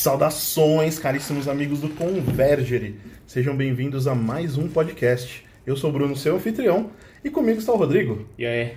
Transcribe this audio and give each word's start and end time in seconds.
Saudações, 0.00 0.98
caríssimos 0.98 1.46
amigos 1.46 1.80
do 1.82 1.90
Convergery. 1.90 2.98
Sejam 3.26 3.54
bem-vindos 3.54 4.06
a 4.08 4.14
mais 4.14 4.56
um 4.56 4.66
podcast. 4.66 5.44
Eu 5.66 5.76
sou 5.76 5.90
o 5.90 5.92
Bruno, 5.92 6.16
seu 6.16 6.36
anfitrião, 6.36 6.88
e 7.22 7.28
comigo 7.28 7.58
está 7.58 7.70
o 7.74 7.76
Rodrigo. 7.76 8.24
E 8.38 8.46
aí? 8.46 8.72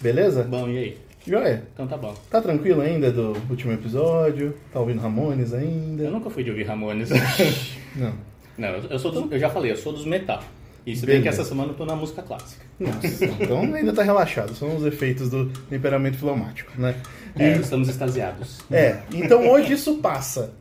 Beleza? 0.00 0.42
Bom, 0.42 0.68
e 0.68 0.76
aí? 0.76 0.98
Joia. 1.24 1.62
Então 1.72 1.86
tá 1.86 1.96
bom. 1.96 2.12
Tá 2.28 2.40
tranquilo 2.42 2.80
ainda 2.80 3.12
do 3.12 3.36
último 3.48 3.72
episódio? 3.72 4.52
Tá 4.72 4.80
ouvindo 4.80 5.00
Ramones 5.00 5.52
Eu 5.52 5.60
ainda? 5.60 6.10
nunca 6.10 6.28
fui 6.28 6.42
de 6.42 6.50
ouvir 6.50 6.64
Ramones. 6.64 7.08
Não. 7.94 8.12
Não, 8.58 8.68
eu- 8.70 8.90
eu 8.90 8.98
sou 8.98 9.12
dos- 9.12 9.30
eu 9.30 9.38
já 9.38 9.50
falei, 9.50 9.70
eu 9.70 9.76
sou 9.76 9.92
dos 9.92 10.04
metal. 10.04 10.42
E 10.84 10.94
se 10.96 11.06
bem 11.06 11.22
que 11.22 11.28
essa 11.28 11.44
semana 11.44 11.70
eu 11.70 11.74
tô 11.76 11.86
na 11.86 11.94
música 11.94 12.20
clássica. 12.20 12.62
Nossa, 12.80 13.24
então 13.24 13.62
ainda 13.62 13.92
tá 13.92 14.02
relaxado. 14.02 14.54
São 14.54 14.76
os 14.76 14.84
efeitos 14.84 15.30
do 15.30 15.46
temperamento 15.70 16.18
filomático, 16.18 16.70
né? 16.76 16.96
É, 17.38 17.52
estamos 17.52 17.88
extasiados. 17.88 18.58
É, 18.70 18.98
então 19.14 19.48
hoje 19.48 19.72
isso 19.74 19.96
passa. 19.98 20.52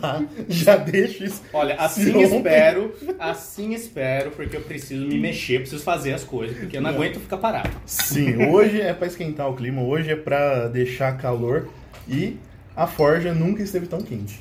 Tá? 0.00 0.22
Já 0.48 0.76
deixo 0.76 1.24
isso. 1.24 1.42
Olha, 1.52 1.74
assim 1.76 2.10
ontem- 2.10 2.36
espero, 2.36 2.94
assim 3.18 3.72
espero, 3.74 4.30
porque 4.32 4.56
eu 4.56 4.60
preciso 4.60 5.06
me 5.06 5.18
mexer, 5.18 5.60
preciso 5.60 5.82
fazer 5.82 6.12
as 6.12 6.24
coisas, 6.24 6.56
porque 6.56 6.76
eu 6.76 6.80
não 6.80 6.90
aguento 6.90 7.18
ficar 7.20 7.36
parado. 7.38 7.70
Sim, 7.86 8.46
hoje 8.50 8.80
é 8.80 8.92
pra 8.92 9.06
esquentar 9.06 9.48
o 9.50 9.54
clima, 9.56 9.82
hoje 9.82 10.10
é 10.10 10.16
pra 10.16 10.68
deixar 10.68 11.16
calor 11.16 11.68
e 12.08 12.36
a 12.76 12.86
forja 12.86 13.32
nunca 13.34 13.62
esteve 13.62 13.86
tão 13.86 14.00
quente. 14.00 14.40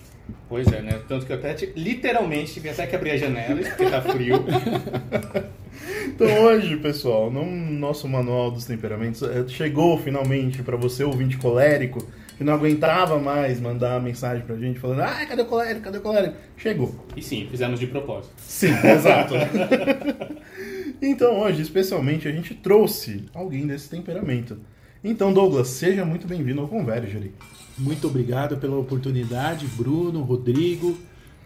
Pois 0.50 0.68
é, 0.68 0.82
né? 0.82 1.00
Tanto 1.08 1.26
que 1.26 1.32
eu 1.32 1.38
até 1.38 1.54
te- 1.54 1.72
literalmente 1.76 2.54
tive 2.54 2.70
até 2.70 2.86
que 2.86 2.96
abrir 2.96 3.12
as 3.12 3.20
janelas, 3.22 3.68
porque 3.70 3.86
tá 3.90 4.02
frio. 4.02 4.44
Então 6.08 6.28
hoje, 6.44 6.76
pessoal, 6.78 7.30
no 7.30 7.46
nosso 7.46 8.08
manual 8.08 8.50
dos 8.50 8.66
temperamentos, 8.66 9.22
eh, 9.22 9.46
chegou 9.48 9.98
finalmente 10.00 10.64
pra 10.64 10.76
você, 10.76 11.04
ouvinte 11.04 11.38
colérico, 11.38 12.06
que 12.38 12.44
não 12.44 12.54
aguentava 12.54 13.20
mais 13.20 13.60
mandar 13.60 14.00
mensagem 14.02 14.46
pra 14.46 14.56
gente 14.56 14.80
falando, 14.80 15.02
ah, 15.02 15.26
cadê 15.26 15.42
o 15.42 15.46
colérico, 15.46 15.82
cadê 15.82 15.98
o 15.98 16.02
colérico? 16.02 16.36
Chegou. 16.56 16.94
E 17.16 17.22
sim, 17.22 17.48
fizemos 17.50 17.80
de 17.80 17.88
propósito. 17.88 18.34
Sim, 18.38 18.74
exato. 18.86 19.34
então 21.02 21.40
hoje, 21.40 21.64
especialmente, 21.64 22.28
a 22.28 22.32
gente 22.32 22.54
trouxe 22.54 23.26
alguém 23.34 23.66
desse 23.66 23.90
temperamento. 23.90 24.60
Então, 25.04 25.34
Douglas, 25.34 25.70
seja 25.70 26.06
muito 26.06 26.28
bem-vindo 26.28 26.62
ao 26.62 26.68
Convergery. 26.68 27.34
Muito 27.78 28.08
obrigado 28.08 28.58
pela 28.58 28.78
oportunidade, 28.78 29.66
Bruno, 29.68 30.22
Rodrigo. 30.22 30.98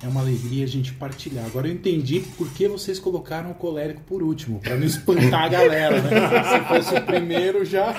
É 0.03 0.07
uma 0.07 0.21
alegria 0.21 0.63
a 0.63 0.67
gente 0.67 0.93
partilhar. 0.93 1.45
Agora 1.45 1.67
eu 1.67 1.73
entendi 1.73 2.21
por 2.35 2.51
que 2.51 2.67
vocês 2.67 2.97
colocaram 2.97 3.51
o 3.51 3.53
colérico 3.53 4.01
por 4.01 4.23
último, 4.23 4.59
para 4.59 4.75
não 4.75 4.85
espantar 4.85 5.43
a 5.43 5.47
galera, 5.47 6.01
né? 6.01 6.09
Se 6.43 6.59
fosse 6.67 6.95
o 6.95 7.01
primeiro 7.05 7.63
já. 7.63 7.93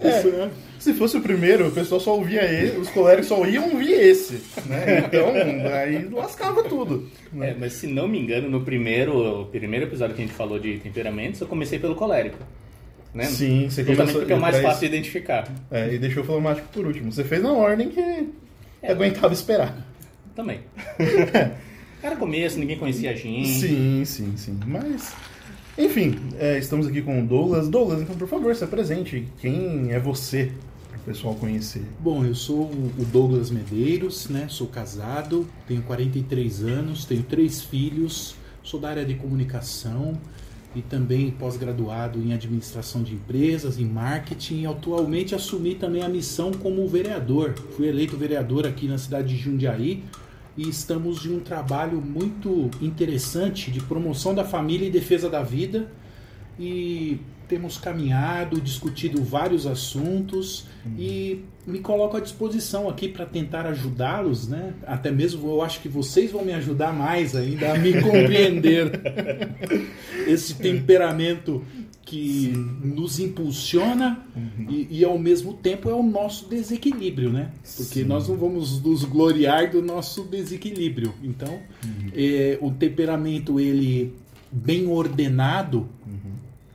Isso, 0.00 0.28
né? 0.28 0.50
Se 0.78 0.94
fosse 0.94 1.16
o 1.16 1.20
primeiro, 1.20 1.68
o 1.68 1.70
pessoal 1.72 2.00
só 2.00 2.14
ouvia 2.16 2.42
ele, 2.42 2.78
os 2.78 2.88
coléricos 2.90 3.28
só 3.28 3.44
iam 3.46 3.70
ouvir 3.70 3.92
esse, 3.92 4.40
né? 4.66 5.04
Então, 5.06 5.32
aí 5.72 6.08
lascava 6.12 6.62
tudo. 6.64 7.08
né? 7.32 7.50
É, 7.50 7.56
mas 7.58 7.72
se 7.74 7.86
não 7.86 8.06
me 8.06 8.18
engano, 8.18 8.48
no 8.48 8.62
primeiro, 8.62 9.48
primeiro 9.50 9.86
episódio 9.86 10.14
que 10.14 10.22
a 10.22 10.26
gente 10.26 10.36
falou 10.36 10.58
de 10.58 10.78
temperamentos, 10.78 11.40
eu 11.40 11.46
comecei 11.46 11.78
pelo 11.78 11.94
colérico. 11.94 12.38
Né? 13.14 13.24
Sim, 13.24 13.68
você 13.68 13.84
Justamente 13.84 13.96
começou 13.96 14.20
porque 14.20 14.32
é 14.32 14.36
o 14.36 14.40
mais 14.40 14.58
fácil 14.58 14.80
de 14.80 14.86
identificar. 14.86 15.48
É, 15.70 15.92
e 15.94 15.98
deixou 15.98 16.22
o 16.22 16.26
fleumático 16.26 16.68
por 16.72 16.86
último. 16.86 17.12
Você 17.12 17.24
fez 17.24 17.42
na 17.42 17.52
ordem 17.52 17.90
que 17.90 18.28
aguentava 18.82 19.32
esperar. 19.34 19.91
Também. 20.34 20.60
Era 22.02 22.16
começo, 22.16 22.58
ninguém 22.58 22.78
conhecia 22.78 23.10
a 23.10 23.14
gente. 23.14 23.48
Sim, 23.48 24.04
sim, 24.04 24.36
sim. 24.36 24.58
Mas, 24.66 25.14
enfim, 25.78 26.18
é, 26.38 26.58
estamos 26.58 26.86
aqui 26.86 27.00
com 27.00 27.22
o 27.22 27.26
Douglas. 27.26 27.68
Douglas, 27.68 28.02
então, 28.02 28.16
por 28.16 28.26
favor, 28.26 28.54
se 28.56 28.64
apresente. 28.64 29.28
Quem 29.40 29.92
é 29.92 30.00
você, 30.00 30.50
para 30.88 30.98
o 30.98 31.02
pessoal 31.02 31.34
conhecer? 31.36 31.84
Bom, 32.00 32.24
eu 32.24 32.34
sou 32.34 32.64
o 32.64 33.04
Douglas 33.12 33.50
Medeiros, 33.50 34.28
né? 34.28 34.46
Sou 34.48 34.66
casado, 34.66 35.46
tenho 35.68 35.82
43 35.82 36.64
anos, 36.64 37.04
tenho 37.04 37.22
três 37.22 37.62
filhos, 37.62 38.34
sou 38.64 38.80
da 38.80 38.88
área 38.88 39.04
de 39.04 39.14
comunicação 39.14 40.18
e 40.74 40.80
também 40.80 41.30
pós-graduado 41.30 42.18
em 42.18 42.32
administração 42.32 43.02
de 43.02 43.14
empresas, 43.14 43.78
em 43.78 43.84
marketing 43.84 44.62
e 44.62 44.66
atualmente 44.66 45.34
assumi 45.34 45.74
também 45.74 46.02
a 46.02 46.08
missão 46.08 46.50
como 46.50 46.88
vereador. 46.88 47.54
Fui 47.76 47.86
eleito 47.86 48.16
vereador 48.16 48.66
aqui 48.66 48.88
na 48.88 48.98
cidade 48.98 49.36
de 49.36 49.40
Jundiaí 49.40 50.02
e 50.56 50.68
estamos 50.68 51.20
de 51.20 51.32
um 51.32 51.40
trabalho 51.40 52.00
muito 52.00 52.70
interessante 52.80 53.70
de 53.70 53.80
promoção 53.80 54.34
da 54.34 54.44
família 54.44 54.86
e 54.86 54.90
defesa 54.90 55.28
da 55.28 55.42
vida. 55.42 55.90
E 56.58 57.18
temos 57.48 57.76
caminhado, 57.76 58.60
discutido 58.60 59.22
vários 59.22 59.66
assuntos. 59.66 60.66
E 60.98 61.44
me 61.66 61.78
coloco 61.80 62.16
à 62.16 62.20
disposição 62.20 62.88
aqui 62.88 63.08
para 63.08 63.24
tentar 63.24 63.66
ajudá-los, 63.66 64.48
né? 64.48 64.74
Até 64.86 65.10
mesmo 65.10 65.48
eu 65.48 65.62
acho 65.62 65.80
que 65.80 65.88
vocês 65.88 66.30
vão 66.30 66.44
me 66.44 66.52
ajudar 66.52 66.92
mais 66.92 67.36
ainda 67.36 67.72
a 67.72 67.78
me 67.78 67.92
compreender 68.02 68.90
esse 70.26 70.54
temperamento 70.54 71.62
que 72.12 72.52
nos 72.84 73.18
impulsiona 73.18 74.22
e, 74.68 74.98
e, 74.98 75.04
ao 75.04 75.18
mesmo 75.18 75.54
tempo 75.54 75.88
é 75.88 75.94
o 75.94 76.02
nosso 76.02 76.46
desequilíbrio, 76.46 77.32
né? 77.32 77.52
Porque 77.62 78.00
Sim. 78.00 78.04
nós 78.04 78.28
não 78.28 78.36
vamos 78.36 78.82
nos 78.82 79.02
gloriar 79.04 79.70
do 79.70 79.80
nosso 79.80 80.24
desequilíbrio. 80.24 81.14
Então, 81.22 81.58
é, 82.14 82.58
o 82.60 82.70
temperamento 82.70 83.58
ele 83.58 84.14
bem 84.50 84.86
ordenado, 84.86 85.88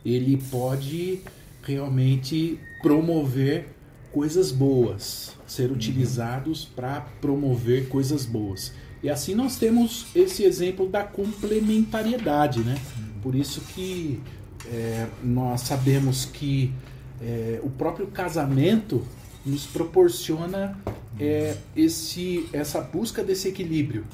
ele 0.04 0.42
pode 0.50 1.20
realmente 1.62 2.58
promover 2.82 3.68
coisas 4.10 4.50
boas, 4.50 5.36
ser 5.46 5.70
utilizados 5.70 6.64
para 6.64 7.02
promover 7.20 7.88
coisas 7.88 8.26
boas. 8.26 8.72
E 9.04 9.08
assim 9.08 9.36
nós 9.36 9.56
temos 9.56 10.08
esse 10.16 10.42
exemplo 10.42 10.88
da 10.88 11.04
complementariedade, 11.04 12.58
né? 12.58 12.76
Por 13.22 13.36
isso 13.36 13.60
que 13.72 14.20
é, 14.66 15.06
nós 15.22 15.62
sabemos 15.62 16.24
que 16.24 16.72
é, 17.20 17.60
o 17.62 17.70
próprio 17.70 18.06
casamento 18.08 19.04
nos 19.44 19.66
proporciona 19.66 20.78
é, 21.18 21.56
esse, 21.76 22.46
essa 22.52 22.80
busca 22.80 23.22
desse 23.22 23.48
equilíbrio. 23.48 24.04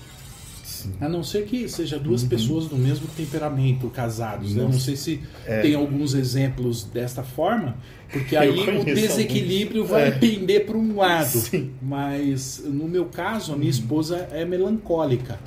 A 1.01 1.09
não 1.09 1.23
ser 1.25 1.47
que 1.47 1.67
seja 1.67 1.99
duas 1.99 2.23
pessoas 2.25 2.67
do 2.67 2.77
mesmo 2.77 3.07
temperamento 3.17 3.89
casados. 3.89 4.55
né? 4.55 4.63
Eu 4.63 4.69
não 4.69 4.79
sei 4.79 4.97
se 4.97 5.19
tem 5.63 5.75
alguns 5.75 6.13
exemplos 6.13 6.85
desta 6.85 7.23
forma, 7.23 7.77
porque 8.13 8.37
aí 8.37 8.51
o 8.51 8.85
desequilíbrio 8.85 9.81
alguns. 9.83 9.91
vai 9.99 10.09
É. 10.09 10.11
pender 10.11 10.67
para 10.67 10.77
um 10.77 10.97
lado. 10.97 11.39
Sim. 11.39 11.71
Mas 11.81 12.63
no 12.67 12.87
meu 12.87 13.07
caso, 13.07 13.55
a 13.55 13.57
minha 13.57 13.71
esposa 13.71 14.29
é 14.31 14.45
melancólica. 14.45 15.39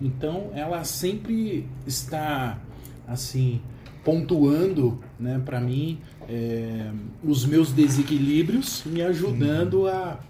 Então 0.00 0.50
ela 0.54 0.84
sempre 0.84 1.66
está 1.84 2.58
assim 3.06 3.60
pontuando, 4.04 4.98
né, 5.18 5.40
para 5.44 5.60
mim 5.60 5.98
é, 6.28 6.90
os 7.22 7.44
meus 7.46 7.72
desequilíbrios, 7.72 8.82
me 8.84 9.02
ajudando 9.02 9.88
a 9.88 10.20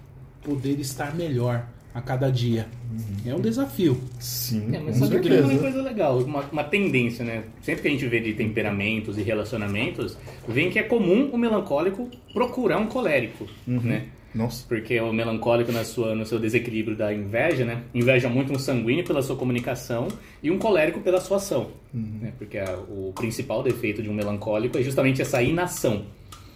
poder 0.42 0.78
estar 0.78 1.14
melhor 1.14 1.66
a 1.94 2.00
cada 2.00 2.30
dia. 2.30 2.66
É 3.24 3.34
um 3.34 3.40
desafio. 3.40 4.00
Sim, 4.18 4.74
É, 4.74 4.80
mas 4.80 4.98
com 4.98 5.20
que 5.20 5.28
é 5.32 5.40
uma 5.40 5.58
coisa 5.58 5.82
legal, 5.82 6.18
uma, 6.18 6.40
uma 6.40 6.64
tendência, 6.64 7.24
né? 7.24 7.44
Sempre 7.62 7.82
que 7.82 7.88
a 7.88 7.90
gente 7.92 8.06
vê 8.06 8.20
de 8.20 8.34
temperamentos 8.34 9.16
e 9.16 9.22
relacionamentos, 9.22 10.18
vem 10.48 10.70
que 10.70 10.78
é 10.78 10.82
comum 10.82 11.30
o 11.32 11.38
melancólico 11.38 12.10
procurar 12.32 12.78
um 12.78 12.86
colérico, 12.86 13.46
né? 13.66 14.06
Nossa. 14.34 14.64
Porque 14.66 15.00
o 15.00 15.12
melancólico 15.12 15.70
na 15.70 15.84
sua, 15.84 16.14
no 16.14 16.26
seu 16.26 16.38
desequilíbrio 16.38 16.96
da 16.96 17.12
inveja, 17.14 17.64
né? 17.64 17.82
Inveja 17.94 18.28
muito 18.28 18.52
um 18.52 18.58
sanguíneo 18.58 19.04
pela 19.04 19.22
sua 19.22 19.36
comunicação 19.36 20.08
e 20.42 20.50
um 20.50 20.58
colérico 20.58 21.00
pela 21.00 21.20
sua 21.20 21.36
ação. 21.36 21.68
Né? 21.92 22.32
Porque 22.36 22.58
a- 22.58 22.76
o 22.88 23.12
principal 23.14 23.62
defeito 23.62 24.02
de 24.02 24.08
um 24.10 24.14
melancólico 24.14 24.76
é 24.76 24.82
justamente 24.82 25.22
essa 25.22 25.40
inação. 25.42 26.02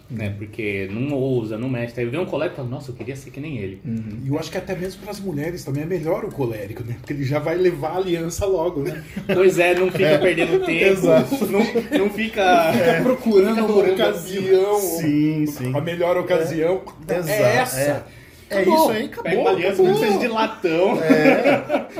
Né? 0.09 0.33
Porque 0.37 0.89
não 0.91 1.13
ousa, 1.15 1.55
não 1.57 1.69
mexe. 1.69 1.99
Aí 1.99 2.05
vê 2.07 2.17
um 2.17 2.25
colérico 2.25 2.55
e 2.55 2.57
fala, 2.57 2.69
nossa, 2.69 2.89
eu 2.89 2.95
queria 2.95 3.15
ser 3.15 3.29
que 3.29 3.39
nem 3.39 3.57
ele. 3.59 3.79
E 4.23 4.27
eu 4.27 4.39
acho 4.39 4.49
que 4.49 4.57
até 4.57 4.75
mesmo 4.75 5.01
para 5.01 5.11
as 5.11 5.19
mulheres 5.19 5.63
também 5.63 5.83
é 5.83 5.85
melhor 5.85 6.25
o 6.25 6.31
colérico, 6.31 6.83
né? 6.83 6.95
Porque 6.99 7.13
ele 7.13 7.23
já 7.23 7.37
vai 7.37 7.55
levar 7.55 7.89
a 7.91 7.97
aliança 7.97 8.45
logo, 8.45 8.81
né? 8.81 9.03
Pois 9.31 9.59
é, 9.59 9.75
não 9.75 9.91
fica 9.91 10.17
perdendo 10.17 10.59
tempo, 10.65 10.91
Exato. 11.01 11.45
não, 11.45 11.59
não 11.99 12.09
fica... 12.09 12.73
Fica 12.73 13.01
procurando 13.03 13.49
Fica 13.49 13.61
uma 13.61 13.67
procurando 13.67 13.93
ocasião, 13.93 14.75
Sim, 14.79 15.45
sim. 15.45 15.71
a 15.77 15.81
melhor 15.81 16.17
ocasião. 16.17 16.81
Exato. 17.07 17.29
É 17.29 17.55
essa. 17.57 17.79
É, 17.79 18.03
é 18.49 18.61
Acabou. 18.61 18.75
isso 18.81 18.89
aí, 18.89 19.05
acabou. 19.05 19.23
Pega 19.23 19.39
uma 19.41 19.49
aliança, 19.51 19.73
acabou. 19.83 19.91
não 19.91 19.97
seja 19.99 20.17
de 20.17 20.27
latão, 20.27 20.97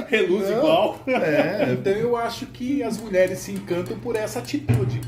reluz 0.08 0.50
Não. 0.50 0.58
igual. 0.58 1.00
É, 1.08 1.74
Então 1.74 1.94
eu 1.94 2.18
acho 2.18 2.48
que 2.48 2.82
as 2.82 2.98
mulheres 3.00 3.38
se 3.38 3.52
encantam 3.52 4.00
por 4.00 4.16
essa 4.16 4.40
atitude. 4.40 5.00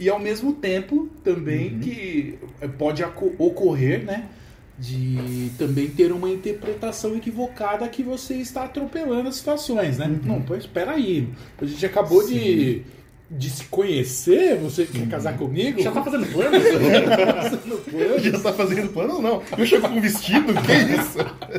E 0.00 0.08
ao 0.08 0.18
mesmo 0.18 0.52
tempo 0.52 1.08
também 1.22 1.78
que 1.78 2.38
pode 2.78 3.02
aco- 3.02 3.32
ocorrer, 3.38 4.04
né? 4.04 4.28
De 4.76 5.50
também 5.56 5.88
ter 5.88 6.10
uma 6.10 6.28
interpretação 6.28 7.14
equivocada 7.16 7.86
que 7.88 8.02
você 8.02 8.34
está 8.34 8.64
atropelando 8.64 9.28
as 9.28 9.36
situações, 9.36 9.98
né? 9.98 10.20
Não, 10.24 10.42
pois 10.42 10.64
espera 10.64 10.92
aí. 10.92 11.28
A 11.60 11.64
gente 11.64 11.86
acabou 11.86 12.26
de 12.26 12.82
de 13.30 13.50
se 13.50 13.64
conhecer? 13.64 14.56
Você 14.58 14.86
quer 14.86 15.08
casar 15.08 15.36
comigo? 15.36 15.82
Já 15.82 15.90
tá 15.90 16.02
fazendo 16.02 16.26
planos? 16.26 16.62
Já 18.22 18.38
tá 18.38 18.52
fazendo 18.52 18.92
plano 18.92 19.14
ou 19.14 19.22
não? 19.22 19.42
Eu 19.56 19.66
chego 19.66 19.88
com 19.88 20.00
vestido? 20.00 20.52
Que 20.62 20.72
isso? 20.94 21.18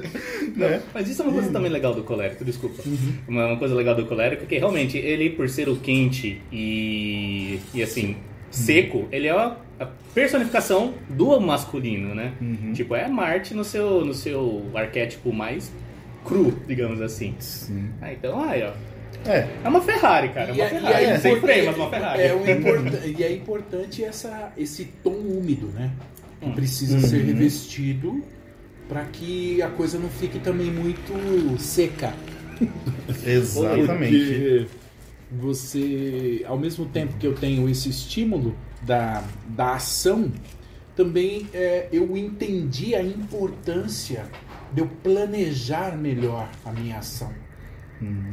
né? 0.56 0.82
Mas 0.94 1.10
isso 1.10 1.22
é 1.22 1.26
uma 1.26 1.34
coisa 1.34 1.52
também 1.52 1.72
legal 1.72 1.94
do 1.94 2.04
colérico, 2.04 2.46
desculpa. 2.46 2.84
Uma, 3.28 3.48
uma 3.48 3.58
coisa 3.58 3.76
legal 3.76 3.96
do 3.96 4.06
colérico 4.06 4.44
é 4.44 4.46
que 4.46 4.58
realmente 4.58 4.98
ele, 4.98 5.30
por 5.32 5.50
ser 5.50 5.68
o 5.68 5.76
quente 5.76 6.42
e, 6.52 7.60
e 7.74 7.82
assim, 7.82 8.16
seco, 8.52 9.08
ele 9.12 9.28
é 9.28 9.32
a, 9.32 9.58
a 9.80 9.86
personificação 10.14 10.94
do 11.10 11.40
masculino, 11.40 12.14
né? 12.14 12.34
Tipo, 12.74 12.96
é 12.96 13.08
Marte 13.08 13.54
no 13.54 13.64
seu, 13.64 14.06
no 14.06 14.14
seu 14.14 14.66
arquétipo 14.74 15.34
mais 15.34 15.72
cru, 16.24 16.54
digamos 16.68 17.02
assim. 17.02 17.36
Sim. 17.40 17.90
Ah, 18.02 18.12
então, 18.14 18.42
aí, 18.44 18.64
ó. 18.64 18.95
É. 19.26 19.48
É 19.64 19.68
uma 19.68 19.82
Ferrari, 19.82 20.30
cara. 20.30 20.50
É 20.50 20.54
uma 20.54 20.58
E 20.58 20.62
é- 20.62 20.66
e 20.66 20.70
Ferrari. 20.70 21.06
é 21.06 21.18
Sem 21.20 21.40
freio, 21.42 21.66
mas 21.66 21.76
uma 21.78 21.90
Ferrari. 21.90 22.22
É 22.22 22.36
um 22.36 22.46
e 23.18 23.24
é 23.24 23.32
importante 23.34 24.04
essa, 24.04 24.52
esse 24.58 24.86
tom 25.04 25.14
úmido, 25.16 25.68
né? 25.68 25.92
Que 26.42 26.52
precisa 26.52 27.00
ser 27.00 27.22
Uhum. 27.22 27.26
revestido 27.28 28.24
para 28.88 29.04
que 29.06 29.62
a 29.62 29.70
coisa 29.70 29.98
não 29.98 30.10
fique 30.10 30.38
também 30.40 30.70
muito 30.72 31.58
seca. 31.60 32.14
Exatamente. 33.26 33.88
Porque 33.88 34.68
você, 35.32 36.44
ao 36.48 36.58
mesmo 36.58 36.86
tempo 36.86 37.14
que 37.18 37.26
eu 37.26 37.34
tenho 37.34 37.68
esse 37.70 37.90
estímulo 37.90 38.56
da, 38.84 39.24
da 39.50 39.74
ação, 39.74 40.32
também 40.96 41.48
é, 41.54 41.88
eu 41.92 42.16
entendi 42.16 42.96
a 42.96 43.02
importância 43.04 44.26
de 44.72 44.82
eu 44.82 44.88
planejar 45.04 45.98
melhor 45.98 46.50
a 46.64 46.72
minha 46.72 46.98
ação. 47.00 47.32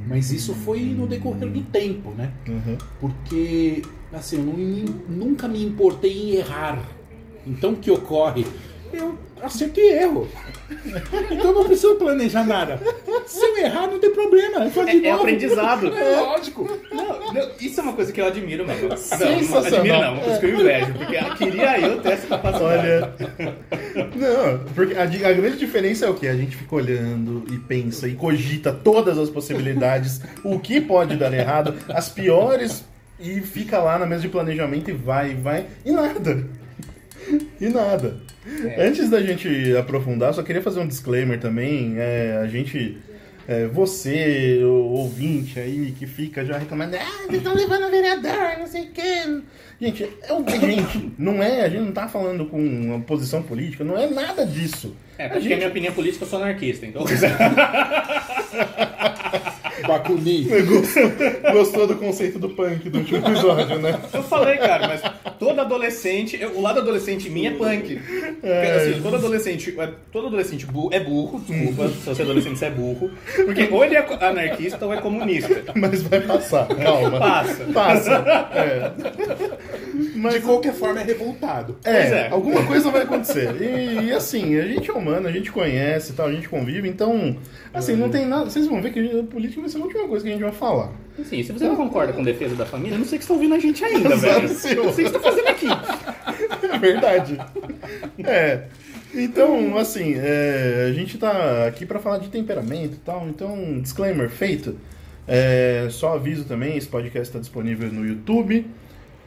Mas 0.09 0.31
isso 0.31 0.55
foi 0.55 0.81
no 0.81 1.07
decorrer 1.07 1.49
do 1.49 1.63
tempo, 1.63 2.11
né? 2.11 2.33
Uhum. 2.49 2.77
Porque, 3.01 3.83
assim, 4.13 4.37
eu 4.39 4.45
não- 4.45 5.27
nunca 5.27 5.47
me 5.49 5.65
importei 5.65 6.13
em 6.13 6.31
errar. 6.37 6.83
Então, 7.47 7.73
o 7.73 7.77
que 7.77 7.91
ocorre? 7.91 8.45
Eu 8.93 9.19
acerto 9.43 9.81
e 9.81 9.91
erro. 9.93 10.29
Então, 11.31 11.51
eu 11.51 11.55
não 11.55 11.65
preciso 11.65 11.97
planejar 11.97 12.45
nada. 12.45 12.79
Se 13.27 13.45
eu 13.45 13.59
errar, 13.59 13.87
não 13.87 13.99
tem 13.99 14.11
problema. 14.13 14.65
Eu 14.65 14.71
faço 14.71 14.91
de 14.91 15.07
É, 15.07 15.09
é 15.09 15.13
aprendizado. 15.13 15.97
É 15.97 16.21
lógico. 16.21 16.79
Não, 16.93 17.33
não, 17.33 17.51
isso 17.61 17.81
é 17.81 17.83
uma 17.83 17.93
coisa 17.93 18.13
que 18.13 18.21
eu 18.21 18.27
admiro, 18.27 18.67
mano. 18.67 18.81
Não, 18.83 18.89
não 18.89 18.97
Sensacional. 18.97 19.67
admiro 19.67 20.01
não, 20.01 20.13
uma 20.15 20.23
coisa 20.23 20.39
que 20.41 20.47
eu 20.47 20.61
invejo, 20.61 20.93
porque 20.95 21.17
eu 21.17 21.35
queria 21.37 21.81
eu 21.81 22.01
ter 22.01 22.13
essa 22.13 22.27
capacidade. 22.27 22.65
Olha. 22.65 23.15
Não, 24.17 24.65
porque 24.75 24.95
a, 24.95 25.03
a 25.03 25.33
grande 25.33 25.57
diferença 25.57 26.07
é 26.07 26.09
o 26.09 26.15
que? 26.15 26.27
A 26.27 26.37
gente 26.37 26.57
fica 26.57 26.75
olhando 26.75 27.45
e 27.53 27.59
pensa 27.59 28.09
e 28.09 28.15
cogita 28.15 28.73
todas 28.73 29.19
as 29.19 29.31
possibilidades, 29.31 30.21
o 30.45 30.59
que 30.59 30.81
pode 30.81 31.17
dar 31.17 31.33
errado, 31.33 31.75
as 31.89 32.09
piores, 32.09 32.85
e 33.19 33.41
fica 33.41 33.79
lá 33.79 33.99
na 33.99 34.07
mesa 34.07 34.23
de 34.23 34.29
planejamento 34.29 34.91
e 34.91 34.93
vai, 34.93 35.35
vai, 35.35 35.67
e 35.85 35.93
nada. 35.93 36.47
E 37.61 37.69
nada. 37.69 38.17
Antes 38.79 39.09
da 39.09 39.23
gente 39.23 39.77
aprofundar, 39.77 40.35
só 40.35 40.43
queria 40.43 40.63
fazer 40.63 40.81
um 40.81 40.87
disclaimer 40.87 41.39
também. 41.39 41.95
É, 41.99 42.41
a 42.43 42.47
gente. 42.47 42.99
é, 43.47 43.67
você, 43.67 44.61
o 44.63 44.91
ouvinte 44.93 45.59
aí, 45.61 45.95
que 45.97 46.07
fica 46.07 46.45
já 46.45 46.59
reclamando, 46.59 46.97
ah, 46.97 47.27
vocês 47.27 47.39
estão 47.39 47.55
levando 47.55 47.85
a 47.85 47.89
vereador, 47.89 48.59
não 48.59 48.67
sei 48.67 48.83
o 48.83 48.91
quê. 48.91 49.43
Gente, 49.81 50.09
é 50.23 50.33
o 50.33 50.45
gente, 50.49 51.13
não 51.19 51.43
é, 51.43 51.63
a 51.63 51.69
gente 51.69 51.83
não 51.83 51.93
tá 51.93 52.07
falando 52.07 52.47
com 52.47 52.59
uma 52.59 53.01
posição 53.01 53.43
política, 53.43 53.83
não 53.83 53.99
é 53.99 54.09
nada 54.09 54.47
disso. 54.47 54.97
É, 55.19 55.27
a 55.27 55.31
porque 55.31 55.47
a 55.47 55.49
gente 55.49 55.57
minha 55.57 55.69
opinião 55.69 55.93
política 55.93 56.25
eu 56.25 56.29
sou 56.29 56.41
anarquista, 56.41 56.87
então. 56.87 57.05
Bacuni. 59.87 60.47
gostou 61.53 61.87
do 61.87 61.97
conceito 61.97 62.39
do 62.39 62.51
punk 62.51 62.89
do 62.91 62.99
último 62.99 63.19
episódio, 63.27 63.79
né? 63.79 63.99
Eu 64.13 64.23
falei, 64.23 64.57
cara, 64.59 64.89
mas 64.89 65.03
todo 65.39 65.61
adolescente, 65.61 66.39
eu- 66.41 66.51
o 66.57 66.61
lado 66.63 66.81
adolescente 66.81 67.29
em 67.29 67.31
mim 67.31 67.47
é 67.47 67.51
punk. 67.53 67.97
Porque, 67.97 68.47
assim, 68.47 69.01
todo 69.03 69.17
adolescente, 69.17 69.75
é- 69.79 69.91
todo 70.13 70.27
adolescente 70.29 70.67
bu- 70.67 70.91
é 70.93 71.01
burro, 71.01 71.41
desculpa, 71.47 71.89
se 71.89 71.95
você 72.07 72.23
é 72.23 72.25
adolescente 72.25 72.59
você 72.59 72.67
é 72.67 72.71
burro. 72.71 73.11
Porque 73.45 73.69
ou 73.71 73.85
ele 73.85 73.97
é 73.97 74.07
anarquista 74.25 74.85
ou 74.87 74.93
é 74.93 75.01
comunista. 75.01 75.63
Mas 75.75 76.03
vai 76.03 76.21
passar, 76.21 76.67
calma. 76.69 77.19
Passa. 77.19 77.65
Passa. 77.73 78.13
É. 78.55 78.93
Mas 80.15 80.35
De 80.35 80.41
qualquer 80.41 80.73
forma, 80.75 81.01
é 81.01 81.05
revoltado. 81.05 81.77
É, 81.85 81.93
Pois 81.93 82.13
é. 82.13 82.29
alguma 82.31 82.65
coisa 82.67 82.91
vai 82.91 83.03
acontecer. 83.03 83.51
E, 83.61 84.07
e, 84.09 84.13
assim, 84.13 84.57
a 84.59 84.63
gente 84.63 84.91
é 84.91 84.95
humano, 84.95 85.29
a 85.29 85.33
gente 85.33 85.51
conhece 85.51 86.13
e 86.13 86.15
tal, 86.15 86.27
a 86.29 86.33
gente 86.33 86.49
convive, 86.49 86.89
então, 86.89 87.37
assim, 87.73 87.95
não 87.97 88.09
tem 88.09 88.27
nada. 88.27 88.49
Vocês 88.49 88.67
vão 88.67 88.81
ver 88.81 88.93
que 88.93 89.21
a 89.21 89.23
política 89.25 89.61
vai 89.61 89.71
ser 89.73 89.79
a 89.79 89.85
última 89.85 90.09
coisa 90.09 90.25
que 90.25 90.31
a 90.31 90.33
gente 90.33 90.43
vai 90.43 90.53
falar. 90.53 90.93
Assim, 91.19 91.43
se 91.43 91.53
você 91.53 91.65
não 91.65 91.77
concorda 91.77 92.13
com 92.13 92.23
defesa 92.23 92.55
da 92.55 92.65
família, 92.65 92.95
eu 92.95 92.99
não 92.99 93.07
sei 93.07 93.17
o 93.17 93.19
que 93.19 93.25
você 93.25 93.29
tá 93.29 93.35
ouvindo 93.35 93.55
a 93.55 93.59
gente 93.59 93.85
ainda, 93.85 94.17
velho. 94.17 94.49
Não 94.49 94.55
sei 94.55 94.73
o 94.73 94.81
que 94.83 94.87
você 94.87 95.11
tá 95.11 95.21
fazendo 95.21 95.49
aqui. 95.49 95.67
É 96.73 96.79
verdade. 96.79 97.39
É. 98.25 98.65
Então, 99.15 99.77
assim, 99.77 100.15
é, 100.17 100.87
a 100.89 100.93
gente 100.93 101.19
tá 101.19 101.67
aqui 101.67 101.85
pra 101.85 101.99
falar 101.99 102.19
de 102.19 102.29
temperamento 102.29 102.95
e 102.95 103.01
tal, 103.05 103.29
então, 103.29 103.79
disclaimer 103.81 104.31
feito. 104.31 104.77
É, 105.29 105.87
só 105.91 106.15
aviso 106.15 106.45
também, 106.45 106.77
esse 106.77 106.89
podcast 106.89 107.29
está 107.29 107.39
disponível 107.39 107.93
no 107.93 108.07
YouTube, 108.07 108.67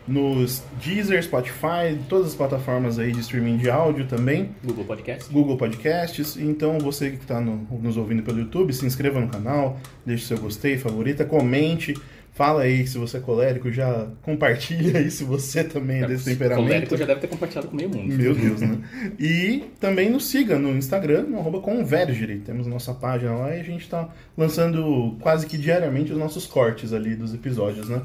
nos 0.07 0.63
Deezer, 0.84 1.24
Spotify, 1.24 1.98
todas 2.07 2.28
as 2.28 2.36
plataformas 2.36 3.00
aí 3.00 3.12
de 3.12 3.19
streaming 3.22 3.57
de 3.57 3.69
áudio 3.69 4.06
também. 4.06 4.52
Google 4.63 4.86
Podcast. 4.86 5.31
Google 5.31 5.57
Podcasts. 5.57 6.38
Então, 6.38 6.78
você 6.80 7.12
que 7.12 7.18
está 7.18 7.42
nos 7.42 7.98
ouvindo 7.98 8.24
pelo 8.24 8.40
YouTube, 8.40 8.72
se 8.74 8.86
inscreva 8.86 9.19
no 9.19 9.28
canal, 9.28 9.80
deixe 10.06 10.25
seu 10.25 10.38
gostei, 10.38 10.78
favorita, 10.78 11.25
comente. 11.25 11.96
Fala 12.36 12.63
aí 12.63 12.86
se 12.86 12.98
você 12.98 13.16
é 13.16 13.19
colérico, 13.22 13.72
já 13.72 14.10
compartilha 14.22 15.00
aí 15.00 15.10
se 15.10 15.24
você 15.24 15.63
também 15.63 16.04
é 16.04 16.07
desse 16.07 16.25
temperamento. 16.25 16.66
Colérico 16.66 16.98
já 16.98 17.06
deve 17.06 17.22
ter 17.22 17.28
compartilhado 17.28 17.69
com 17.69 17.78
meio 17.78 17.90
mundo. 17.90 18.13
Meu 18.13 18.36
Deus, 18.36 18.60
né? 18.60 18.78
E 19.18 19.63
também 19.80 20.10
nos 20.10 20.25
siga 20.25 20.60
no 20.60 20.75
Instagram, 20.75 21.24
no 21.30 21.40
arroba 21.40 21.62
convergere. 21.62 22.40
Temos 22.40 22.68
nossa 22.68 22.94
página 22.94 23.34
lá 23.36 23.56
e 23.56 23.62
a 23.62 23.63
gente 23.63 23.84
está 23.84 24.10
lançando 24.38 25.16
quase 25.22 25.48
que 25.48 25.57
diariamente 25.57 26.12
os 26.12 26.18
nossos 26.18 26.46
cortes 26.46 26.92
ali 26.92 27.16
dos 27.16 27.34
episódios, 27.34 27.88
né? 27.88 28.02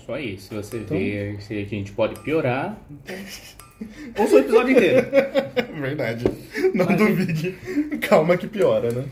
Isso 0.00 0.12
aí, 0.12 0.38
se 0.38 0.54
você 0.54 0.78
Então- 0.78 0.96
vê 0.96 1.36
se 1.40 1.54
a 1.54 1.64
gente 1.64 1.92
pode 1.92 2.18
piorar, 2.20 2.78
ouça 4.18 4.36
o 4.36 4.38
episódio 4.38 4.72
inteiro. 4.72 5.06
Verdade. 5.80 6.24
Não 6.74 6.86
duvide. 6.86 7.52
Calma 8.00 8.36
que 8.36 8.46
piora, 8.46 8.90
né? 8.92 9.04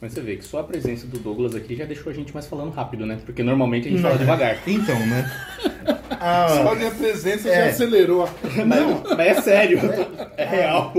Mas 0.00 0.12
você 0.12 0.20
vê 0.20 0.36
que 0.36 0.44
só 0.44 0.60
a 0.60 0.64
presença 0.64 1.06
do 1.06 1.18
Douglas 1.18 1.54
aqui 1.56 1.74
já 1.74 1.84
deixou 1.84 2.10
a 2.10 2.14
gente 2.14 2.32
mais 2.32 2.46
falando 2.46 2.70
rápido, 2.70 3.04
né? 3.04 3.18
Porque 3.26 3.42
normalmente 3.42 3.88
a 3.88 3.90
gente 3.90 4.00
fala 4.02 4.16
devagar. 4.16 4.56
Então, 4.66 4.98
né? 5.06 5.30
Só 6.18 6.24
A, 6.68 6.72
a 6.72 6.74
minha 6.74 6.90
presença 6.90 7.48
É. 7.48 7.64
já 7.66 7.70
acelerou. 7.70 8.28
Mas, 8.66 9.16
mas 9.16 9.20
é 9.20 9.40
sério, 9.40 9.78
é 10.36 10.44
real. 10.44 10.92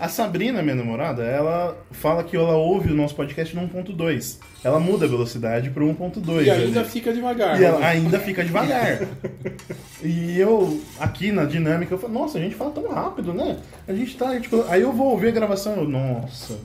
a 0.00 0.08
Sabrina, 0.08 0.62
minha 0.62 0.74
namorada, 0.74 1.22
ela 1.22 1.76
fala 1.92 2.24
que 2.24 2.36
ela 2.36 2.56
ouve 2.56 2.90
o 2.90 2.94
nosso 2.94 3.14
podcast 3.14 3.54
no 3.54 3.62
1.2. 3.68 4.38
Ela 4.64 4.80
muda 4.80 5.04
a 5.04 5.08
velocidade 5.08 5.70
para 5.70 5.84
1.2. 5.84 6.44
E 6.44 6.50
ainda 6.50 6.80
ali. 6.80 6.88
fica 6.88 7.12
devagar. 7.12 7.60
E 7.60 7.64
ela 7.64 7.86
ainda 7.86 8.18
fica 8.18 8.42
devagar. 8.44 9.00
E 10.02 10.38
eu, 10.38 10.82
aqui 11.00 11.32
na 11.32 11.44
dinâmica, 11.46 11.94
eu 11.94 11.98
falo, 11.98 12.12
nossa, 12.12 12.36
a 12.36 12.40
gente 12.40 12.54
fala 12.54 12.72
tão 12.72 12.86
rápido, 12.92 13.32
né? 13.32 13.56
A 13.88 13.92
gente 13.94 14.14
tá, 14.18 14.38
tipo, 14.38 14.62
aí 14.68 14.82
eu 14.82 14.92
vou 14.92 15.12
ouvir 15.12 15.28
a 15.28 15.30
gravação, 15.30 15.76
eu, 15.76 15.88
nossa, 15.88 16.58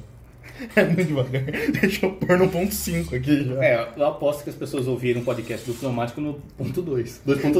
é 0.76 0.84
muito 0.84 1.06
devagar. 1.06 1.44
Deixa 1.82 2.06
eu 2.06 2.12
pôr 2.12 2.38
no 2.38 2.50
ponto 2.50 2.74
5 2.74 3.16
aqui 3.16 3.46
já. 3.46 3.64
É, 3.64 3.88
eu 3.96 4.06
aposto 4.06 4.44
que 4.44 4.50
as 4.50 4.56
pessoas 4.56 4.88
ouviram 4.88 5.22
o 5.22 5.24
podcast 5.24 5.66
do 5.66 5.74
Pneumático 5.74 6.22
no 6.22 6.36
ponto 6.58 6.82
2, 6.82 7.22
2.0. 7.28 7.60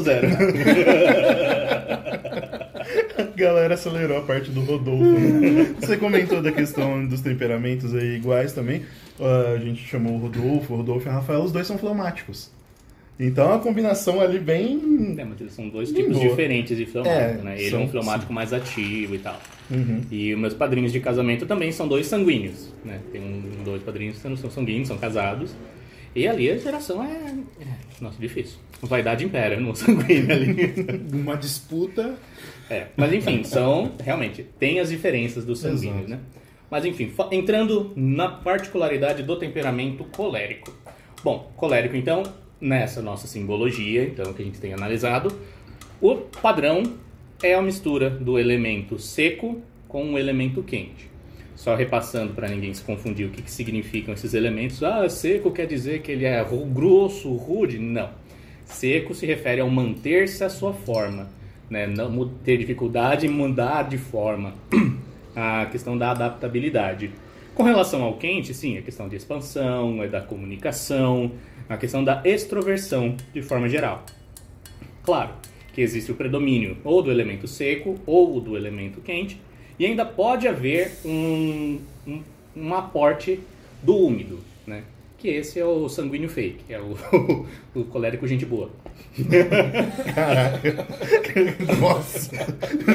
A 3.18 3.24
galera 3.36 3.74
acelerou 3.74 4.18
a 4.18 4.22
parte 4.22 4.50
do 4.52 4.62
Rodolfo. 4.62 5.04
né? 5.04 5.76
Você 5.80 5.98
comentou 5.98 6.42
da 6.42 6.52
questão 6.52 7.06
dos 7.06 7.22
temperamentos 7.22 7.94
aí 7.96 8.16
iguais 8.16 8.54
também. 8.54 8.84
Ah, 9.20 9.54
a 9.56 9.58
gente 9.58 9.86
chamou 9.86 10.16
o 10.16 10.18
Rodolfo, 10.18 10.74
o 10.74 10.78
Rodolfo 10.78 11.08
e 11.08 11.10
o 11.10 11.14
Rafael, 11.14 11.42
os 11.42 11.52
dois 11.52 11.68
são 11.68 11.78
fleumáticos. 11.78 12.52
Então 13.20 13.46
é 13.46 13.48
uma 13.56 13.60
combinação 13.60 14.22
ali 14.22 14.40
bem. 14.40 15.16
É, 15.18 15.26
mas 15.26 15.42
eles 15.42 15.54
são 15.54 15.68
dois 15.68 15.92
tipos 15.92 16.14
boa. 16.18 16.30
diferentes 16.30 16.78
de 16.78 16.86
fleumático, 16.86 17.40
É, 17.42 17.44
né? 17.44 17.60
Ele 17.60 17.70
são- 17.70 17.82
é 17.82 17.84
um 17.84 17.88
fleumático 17.90 18.32
mais 18.32 18.54
ativo 18.54 19.14
e 19.16 19.20
tal. 19.20 19.38
Uhum. 19.70 20.02
E 20.10 20.34
os 20.34 20.40
meus 20.40 20.54
padrinhos 20.54 20.92
de 20.94 21.00
casamento 21.02 21.46
também 21.46 21.72
são 21.72 21.88
dois 21.88 22.08
sanguíneos, 22.08 22.74
né? 22.86 23.00
Tem 23.12 23.20
um, 23.22 23.64
dois 23.64 23.84
padrinhos 23.84 24.16
que 24.16 24.22
são 24.22 24.50
sanguíneos, 24.50 24.88
são 24.88 24.98
casados. 24.98 25.54
E 26.16 26.28
ali 26.28 26.50
a 26.50 26.58
geração 26.58 27.04
é... 27.04 27.08
é 27.62 27.68
nossa, 28.02 28.20
difícil. 28.20 28.58
Vaidade 28.82 29.26
impera 29.26 29.60
no 29.60 29.76
sanguíneo 29.76 30.32
ali. 30.32 30.56
Uma 31.14 31.36
disputa. 31.36 32.16
É, 32.70 32.88
mas 32.96 33.12
enfim, 33.14 33.44
são 33.44 33.92
realmente 34.04 34.46
tem 34.58 34.80
as 34.80 34.90
diferenças 34.90 35.44
dos 35.44 35.60
sanguíneos, 35.60 36.06
Exato. 36.06 36.10
né? 36.12 36.20
Mas 36.72 36.86
enfim, 36.86 37.12
entrando 37.32 37.92
na 37.96 38.30
particularidade 38.30 39.24
do 39.24 39.36
temperamento 39.36 40.04
colérico. 40.06 40.72
Bom, 41.24 41.52
colérico 41.58 41.96
então, 41.96 42.24
nessa 42.60 43.02
nossa 43.02 43.28
simbologia, 43.28 44.04
então 44.04 44.34
que 44.34 44.42
a 44.42 44.46
gente 44.46 44.60
tem 44.60 44.74
analisado, 44.74 45.32
o 46.02 46.16
padrão 46.16 46.84
é 47.42 47.54
a 47.54 47.62
mistura 47.62 48.10
do 48.10 48.38
elemento 48.38 49.00
seco 49.00 49.62
com 49.88 50.14
o 50.14 50.20
elemento 50.20 50.62
quente. 50.62 51.10
Só 51.56 51.76
repassando 51.76 52.34
para 52.34 52.48
ninguém 52.48 52.74
se 52.74 52.82
confundir 52.82 53.28
o 53.28 53.30
que, 53.30 53.42
que 53.42 53.52
significam 53.52 54.14
esses 54.14 54.34
elementos. 54.34 54.82
Ah, 54.82 55.10
seco 55.10 55.52
quer 55.52 55.66
dizer 55.66 56.02
que 56.02 56.12
ele 56.12 56.26
é 56.26 56.42
grosso, 56.72 57.34
rude? 57.34 57.78
Não. 57.78 58.10
Seco 58.64 59.14
se 59.14 59.26
refere 59.26 59.60
ao 59.60 59.70
manter-se 59.70 60.44
à 60.44 60.50
sua 60.50 60.74
forma, 60.74 61.28
né? 61.70 61.86
não 61.88 62.30
ter 62.46 62.58
dificuldade 62.58 63.26
em 63.26 63.30
mudar 63.30 63.84
de 63.84 63.98
forma. 63.98 64.54
A 65.36 65.66
questão 65.68 65.98
da 65.98 66.12
adaptabilidade. 66.12 67.12
Com 67.60 67.66
relação 67.66 68.02
ao 68.04 68.14
quente, 68.14 68.54
sim, 68.54 68.78
a 68.78 68.82
questão 68.82 69.10
de 69.10 69.18
expansão, 69.18 70.02
é 70.02 70.08
da 70.08 70.22
comunicação, 70.22 71.34
a 71.68 71.76
questão 71.76 72.02
da 72.02 72.22
extroversão 72.24 73.18
de 73.34 73.42
forma 73.42 73.68
geral. 73.68 74.06
Claro 75.04 75.32
que 75.74 75.82
existe 75.82 76.10
o 76.10 76.16
predomínio 76.16 76.78
ou 76.86 77.04
do 77.04 77.12
elemento 77.12 77.50
seco 77.50 78.00
ou 78.06 78.40
do 78.40 78.56
elemento 78.56 79.02
quente, 79.02 79.42
e 79.78 79.86
ainda 79.86 80.06
pode 80.06 80.48
haver 80.48 80.94
um, 81.04 81.82
um, 82.08 82.24
um 82.56 82.74
aporte 82.74 83.42
do 83.84 83.94
úmido, 83.94 84.40
né? 84.66 84.86
Que 85.20 85.28
esse 85.28 85.60
é 85.60 85.66
o 85.66 85.90
sanguíneo 85.90 86.30
fake, 86.30 86.74
é 86.74 86.80
o, 86.80 86.96
o 87.76 87.84
colérico 87.84 88.26
gente 88.26 88.46
boa. 88.46 88.72
Caraca. 90.16 90.76
Nossa. 91.80 92.32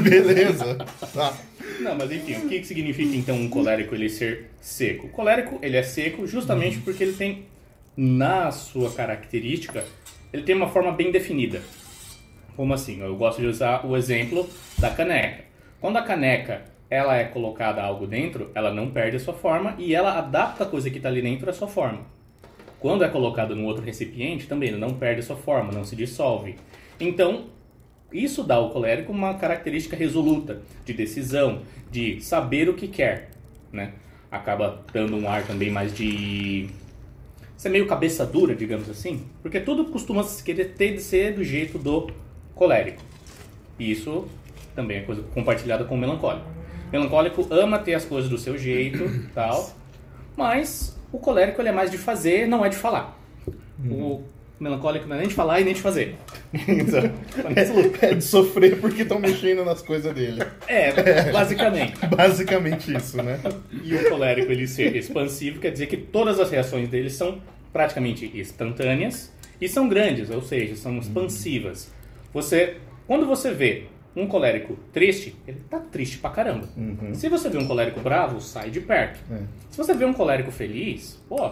Beleza. 0.00 0.78
Tá. 1.12 1.36
Não, 1.80 1.94
mas 1.96 2.10
enfim, 2.10 2.34
o 2.34 2.48
que, 2.48 2.60
que 2.60 2.66
significa 2.66 3.14
então 3.14 3.36
um 3.36 3.48
colérico 3.48 3.94
ele 3.94 4.08
ser 4.08 4.50
seco? 4.60 5.06
O 5.06 5.10
colérico 5.10 5.58
ele 5.60 5.76
é 5.76 5.82
seco 5.82 6.26
justamente 6.26 6.78
porque 6.78 7.04
ele 7.04 7.12
tem 7.12 7.44
na 7.96 8.50
sua 8.50 8.90
característica, 8.90 9.84
ele 10.32 10.42
tem 10.42 10.54
uma 10.54 10.68
forma 10.68 10.92
bem 10.92 11.12
definida. 11.12 11.62
Como 12.56 12.72
assim? 12.72 13.00
Eu 13.00 13.14
gosto 13.16 13.40
de 13.40 13.48
usar 13.48 13.84
o 13.84 13.96
exemplo 13.96 14.48
da 14.78 14.90
caneca. 14.90 15.44
Quando 15.80 15.98
a 15.98 16.02
caneca 16.02 16.62
ela 16.88 17.16
é 17.16 17.24
colocada 17.24 17.82
algo 17.82 18.06
dentro, 18.06 18.50
ela 18.54 18.72
não 18.72 18.90
perde 18.90 19.16
a 19.16 19.20
sua 19.20 19.34
forma 19.34 19.74
e 19.78 19.94
ela 19.94 20.16
adapta 20.16 20.64
a 20.64 20.66
coisa 20.66 20.88
que 20.90 20.98
está 20.98 21.08
ali 21.08 21.20
dentro 21.20 21.50
à 21.50 21.52
sua 21.52 21.68
forma. 21.68 22.13
Quando 22.84 23.02
é 23.02 23.08
colocado 23.08 23.56
no 23.56 23.64
outro 23.64 23.82
recipiente, 23.82 24.46
também 24.46 24.68
ele 24.68 24.76
não 24.76 24.90
perde 24.90 25.20
a 25.20 25.22
sua 25.22 25.36
forma, 25.36 25.72
não 25.72 25.84
se 25.84 25.96
dissolve. 25.96 26.56
Então, 27.00 27.46
isso 28.12 28.42
dá 28.42 28.56
ao 28.56 28.68
colérico 28.68 29.10
uma 29.10 29.32
característica 29.32 29.96
resoluta, 29.96 30.60
de 30.84 30.92
decisão, 30.92 31.62
de 31.90 32.20
saber 32.20 32.68
o 32.68 32.74
que 32.74 32.86
quer, 32.86 33.30
né? 33.72 33.94
Acaba 34.30 34.84
dando 34.92 35.16
um 35.16 35.26
ar 35.26 35.46
também 35.46 35.70
mais 35.70 35.96
de 35.96 36.68
ser 37.56 37.70
meio 37.70 37.86
cabeça 37.86 38.26
dura, 38.26 38.54
digamos 38.54 38.90
assim, 38.90 39.24
porque 39.40 39.60
tudo 39.60 39.86
costuma 39.86 40.22
querer 40.44 40.74
ter 40.74 40.92
de 40.92 41.00
ser 41.00 41.36
do 41.36 41.42
jeito 41.42 41.78
do 41.78 42.10
colérico. 42.54 43.02
E 43.78 43.90
isso 43.92 44.28
também 44.76 44.98
é 44.98 45.00
coisa 45.00 45.22
compartilhada 45.32 45.84
com 45.84 45.94
o 45.94 45.98
melancólico. 45.98 46.46
O 46.88 46.92
melancólico 46.92 47.48
ama 47.50 47.78
ter 47.78 47.94
as 47.94 48.04
coisas 48.04 48.28
do 48.28 48.36
seu 48.36 48.58
jeito, 48.58 49.08
tal, 49.32 49.74
mas 50.36 50.93
o 51.14 51.18
colérico 51.20 51.62
ele 51.62 51.68
é 51.68 51.72
mais 51.72 51.92
de 51.92 51.98
fazer, 51.98 52.48
não 52.48 52.64
é 52.64 52.68
de 52.68 52.76
falar. 52.76 53.16
O 53.88 54.24
melancólico 54.58 55.06
não 55.06 55.14
é 55.14 55.20
nem 55.20 55.28
de 55.28 55.34
falar 55.34 55.60
e 55.60 55.64
nem 55.64 55.72
de 55.72 55.80
fazer. 55.80 56.16
é 58.00 58.14
de 58.14 58.24
sofrer 58.24 58.80
porque 58.80 59.02
estão 59.02 59.20
mexendo 59.20 59.64
nas 59.64 59.80
coisas 59.80 60.12
dele. 60.12 60.42
É, 60.66 61.30
basicamente. 61.30 61.94
Basicamente 62.06 62.96
isso, 62.96 63.22
né? 63.22 63.38
E 63.84 63.94
o 63.94 64.10
colérico 64.10 64.50
ele 64.50 64.66
ser 64.66 64.96
expansivo 64.96 65.60
quer 65.60 65.70
dizer 65.70 65.86
que 65.86 65.96
todas 65.96 66.40
as 66.40 66.50
reações 66.50 66.88
dele 66.88 67.10
são 67.10 67.40
praticamente 67.72 68.32
instantâneas 68.34 69.32
e 69.60 69.68
são 69.68 69.88
grandes, 69.88 70.30
ou 70.30 70.42
seja, 70.42 70.74
são 70.74 70.98
expansivas. 70.98 71.92
Você, 72.32 72.78
quando 73.06 73.24
você 73.24 73.52
vê 73.52 73.84
um 74.16 74.26
colérico 74.26 74.76
triste, 74.92 75.34
ele 75.46 75.60
tá 75.68 75.78
triste 75.78 76.18
pra 76.18 76.30
caramba. 76.30 76.68
Uhum. 76.76 77.14
Se 77.14 77.28
você 77.28 77.48
vê 77.48 77.58
um 77.58 77.66
colérico 77.66 78.00
bravo, 78.00 78.40
sai 78.40 78.70
de 78.70 78.80
perto. 78.80 79.20
É. 79.32 79.38
Se 79.70 79.76
você 79.76 79.94
vê 79.94 80.04
um 80.04 80.12
colérico 80.12 80.52
feliz, 80.52 81.18
pô, 81.28 81.50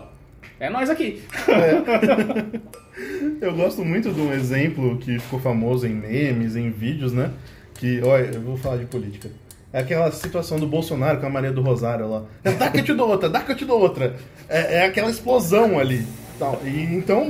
é 0.61 0.71
nós 0.71 0.88
aqui. 0.88 1.23
Eu 3.40 3.54
gosto 3.54 3.85
muito 3.85 4.12
de 4.12 4.21
um 4.21 4.33
exemplo 4.33 4.99
que 4.99 5.19
ficou 5.19 5.40
famoso 5.40 5.87
em 5.87 5.95
memes, 5.95 6.57
em 6.57 6.71
vídeos, 6.71 7.12
né? 7.12 7.31
Que, 7.75 8.00
olha, 8.02 8.31
eu 8.35 8.40
vou 8.40 8.57
falar 8.57 8.76
de 8.76 8.85
política. 8.85 9.31
É 9.73 9.81
aquela 9.81 10.12
situação 10.12 10.59
do 10.59 10.66
Bolsonaro 10.66 11.19
com 11.19 11.26
a 11.26 11.31
Maria 11.31 11.50
do 11.50 11.62
Rosário 11.62 12.09
lá. 12.09 12.25
É, 12.45 12.52
dá 12.52 12.71
que 12.71 12.81
eu 12.81 12.85
te 12.85 12.92
dou 12.92 13.09
outra, 13.09 13.28
dá 13.28 13.40
que 13.40 13.50
eu 13.50 13.57
te 13.57 13.64
dou 13.64 13.81
outra. 13.81 14.16
É, 14.49 14.76
é 14.76 14.85
aquela 14.85 15.11
explosão 15.11 15.78
ali. 15.78 16.07
Tal. 16.38 16.61
E, 16.64 16.83
então, 16.95 17.26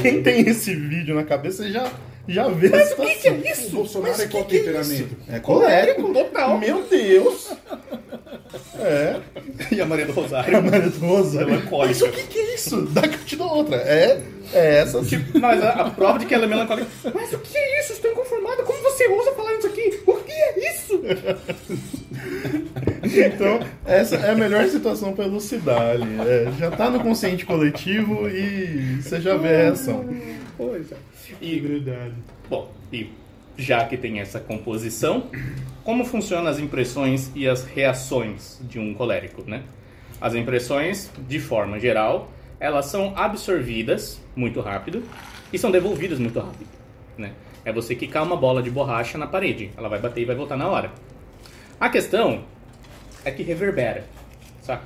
quem 0.00 0.22
tem 0.22 0.40
esse 0.42 0.74
vídeo 0.74 1.14
na 1.14 1.24
cabeça 1.24 1.68
já, 1.70 1.90
já 2.28 2.48
vê 2.48 2.68
Mas 2.68 2.92
a 2.92 2.94
o 2.94 2.96
que, 2.98 3.14
situação. 3.14 3.40
que 3.40 3.48
é 3.48 3.52
isso? 3.52 3.66
O 3.68 3.70
Bolsonaro 3.70 4.12
Mas 4.12 4.20
é 4.20 4.28
qual 4.28 4.44
que 4.44 4.58
temperamento? 4.58 5.16
É 5.28 5.40
colérico. 5.40 6.02
Colérico, 6.02 6.24
total. 6.30 6.58
Meu 6.58 6.82
Deus. 6.84 7.52
É. 8.78 9.16
E 9.72 9.80
a 9.80 9.86
Maria 9.86 10.06
do 10.06 10.12
A 10.12 10.14
Rosário? 10.14 10.62
Maria 10.62 10.88
do 10.88 10.98
Rosário. 11.06 11.48
Melancólica. 11.48 11.86
Mas 11.88 12.02
o 12.02 12.12
que, 12.12 12.22
que 12.28 12.38
é 12.38 12.54
isso? 12.54 12.82
Dá 12.92 13.02
que 13.02 13.16
eu 13.16 13.24
te 13.24 13.34
dou 13.36 13.48
outra. 13.48 13.76
É, 13.76 14.22
é 14.52 14.76
essa. 14.78 15.02
Tipo, 15.02 15.38
mas 15.40 15.62
a, 15.62 15.70
a 15.70 15.90
prova 15.90 16.18
de 16.18 16.26
que 16.26 16.32
ela 16.34 16.44
é 16.44 16.46
melancólica. 16.46 16.86
Mas 17.12 17.32
o 17.32 17.38
que 17.40 17.58
é 17.58 17.80
isso? 17.80 17.94
Estou 17.94 18.12
inconformada. 18.12 18.62
Como 18.62 18.80
você 18.80 19.08
usa 19.08 19.32
falar 19.32 19.54
isso 19.54 19.66
aqui? 19.66 20.00
O 20.06 20.14
que 20.14 20.32
é 20.32 20.70
isso? 20.72 21.02
Então, 23.04 23.60
essa 23.86 24.16
é 24.16 24.30
a 24.30 24.34
melhor 24.34 24.66
situação 24.68 25.12
para 25.12 25.24
elucidar 25.24 25.80
ali. 25.92 26.16
É, 26.20 26.52
já 26.58 26.70
tá 26.70 26.90
no 26.90 27.00
consciente 27.00 27.46
coletivo 27.46 28.28
e 28.28 29.00
você 29.00 29.20
já 29.20 29.36
vê 29.36 29.48
a 29.48 29.56
reação. 29.62 30.04
Pois 30.56 30.92
é. 30.92 30.96
E, 31.40 31.58
Verdade. 31.60 32.14
bom, 32.48 32.70
e 32.92 33.10
já 33.56 33.84
que 33.84 33.96
tem 33.96 34.20
essa 34.20 34.38
composição, 34.40 35.30
como 35.84 36.04
funcionam 36.04 36.48
as 36.48 36.58
impressões 36.58 37.30
e 37.34 37.48
as 37.48 37.64
reações 37.64 38.60
de 38.62 38.78
um 38.78 38.94
colérico, 38.94 39.42
né? 39.48 39.62
As 40.20 40.34
impressões, 40.34 41.10
de 41.28 41.38
forma 41.38 41.78
geral, 41.78 42.30
elas 42.60 42.86
são 42.86 43.12
absorvidas 43.16 44.20
muito 44.34 44.60
rápido 44.60 45.02
e 45.52 45.58
são 45.58 45.70
devolvidas 45.70 46.18
muito 46.18 46.38
rápido, 46.40 46.68
né? 47.16 47.32
É 47.64 47.72
você 47.72 47.94
quicar 47.94 48.22
uma 48.22 48.36
bola 48.36 48.62
de 48.62 48.70
borracha 48.70 49.18
na 49.18 49.26
parede, 49.26 49.70
ela 49.76 49.88
vai 49.88 49.98
bater 50.00 50.22
e 50.22 50.24
vai 50.24 50.34
voltar 50.36 50.56
na 50.56 50.68
hora. 50.68 50.90
A 51.78 51.88
questão 51.88 52.44
é 53.24 53.30
que 53.30 53.42
reverbera, 53.42 54.04
sabe? 54.62 54.82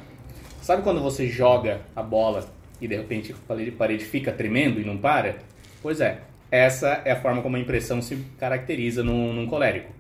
Sabe 0.61 0.83
quando 0.83 1.01
você 1.01 1.29
joga 1.29 1.81
a 1.95 2.03
bola 2.03 2.47
e 2.81 2.87
de 2.89 2.97
repente 2.97 3.33
a 3.33 3.35
parede- 3.49 3.71
parede 3.71 4.05
fica 4.05 4.33
tremendo 4.33 4.81
e 4.81 4.85
não 4.85 4.97
para? 4.97 5.37
Pois 5.83 6.01
é, 6.01 6.21
essa 6.53 7.01
é 7.07 7.13
a 7.13 7.17
forma 7.17 7.41
como 7.41 7.57
a 7.57 7.59
impressão 7.59 8.03
se 8.03 8.15
caracteriza 8.39 9.03
num, 9.03 9.33
num 9.33 9.47
colérico. 9.47 9.91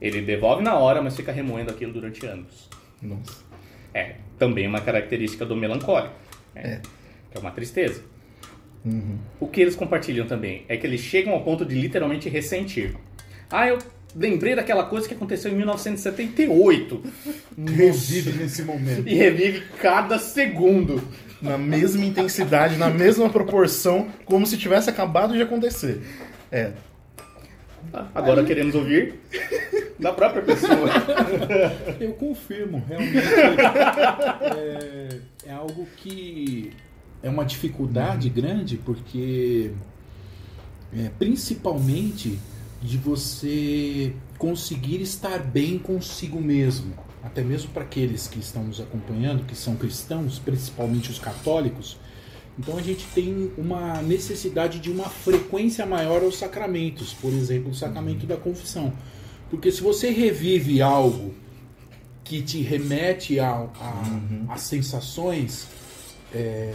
Ele 0.00 0.22
devolve 0.22 0.62
na 0.62 0.78
hora, 0.78 1.02
mas 1.02 1.16
fica 1.16 1.32
remoendo 1.32 1.72
aquilo 1.72 1.92
durante 1.92 2.24
anos. 2.24 2.70
Nossa. 3.02 3.42
É, 3.92 4.14
também 4.38 4.68
uma 4.68 4.80
característica 4.80 5.44
do 5.44 5.56
melancólico, 5.56 6.14
né? 6.54 6.80
que 7.28 7.36
é 7.36 7.40
uma 7.40 7.50
tristeza. 7.50 8.02
O 9.40 9.48
que 9.48 9.60
eles 9.60 9.74
compartilham 9.74 10.26
também 10.26 10.64
é 10.68 10.76
que 10.76 10.86
eles 10.86 11.00
chegam 11.00 11.34
ao 11.34 11.42
ponto 11.42 11.66
de 11.66 11.74
literalmente 11.74 12.28
ressentir. 12.28 12.94
Ah, 13.50 13.66
eu 13.66 13.78
lembrei 14.14 14.54
daquela 14.54 14.84
coisa 14.84 15.08
que 15.08 15.14
aconteceu 15.14 15.50
em 15.50 15.56
1978 15.56 17.02
Revive 17.58 18.32
nesse 18.32 18.62
momento. 18.62 19.08
e 19.08 19.14
revive 19.14 19.62
cada 19.80 20.18
segundo. 20.20 21.02
Na 21.40 21.56
mesma 21.56 22.04
intensidade, 22.04 22.76
na 22.76 22.90
mesma 22.90 23.30
proporção, 23.30 24.08
como 24.24 24.46
se 24.46 24.58
tivesse 24.58 24.90
acabado 24.90 25.34
de 25.34 25.42
acontecer. 25.42 26.02
É. 26.52 26.72
Agora 28.14 28.44
queremos 28.44 28.74
ouvir 28.74 29.14
da 29.98 30.12
própria 30.12 30.42
pessoa. 30.42 30.88
Eu 31.98 32.12
confirmo, 32.12 32.84
realmente 32.86 33.18
é, 34.56 35.18
é 35.46 35.52
algo 35.52 35.86
que 35.96 36.72
é 37.22 37.28
uma 37.28 37.44
dificuldade 37.44 38.28
grande, 38.28 38.76
porque 38.76 39.70
é, 40.96 41.10
principalmente 41.18 42.38
de 42.82 42.96
você 42.96 44.14
conseguir 44.38 45.02
estar 45.02 45.38
bem 45.38 45.78
consigo 45.78 46.40
mesmo, 46.40 46.94
até 47.22 47.42
mesmo 47.42 47.70
para 47.70 47.82
aqueles 47.82 48.26
que 48.26 48.38
estão 48.38 48.64
nos 48.64 48.80
acompanhando, 48.80 49.44
que 49.44 49.54
são 49.54 49.76
cristãos, 49.76 50.38
principalmente 50.38 51.10
os 51.10 51.18
católicos. 51.18 51.96
Então 52.58 52.76
a 52.76 52.82
gente 52.82 53.06
tem 53.14 53.52
uma 53.56 54.02
necessidade 54.02 54.78
de 54.78 54.90
uma 54.90 55.08
frequência 55.08 55.86
maior 55.86 56.22
aos 56.22 56.38
sacramentos, 56.38 57.14
por 57.14 57.32
exemplo, 57.32 57.70
o 57.70 57.74
sacramento 57.74 58.26
da 58.26 58.36
confissão. 58.36 58.92
Porque 59.50 59.72
se 59.72 59.82
você 59.82 60.10
revive 60.10 60.80
algo 60.80 61.34
que 62.22 62.42
te 62.42 62.60
remete 62.60 63.40
a, 63.40 63.50
a, 63.50 64.52
a 64.54 64.56
sensações 64.56 65.66
é, 66.32 66.72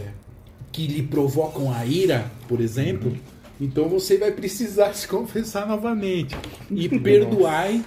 que 0.72 0.86
lhe 0.86 1.04
provocam 1.04 1.72
a 1.72 1.86
ira, 1.86 2.30
por 2.48 2.60
exemplo, 2.60 3.16
então 3.60 3.88
você 3.88 4.18
vai 4.18 4.32
precisar 4.32 4.92
se 4.96 5.08
confessar 5.08 5.66
novamente. 5.66 6.36
E 6.70 6.90
perdoai 7.00 7.84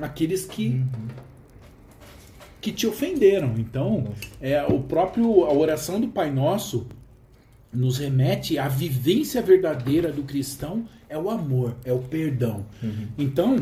aqueles 0.00 0.44
que, 0.44 0.82
que 2.62 2.72
te 2.72 2.86
ofenderam. 2.86 3.54
Então, 3.58 4.14
é 4.40 4.62
o 4.62 4.78
próprio 4.80 5.44
a 5.44 5.52
oração 5.52 6.00
do 6.00 6.08
Pai 6.08 6.30
Nosso 6.30 6.86
nos 7.72 7.98
remete 7.98 8.58
à 8.58 8.68
vivência 8.68 9.42
verdadeira 9.42 10.12
do 10.12 10.22
cristão 10.22 10.86
é 11.08 11.18
o 11.18 11.28
amor, 11.28 11.76
é 11.84 11.92
o 11.92 11.98
perdão. 11.98 12.64
Então, 13.18 13.56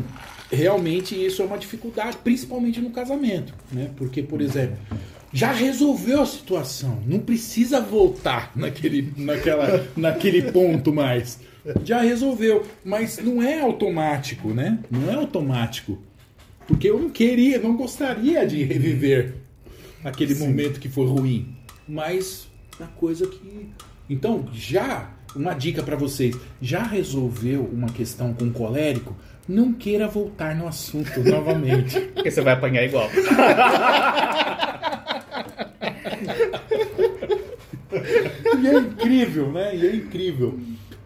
realmente 0.49 1.13
isso 1.13 1.41
é 1.41 1.45
uma 1.45 1.57
dificuldade, 1.57 2.17
principalmente 2.23 2.79
no 2.79 2.91
casamento, 2.91 3.53
né? 3.71 3.89
Porque, 3.97 4.21
por 4.21 4.39
exemplo, 4.41 4.77
já 5.33 5.51
resolveu 5.51 6.21
a 6.21 6.25
situação. 6.25 7.01
Não 7.05 7.19
precisa 7.19 7.81
voltar 7.81 8.51
naquele, 8.55 9.13
naquela, 9.17 9.85
naquele 9.97 10.51
ponto 10.51 10.93
mais. 10.93 11.39
Já 11.83 12.01
resolveu. 12.01 12.65
Mas 12.83 13.17
não 13.17 13.41
é 13.41 13.59
automático, 13.61 14.49
né? 14.53 14.79
Não 14.89 15.09
é 15.09 15.15
automático. 15.15 15.99
Porque 16.67 16.89
eu 16.89 16.99
não 16.99 17.09
queria, 17.09 17.59
não 17.59 17.75
gostaria 17.75 18.45
de 18.45 18.63
reviver 18.63 19.35
aquele 20.03 20.35
Sim. 20.35 20.47
momento 20.47 20.79
que 20.79 20.89
foi 20.89 21.05
ruim. 21.05 21.55
Mas 21.87 22.47
a 22.79 22.87
coisa 22.87 23.27
que. 23.27 23.69
Então, 24.09 24.47
já, 24.53 25.11
uma 25.35 25.53
dica 25.53 25.83
para 25.83 25.95
vocês: 25.95 26.35
já 26.61 26.83
resolveu 26.83 27.63
uma 27.71 27.89
questão 27.89 28.33
com 28.33 28.51
colérico? 28.51 29.15
Não 29.47 29.73
queira 29.73 30.07
voltar 30.07 30.55
no 30.55 30.67
assunto 30.67 31.19
novamente. 31.23 31.99
Porque 31.99 32.31
você 32.31 32.41
vai 32.41 32.53
apanhar 32.53 32.83
igual. 32.83 33.09
e 38.61 38.67
é 38.67 38.77
incrível, 38.77 39.51
né? 39.51 39.75
E 39.75 39.87
é 39.87 39.95
incrível. 39.95 40.59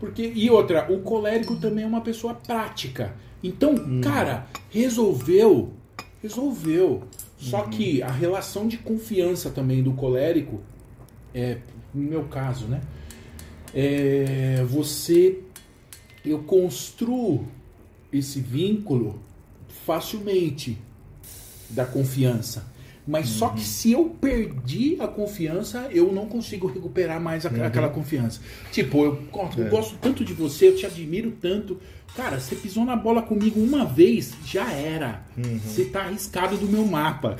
Porque, 0.06 0.32
e 0.36 0.50
outra, 0.52 0.92
o 0.92 1.00
colérico 1.00 1.56
também 1.56 1.84
é 1.84 1.88
uma 1.88 2.02
pessoa 2.02 2.36
prática. 2.36 3.16
Então, 3.44 3.74
hum. 3.74 4.02
cara, 4.02 4.48
resolveu. 4.70 5.74
Resolveu. 6.22 7.04
Só 7.38 7.64
uhum. 7.64 7.70
que 7.70 8.04
a 8.04 8.12
relação 8.12 8.68
de 8.68 8.78
confiança 8.78 9.50
também 9.50 9.82
do 9.82 9.94
colérico, 9.94 10.62
é, 11.34 11.58
no 11.94 12.04
meu 12.04 12.24
caso, 12.26 12.68
né? 12.68 12.82
É, 13.74 14.64
você. 14.68 15.40
Eu 16.24 16.40
construo 16.40 17.48
esse 18.12 18.40
vínculo 18.40 19.20
facilmente 19.86 20.78
da 21.70 21.86
confiança. 21.86 22.66
Mas 23.08 23.30
uhum. 23.30 23.38
só 23.38 23.50
que 23.50 23.60
uhum. 23.60 23.66
se 23.66 23.92
eu 23.92 24.06
perdi 24.20 24.98
a 25.00 25.08
confiança, 25.08 25.88
eu 25.92 26.12
não 26.12 26.26
consigo 26.26 26.68
recuperar 26.68 27.22
mais 27.22 27.46
a, 27.46 27.50
uhum. 27.50 27.64
aquela 27.64 27.90
confiança. 27.90 28.42
Tipo, 28.72 29.06
eu, 29.06 29.24
eu 29.58 29.66
é. 29.66 29.70
gosto 29.70 29.96
tanto 30.02 30.26
de 30.26 30.34
você, 30.34 30.70
eu 30.70 30.76
te 30.76 30.86
admiro 30.86 31.32
tanto. 31.32 31.80
Cara, 32.16 32.40
você 32.40 32.56
pisou 32.56 32.86
na 32.86 32.96
bola 32.96 33.22
comigo 33.22 33.60
uma 33.60 33.86
vez, 33.86 34.34
já 34.46 34.72
era. 34.72 35.22
Uhum. 35.38 35.60
Você 35.60 35.86
tá 35.86 36.02
arriscado 36.02 36.58
do 36.58 36.68
meu 36.68 36.86
mapa. 36.86 37.38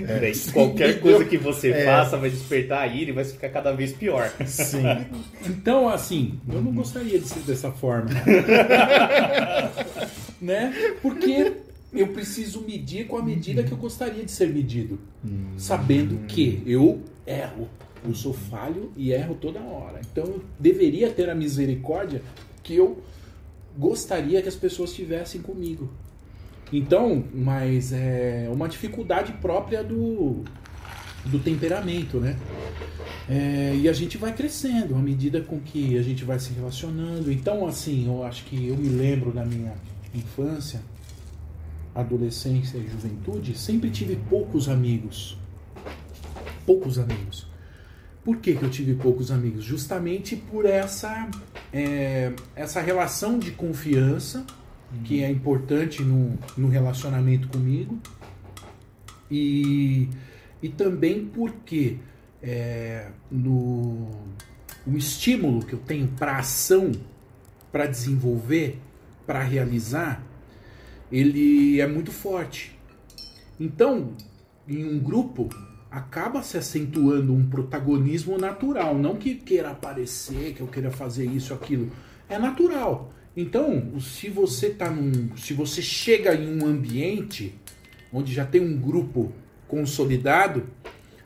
É. 0.00 0.32
Qualquer 0.52 1.00
coisa 1.00 1.24
que 1.24 1.38
você 1.38 1.70
é. 1.70 1.84
faça 1.84 2.16
vai 2.16 2.30
despertar 2.30 2.82
a 2.82 2.86
ira 2.86 3.10
e 3.10 3.14
vai 3.14 3.24
ficar 3.24 3.48
cada 3.50 3.72
vez 3.72 3.92
pior. 3.92 4.32
Sim. 4.46 4.82
Então, 5.46 5.88
assim, 5.88 6.40
eu 6.52 6.60
não 6.60 6.72
gostaria 6.72 7.18
de 7.18 7.26
ser 7.26 7.40
dessa 7.40 7.70
forma. 7.70 8.10
né? 10.40 10.74
Porque 11.00 11.52
eu 11.92 12.08
preciso 12.08 12.60
medir 12.62 13.06
com 13.06 13.16
a 13.16 13.22
medida 13.22 13.62
que 13.62 13.72
eu 13.72 13.78
gostaria 13.78 14.24
de 14.24 14.30
ser 14.30 14.52
medido. 14.52 14.98
Hum. 15.24 15.52
Sabendo 15.56 16.26
que 16.26 16.62
eu 16.66 17.02
erro. 17.26 17.68
Eu 18.04 18.14
sou 18.14 18.32
falho 18.32 18.92
e 18.96 19.10
erro 19.10 19.34
toda 19.34 19.60
hora. 19.60 20.00
Então 20.12 20.24
eu 20.24 20.44
deveria 20.58 21.10
ter 21.10 21.28
a 21.28 21.34
misericórdia 21.34 22.22
que 22.62 22.74
eu 22.74 23.02
gostaria 23.76 24.40
que 24.42 24.48
as 24.48 24.54
pessoas 24.54 24.92
tivessem 24.92 25.40
comigo. 25.40 25.90
Então, 26.72 27.24
mas 27.32 27.92
é 27.92 28.48
uma 28.52 28.68
dificuldade 28.68 29.32
própria 29.40 29.82
do, 29.82 30.44
do 31.24 31.38
temperamento, 31.38 32.20
né? 32.20 32.36
É, 33.28 33.74
e 33.74 33.88
a 33.88 33.92
gente 33.92 34.18
vai 34.18 34.34
crescendo 34.34 34.94
à 34.94 34.98
medida 34.98 35.40
com 35.40 35.58
que 35.60 35.98
a 35.98 36.02
gente 36.02 36.24
vai 36.24 36.38
se 36.38 36.52
relacionando. 36.52 37.32
Então, 37.32 37.66
assim, 37.66 38.06
eu 38.06 38.22
acho 38.22 38.44
que 38.44 38.68
eu 38.68 38.76
me 38.76 38.88
lembro 38.88 39.32
da 39.32 39.44
minha 39.44 39.72
infância 40.14 40.80
adolescência 42.00 42.78
e 42.78 42.86
juventude, 42.86 43.56
sempre 43.56 43.90
tive 43.90 44.16
poucos 44.28 44.68
amigos. 44.68 45.36
Poucos 46.64 46.98
amigos. 46.98 47.46
Por 48.24 48.36
que, 48.38 48.54
que 48.54 48.62
eu 48.62 48.70
tive 48.70 48.94
poucos 48.94 49.30
amigos? 49.30 49.64
Justamente 49.64 50.36
por 50.36 50.66
essa, 50.66 51.28
é, 51.72 52.32
essa 52.54 52.80
relação 52.80 53.38
de 53.38 53.52
confiança 53.52 54.44
que 55.04 55.22
é 55.22 55.30
importante 55.30 56.02
no, 56.02 56.38
no 56.56 56.68
relacionamento 56.68 57.48
comigo. 57.48 57.98
E, 59.30 60.08
e 60.62 60.68
também 60.68 61.26
porque 61.26 61.96
é, 62.42 63.08
no, 63.30 64.10
o 64.86 64.96
estímulo 64.96 65.64
que 65.64 65.72
eu 65.72 65.78
tenho 65.78 66.08
para 66.08 66.36
ação, 66.36 66.92
para 67.70 67.86
desenvolver, 67.86 68.78
para 69.26 69.42
realizar, 69.42 70.22
ele 71.10 71.80
é 71.80 71.86
muito 71.86 72.12
forte. 72.12 72.78
Então, 73.58 74.12
em 74.66 74.84
um 74.84 74.98
grupo, 74.98 75.48
acaba 75.90 76.42
se 76.42 76.56
acentuando 76.56 77.32
um 77.32 77.48
protagonismo 77.48 78.36
natural, 78.38 78.96
não 78.96 79.16
que 79.16 79.34
queira 79.34 79.70
aparecer, 79.70 80.54
que 80.54 80.60
eu 80.60 80.66
queira 80.66 80.90
fazer 80.90 81.26
isso, 81.26 81.54
aquilo. 81.54 81.90
É 82.28 82.38
natural. 82.38 83.12
Então, 83.36 84.00
se 84.00 84.28
você 84.28 84.70
tá 84.70 84.90
num, 84.90 85.36
se 85.36 85.54
você 85.54 85.80
chega 85.80 86.34
em 86.34 86.60
um 86.60 86.66
ambiente 86.66 87.54
onde 88.12 88.32
já 88.34 88.44
tem 88.44 88.60
um 88.60 88.76
grupo 88.76 89.32
consolidado, 89.66 90.66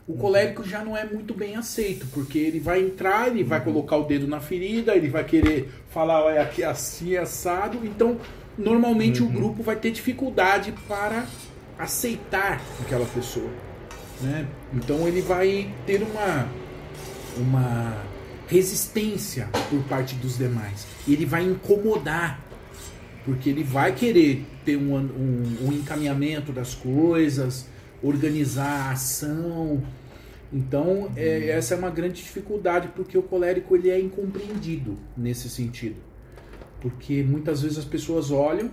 o 0.07 0.15
colérico 0.15 0.67
já 0.67 0.83
não 0.83 0.97
é 0.97 1.05
muito 1.05 1.33
bem 1.33 1.55
aceito, 1.55 2.05
porque 2.13 2.37
ele 2.37 2.59
vai 2.59 2.81
entrar, 2.81 3.29
ele 3.29 3.43
vai 3.43 3.63
colocar 3.63 3.97
o 3.97 4.03
dedo 4.03 4.27
na 4.27 4.39
ferida, 4.39 4.95
ele 4.95 5.09
vai 5.09 5.23
querer 5.23 5.69
falar, 5.89 6.23
olha, 6.23 6.41
aqui 6.41 6.63
assim 6.63 7.15
assado, 7.15 7.79
então 7.83 8.19
normalmente 8.57 9.21
uhum. 9.21 9.29
o 9.29 9.31
grupo 9.31 9.63
vai 9.63 9.75
ter 9.75 9.91
dificuldade 9.91 10.73
para 10.87 11.25
aceitar 11.77 12.61
aquela 12.81 13.05
pessoa. 13.05 13.49
Né? 14.21 14.47
Então 14.73 15.07
ele 15.07 15.21
vai 15.21 15.69
ter 15.85 16.01
uma, 16.01 16.47
uma 17.37 18.03
resistência 18.47 19.49
por 19.69 19.83
parte 19.83 20.15
dos 20.15 20.37
demais. 20.37 20.85
Ele 21.07 21.25
vai 21.25 21.43
incomodar, 21.43 22.39
porque 23.25 23.49
ele 23.49 23.63
vai 23.63 23.93
querer 23.93 24.45
ter 24.63 24.77
um, 24.77 24.95
um, 24.95 25.67
um 25.67 25.73
encaminhamento 25.73 26.51
das 26.51 26.75
coisas, 26.75 27.67
organizar 28.01 28.87
a 28.87 28.91
ação. 28.91 29.81
Então, 30.51 31.11
é, 31.15 31.39
uhum. 31.39 31.57
essa 31.57 31.73
é 31.73 31.77
uma 31.77 31.89
grande 31.89 32.15
dificuldade, 32.21 32.89
porque 32.95 33.17
o 33.17 33.23
colérico 33.23 33.75
ele 33.75 33.89
é 33.89 33.99
incompreendido 33.99 34.97
nesse 35.17 35.49
sentido. 35.49 36.12
Porque 36.83 37.23
muitas 37.23 37.61
vezes 37.61 37.77
as 37.77 37.85
pessoas 37.85 38.29
olham 38.29 38.69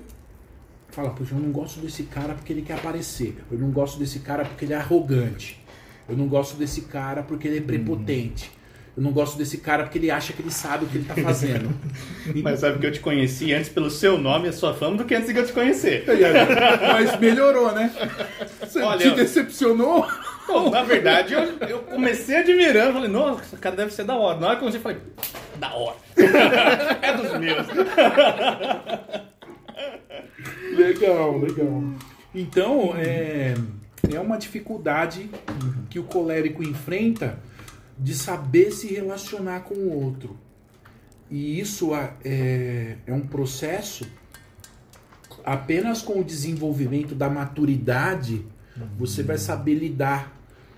e 0.90 0.92
falam, 0.92 1.14
poxa, 1.14 1.32
eu 1.32 1.38
não 1.38 1.52
gosto 1.52 1.78
desse 1.78 2.02
cara 2.02 2.34
porque 2.34 2.52
ele 2.52 2.62
quer 2.62 2.74
aparecer. 2.74 3.36
Eu 3.50 3.56
não 3.56 3.70
gosto 3.70 4.00
desse 4.00 4.18
cara 4.18 4.44
porque 4.44 4.64
ele 4.64 4.72
é 4.72 4.76
arrogante. 4.76 5.64
Eu 6.08 6.16
não 6.16 6.26
gosto 6.26 6.56
desse 6.56 6.82
cara 6.82 7.22
porque 7.22 7.46
ele 7.46 7.58
é 7.58 7.60
prepotente. 7.60 8.50
Eu 8.96 9.04
não 9.04 9.12
gosto 9.12 9.38
desse 9.38 9.58
cara 9.58 9.84
porque 9.84 9.96
ele 9.96 10.10
acha 10.10 10.32
que 10.32 10.42
ele 10.42 10.50
sabe 10.50 10.84
o 10.84 10.88
que 10.88 10.96
ele 10.96 11.04
está 11.08 11.14
fazendo. 11.22 11.70
Mas 12.42 12.58
sabe 12.58 12.80
que 12.80 12.86
eu 12.86 12.90
te 12.90 12.98
conheci 12.98 13.54
antes 13.54 13.68
pelo 13.68 13.88
seu 13.88 14.18
nome 14.18 14.46
e 14.46 14.48
a 14.48 14.52
sua 14.52 14.74
fama 14.74 14.96
do 14.96 15.04
que 15.04 15.14
antes 15.14 15.32
de 15.32 15.38
eu 15.38 15.46
te 15.46 15.52
conhecer. 15.52 16.04
Mas 16.92 17.16
melhorou, 17.20 17.72
né? 17.72 17.92
Você 18.60 18.80
Olha, 18.82 19.08
te 19.08 19.14
decepcionou? 19.14 20.04
Na 20.72 20.82
verdade, 20.82 21.32
eu, 21.32 21.42
eu 21.68 21.78
comecei 21.82 22.38
admirando, 22.38 22.94
falei, 22.94 23.08
nossa, 23.08 23.56
cara 23.56 23.76
deve 23.76 23.94
ser 23.94 24.02
da 24.02 24.16
hora. 24.16 24.40
Na 24.40 24.48
hora 24.48 24.56
que 24.56 24.64
eu 24.64 24.68
comecei, 24.68 24.80
falei, 24.80 24.98
da 25.60 25.74
hora. 25.74 25.96
é 27.02 27.16
dos 27.16 27.38
meus. 27.38 27.66
legal, 30.76 31.38
legal. 31.38 31.82
Então, 32.34 32.94
é, 32.96 33.54
é 34.12 34.18
uma 34.18 34.38
dificuldade 34.38 35.30
que 35.88 35.98
o 35.98 36.04
colérico 36.04 36.62
enfrenta 36.62 37.38
de 37.98 38.14
saber 38.14 38.70
se 38.72 38.88
relacionar 38.88 39.60
com 39.60 39.74
o 39.74 40.04
outro. 40.04 40.36
E 41.30 41.60
isso 41.60 41.94
é, 42.24 42.96
é 43.06 43.12
um 43.12 43.20
processo 43.20 44.04
apenas 45.44 46.02
com 46.02 46.18
o 46.18 46.24
desenvolvimento 46.24 47.14
da 47.14 47.28
maturidade 47.28 48.44
você 48.98 49.22
vai 49.22 49.38
saber 49.38 49.74
lidar 49.74 50.32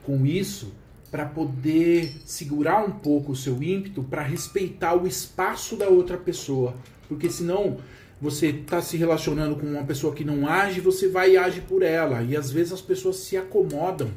com 0.05 0.27
isso 0.27 0.73
para 1.13 1.27
poder 1.27 2.11
segurar 2.25 2.83
um 2.83 2.91
pouco 2.91 3.33
o 3.33 3.37
seu 3.37 3.63
ímpeto 3.63 4.03
para 4.03 4.23
respeitar 4.23 4.95
o 4.95 5.07
espaço 5.07 5.77
da 5.77 5.87
outra 5.87 6.17
pessoa. 6.17 6.75
Porque 7.07 7.29
senão 7.29 7.77
você 8.19 8.47
está 8.47 8.81
se 8.81 8.97
relacionando 8.97 9.57
com 9.57 9.67
uma 9.67 9.85
pessoa 9.85 10.15
que 10.15 10.25
não 10.25 10.49
age, 10.49 10.81
você 10.81 11.09
vai 11.09 11.33
e 11.33 11.37
age 11.37 11.61
por 11.61 11.83
ela. 11.83 12.23
E 12.23 12.35
às 12.35 12.51
vezes 12.51 12.73
as 12.73 12.81
pessoas 12.81 13.17
se 13.17 13.37
acomodam 13.37 14.11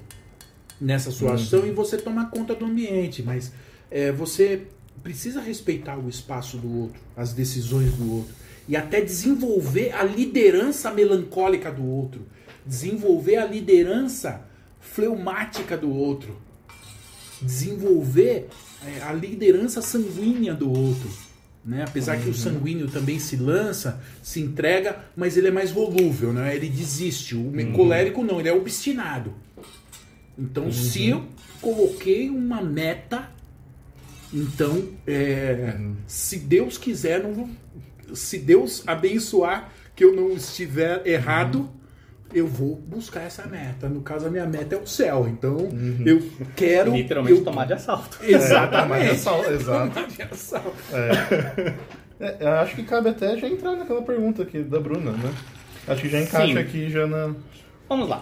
nessa 0.79 1.11
sua 1.11 1.31
uhum. 1.31 1.35
ação 1.35 1.67
e 1.67 1.71
você 1.71 1.97
toma 1.97 2.27
conta 2.29 2.55
do 2.55 2.63
ambiente. 2.63 3.21
Mas 3.21 3.51
é, 3.91 4.13
você 4.13 4.61
precisa 5.03 5.41
respeitar 5.41 5.97
o 5.97 6.07
espaço 6.07 6.57
do 6.57 6.79
outro, 6.79 7.01
as 7.17 7.33
decisões 7.33 7.91
do 7.91 8.09
outro. 8.09 8.33
E 8.69 8.77
até 8.77 9.01
desenvolver 9.01 9.91
a 9.91 10.01
liderança 10.01 10.89
melancólica 10.91 11.69
do 11.69 11.85
outro. 11.85 12.25
Desenvolver 12.65 13.35
a 13.35 13.45
liderança 13.45 14.45
fleumática 14.79 15.75
do 15.75 15.93
outro 15.93 16.44
desenvolver 17.41 18.47
é, 18.85 19.01
a 19.03 19.13
liderança 19.13 19.81
sanguínea 19.81 20.53
do 20.53 20.69
outro. 20.71 21.09
Né? 21.63 21.83
Apesar 21.87 22.15
uhum. 22.17 22.21
que 22.21 22.27
o 22.27 22.31
uhum. 22.31 22.37
sanguíneo 22.37 22.87
também 22.87 23.17
se 23.17 23.35
lança, 23.35 23.99
se 24.21 24.39
entrega, 24.39 25.03
mas 25.15 25.35
ele 25.35 25.47
é 25.47 25.51
mais 25.51 25.71
volúvel, 25.71 26.31
né? 26.31 26.55
ele 26.55 26.69
desiste. 26.69 27.35
O 27.35 27.39
uhum. 27.39 27.73
colérico 27.73 28.23
não, 28.23 28.39
ele 28.39 28.49
é 28.49 28.53
obstinado. 28.53 29.33
Então, 30.37 30.71
se 30.71 31.07
eu 31.07 31.25
coloquei 31.61 32.29
uma 32.29 32.61
meta, 32.61 33.29
então, 34.33 34.89
é, 35.07 35.79
se 36.05 36.37
Deus 36.37 36.77
quiser, 36.77 37.23
não 37.23 37.49
se 38.13 38.37
Deus 38.37 38.83
abençoar 38.85 39.71
que 39.95 40.03
eu 40.03 40.15
não 40.15 40.33
estiver 40.33 41.05
errado, 41.07 41.69
eu 42.35 42.45
vou 42.45 42.75
buscar 42.75 43.21
essa 43.21 43.47
meta. 43.47 43.87
No 43.87 44.01
caso, 44.01 44.27
a 44.27 44.29
minha 44.29 44.45
meta 44.45 44.75
é 44.75 44.77
o 44.77 44.85
céu. 44.85 45.25
Então, 45.27 45.69
eu 46.05 46.21
quero. 46.55 46.91
Literalmente 46.95 47.39
eu, 47.39 47.45
tomar 47.45 47.65
de 47.65 47.73
assalto. 47.73 48.19
Exatamente. 48.23 49.11
É, 49.11 49.15
só- 49.15 49.43
exato. 49.49 49.93
Tomar 49.93 50.07
de 50.07 50.21
assalto. 50.21 50.75
É, 52.19 52.35
eu 52.39 52.49
acho 52.53 52.75
que 52.75 52.83
cabe 52.83 53.09
até 53.09 53.37
já 53.37 53.47
entrar 53.47 53.75
naquela 53.75 54.01
pergunta 54.01 54.43
aqui 54.43 54.59
da 54.63 54.79
Bruna, 54.79 55.11
né? 55.11 55.33
Acho 55.87 56.01
que 56.01 56.09
já 56.09 56.19
encaixa 56.21 56.47
Sim. 56.53 56.57
aqui 56.57 56.89
já 56.89 57.07
na. 57.07 57.33
Vamos 57.87 58.09
lá. 58.09 58.21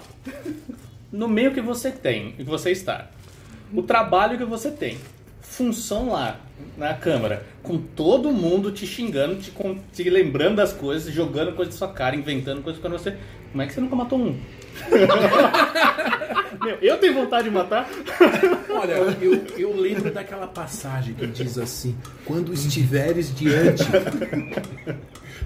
No 1.12 1.28
meio 1.28 1.52
que 1.52 1.62
você 1.62 1.92
tem, 1.92 2.34
que 2.34 2.44
você 2.44 2.72
está, 2.72 3.10
o 3.74 3.82
trabalho 3.82 4.38
que 4.38 4.46
você 4.46 4.70
tem, 4.70 4.98
função 5.42 6.10
lá 6.10 6.40
na 6.78 6.94
câmara, 6.94 7.46
com 7.62 7.78
todo 7.78 8.32
mundo 8.32 8.72
te 8.72 8.86
xingando, 8.86 9.36
te, 9.36 9.52
te 9.94 10.10
lembrando 10.10 10.58
das 10.58 10.74
coisas, 10.74 11.14
jogando 11.14 11.54
coisa 11.54 11.72
na 11.72 11.78
sua 11.78 11.88
cara, 11.90 12.16
inventando 12.16 12.62
coisas 12.62 12.82
pra 12.82 12.90
você. 12.90 13.16
Como 13.52 13.62
é 13.62 13.68
que 13.68 13.74
você 13.74 13.82
nunca 13.82 13.96
matou 13.96 14.20
um? 14.20 14.40
Meu, 16.64 16.78
eu 16.82 16.98
tenho 16.98 17.14
vontade 17.14 17.46
de 17.46 17.52
matar. 17.54 17.90
Olha, 18.70 18.94
eu, 19.22 19.46
eu 19.58 19.76
lembro 19.76 20.12
daquela 20.12 20.48
passagem 20.48 21.14
que 21.14 21.28
diz 21.28 21.58
assim: 21.58 21.96
quando 22.26 22.54
estiveres 22.54 23.36
diante 23.36 23.84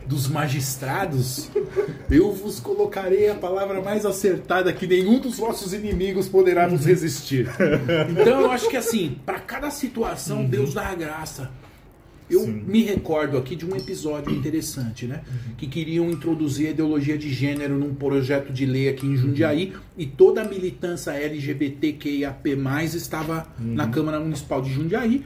dos 0.05 0.27
magistrados, 0.27 1.49
eu 2.09 2.31
vos 2.31 2.59
colocarei 2.59 3.29
a 3.29 3.35
palavra 3.35 3.81
mais 3.81 4.05
acertada 4.05 4.71
que 4.71 4.87
nenhum 4.87 5.19
dos 5.19 5.37
vossos 5.37 5.73
inimigos 5.73 6.27
poderá 6.27 6.67
vos 6.67 6.85
resistir. 6.85 7.47
Então 8.09 8.41
eu 8.41 8.51
acho 8.51 8.69
que 8.69 8.77
assim, 8.77 9.17
para 9.25 9.39
cada 9.39 9.69
situação, 9.69 10.45
Deus 10.45 10.73
dá 10.73 10.87
a 10.87 10.95
graça. 10.95 11.51
Eu 12.29 12.45
me 12.45 12.83
recordo 12.83 13.37
aqui 13.37 13.55
de 13.55 13.65
um 13.65 13.73
episódio 13.73 14.33
interessante, 14.33 15.05
né? 15.05 15.21
Que 15.57 15.65
queriam 15.65 16.11
introduzir 16.11 16.67
a 16.67 16.71
ideologia 16.71 17.17
de 17.17 17.33
gênero 17.33 17.77
num 17.77 17.95
projeto 17.95 18.51
de 18.51 18.65
lei 18.65 18.89
aqui 18.89 19.05
em 19.05 19.15
Jundiaí 19.15 19.73
e 19.97 20.05
toda 20.05 20.41
a 20.41 20.43
militância 20.43 21.11
LGBTQIAP+, 21.11 22.49
estava 22.95 23.47
na 23.57 23.87
Câmara 23.87 24.19
Municipal 24.19 24.61
de 24.61 24.73
Jundiaí 24.73 25.23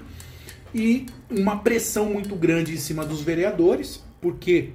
e 0.75 1.07
uma 1.29 1.57
pressão 1.57 2.05
muito 2.05 2.35
grande 2.35 2.73
em 2.73 2.77
cima 2.77 3.03
dos 3.03 3.21
vereadores, 3.21 4.03
porque 4.21 4.69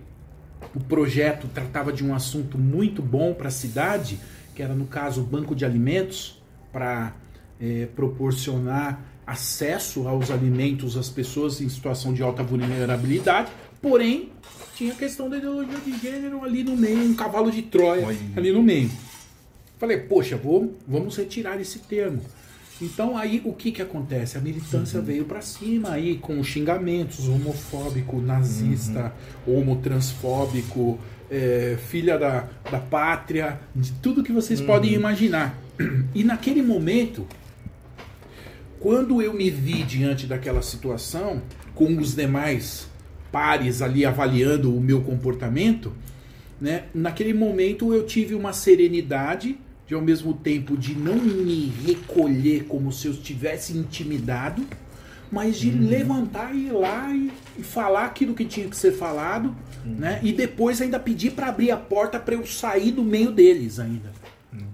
o 0.74 0.80
projeto 0.80 1.48
tratava 1.48 1.92
de 1.92 2.04
um 2.04 2.14
assunto 2.14 2.58
muito 2.58 3.00
bom 3.00 3.32
para 3.32 3.48
a 3.48 3.50
cidade, 3.50 4.18
que 4.54 4.62
era 4.62 4.74
no 4.74 4.86
caso 4.86 5.20
o 5.22 5.24
banco 5.24 5.54
de 5.54 5.64
alimentos, 5.64 6.42
para 6.72 7.14
eh, 7.60 7.88
proporcionar 7.94 9.00
acesso 9.26 10.06
aos 10.06 10.30
alimentos 10.30 10.96
às 10.96 11.08
pessoas 11.08 11.60
em 11.60 11.68
situação 11.68 12.12
de 12.12 12.22
alta 12.22 12.42
vulnerabilidade, 12.42 13.50
porém 13.80 14.30
tinha 14.74 14.92
a 14.92 14.96
questão 14.96 15.28
da 15.28 15.38
ideologia 15.38 15.78
de 15.78 15.98
gênero 15.98 16.44
ali 16.44 16.62
no 16.62 16.76
meio, 16.76 16.98
um 16.98 17.14
cavalo 17.14 17.50
de 17.50 17.62
Troia 17.62 18.06
Oi. 18.06 18.18
ali 18.36 18.52
no 18.52 18.62
meio. 18.62 18.90
Falei, 19.78 19.98
poxa, 19.98 20.36
vou, 20.36 20.74
vamos 20.86 21.16
retirar 21.16 21.60
esse 21.60 21.80
termo. 21.80 22.20
Então 22.80 23.16
aí 23.16 23.40
o 23.44 23.52
que 23.52 23.72
que 23.72 23.80
acontece? 23.80 24.36
A 24.36 24.40
militância 24.40 25.00
veio 25.00 25.24
para 25.24 25.40
cima 25.40 25.92
aí 25.92 26.18
com 26.18 26.42
xingamentos 26.44 27.26
homofóbico, 27.28 28.20
nazista, 28.20 29.14
homotransfóbico, 29.46 30.98
é, 31.30 31.78
filha 31.88 32.18
da, 32.18 32.48
da 32.70 32.78
pátria, 32.78 33.58
de 33.74 33.92
tudo 33.92 34.22
que 34.22 34.32
vocês 34.32 34.60
podem 34.60 34.92
imaginar. 34.92 35.58
E 36.14 36.22
naquele 36.22 36.62
momento, 36.62 37.26
quando 38.80 39.20
eu 39.20 39.32
me 39.32 39.50
vi 39.50 39.82
diante 39.82 40.26
daquela 40.26 40.62
situação, 40.62 41.42
com 41.74 41.98
os 41.98 42.14
demais 42.14 42.88
pares 43.32 43.82
ali 43.82 44.04
avaliando 44.04 44.74
o 44.74 44.80
meu 44.80 45.02
comportamento, 45.02 45.92
né? 46.60 46.84
Naquele 46.94 47.34
momento 47.34 47.92
eu 47.92 48.06
tive 48.06 48.34
uma 48.34 48.52
serenidade 48.52 49.58
de 49.86 49.94
ao 49.94 50.02
mesmo 50.02 50.34
tempo 50.34 50.76
de 50.76 50.94
não 50.94 51.16
me 51.16 51.72
recolher 51.86 52.64
como 52.64 52.90
se 52.92 53.06
eu 53.06 53.12
estivesse 53.12 53.76
intimidado, 53.76 54.66
mas 55.30 55.58
de 55.58 55.70
levantar 55.70 56.54
e 56.54 56.66
ir 56.66 56.72
lá 56.72 57.12
e, 57.14 57.30
e 57.58 57.62
falar 57.62 58.04
aquilo 58.06 58.34
que 58.34 58.44
tinha 58.44 58.68
que 58.68 58.76
ser 58.76 58.92
falado, 58.92 59.54
né? 59.84 60.20
E 60.22 60.32
depois 60.32 60.80
ainda 60.80 60.98
pedir 60.98 61.32
para 61.32 61.48
abrir 61.48 61.70
a 61.70 61.76
porta 61.76 62.18
para 62.18 62.34
eu 62.34 62.44
sair 62.46 62.90
do 62.90 63.04
meio 63.04 63.30
deles 63.30 63.78
ainda. 63.78 64.12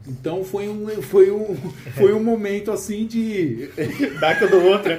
Então 0.07 0.42
foi 0.42 0.68
um, 0.68 0.88
foi 1.01 1.31
um, 1.31 1.57
foi 1.95 2.12
um 2.12 2.23
momento 2.23 2.73
assim 2.73 3.07
de 3.07 3.68
Daca 4.18 4.49
do 4.49 4.64
outra. 4.64 4.99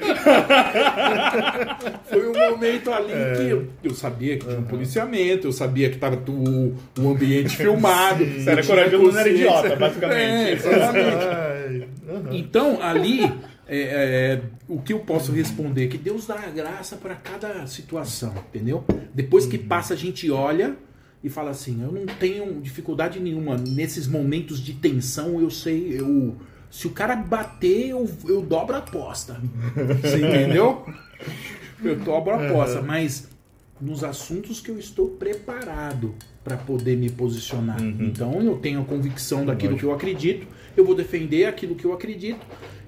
Foi 2.09 2.27
um 2.29 2.33
momento 2.33 2.91
ali 2.91 3.13
que 3.35 3.49
eu, 3.49 3.67
eu 3.83 3.93
sabia 3.93 4.37
que 4.37 4.45
tinha 4.45 4.59
um 4.59 4.63
policiamento, 4.63 5.47
eu 5.47 5.51
sabia 5.51 5.89
que 5.89 5.95
estava 5.95 6.15
o, 6.15 6.75
o 6.99 7.09
ambiente 7.09 7.55
filmado. 7.57 8.23
Você 8.23 8.49
era 8.49 8.63
corajoso, 8.63 9.11
não 9.11 9.19
era 9.19 9.29
idiota, 9.29 9.75
basicamente. 9.75 10.63
É. 12.13 12.35
Então, 12.35 12.81
ali, 12.81 13.23
é, 13.67 13.79
é, 13.79 14.41
o 14.67 14.79
que 14.81 14.93
eu 14.93 14.99
posso 14.99 15.31
responder 15.31 15.85
é 15.85 15.87
que 15.87 15.97
Deus 15.97 16.27
dá 16.27 16.35
a 16.35 16.49
graça 16.49 16.95
para 16.95 17.15
cada 17.15 17.65
situação, 17.65 18.33
entendeu? 18.49 18.83
Depois 19.13 19.45
que 19.45 19.57
passa, 19.57 19.93
a 19.93 19.97
gente 19.97 20.29
olha 20.29 20.75
e 21.23 21.29
fala 21.29 21.51
assim: 21.51 21.81
eu 21.81 21.91
não 21.91 22.05
tenho 22.05 22.59
dificuldade 22.61 23.19
nenhuma. 23.19 23.57
Nesses 23.57 24.07
momentos 24.07 24.59
de 24.59 24.73
tensão, 24.73 25.39
eu 25.39 25.49
sei, 25.49 25.99
eu. 25.99 26.35
Se 26.69 26.87
o 26.87 26.89
cara 26.89 27.15
bater, 27.15 27.89
eu, 27.89 28.09
eu 28.27 28.41
dobro 28.41 28.75
a 28.75 28.79
aposta. 28.79 29.39
Você 30.01 30.17
entendeu? 30.17 30.85
Eu 31.83 31.97
dobro 31.97 32.33
a 32.33 32.47
aposta, 32.47 32.81
mas 32.81 33.27
nos 33.81 34.05
assuntos 34.05 34.61
que 34.61 34.71
eu 34.71 34.79
estou 34.79 35.09
preparado 35.09 36.15
para 36.41 36.55
poder 36.55 36.95
me 36.95 37.09
posicionar. 37.09 37.81
Então 37.81 38.41
eu 38.41 38.55
tenho 38.55 38.79
a 38.79 38.85
convicção 38.85 39.45
daquilo 39.45 39.75
que 39.75 39.83
eu 39.83 39.91
acredito, 39.91 40.47
eu 40.77 40.85
vou 40.85 40.95
defender 40.95 41.45
aquilo 41.45 41.75
que 41.75 41.83
eu 41.83 41.91
acredito, 41.91 42.39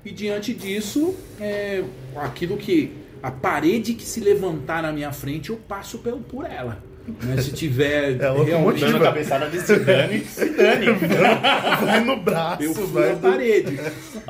e 0.05 0.11
diante 0.11 0.53
disso, 0.53 1.13
é, 1.41 1.83
aquilo 2.15 2.55
que. 2.55 2.93
a 3.21 3.31
parede 3.31 3.95
que 3.95 4.03
se 4.03 4.21
levantar 4.21 4.81
na 4.81 4.93
minha 4.93 5.11
frente, 5.11 5.49
eu 5.49 5.57
passo 5.57 5.97
pelo, 5.97 6.21
por 6.21 6.45
ela. 6.45 6.81
Né? 7.23 7.41
Se 7.41 7.51
tiver 7.51 8.19
É 8.21 8.29
locomotiva. 8.29 8.91
Dando 8.91 9.03
cabeçada 9.03 9.49
de 9.49 9.61
se 9.61 9.79
dane, 9.79 10.19
se 10.25 10.49
dane. 10.49 10.85
Vai 11.85 12.03
no 12.03 12.17
braço, 12.17 12.63
Eu 12.63 12.73
furo 12.73 12.87
vai 12.87 13.11
a 13.11 13.13
do- 13.13 13.19
parede. 13.21 13.79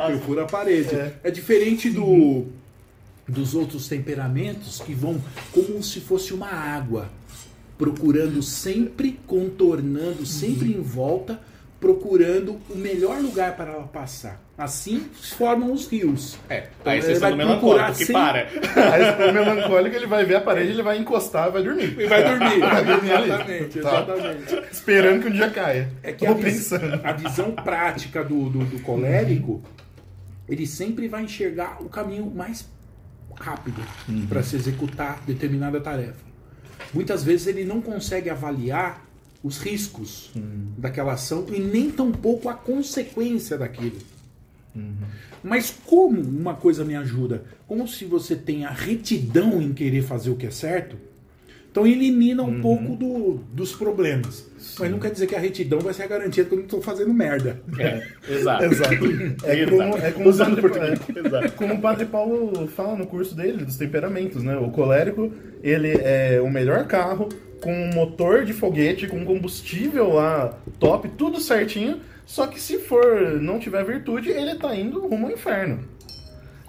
Eu 0.09 0.19
furo 0.21 0.41
a 0.41 0.45
parede. 0.45 0.95
É, 1.23 1.31
diferente 1.31 1.89
do, 1.89 2.45
dos 3.27 3.55
outros 3.55 3.87
temperamentos 3.87 4.79
que 4.81 4.93
vão 4.93 5.21
como 5.51 5.81
se 5.81 5.99
fosse 6.01 6.33
uma 6.33 6.49
água, 6.49 7.09
procurando 7.77 8.41
sempre, 8.43 9.19
contornando, 9.25 10.25
sempre 10.25 10.69
em 10.71 10.81
volta, 10.81 11.39
procurando 11.79 12.59
o 12.69 12.75
melhor 12.77 13.19
lugar 13.21 13.55
para 13.55 13.71
ela 13.73 13.83
passar. 13.83 14.41
Assim 14.57 15.09
se 15.21 15.35
formam 15.35 15.73
os 15.73 15.85
rios. 15.87 16.37
É, 16.49 16.69
Então, 16.79 16.93
a 16.93 16.95
exceção 16.97 17.19
vai 17.19 17.31
do 17.31 17.37
procurar 17.59 17.91
melancólico 17.91 17.97
que 17.97 18.05
sempre- 18.05 18.13
para. 18.21 18.47
Aí 18.93 19.29
o 19.29 19.33
melancólico 19.33 19.95
ele 19.97 20.07
vai 20.07 20.23
ver 20.23 20.35
a 20.35 20.41
parede, 20.41 20.71
ele 20.71 20.81
vai 20.81 20.97
encostar 20.97 21.49
e 21.49 21.51
vai 21.51 21.61
dormir. 21.63 21.99
E 21.99 22.07
vai 22.07 22.23
dormir. 22.23 22.59
Vai 22.61 22.85
dormir 22.85 23.11
ali. 23.11 23.25
exatamente, 23.29 23.79
Tá. 23.81 23.89
exatamente. 23.89 24.63
Esperando 24.71 25.21
que 25.23 25.27
um 25.27 25.31
dia 25.33 25.49
caia. 25.49 25.91
É 26.01 26.13
que 26.13 26.25
a, 26.25 26.33
vis- 26.33 26.71
a 26.71 27.11
visão 27.11 27.51
prática 27.51 28.23
do, 28.23 28.49
do, 28.49 28.59
do 28.65 28.79
colérico, 28.79 29.61
ele 30.47 30.65
sempre 30.65 31.09
vai 31.09 31.23
enxergar 31.23 31.81
o 31.81 31.89
caminho 31.89 32.31
mais 32.33 32.65
rápido 33.37 33.81
para 34.29 34.41
se 34.41 34.55
executar 34.55 35.19
determinada 35.27 35.81
tarefa. 35.81 36.23
Muitas 36.93 37.25
vezes 37.25 37.47
ele 37.47 37.65
não 37.65 37.81
consegue 37.81 38.29
avaliar 38.29 39.03
os 39.43 39.57
riscos 39.57 40.31
daquela 40.77 41.11
ação 41.13 41.45
e 41.51 41.59
nem 41.59 41.91
tampouco 41.91 42.47
a 42.47 42.53
consequência 42.53 43.57
daquilo. 43.57 43.97
Mas 45.43 45.73
como 45.85 46.19
uma 46.21 46.53
coisa 46.55 46.83
me 46.83 46.95
ajuda? 46.95 47.43
Como 47.67 47.87
se 47.87 48.05
você 48.05 48.35
tem 48.35 48.65
a 48.65 48.71
retidão 48.71 49.61
em 49.61 49.73
querer 49.73 50.01
fazer 50.01 50.29
o 50.29 50.35
que 50.35 50.45
é 50.47 50.51
certo, 50.51 50.95
então 51.71 51.85
elimina 51.85 52.41
um 52.41 52.61
pouco 52.61 52.95
do- 52.95 53.39
dos 53.53 53.73
problemas. 53.75 54.45
Mas 54.79 54.89
não 54.89 54.97
quer 54.97 55.11
dizer 55.11 55.27
que 55.27 55.35
a 55.35 55.39
retidão 55.39 55.79
vai 55.79 55.93
ser 55.93 56.03
a 56.03 56.07
garantia 56.07 56.43
de 56.43 56.49
que 56.49 56.55
eu 56.55 56.59
não 56.59 56.65
estou 56.65 56.81
fazendo 56.81 57.13
merda. 57.13 57.61
É, 57.77 58.01
exato. 58.29 58.63
Exato. 58.65 58.93
É 59.43 59.59
Exato. 59.59 59.71
como, 59.71 59.97
é 59.97 60.11
como, 60.11 60.29
o 60.29 60.37
padre, 60.37 60.61
é, 61.45 61.49
como 61.49 61.73
o 61.73 61.81
Padre 61.81 62.05
Paulo 62.05 62.67
fala 62.67 62.95
no 62.95 63.05
curso 63.05 63.35
dele, 63.35 63.63
dos 63.65 63.75
temperamentos, 63.77 64.41
né? 64.41 64.55
O 64.57 64.69
colérico, 64.71 65.31
ele 65.61 65.89
é 66.01 66.39
o 66.41 66.49
melhor 66.49 66.87
carro, 66.87 67.27
com 67.61 67.73
um 67.73 67.93
motor 67.93 68.45
de 68.45 68.53
foguete, 68.53 69.07
com 69.07 69.25
combustível 69.25 70.13
lá 70.13 70.57
top, 70.79 71.09
tudo 71.17 71.39
certinho, 71.41 71.99
só 72.25 72.47
que 72.47 72.59
se 72.59 72.79
for 72.79 73.39
não 73.41 73.59
tiver 73.59 73.83
virtude, 73.83 74.29
ele 74.29 74.55
tá 74.55 74.75
indo 74.75 75.07
rumo 75.07 75.27
ao 75.27 75.33
inferno. 75.33 75.79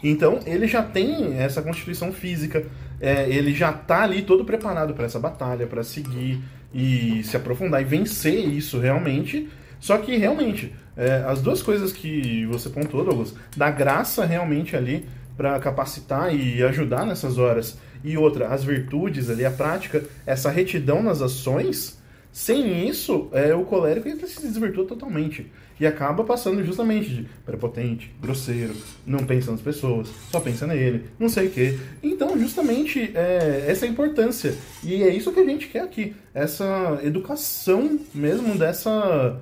Então, 0.05 0.41
ele 0.47 0.67
já 0.67 0.83
tem 0.83 1.39
essa 1.39 1.63
constituição 1.63 2.13
física, 2.13 2.65
é, 3.01 3.29
ele 3.29 3.55
já 3.55 3.73
tá 3.73 4.03
ali 4.03 4.23
todo 4.23 4.45
preparado 4.45 4.95
para 4.95 5.07
essa 5.07 5.19
batalha, 5.19 5.67
para 5.67 5.83
seguir 5.83 6.41
e 6.73 7.23
se 7.25 7.37
aprofundar 7.37 7.81
e 7.81 7.85
vencer 7.85 8.47
isso 8.47 8.79
realmente, 8.79 9.49
Só 9.79 9.99
que 9.99 10.17
realmente, 10.17 10.75
é, 10.97 11.25
as 11.27 11.41
duas 11.43 11.63
coisas 11.63 11.93
que 11.93 12.47
você 12.47 12.69
pontuou, 12.69 13.05
Douglas, 13.05 13.35
da 13.57 13.71
graça 13.71 14.25
realmente 14.25 14.75
ali 14.75 15.07
para 15.37 15.59
capacitar 15.59 16.35
e 16.35 16.63
ajudar 16.63 17.05
nessas 17.05 17.37
horas, 17.37 17.79
e 18.03 18.17
outra, 18.17 18.49
as 18.49 18.65
virtudes 18.65 19.29
ali, 19.29 19.45
a 19.45 19.51
prática, 19.51 20.03
essa 20.25 20.51
retidão 20.51 21.03
nas 21.03 21.21
ações, 21.21 21.96
sem 22.37 22.87
isso, 22.87 23.31
é, 23.33 23.55
o 23.55 23.65
colérico 23.65 24.07
ele 24.07 24.27
se 24.27 24.43
desvirtua 24.43 24.85
totalmente. 24.85 25.51
E 25.81 25.87
acaba 25.87 26.23
passando 26.23 26.63
justamente 26.63 27.09
de 27.09 27.27
prepotente, 27.47 28.15
grosseiro, 28.21 28.77
não 29.07 29.21
pensa 29.21 29.51
nas 29.51 29.63
pessoas, 29.63 30.09
só 30.31 30.39
pensa 30.39 30.67
nele, 30.67 31.05
não 31.19 31.31
sei 31.31 31.47
o 31.47 31.51
quê. 31.51 31.79
Então, 32.03 32.39
justamente, 32.39 33.11
é, 33.15 33.65
essa 33.67 33.87
é 33.87 33.89
a 33.89 33.91
importância. 33.91 34.55
E 34.85 35.03
é 35.03 35.09
isso 35.09 35.33
que 35.33 35.41
a 35.41 35.47
gente 35.47 35.69
quer 35.69 35.81
aqui. 35.81 36.15
Essa 36.35 37.01
educação 37.03 37.99
mesmo 38.15 38.59
dessa 38.59 39.41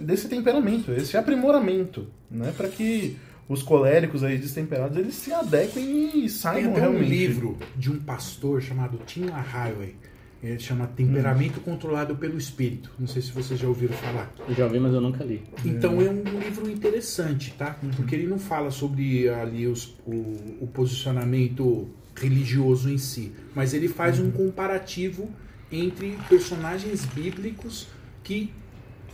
desse 0.00 0.28
temperamento, 0.28 0.92
esse 0.92 1.16
aprimoramento, 1.16 2.06
né? 2.30 2.52
Para 2.54 2.68
que 2.68 3.16
os 3.48 3.62
coléricos 3.62 4.22
aí 4.22 4.36
destemperados 4.36 4.98
eles 4.98 5.14
se 5.14 5.32
adequem 5.32 6.22
e 6.22 6.28
saibam 6.28 6.64
Tem 6.64 6.70
até 6.72 6.80
realmente. 6.82 7.02
um 7.02 7.08
livro 7.08 7.58
de 7.74 7.90
um 7.90 7.98
pastor 7.98 8.60
chamado 8.60 9.00
Tim 9.06 9.24
LaHaye. 9.24 9.96
Ele 10.42 10.58
chama 10.60 10.86
Temperamento 10.86 11.60
Controlado 11.60 12.14
pelo 12.14 12.38
Espírito. 12.38 12.92
Não 12.98 13.08
sei 13.08 13.20
se 13.20 13.32
vocês 13.32 13.58
já 13.58 13.66
ouviram 13.66 13.94
falar. 13.94 14.32
Já 14.56 14.64
ouvi, 14.66 14.78
mas 14.78 14.94
eu 14.94 15.00
nunca 15.00 15.24
li. 15.24 15.42
Então 15.64 16.00
é 16.00 16.08
um 16.08 16.22
livro 16.38 16.70
interessante, 16.70 17.52
tá? 17.58 17.76
Uhum. 17.82 17.90
Porque 17.90 18.14
ele 18.14 18.26
não 18.28 18.38
fala 18.38 18.70
sobre 18.70 19.28
ali 19.28 19.66
os- 19.66 19.96
o, 20.06 20.12
o 20.60 20.68
posicionamento 20.72 21.88
religioso 22.14 22.88
em 22.88 22.98
si, 22.98 23.32
mas 23.54 23.74
ele 23.74 23.88
faz 23.88 24.18
Uhum. 24.20 24.26
um 24.26 24.30
comparativo 24.30 25.28
entre 25.72 26.16
personagens 26.28 27.04
bíblicos 27.04 27.88
que 28.22 28.52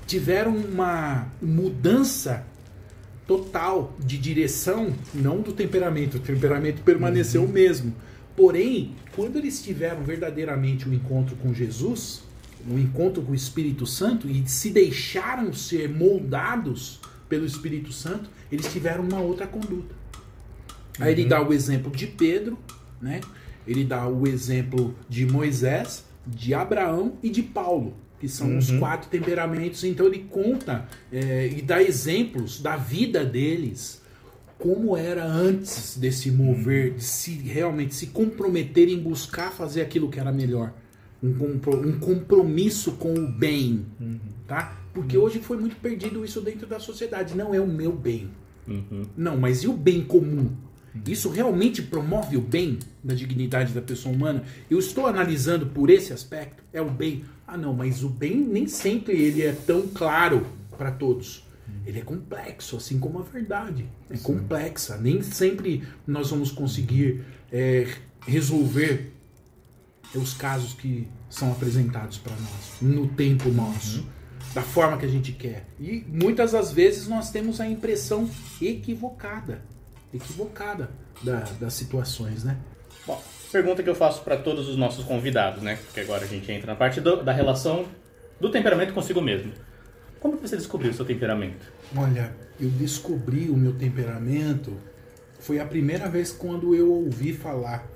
tiveram 0.07 0.55
uma 0.55 1.27
mudança 1.41 2.45
total 3.27 3.97
de 3.99 4.19
direção, 4.19 4.93
não 5.15 5.41
do 5.41 5.53
temperamento. 5.53 6.19
O 6.19 6.21
temperamento 6.21 6.83
permaneceu 6.83 7.43
Uhum. 7.43 7.49
o 7.49 7.53
mesmo. 7.53 7.95
Porém, 8.37 8.93
quando 9.15 9.37
eles 9.37 9.63
tiveram 9.63 10.03
verdadeiramente 10.03 10.89
o 10.89 10.93
encontro 10.93 11.37
com 11.37 11.55
Jesus, 11.55 12.23
o 12.69 12.79
encontro 12.79 13.23
com 13.23 13.33
o 13.33 13.35
Espírito 13.35 13.87
Santo 13.87 14.29
e 14.29 14.49
se 14.49 14.71
deixaram 14.71 15.53
ser 15.53 15.89
moldados 15.89 17.01
pelo 17.29 17.45
Espírito 17.47 17.93
Santo, 17.93 18.29
eles 18.51 18.71
tiveram 18.73 19.05
uma 19.05 19.21
outra 19.21 19.47
conduta. 19.47 19.95
Aí 20.99 21.13
ele 21.13 21.25
dá 21.25 21.43
o 21.43 21.53
exemplo 21.53 21.91
de 21.91 22.07
Pedro, 22.07 22.59
né? 23.01 23.21
Ele 23.67 23.85
dá 23.85 24.07
o 24.07 24.27
exemplo 24.27 24.95
de 25.09 25.27
Moisés, 25.27 26.05
de 26.27 26.55
Abraão 26.55 27.15
e 27.23 27.31
de 27.31 27.43
Paulo, 27.43 27.95
que 28.21 28.29
são 28.29 28.57
os 28.59 28.71
Uhum. 28.71 28.79
quatro 28.79 29.09
temperamentos. 29.09 29.85
Então 29.85 30.07
ele 30.07 30.27
conta 30.31 30.87
é, 31.13 31.49
e 31.49 31.63
dá 31.63 31.83
exemplos 31.83 32.61
da 32.61 32.77
vida 32.77 33.25
deles, 33.25 34.01
como 34.65 34.97
era 34.97 35.27
antes 35.27 35.99
desse 35.99 36.31
mover, 36.31 36.95
de 36.95 37.05
se 37.05 37.33
realmente 37.33 37.95
se 37.95 38.07
comprometer 38.07 38.89
em 38.89 38.99
buscar 38.99 39.53
fazer 39.53 39.83
aquilo 39.83 40.09
que 40.09 40.19
era 40.19 40.33
melhor. 40.33 40.73
Um, 41.23 41.35
compro- 41.35 41.87
um 41.87 41.99
compromisso 41.99 42.93
com 42.93 43.13
o 43.13 43.29
bem, 43.31 43.85
tá? 44.47 44.75
Porque 44.95 45.19
hoje 45.19 45.39
foi 45.41 45.59
muito 45.59 45.77
perdido 45.77 46.25
isso 46.25 46.41
dentro 46.41 46.67
da 46.67 46.81
sociedade. 46.81 47.37
Não 47.37 47.55
é 47.55 47.61
o 47.61 47.67
meu 47.67 47.93
bem. 47.93 48.31
Uhum. 48.67 49.03
Não, 49.15 49.37
mas 49.37 49.65
e 49.65 49.69
o 49.69 49.75
bem 49.75 50.03
comum? 50.03 50.51
Isso 51.07 51.29
realmente 51.29 51.83
promove 51.83 52.35
o 52.39 52.41
bem 52.41 52.79
da 53.03 53.15
dignidade 53.15 53.75
da 53.75 53.83
pessoa 53.83 54.15
humana? 54.15 54.45
Eu 54.71 54.79
estou 54.79 55.07
analisando 55.07 55.67
por 55.67 55.91
esse 55.91 56.11
aspecto? 56.11 56.63
É 56.73 56.81
o 56.81 56.89
bem? 56.89 57.23
Ah, 57.47 57.59
não, 57.59 57.75
mas 57.75 58.03
o 58.03 58.09
bem 58.09 58.37
nem 58.39 58.67
sempre 58.67 59.13
ele 59.13 59.43
é 59.43 59.53
tão 59.53 59.83
claro 59.89 60.47
para 60.79 60.91
todos. 60.91 61.44
Ele 61.87 61.99
é 61.99 62.03
complexo, 62.03 62.77
assim 62.77 62.99
como 62.99 63.19
a 63.19 63.23
verdade. 63.23 63.87
É 64.11 64.17
complexa. 64.17 64.97
Nem 64.97 65.23
sempre 65.23 65.87
nós 66.07 66.31
vamos 66.31 66.51
conseguir 66.51 67.25
é, 67.53 67.87
resolver 68.27 69.13
os 70.15 70.33
casos 70.35 70.73
que 70.75 71.09
são 71.29 71.51
apresentados 71.53 72.19
para 72.19 72.33
nós, 72.37 72.77
no 72.81 73.09
tempo 73.09 73.49
nosso, 73.51 74.07
da 74.55 74.63
forma 74.63 74.97
que 74.97 75.05
a 75.05 75.09
gente 75.09 75.33
quer. 75.33 75.67
E 75.81 76.05
muitas 76.09 76.53
das 76.53 76.71
vezes 76.73 77.09
nós 77.09 77.31
temos 77.31 77.61
a 77.61 77.67
impressão 77.69 78.31
equivocada, 78.63 79.63
equivocada 80.13 80.91
da- 81.23 81.41
das 81.61 81.75
situações, 81.75 82.45
né? 82.45 82.57
Bom, 83.07 83.21
pergunta 83.51 83.83
que 83.83 83.91
eu 83.91 83.95
faço 83.95 84.23
para 84.23 84.37
todos 84.37 84.69
os 84.69 84.77
nossos 84.77 85.05
convidados, 85.05 85.63
né? 85.63 85.77
Porque 85.85 86.01
agora 86.01 86.25
a 86.25 86.29
gente 86.29 86.51
entra 86.51 86.67
na 86.69 86.77
parte 86.77 87.01
do- 87.01 87.23
da 87.25 87.33
relação 87.33 87.87
do 88.41 88.51
temperamento 88.51 88.93
consigo 88.95 89.21
mesmo. 89.21 89.53
Como 90.25 90.39
você 90.39 90.57
descobriu 90.57 90.91
o 90.91 90.95
seu 90.95 91.05
temperamento? 91.05 91.71
Olha, 91.95 92.35
eu 92.59 92.71
descobri 92.71 93.51
o 93.51 93.57
meu 93.59 93.75
temperamento 93.75 94.73
foi 95.39 95.61
a 95.61 95.67
primeira 95.67 96.09
vez 96.09 96.33
quando 96.33 96.75
eu 96.75 96.91
ouvi 96.91 97.35
falar 97.35 97.87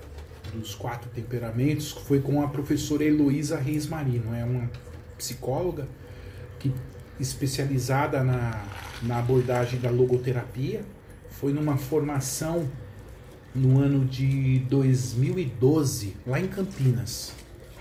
dos 0.53 0.75
quatro 0.75 1.09
temperamentos, 1.09 1.89
foi 1.91 2.21
com 2.21 2.43
a 2.43 2.47
professora 2.47 3.03
Heloísa 3.03 3.57
Reis 3.57 3.87
Marino, 3.87 4.35
é 4.35 4.43
uma 4.43 4.69
psicóloga 5.17 5.87
que 6.59 6.71
especializada 7.19 8.23
na, 8.23 8.63
na 9.01 9.17
abordagem 9.17 9.79
da 9.79 9.89
logoterapia, 9.89 10.83
foi 11.31 11.51
numa 11.51 11.77
formação 11.77 12.69
no 13.55 13.79
ano 13.79 14.05
de 14.05 14.59
2012, 14.69 16.15
lá 16.27 16.39
em 16.39 16.47
Campinas, 16.47 17.33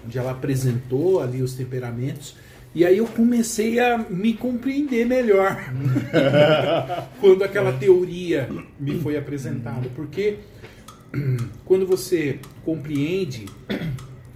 onde 0.06 0.16
ela 0.16 0.30
apresentou 0.30 1.20
ali 1.20 1.42
os 1.42 1.52
temperamentos. 1.52 2.34
E 2.74 2.84
aí 2.84 2.98
eu 2.98 3.06
comecei 3.06 3.80
a 3.80 3.98
me 3.98 4.34
compreender 4.34 5.06
melhor 5.06 5.56
quando 7.20 7.42
aquela 7.42 7.72
teoria 7.72 8.48
me 8.78 9.00
foi 9.00 9.16
apresentada. 9.16 9.88
Porque 9.96 10.38
quando 11.64 11.86
você 11.86 12.38
compreende 12.64 13.46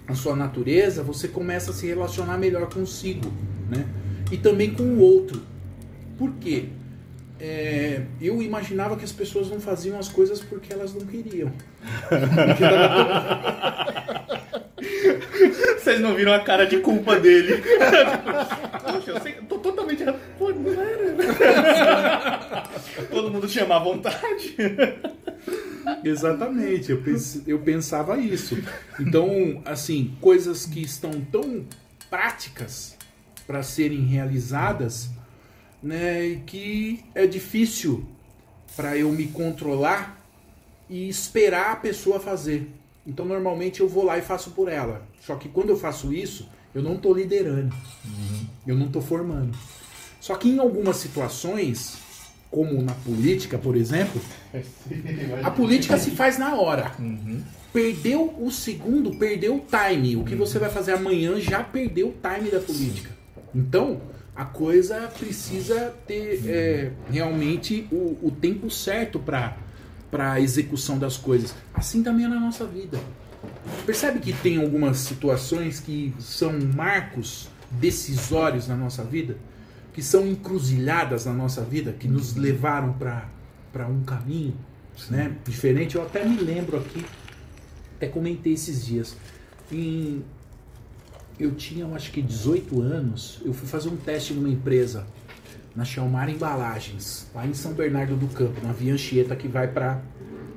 a 0.06 0.14
sua 0.14 0.34
natureza, 0.34 1.02
você 1.02 1.28
começa 1.28 1.70
a 1.70 1.74
se 1.74 1.86
relacionar 1.86 2.38
melhor 2.38 2.72
consigo, 2.72 3.32
né? 3.68 3.86
E 4.30 4.36
também 4.36 4.72
com 4.72 4.82
o 4.82 4.98
outro. 5.00 5.42
Por 6.18 6.32
quê? 6.34 6.68
É, 7.38 8.02
eu 8.20 8.40
imaginava 8.40 8.96
que 8.96 9.04
as 9.04 9.12
pessoas 9.12 9.50
não 9.50 9.60
faziam 9.60 9.98
as 9.98 10.08
coisas 10.08 10.40
porque 10.40 10.72
elas 10.72 10.94
não 10.94 11.04
queriam. 11.04 11.52
Vocês 15.92 16.00
não 16.00 16.14
viram 16.14 16.32
a 16.32 16.40
cara 16.40 16.64
de 16.66 16.78
culpa 16.78 17.20
dele. 17.20 17.62
Poxa, 18.82 19.10
eu 19.10 19.20
sei, 19.20 19.32
tô 19.46 19.58
totalmente. 19.58 20.02
Pô, 20.38 20.50
não 20.50 20.72
era. 20.72 21.12
Todo 23.10 23.30
mundo 23.30 23.46
tinha 23.46 23.66
má 23.66 23.78
vontade. 23.78 24.56
Exatamente, 26.02 26.92
eu, 26.92 27.02
eu 27.46 27.58
pensava 27.58 28.16
isso. 28.16 28.56
Então, 28.98 29.60
assim, 29.66 30.16
coisas 30.18 30.64
que 30.64 30.80
estão 30.80 31.10
tão 31.30 31.66
práticas 32.08 32.96
para 33.46 33.62
serem 33.62 34.06
realizadas, 34.06 35.10
né, 35.82 36.24
e 36.24 36.36
que 36.36 37.04
é 37.14 37.26
difícil 37.26 38.08
para 38.74 38.96
eu 38.96 39.10
me 39.10 39.26
controlar 39.26 40.24
e 40.88 41.06
esperar 41.06 41.72
a 41.72 41.76
pessoa 41.76 42.18
fazer. 42.18 42.81
Então, 43.06 43.24
normalmente 43.24 43.80
eu 43.80 43.88
vou 43.88 44.04
lá 44.04 44.18
e 44.18 44.22
faço 44.22 44.50
por 44.50 44.68
ela. 44.68 45.02
Só 45.20 45.36
que 45.36 45.48
quando 45.48 45.70
eu 45.70 45.76
faço 45.76 46.12
isso, 46.12 46.48
eu 46.74 46.82
não 46.82 46.94
estou 46.94 47.14
liderando, 47.14 47.74
eu 48.66 48.76
não 48.76 48.86
estou 48.86 49.02
formando. 49.02 49.56
Só 50.20 50.36
que 50.36 50.48
em 50.48 50.58
algumas 50.58 50.96
situações, 50.96 51.98
como 52.50 52.80
na 52.80 52.94
política, 52.94 53.58
por 53.58 53.76
exemplo, 53.76 54.20
a 55.42 55.50
política 55.50 55.98
se 55.98 56.12
faz 56.12 56.38
na 56.38 56.54
hora. 56.54 56.92
Perdeu 57.72 58.34
o 58.38 58.50
segundo, 58.50 59.16
perdeu 59.16 59.56
o 59.56 59.64
time. 59.66 60.16
O 60.16 60.24
que 60.24 60.34
você 60.34 60.58
vai 60.58 60.70
fazer 60.70 60.92
amanhã 60.92 61.40
já 61.40 61.62
perdeu 61.62 62.08
o 62.08 62.12
time 62.12 62.50
da 62.50 62.60
política. 62.60 63.10
Então, 63.54 64.00
a 64.34 64.44
coisa 64.44 65.08
precisa 65.18 65.94
ter 66.06 66.42
é, 66.46 66.92
realmente 67.10 67.86
o, 67.90 68.18
o 68.22 68.30
tempo 68.30 68.70
certo 68.70 69.18
para 69.18 69.56
a 70.12 70.40
execução 70.40 70.98
das 70.98 71.16
coisas. 71.16 71.54
Assim 71.72 72.02
também 72.02 72.26
é 72.26 72.28
na 72.28 72.38
nossa 72.38 72.66
vida. 72.66 72.98
Percebe 73.86 74.20
que 74.20 74.32
tem 74.32 74.62
algumas 74.62 74.98
situações 74.98 75.80
que 75.80 76.14
são 76.20 76.52
marcos 76.74 77.48
decisórios 77.70 78.68
na 78.68 78.76
nossa 78.76 79.02
vida? 79.02 79.36
Que 79.92 80.02
são 80.02 80.26
encruzilhadas 80.26 81.24
na 81.24 81.32
nossa 81.32 81.62
vida, 81.62 81.92
que 81.92 82.06
nos 82.06 82.36
levaram 82.36 82.92
para 82.92 83.88
um 83.88 84.02
caminho 84.04 84.54
né, 85.10 85.34
diferente. 85.44 85.96
Eu 85.96 86.02
até 86.02 86.24
me 86.24 86.36
lembro 86.36 86.78
aqui, 86.78 87.04
até 87.96 88.06
comentei 88.06 88.52
esses 88.52 88.84
dias. 88.84 89.16
Em, 89.70 90.22
eu 91.38 91.54
tinha, 91.54 91.84
eu 91.84 91.94
acho 91.94 92.12
que 92.12 92.22
18 92.22 92.80
anos, 92.80 93.40
eu 93.44 93.52
fui 93.52 93.66
fazer 93.66 93.88
um 93.88 93.96
teste 93.96 94.32
numa 94.34 94.48
empresa, 94.48 95.06
na 95.74 95.84
Chalmar 95.84 96.28
Embalagens, 96.28 97.26
lá 97.34 97.46
em 97.46 97.54
São 97.54 97.72
Bernardo 97.72 98.16
do 98.16 98.26
Campo, 98.28 98.60
na 98.64 98.72
Via 98.72 98.94
Anchieta 98.94 99.34
que 99.34 99.48
vai 99.48 99.68
pra. 99.68 100.00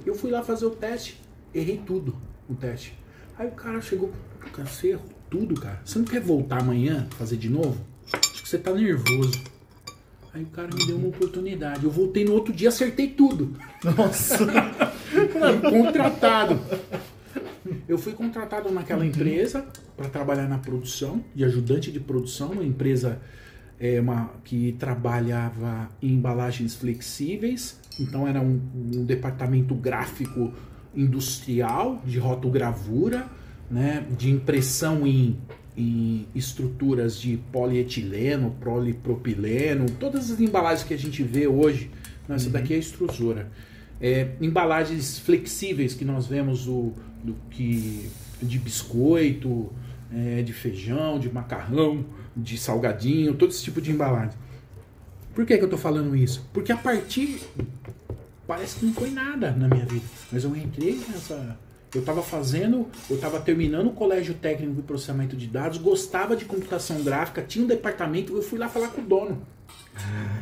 Eu 0.05 0.15
fui 0.15 0.29
lá 0.29 0.43
fazer 0.43 0.65
o 0.65 0.71
teste, 0.71 1.19
errei 1.53 1.81
tudo 1.85 2.15
o 2.49 2.55
teste. 2.55 2.97
Aí 3.37 3.47
o 3.47 3.51
cara 3.51 3.81
chegou, 3.81 4.11
cara, 4.53 4.67
você 4.67 4.89
errou 4.89 5.09
tudo, 5.29 5.59
cara. 5.59 5.81
Você 5.83 5.97
não 5.99 6.05
quer 6.05 6.21
voltar 6.21 6.61
amanhã 6.61 7.07
fazer 7.17 7.37
de 7.37 7.49
novo? 7.49 7.77
que 8.45 8.49
você 8.49 8.59
tá 8.59 8.71
nervoso. 8.71 9.43
Aí 10.31 10.43
o 10.43 10.47
cara 10.47 10.69
me 10.71 10.85
deu 10.85 10.97
uma 10.97 11.07
oportunidade. 11.07 11.83
Eu 11.83 11.89
voltei 11.89 12.23
no 12.23 12.33
outro 12.33 12.53
dia, 12.53 12.69
acertei 12.69 13.07
tudo. 13.07 13.55
Nossa. 13.83 14.37
contratado. 15.69 16.59
Eu 17.87 17.97
fui 17.97 18.13
contratado 18.13 18.71
naquela 18.71 19.03
empresa 19.03 19.65
para 19.97 20.07
trabalhar 20.09 20.47
na 20.47 20.59
produção, 20.59 21.23
de 21.33 21.43
ajudante 21.43 21.91
de 21.91 21.99
produção, 21.99 22.51
uma 22.51 22.63
empresa 22.63 23.19
é, 23.79 23.99
uma, 23.99 24.31
que 24.43 24.73
trabalhava 24.73 25.89
em 26.01 26.13
embalagens 26.13 26.75
flexíveis. 26.75 27.79
Então 27.99 28.27
era 28.27 28.41
um, 28.41 28.59
um 28.93 29.05
departamento 29.05 29.73
gráfico 29.73 30.53
industrial 30.95 32.01
de 32.05 32.17
rotogravura, 32.19 33.27
né, 33.69 34.05
de 34.17 34.29
impressão 34.29 35.05
em, 35.05 35.37
em 35.77 36.25
estruturas 36.33 37.19
de 37.19 37.37
polietileno, 37.51 38.55
polipropileno, 38.61 39.85
todas 39.99 40.31
as 40.31 40.39
embalagens 40.39 40.87
que 40.87 40.93
a 40.93 40.97
gente 40.97 41.21
vê 41.23 41.47
hoje. 41.47 41.89
Não, 42.27 42.35
essa 42.35 42.49
daqui 42.49 42.73
é 42.73 42.77
a 42.77 42.79
extrusora. 42.79 43.51
É, 43.99 44.29
embalagens 44.41 45.19
flexíveis 45.19 45.93
que 45.93 46.03
nós 46.03 46.27
vemos 46.27 46.67
o, 46.67 46.93
do 47.23 47.35
que 47.49 48.09
de 48.41 48.59
biscoito, 48.59 49.71
é, 50.13 50.41
de 50.41 50.53
feijão, 50.53 51.19
de 51.19 51.31
macarrão, 51.31 52.05
de 52.35 52.57
salgadinho, 52.57 53.33
todo 53.33 53.51
esse 53.51 53.63
tipo 53.63 53.81
de 53.81 53.91
embalagem. 53.91 54.37
Por 55.33 55.45
que, 55.45 55.57
que 55.57 55.63
eu 55.63 55.67
estou 55.67 55.79
falando 55.79 56.15
isso? 56.15 56.47
Porque 56.53 56.71
a 56.71 56.77
partir. 56.77 57.41
Parece 58.47 58.79
que 58.79 58.85
não 58.85 58.93
foi 58.93 59.09
nada 59.09 59.51
na 59.51 59.67
minha 59.67 59.85
vida. 59.85 60.05
Mas 60.31 60.43
eu 60.43 60.55
entrei 60.55 61.01
nessa. 61.09 61.57
Eu 61.93 62.01
estava 62.01 62.21
fazendo, 62.21 62.87
eu 63.09 63.15
estava 63.15 63.39
terminando 63.39 63.87
o 63.87 63.91
colégio 63.91 64.33
técnico 64.33 64.75
de 64.75 64.81
processamento 64.81 65.35
de 65.35 65.47
dados, 65.47 65.77
gostava 65.77 66.35
de 66.35 66.43
computação 66.43 67.01
gráfica, 67.01 67.41
tinha 67.41 67.63
um 67.63 67.67
departamento, 67.67 68.35
eu 68.35 68.41
fui 68.41 68.59
lá 68.59 68.67
falar 68.67 68.89
com 68.89 69.01
o 69.01 69.05
dono. 69.05 69.41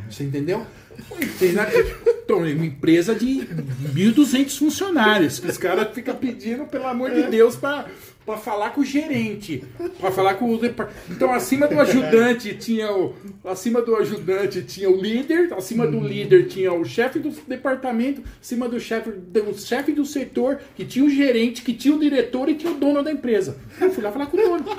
Você 0.10 0.24
entendeu? 0.24 0.66
Então, 2.24 2.38
uma 2.38 2.66
empresa 2.66 3.14
de 3.14 3.48
1.200 3.94 4.58
funcionários. 4.58 5.40
Os 5.44 5.58
caras 5.58 5.94
ficam 5.94 6.16
pedindo, 6.16 6.66
pelo 6.66 6.88
amor 6.88 7.12
de 7.12 7.24
Deus, 7.24 7.56
para 7.56 7.88
para 8.26 8.38
falar 8.38 8.70
com 8.72 8.82
o 8.82 8.86
gerente, 8.86 9.64
para 10.00 10.12
falar 10.12 10.36
com 10.36 10.46
o 10.46 10.60
então 11.10 11.34
acima 11.34 11.68
do 11.68 11.80
ajudante 11.80 12.56
tinha 12.56 12.92
o 12.92 13.14
acima 13.44 13.82
do 13.82 13.96
ajudante 13.96 14.64
tinha 14.64 14.90
o 14.90 14.96
líder, 14.96 15.54
acima 15.54 15.86
do 15.86 16.00
líder 16.00 16.48
tinha 16.48 16.74
o 16.74 16.86
chefe 16.86 17.20
do 17.20 17.30
departamento, 17.48 18.24
acima 18.42 18.70
do 18.70 18.80
chefe 18.80 19.12
do 19.12 19.60
chefe 19.60 19.92
do 19.92 20.06
setor, 20.06 20.60
que 20.76 20.86
tinha 20.86 21.06
o 21.06 21.10
gerente, 21.10 21.62
que 21.62 21.74
tinha 21.74 21.96
o 21.96 22.00
diretor 22.00 22.48
e 22.50 22.56
tinha 22.56 22.72
o 22.72 22.76
dono 22.76 23.04
da 23.04 23.12
empresa. 23.12 23.58
Eu 23.80 23.92
fui 23.92 24.04
lá 24.04 24.12
falar 24.12 24.28
com 24.28 24.38
o 24.38 24.42
dono. 24.42 24.78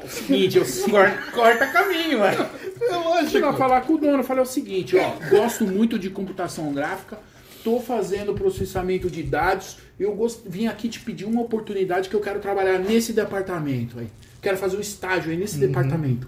É 0.00 0.04
o 0.04 0.08
seguinte, 0.08 0.58
eu 0.58 0.64
corta, 0.90 1.32
corta 1.32 1.66
caminho, 1.66 2.20
ué. 2.20 2.36
É 2.80 2.96
lógico. 2.96 3.30
Fui 3.30 3.40
lá 3.40 3.52
falar 3.52 3.80
com 3.82 3.94
o 3.94 3.98
dono, 3.98 4.22
falei 4.22 4.42
o 4.42 4.46
seguinte, 4.46 4.96
ó, 4.96 5.12
gosto 5.28 5.66
muito 5.66 5.98
de 5.98 6.10
computação 6.10 6.72
gráfica, 6.72 7.18
estou 7.60 7.80
fazendo 7.80 8.34
processamento 8.34 9.10
de 9.10 9.22
dados 9.22 9.76
eu 9.98 10.14
gost... 10.14 10.40
vim 10.46 10.66
aqui 10.66 10.88
te 10.88 10.98
pedir 10.98 11.26
uma 11.26 11.42
oportunidade 11.42 12.08
que 12.08 12.16
eu 12.16 12.20
quero 12.20 12.40
trabalhar 12.40 12.78
nesse 12.78 13.12
departamento 13.12 13.98
aí. 13.98 14.08
Quero 14.40 14.56
fazer 14.56 14.78
um 14.78 14.80
estágio 14.80 15.30
aí 15.30 15.36
nesse 15.36 15.56
uhum. 15.56 15.66
departamento. 15.66 16.26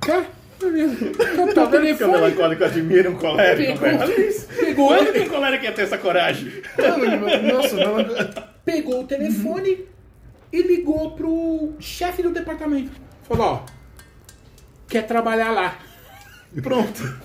Cara, 0.00 0.26
Beleza. 0.58 1.12
Tá 1.54 1.64
vendo 1.66 1.96
que 1.96 2.04
o 2.04 2.10
melancólico 2.10 2.64
admira 2.64 3.10
um 3.10 3.14
colérico? 3.14 3.78
Pegou, 3.78 4.88
pegou 4.88 5.12
que 5.12 5.18
o 5.20 5.28
colérico 5.28 5.64
ia 5.64 5.72
ter 5.72 5.82
essa 5.82 5.98
coragem? 5.98 6.50
Nossa, 7.52 7.76
não... 7.76 7.96
Pegou 8.64 9.02
o 9.02 9.06
telefone 9.06 9.70
uhum. 9.70 9.86
e 10.52 10.62
ligou 10.62 11.12
pro 11.12 11.74
chefe 11.78 12.22
do 12.22 12.30
departamento. 12.30 12.90
Falou, 13.22 13.46
ó, 13.46 13.66
quer 14.88 15.06
trabalhar 15.06 15.50
lá. 15.52 15.78
E 16.56 16.60
pronto. 16.60 17.18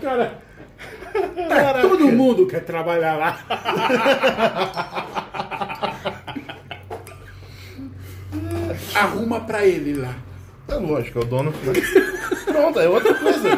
Cara, 0.00 0.38
Tá, 1.48 1.80
todo 1.80 2.08
mundo 2.12 2.46
quer 2.46 2.64
trabalhar 2.64 3.16
lá. 3.16 3.38
Arruma 8.94 9.40
pra 9.40 9.64
ele 9.66 9.94
lá. 9.94 10.14
É 10.68 10.74
lógico, 10.74 11.18
é 11.18 11.22
o 11.22 11.24
dono. 11.24 11.52
Pronto, 12.44 12.80
é 12.80 12.88
outra 12.88 13.14
coisa. 13.14 13.56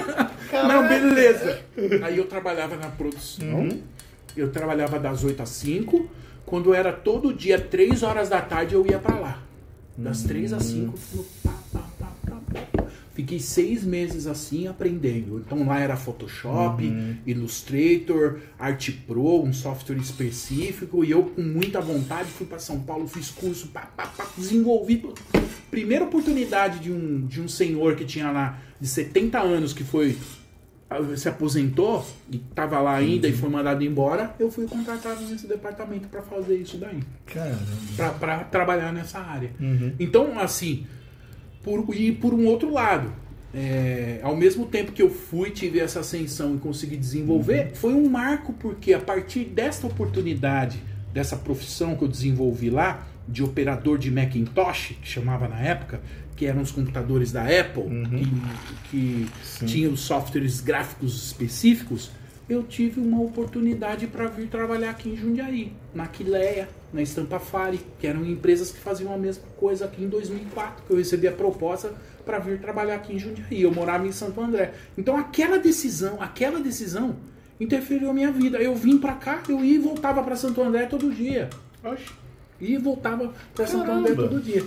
Caraca. 0.50 0.68
Não, 0.68 0.88
beleza. 0.88 1.60
Aí 2.02 2.18
eu 2.18 2.26
trabalhava 2.26 2.76
na 2.76 2.88
produção. 2.88 3.60
Uhum. 3.60 3.82
Eu 4.36 4.50
trabalhava 4.50 4.98
das 4.98 5.24
8 5.24 5.42
às 5.42 5.48
5. 5.50 6.08
Quando 6.44 6.74
era 6.74 6.92
todo 6.92 7.32
dia, 7.32 7.58
3 7.60 8.02
horas 8.02 8.28
da 8.28 8.40
tarde, 8.40 8.74
eu 8.74 8.86
ia 8.86 8.98
pra 8.98 9.16
lá. 9.16 9.38
Das 9.96 10.22
3 10.22 10.52
às 10.52 10.62
5, 10.64 10.94
no 11.14 11.24
Fiquei 13.18 13.40
seis 13.40 13.82
meses 13.82 14.28
assim 14.28 14.68
aprendendo. 14.68 15.42
Então 15.44 15.66
lá 15.66 15.80
era 15.80 15.96
Photoshop, 15.96 16.86
uhum. 16.86 17.16
Illustrator, 17.26 18.38
Art 18.56 18.92
Pro, 19.08 19.42
um 19.42 19.52
software 19.52 19.96
específico. 19.96 21.04
E 21.04 21.10
eu, 21.10 21.24
com 21.24 21.42
muita 21.42 21.80
vontade, 21.80 22.30
fui 22.30 22.46
para 22.46 22.60
São 22.60 22.78
Paulo, 22.78 23.08
fiz 23.08 23.28
curso, 23.32 23.70
pá, 23.70 23.90
pá, 23.96 24.06
pá, 24.06 24.24
desenvolvi. 24.36 25.04
Primeira 25.68 26.04
oportunidade 26.04 26.78
de 26.78 26.92
um, 26.92 27.26
de 27.26 27.40
um 27.40 27.48
senhor 27.48 27.96
que 27.96 28.04
tinha 28.04 28.30
lá 28.30 28.60
de 28.80 28.86
70 28.86 29.40
anos, 29.40 29.72
que 29.72 29.82
foi 29.82 30.16
se 31.16 31.28
aposentou 31.28 32.06
e 32.30 32.36
estava 32.36 32.80
lá 32.80 32.94
ainda 32.94 33.26
e 33.26 33.32
foi 33.32 33.50
mandado 33.50 33.82
embora, 33.82 34.32
eu 34.38 34.48
fui 34.48 34.66
contratado 34.68 35.22
nesse 35.22 35.48
departamento 35.48 36.06
para 36.06 36.22
fazer 36.22 36.54
isso 36.54 36.78
daí. 36.78 37.02
Para 37.96 38.44
trabalhar 38.44 38.92
nessa 38.92 39.18
área. 39.18 39.50
Uhum. 39.60 39.92
Então, 39.98 40.38
assim, 40.38 40.86
por, 41.68 41.94
e 41.94 42.12
por 42.12 42.32
um 42.32 42.46
outro 42.46 42.72
lado, 42.72 43.12
é, 43.54 44.20
ao 44.22 44.36
mesmo 44.36 44.66
tempo 44.66 44.92
que 44.92 45.02
eu 45.02 45.10
fui, 45.10 45.50
tive 45.50 45.80
essa 45.80 46.00
ascensão 46.00 46.54
e 46.54 46.58
consegui 46.58 46.96
desenvolver, 46.96 47.68
uhum. 47.68 47.74
foi 47.74 47.94
um 47.94 48.08
marco 48.08 48.52
porque 48.52 48.92
a 48.92 49.00
partir 49.00 49.44
desta 49.44 49.86
oportunidade, 49.86 50.82
dessa 51.12 51.36
profissão 51.36 51.96
que 51.96 52.02
eu 52.02 52.08
desenvolvi 52.08 52.70
lá, 52.70 53.06
de 53.26 53.42
operador 53.42 53.98
de 53.98 54.10
Macintosh, 54.10 54.94
que 55.02 55.08
chamava 55.08 55.48
na 55.48 55.60
época, 55.60 56.00
que 56.34 56.46
eram 56.46 56.62
os 56.62 56.70
computadores 56.70 57.32
da 57.32 57.42
Apple, 57.42 57.82
uhum. 57.82 58.24
que, 58.90 59.26
que 59.58 59.66
tinham 59.66 59.96
softwares 59.96 60.60
gráficos 60.60 61.26
específicos, 61.26 62.10
eu 62.48 62.62
tive 62.62 63.00
uma 63.00 63.20
oportunidade 63.20 64.06
para 64.06 64.26
vir 64.28 64.48
trabalhar 64.48 64.90
aqui 64.90 65.10
em 65.10 65.16
Jundiaí, 65.16 65.72
na 65.94 66.06
Quileia, 66.06 66.68
na 66.92 67.02
Estampafari, 67.02 67.80
que 67.98 68.06
eram 68.06 68.24
empresas 68.24 68.70
que 68.70 68.78
faziam 68.78 69.12
a 69.12 69.18
mesma 69.18 69.44
coisa 69.56 69.84
aqui 69.84 70.02
em 70.02 70.08
2004, 70.08 70.84
que 70.86 70.92
eu 70.92 70.96
recebi 70.96 71.28
a 71.28 71.32
proposta 71.32 71.92
para 72.24 72.38
vir 72.38 72.60
trabalhar 72.60 72.96
aqui 72.96 73.14
em 73.14 73.18
Jundiaí. 73.18 73.62
Eu 73.62 73.72
morava 73.72 74.06
em 74.06 74.12
Santo 74.12 74.40
André. 74.40 74.74
Então 74.96 75.16
aquela 75.16 75.58
decisão, 75.58 76.20
aquela 76.20 76.60
decisão 76.60 77.16
interferiu 77.60 78.10
a 78.10 78.14
minha 78.14 78.30
vida. 78.30 78.58
Eu 78.58 78.74
vim 78.74 78.98
para 78.98 79.14
cá, 79.14 79.42
eu 79.48 79.64
ia 79.64 79.76
e 79.76 79.78
voltava 79.78 80.22
para 80.22 80.36
Santo 80.36 80.62
André 80.62 80.86
todo 80.86 81.12
dia. 81.12 81.50
Oxe. 81.84 82.06
Ia 82.60 82.76
e 82.76 82.78
voltava 82.78 83.32
para 83.54 83.66
Santo 83.66 83.90
André 83.90 84.14
todo 84.14 84.40
dia. 84.40 84.64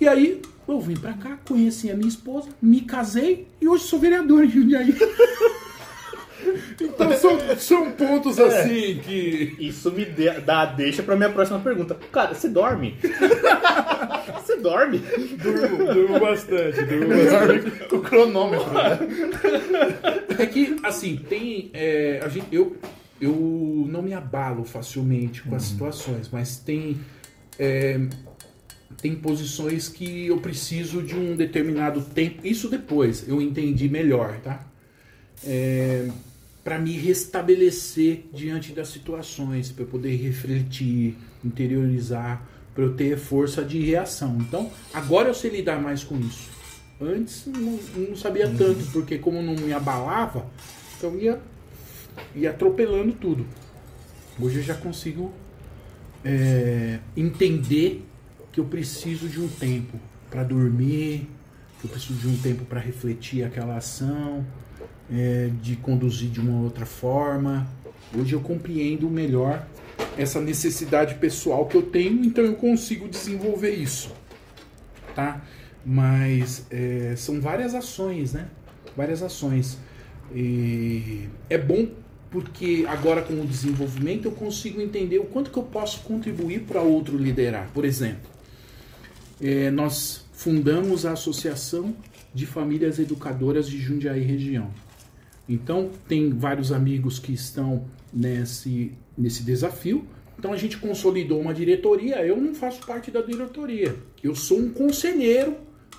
E 0.00 0.08
aí 0.08 0.42
eu 0.66 0.80
vim 0.80 0.96
para 0.96 1.14
cá, 1.14 1.38
conheci 1.46 1.90
a 1.90 1.96
minha 1.96 2.08
esposa, 2.08 2.48
me 2.60 2.82
casei 2.82 3.48
e 3.60 3.68
hoje 3.68 3.84
sou 3.84 3.98
vereador 3.98 4.44
em 4.44 4.48
Jundiaí. 4.48 4.94
Então 6.80 7.12
são, 7.16 7.56
são 7.56 7.92
pontos 7.92 8.38
é. 8.38 8.44
assim 8.46 9.00
que. 9.04 9.56
Isso 9.58 9.90
me 9.92 10.04
dá 10.04 10.64
deixa 10.66 11.02
pra 11.02 11.16
minha 11.16 11.30
próxima 11.30 11.58
pergunta. 11.60 11.96
Cara, 12.12 12.34
você 12.34 12.48
dorme? 12.48 12.96
você 14.40 14.56
dorme? 14.56 14.98
Durmo, 14.98 15.92
durmo 15.92 16.20
bastante, 16.20 16.84
durmo 16.84 17.08
bastante. 17.08 17.88
Com 17.88 17.96
o 17.96 18.02
cronômetro, 18.02 18.72
né? 18.72 18.98
É 20.38 20.46
que, 20.46 20.76
assim, 20.82 21.16
tem. 21.16 21.70
É, 21.72 22.20
a 22.24 22.28
gente, 22.28 22.46
eu, 22.52 22.76
eu 23.20 23.86
não 23.88 24.02
me 24.02 24.14
abalo 24.14 24.64
facilmente 24.64 25.42
com 25.42 25.54
as 25.54 25.64
uhum. 25.64 25.70
situações, 25.70 26.28
mas 26.32 26.58
tem. 26.58 26.98
É, 27.58 28.00
tem 29.00 29.14
posições 29.14 29.88
que 29.88 30.26
eu 30.26 30.38
preciso 30.38 31.02
de 31.02 31.14
um 31.14 31.36
determinado 31.36 32.00
tempo. 32.02 32.46
Isso 32.46 32.68
depois 32.68 33.28
eu 33.28 33.40
entendi 33.40 33.88
melhor, 33.88 34.38
tá? 34.40 34.64
É, 35.44 36.08
para 36.62 36.78
me 36.78 36.92
restabelecer 36.92 38.24
diante 38.32 38.72
das 38.72 38.88
situações, 38.88 39.72
para 39.72 39.84
eu 39.84 39.88
poder 39.88 40.14
refletir, 40.16 41.16
interiorizar, 41.44 42.46
para 42.74 42.84
eu 42.84 42.94
ter 42.94 43.16
força 43.16 43.64
de 43.64 43.80
reação. 43.80 44.36
Então, 44.40 44.70
agora 44.92 45.28
eu 45.28 45.34
sei 45.34 45.50
lidar 45.50 45.80
mais 45.80 46.04
com 46.04 46.18
isso. 46.18 46.48
Antes 47.00 47.46
não, 47.46 47.78
não 48.08 48.16
sabia 48.16 48.48
uhum. 48.48 48.56
tanto, 48.56 48.84
porque 48.92 49.18
como 49.18 49.40
não 49.40 49.54
me 49.54 49.72
abalava, 49.72 50.46
então 50.96 51.16
ia, 51.16 51.40
ia 52.34 52.50
atropelando 52.50 53.12
tudo. 53.12 53.46
Hoje 54.40 54.58
eu 54.58 54.62
já 54.62 54.74
consigo 54.74 55.32
é, 56.24 56.98
entender 57.16 58.04
que 58.52 58.60
eu 58.60 58.64
preciso 58.64 59.28
de 59.28 59.40
um 59.40 59.48
tempo 59.48 59.98
para 60.30 60.42
dormir, 60.42 61.28
que 61.80 61.86
eu 61.86 61.90
preciso 61.90 62.18
de 62.18 62.28
um 62.28 62.36
tempo 62.36 62.64
para 62.64 62.80
refletir 62.80 63.44
aquela 63.44 63.76
ação, 63.76 64.44
é, 65.12 65.50
de 65.62 65.76
conduzir 65.76 66.28
de 66.30 66.40
uma 66.40 66.60
outra 66.60 66.86
forma. 66.86 67.66
Hoje 68.16 68.32
eu 68.32 68.40
compreendo 68.40 69.08
melhor 69.08 69.66
essa 70.16 70.40
necessidade 70.40 71.16
pessoal 71.16 71.66
que 71.66 71.76
eu 71.76 71.82
tenho, 71.82 72.24
então 72.24 72.44
eu 72.44 72.54
consigo 72.54 73.08
desenvolver 73.08 73.74
isso, 73.74 74.12
tá? 75.14 75.42
Mas 75.84 76.66
é, 76.70 77.14
são 77.16 77.40
várias 77.40 77.74
ações, 77.74 78.32
né? 78.32 78.48
Várias 78.96 79.22
ações. 79.22 79.78
E 80.34 81.28
é 81.48 81.56
bom 81.56 81.88
porque 82.30 82.84
agora 82.88 83.22
com 83.22 83.40
o 83.40 83.46
desenvolvimento 83.46 84.26
eu 84.26 84.32
consigo 84.32 84.80
entender 84.80 85.18
o 85.18 85.24
quanto 85.24 85.50
que 85.50 85.58
eu 85.58 85.62
posso 85.62 86.00
contribuir 86.00 86.60
para 86.60 86.82
outro 86.82 87.16
liderar. 87.16 87.70
Por 87.72 87.84
exemplo, 87.84 88.30
é, 89.40 89.70
nós 89.70 90.26
fundamos 90.32 91.06
a 91.06 91.12
Associação 91.12 91.94
de 92.34 92.44
Famílias 92.44 92.98
Educadoras 92.98 93.68
de 93.68 93.78
Jundiaí 93.78 94.22
Região. 94.22 94.70
Então, 95.48 95.90
tem 96.06 96.30
vários 96.30 96.72
amigos 96.72 97.18
que 97.18 97.32
estão 97.32 97.84
nesse, 98.12 98.92
nesse 99.16 99.42
desafio. 99.42 100.04
Então, 100.38 100.52
a 100.52 100.56
gente 100.56 100.76
consolidou 100.76 101.40
uma 101.40 101.54
diretoria. 101.54 102.24
Eu 102.24 102.36
não 102.36 102.54
faço 102.54 102.84
parte 102.86 103.10
da 103.10 103.22
diretoria. 103.22 103.96
Eu 104.22 104.34
sou 104.34 104.58
um 104.58 104.70
conselheiro, 104.70 105.56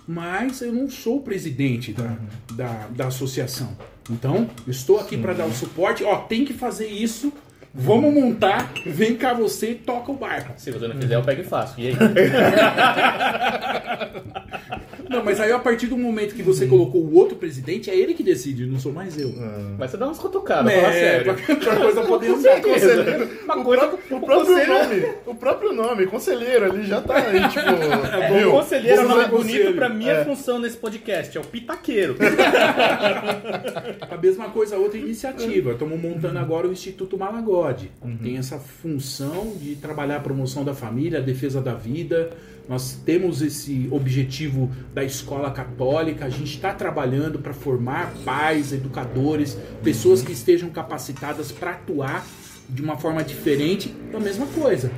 mas 0.07 0.61
eu 0.61 0.71
não 0.71 0.89
sou 0.89 1.17
o 1.17 1.21
presidente 1.21 1.91
da, 1.91 2.17
da, 2.53 2.87
da 2.87 3.07
associação. 3.07 3.75
Então, 4.09 4.49
estou 4.67 4.99
aqui 4.99 5.17
para 5.17 5.33
dar 5.33 5.45
o 5.45 5.53
suporte. 5.53 6.03
Ó, 6.03 6.15
tem 6.17 6.45
que 6.45 6.53
fazer 6.53 6.87
isso. 6.87 7.33
Vamos 7.73 8.13
montar. 8.13 8.71
Vem 8.85 9.15
cá 9.15 9.33
você 9.33 9.71
e 9.71 9.75
toca 9.75 10.11
o 10.11 10.15
barco. 10.15 10.53
Se 10.57 10.71
você 10.71 10.87
não 10.87 10.95
fizer, 10.95 11.15
eu 11.15 11.23
pego 11.23 11.41
e 11.41 11.43
faço. 11.43 11.79
E 11.79 11.87
aí? 11.87 11.95
Não, 15.09 15.23
mas 15.23 15.39
aí 15.39 15.51
a 15.51 15.57
partir 15.59 15.87
do 15.87 15.97
momento 15.97 16.35
que 16.35 16.43
você 16.43 16.67
colocou 16.67 17.01
o 17.01 17.15
outro 17.15 17.35
presidente, 17.35 17.89
é 17.89 17.95
ele 17.97 18.13
que 18.13 18.21
decide, 18.23 18.65
não 18.65 18.79
sou 18.79 18.93
mais 18.93 19.17
eu. 19.19 19.33
Mas 19.77 19.91
você 19.91 19.97
dá 19.97 20.05
umas 20.05 20.19
cutucadas, 20.19 20.71
fala 20.71 20.87
É, 20.87 20.91
sério. 20.93 21.33
pra, 21.33 21.55
pra 21.55 21.75
coisa 21.77 22.01
poder 22.03 22.27
andar. 22.29 22.61
Conselheiro. 22.61 23.29
Uma 23.43 23.57
o, 23.57 23.63
coisa- 23.63 23.87
próprio, 23.87 24.15
o 24.15 24.19
o 24.19 24.25
próprio 24.25 24.67
nome, 24.67 25.05
o 25.25 25.35
próprio 25.35 25.73
nome, 25.73 26.05
conselheiro 26.07 26.65
ali 26.65 26.85
já 26.85 27.01
tá 27.01 27.17
aí, 27.17 27.41
tipo. 27.49 27.59
É, 28.19 28.45
o 28.45 28.51
conselheiro 28.51 29.01
é 29.01 29.05
um 29.05 29.07
nome 29.07 29.25
bonito 29.27 29.57
conselho. 29.57 29.75
pra 29.75 29.89
minha 29.89 30.11
É. 30.11 30.25
função 30.25 30.59
nesse 30.59 30.77
podcast, 30.77 31.37
é 31.37 31.41
o 31.41 31.43
pitaqueiro. 31.43 32.15
A 34.09 34.17
mesma 34.17 34.49
coisa, 34.49 34.77
outra 34.77 34.97
iniciativa. 34.97 35.71
Estamos 35.71 35.99
montando 35.99 36.37
agora 36.39 36.67
o 36.67 36.71
Instituto 36.71 37.17
Malagode. 37.17 37.91
Tem 38.21 38.37
essa 38.37 38.57
função 38.59 39.53
de 39.59 39.75
trabalhar 39.75 40.17
a 40.17 40.19
promoção 40.19 40.63
da 40.63 40.73
família, 40.73 41.19
a 41.19 41.21
defesa 41.21 41.61
da 41.61 41.73
vida. 41.73 42.31
Nós 42.69 42.93
temos 43.03 43.41
esse 43.41 43.87
objetivo 43.89 44.69
da 44.93 45.03
escola 45.03 45.49
católica. 45.49 46.25
A 46.25 46.29
gente 46.29 46.53
está 46.53 46.71
trabalhando 46.71 47.39
para 47.39 47.51
formar 47.51 48.13
pais, 48.23 48.71
educadores, 48.71 49.57
pessoas 49.83 50.21
que 50.21 50.31
estejam 50.31 50.69
capacitadas 50.69 51.51
para 51.51 51.71
atuar 51.71 52.23
de 52.69 52.83
uma 52.83 52.95
forma 52.95 53.23
diferente. 53.23 53.91
É 54.13 54.15
a 54.15 54.19
mesma 54.19 54.45
coisa. 54.45 54.91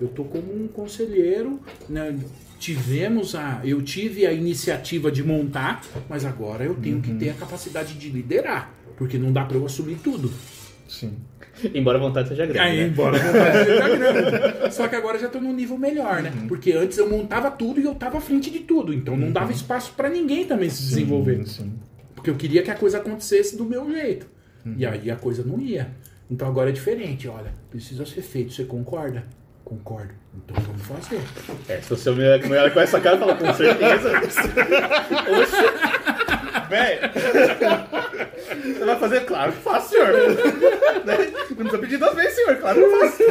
Eu 0.00 0.06
tô 0.06 0.22
como 0.22 0.54
um 0.54 0.68
conselheiro, 0.68 1.58
né? 1.88 2.16
Tivemos 2.60 3.34
a, 3.34 3.60
eu 3.64 3.82
tive 3.82 4.24
a 4.24 4.32
iniciativa 4.32 5.10
de 5.10 5.22
montar, 5.24 5.82
mas 6.08 6.24
agora 6.24 6.64
eu 6.64 6.74
tenho 6.76 7.02
que 7.02 7.12
ter 7.14 7.30
a 7.30 7.34
capacidade 7.34 7.94
de 7.94 8.08
liderar, 8.08 8.72
porque 8.96 9.18
não 9.18 9.32
dá 9.32 9.44
para 9.44 9.56
eu 9.56 9.66
assumir 9.66 9.96
tudo. 9.96 10.32
Sim. 10.88 11.12
Embora 11.74 11.98
a 11.98 12.00
vontade 12.00 12.28
seja 12.28 12.44
grande. 12.44 12.58
Aí, 12.58 12.78
né? 12.78 12.86
embora 12.88 13.16
a 13.16 13.20
vontade 13.20 13.64
seja 13.64 13.96
grande. 13.96 14.74
Só 14.74 14.88
que 14.88 14.96
agora 14.96 15.18
já 15.18 15.28
tô 15.28 15.40
num 15.40 15.52
nível 15.52 15.78
melhor, 15.78 16.22
né? 16.22 16.32
Porque 16.48 16.72
antes 16.72 16.98
eu 16.98 17.08
montava 17.08 17.50
tudo 17.50 17.80
e 17.80 17.84
eu 17.84 17.94
tava 17.94 18.18
à 18.18 18.20
frente 18.20 18.50
de 18.50 18.60
tudo, 18.60 18.92
então 18.92 19.16
não 19.16 19.30
dava 19.30 19.52
espaço 19.52 19.92
para 19.96 20.08
ninguém 20.08 20.44
também 20.44 20.68
se 20.68 20.82
desenvolver. 20.82 21.46
Sim. 21.46 21.72
Porque 22.14 22.30
eu 22.30 22.34
queria 22.34 22.62
que 22.62 22.70
a 22.70 22.74
coisa 22.74 22.98
acontecesse 22.98 23.56
do 23.56 23.64
meu 23.64 23.90
jeito. 23.90 24.26
E 24.76 24.84
aí 24.84 25.10
a 25.10 25.16
coisa 25.16 25.44
não 25.44 25.60
ia. 25.60 25.90
Então 26.28 26.48
agora 26.48 26.70
é 26.70 26.72
diferente, 26.72 27.28
olha, 27.28 27.52
precisa 27.70 28.04
ser 28.04 28.22
feito, 28.22 28.52
você 28.52 28.64
concorda? 28.64 29.22
Concordo. 29.64 30.12
Então 30.34 30.56
vamos 30.62 30.82
fazer. 30.82 31.20
É, 31.68 31.80
se 31.80 31.90
você 31.90 32.10
me 32.10 32.48
me 32.48 32.56
olha 32.56 32.70
com 32.70 32.80
essa 32.80 33.00
cara, 33.00 33.18
fala 33.18 33.34
com 33.36 33.52
certeza. 33.54 34.12
Oxe. 35.40 36.45
Véi. 36.68 36.98
Você 38.64 38.84
vai 38.84 38.96
fazer? 38.98 39.20
Claro 39.26 39.52
que 39.52 39.58
faço, 39.58 39.90
senhor. 39.90 40.12
Né? 41.04 41.16
Não 41.50 41.56
precisa 41.56 41.78
pedir 41.78 41.96
duas 41.98 42.14
vezes, 42.14 42.34
senhor. 42.34 42.56
Claro 42.56 42.78
que 42.78 42.84
eu 42.84 43.00
faço. 43.00 43.22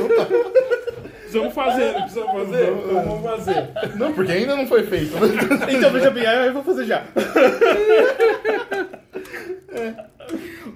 Precisamos 1.22 1.54
fazer, 1.54 1.94
precisamos 1.94 2.32
fazer. 2.50 2.72
Vamos 2.72 3.24
fazer. 3.24 3.70
Não, 3.96 4.14
porque 4.14 4.32
ainda 4.32 4.56
não 4.56 4.68
foi 4.68 4.84
feito. 4.84 5.14
né? 5.20 5.28
Então, 5.74 5.92
veja 5.92 6.10
bem, 6.12 6.26
aí 6.26 6.48
eu 6.48 6.54
vou 6.54 6.64
fazer 6.64 6.86
já. 6.86 7.04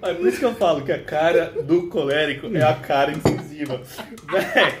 É 0.02 0.14
por 0.14 0.26
isso 0.26 0.38
que 0.38 0.44
eu 0.44 0.54
falo 0.54 0.82
que 0.82 0.92
a 0.92 1.02
cara 1.02 1.52
do 1.64 1.88
colérico 1.88 2.48
é 2.54 2.62
a 2.62 2.74
cara 2.74 3.12
incisiva. 3.12 3.80
Véi, 4.30 4.74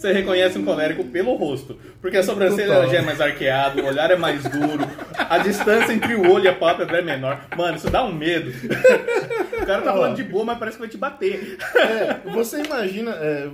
Você 0.00 0.14
reconhece 0.14 0.58
um 0.58 0.64
colérico 0.64 1.04
pelo 1.04 1.34
rosto. 1.34 1.78
Porque 2.00 2.16
a 2.16 2.22
sobrancelha 2.22 2.72
Total. 2.72 2.90
já 2.90 2.98
é 3.00 3.02
mais 3.02 3.20
arqueada, 3.20 3.82
o 3.82 3.86
olhar 3.86 4.10
é 4.10 4.16
mais 4.16 4.42
duro, 4.44 4.88
a 5.14 5.36
distância 5.36 5.92
entre 5.92 6.14
o 6.14 6.32
olho 6.32 6.46
e 6.46 6.48
a 6.48 6.54
pálpebra 6.54 7.00
é 7.00 7.02
menor. 7.02 7.44
Mano, 7.54 7.76
isso 7.76 7.90
dá 7.90 8.02
um 8.02 8.10
medo. 8.10 8.50
O 8.50 9.66
cara 9.66 9.82
tá 9.82 9.92
falando 9.92 10.16
de 10.16 10.24
boa, 10.24 10.42
mas 10.42 10.58
parece 10.58 10.78
que 10.78 10.80
vai 10.80 10.88
te 10.88 10.96
bater. 10.96 11.58
É, 11.76 12.30
você 12.32 12.62
imagina, 12.62 13.10
é, 13.10 13.46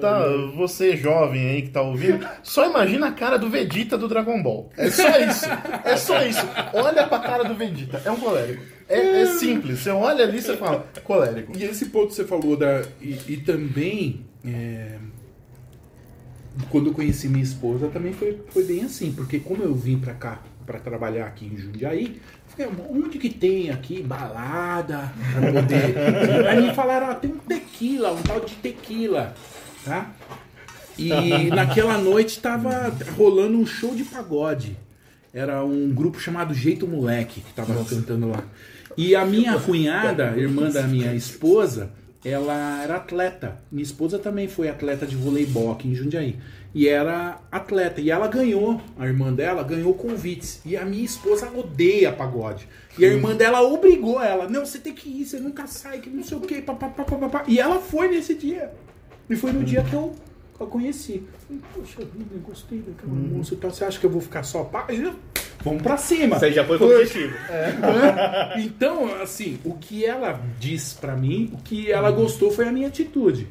tá, 0.00 0.24
você 0.56 0.96
jovem 0.96 1.50
aí 1.50 1.62
que 1.62 1.68
tá 1.68 1.82
ouvindo, 1.82 2.26
só 2.42 2.66
imagina 2.66 3.08
a 3.08 3.12
cara 3.12 3.38
do 3.38 3.50
Vegeta 3.50 3.98
do 3.98 4.08
Dragon 4.08 4.42
Ball. 4.42 4.70
É 4.78 4.88
só 4.90 5.18
isso. 5.18 5.46
É 5.84 5.96
só 5.98 6.22
isso. 6.24 6.48
Olha 6.72 7.06
pra 7.06 7.18
cara 7.18 7.44
do 7.44 7.54
Vegeta. 7.54 8.00
É 8.06 8.10
um 8.10 8.16
colérico. 8.16 8.62
É, 8.88 9.20
é 9.20 9.26
simples. 9.26 9.80
Você 9.80 9.90
olha 9.90 10.24
ali 10.24 10.38
e 10.38 10.42
você 10.42 10.56
fala, 10.56 10.86
colérico. 11.04 11.52
E 11.58 11.62
esse 11.64 11.86
ponto 11.90 12.08
que 12.08 12.14
você 12.14 12.24
falou 12.24 12.56
da. 12.56 12.80
E, 13.02 13.18
e 13.28 13.36
também. 13.36 14.24
é, 14.46 14.96
quando 16.70 16.88
eu 16.88 16.94
conheci 16.94 17.28
minha 17.28 17.42
esposa 17.42 17.88
também 17.88 18.12
foi, 18.12 18.38
foi 18.50 18.64
bem 18.64 18.84
assim, 18.84 19.12
porque 19.12 19.38
como 19.38 19.62
eu 19.62 19.74
vim 19.74 19.98
pra 19.98 20.14
cá 20.14 20.40
pra 20.66 20.78
trabalhar 20.78 21.26
aqui 21.26 21.46
em 21.46 21.56
Jundiaí, 21.56 22.20
falei, 22.46 22.70
onde 22.90 23.18
que 23.18 23.28
tem 23.28 23.70
aqui 23.70 24.02
balada 24.02 25.12
pra 25.32 25.52
poder. 25.52 26.46
Aí 26.48 26.68
me 26.68 26.74
falaram, 26.74 27.10
ó, 27.10 27.14
tem 27.14 27.30
um 27.30 27.38
tequila, 27.38 28.12
um 28.12 28.22
tal 28.22 28.40
de 28.40 28.54
tequila, 28.56 29.34
tá? 29.84 30.12
E 30.98 31.10
naquela 31.50 31.98
noite 31.98 32.40
tava 32.40 32.94
rolando 33.16 33.58
um 33.58 33.66
show 33.66 33.94
de 33.94 34.04
pagode. 34.04 34.76
Era 35.32 35.64
um 35.64 35.92
grupo 35.92 36.20
chamado 36.20 36.52
Jeito 36.52 36.86
Moleque 36.86 37.40
que 37.40 37.52
tava 37.52 37.84
cantando 37.84 38.28
lá. 38.28 38.42
E 38.96 39.14
a 39.14 39.24
minha 39.24 39.58
cunhada, 39.58 40.34
irmã 40.36 40.68
da 40.68 40.82
minha 40.82 41.14
esposa, 41.14 41.92
ela 42.24 42.82
era 42.82 42.96
atleta. 42.96 43.58
Minha 43.72 43.82
esposa 43.82 44.18
também 44.18 44.46
foi 44.46 44.68
atleta 44.68 45.06
de 45.06 45.16
voleibol 45.16 45.72
aqui 45.72 45.88
em 45.88 45.94
Jundiaí. 45.94 46.36
E 46.74 46.86
era 46.86 47.40
atleta. 47.50 48.00
E 48.00 48.10
ela 48.10 48.28
ganhou, 48.28 48.80
a 48.98 49.06
irmã 49.06 49.32
dela 49.32 49.62
ganhou 49.62 49.94
convites. 49.94 50.60
E 50.64 50.76
a 50.76 50.84
minha 50.84 51.04
esposa 51.04 51.50
odeia 51.50 52.12
pagode. 52.12 52.68
E 52.98 53.04
a 53.04 53.08
irmã 53.08 53.34
dela 53.34 53.62
obrigou 53.62 54.22
ela: 54.22 54.48
Não, 54.48 54.64
você 54.64 54.78
tem 54.78 54.92
que 54.92 55.08
ir, 55.08 55.24
você 55.24 55.40
nunca 55.40 55.66
sai, 55.66 56.00
que 56.00 56.10
não 56.10 56.22
sei 56.22 56.36
o 56.36 56.40
quê. 56.42 56.60
Papapá, 56.60 57.04
papapá. 57.04 57.44
E 57.48 57.58
ela 57.58 57.80
foi 57.80 58.08
nesse 58.08 58.34
dia. 58.34 58.70
E 59.28 59.34
foi 59.34 59.52
no 59.52 59.64
dia 59.64 59.82
que 59.82 59.94
eu 59.94 60.14
a 60.60 60.66
conheci. 60.66 61.22
Falei, 61.46 61.62
Poxa 61.74 62.00
vida, 62.04 62.34
eu 62.34 62.40
gostei 62.40 62.80
daquela 62.80 63.12
moça. 63.12 63.54
Então 63.54 63.70
você 63.70 63.84
acha 63.84 63.98
que 63.98 64.04
eu 64.04 64.10
vou 64.10 64.20
ficar 64.20 64.42
só 64.42 64.62
pá? 64.64 64.86
Vamos 65.62 65.82
pra 65.82 65.96
cima. 65.96 66.36
Isso 66.36 66.44
aí 66.46 66.52
já 66.52 66.64
foi 66.64 66.78
com 66.78 66.84
o 66.84 66.90
objetivo. 66.94 67.34
Então, 68.58 69.20
assim, 69.22 69.58
o 69.64 69.74
que 69.74 70.04
ela 70.04 70.40
diz 70.58 70.94
pra 70.94 71.14
mim, 71.16 71.50
o 71.52 71.58
que 71.58 71.90
ela 71.90 72.10
gostou 72.10 72.50
foi 72.50 72.66
a 72.68 72.72
minha 72.72 72.88
atitude. 72.88 73.46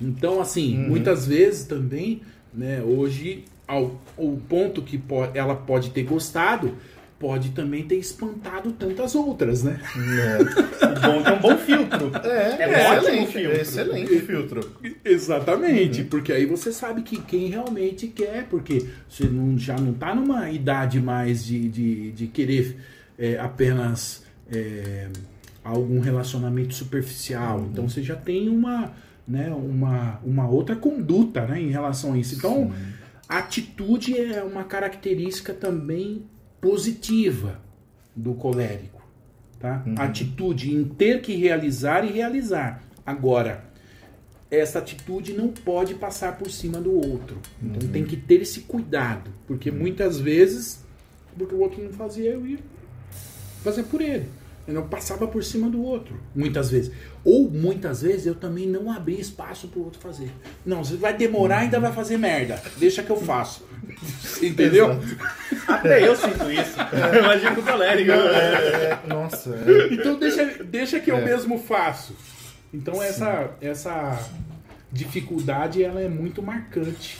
Então, 0.00 0.40
assim, 0.40 0.76
muitas 0.76 1.26
vezes 1.26 1.64
também, 1.66 2.22
né, 2.54 2.82
hoje, 2.82 3.44
ao, 3.68 4.00
o 4.16 4.38
ponto 4.48 4.80
que 4.82 4.96
po- 4.98 5.28
ela 5.34 5.54
pode 5.54 5.90
ter 5.90 6.02
gostado, 6.04 6.74
pode 7.20 7.50
também 7.50 7.84
ter 7.86 7.96
espantado 7.96 8.72
tantas 8.72 9.14
outras, 9.14 9.62
né? 9.62 9.78
O 9.94 11.00
bom 11.00 11.20
é 11.20 11.30
é 11.30 11.32
um 11.34 11.38
bom 11.38 11.58
filtro. 11.58 12.10
É, 12.24 12.62
É 12.62 12.66
um 12.66 12.72
é 12.72 12.96
ótimo 12.96 13.08
excelente, 13.10 13.32
filtro. 13.32 13.52
é 13.52 13.60
excelente 13.60 14.20
filtro. 14.20 14.70
Exatamente, 15.04 16.04
porque 16.04 16.32
aí 16.32 16.46
você 16.46 16.72
sabe 16.72 17.02
que 17.02 17.20
quem 17.20 17.48
realmente 17.48 18.06
quer, 18.06 18.46
porque 18.48 18.86
você 19.06 19.24
não, 19.24 19.58
já 19.58 19.76
não 19.76 19.92
tá 19.92 20.14
numa 20.14 20.50
idade 20.50 20.98
mais 20.98 21.44
de, 21.44 21.68
de, 21.68 22.10
de 22.12 22.26
querer 22.26 22.78
é, 23.18 23.38
apenas 23.38 24.24
é, 24.50 25.08
algum 25.62 26.00
relacionamento 26.00 26.72
superficial. 26.74 27.68
Então 27.70 27.86
você 27.86 28.02
já 28.02 28.16
tem 28.16 28.48
uma, 28.48 28.94
né, 29.28 29.50
uma, 29.50 30.18
uma 30.24 30.48
outra 30.48 30.74
conduta 30.74 31.44
né, 31.44 31.60
em 31.60 31.68
relação 31.70 32.14
a 32.14 32.18
isso. 32.18 32.34
Então, 32.34 32.72
a 33.28 33.38
atitude 33.38 34.18
é 34.18 34.42
uma 34.42 34.64
característica 34.64 35.52
também 35.52 36.24
positiva 36.60 37.60
do 38.14 38.34
colérico. 38.34 39.00
Tá? 39.58 39.84
A 39.96 40.04
Atitude 40.04 40.74
em 40.74 40.84
ter 40.84 41.20
que 41.20 41.34
realizar 41.34 42.04
e 42.04 42.10
realizar. 42.10 42.82
Agora, 43.04 43.64
essa 44.50 44.78
atitude 44.78 45.32
não 45.32 45.48
pode 45.48 45.94
passar 45.94 46.36
por 46.36 46.50
cima 46.50 46.80
do 46.80 46.92
outro. 46.92 47.38
Então 47.62 47.88
tem 47.88 48.04
que 48.04 48.16
ter 48.16 48.42
esse 48.42 48.60
cuidado. 48.60 49.30
Porque 49.46 49.70
muitas 49.70 50.18
vezes, 50.18 50.84
porque 51.36 51.54
o 51.54 51.60
outro 51.60 51.82
não 51.82 51.92
fazia, 51.92 52.30
eu 52.30 52.46
ia 52.46 52.58
fazer 53.62 53.84
por 53.84 54.00
ele. 54.00 54.28
Eu 54.70 54.74
não 54.74 54.88
passava 54.88 55.26
por 55.26 55.42
cima 55.42 55.68
do 55.68 55.82
outro, 55.82 56.14
muitas 56.34 56.70
vezes. 56.70 56.92
Ou 57.24 57.50
muitas 57.50 58.02
vezes 58.02 58.26
eu 58.26 58.34
também 58.36 58.66
não 58.66 58.90
abri 58.90 59.18
espaço 59.20 59.66
para 59.66 59.80
o 59.80 59.84
outro 59.84 60.00
fazer. 60.00 60.30
Não, 60.64 60.84
você 60.84 60.96
vai 60.96 61.16
demorar 61.16 61.62
e 61.62 61.64
ainda 61.64 61.80
vai 61.80 61.92
fazer 61.92 62.16
merda. 62.16 62.62
Deixa 62.76 63.02
que 63.02 63.10
eu 63.10 63.16
faço. 63.16 63.66
Entendeu? 64.40 64.98
Até 65.66 66.06
eu 66.06 66.14
sinto 66.14 66.50
isso. 66.50 66.76
Imagina 67.18 67.58
o 67.58 67.62
colérico. 67.62 68.12
É, 68.12 68.14
é, 68.14 68.98
nossa. 69.08 69.50
é. 69.50 69.92
Então 69.94 70.16
deixa, 70.18 70.44
deixa 70.64 71.00
que 71.00 71.10
eu 71.10 71.16
É. 71.18 71.24
mesmo 71.24 71.58
faço. 71.58 72.14
Então 72.72 73.02
essa, 73.02 73.50
essa 73.60 74.18
dificuldade 74.92 75.82
ela 75.82 76.00
é 76.00 76.08
muito 76.08 76.40
marcante 76.42 77.18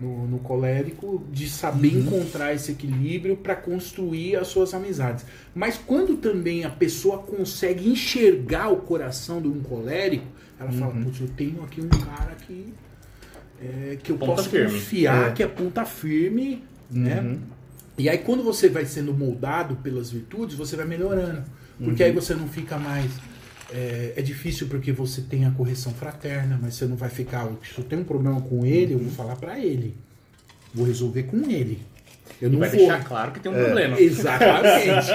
no, 0.00 0.26
no 0.26 0.38
colérico 0.38 1.24
de 1.32 1.48
saber 1.48 1.96
encontrar 1.98 2.54
esse 2.54 2.72
equilíbrio 2.72 3.36
para 3.36 3.54
construir 3.56 4.36
as 4.36 4.48
suas 4.48 4.72
amizades. 4.74 5.24
Mas 5.54 5.76
quando 5.78 6.16
também 6.16 6.64
a 6.64 6.70
pessoa 6.70 7.18
consegue 7.18 7.88
enxergar 7.88 8.68
o 8.68 8.76
coração 8.76 9.40
de 9.42 9.48
um 9.48 9.60
colérico, 9.60 10.26
ela 10.58 10.70
fala, 10.72 10.92
putz, 10.92 11.20
eu 11.20 11.28
tenho 11.36 11.62
aqui 11.62 11.80
um 11.80 11.88
cara 11.88 12.34
que, 12.46 12.72
é, 13.62 13.98
que 14.02 14.10
eu 14.12 14.16
Ponta 14.18 14.34
posso 14.36 14.50
firme. 14.50 14.72
confiar, 14.72 15.30
É. 15.30 15.32
que 15.32 15.42
é 15.42 15.46
ponta 15.46 15.84
firme, 15.84 16.64
né? 16.90 17.20
Uhum. 17.20 17.38
E 17.96 18.08
aí 18.08 18.18
quando 18.18 18.42
você 18.44 18.68
vai 18.68 18.84
sendo 18.86 19.12
moldado 19.12 19.76
pelas 19.76 20.10
virtudes, 20.10 20.56
você 20.56 20.76
vai 20.76 20.86
melhorando. 20.86 21.42
Porque 21.82 22.02
aí 22.02 22.10
você 22.12 22.34
não 22.34 22.48
fica 22.48 22.76
mais. 22.76 23.10
É, 23.72 24.14
é 24.16 24.22
difícil 24.22 24.66
porque 24.68 24.92
você 24.92 25.20
tem 25.20 25.44
a 25.44 25.50
correção 25.50 25.92
fraterna, 25.92 26.58
mas 26.60 26.74
você 26.74 26.86
não 26.86 26.96
vai 26.96 27.10
ficar. 27.10 27.46
Se 27.74 27.78
eu 27.78 27.84
tenho 27.84 28.02
um 28.02 28.04
problema 28.04 28.40
com 28.40 28.64
ele, 28.64 28.94
eu 28.94 28.98
vou 28.98 29.10
falar 29.10 29.36
pra 29.36 29.58
ele. 29.58 29.94
Vou 30.74 30.86
resolver 30.86 31.24
com 31.24 31.36
ele. 31.50 31.80
Eu 32.40 32.50
não 32.50 32.58
Vai 32.60 32.68
vou. 32.68 32.78
deixar 32.78 33.02
claro 33.04 33.32
que 33.32 33.40
tem 33.40 33.50
um 33.50 33.54
problema. 33.54 33.98
Exatamente. 34.00 35.10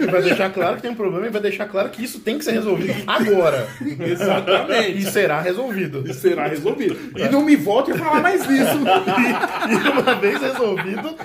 E 0.00 0.06
vai 0.06 0.22
deixar 0.22 0.50
claro 0.52 0.76
que 0.76 0.82
tem 0.82 0.90
um 0.90 0.94
problema 0.94 1.26
e 1.26 1.30
vai 1.30 1.40
deixar 1.40 1.66
claro 1.66 1.88
que 1.88 2.04
isso 2.04 2.20
tem 2.20 2.36
que 2.36 2.44
ser 2.44 2.52
resolvido 2.52 2.94
agora. 3.06 3.68
Exatamente. 3.80 4.98
E 4.98 5.02
será 5.04 5.40
resolvido. 5.40 6.04
E 6.06 6.12
será 6.12 6.46
resolvido. 6.48 6.96
E 7.16 7.28
não 7.28 7.44
me 7.44 7.56
volte 7.56 7.92
a 7.92 7.96
falar 7.96 8.20
mais 8.20 8.46
disso. 8.46 8.78
E 9.70 9.88
uma 10.00 10.14
vez 10.16 10.40
resolvido, 10.40 11.16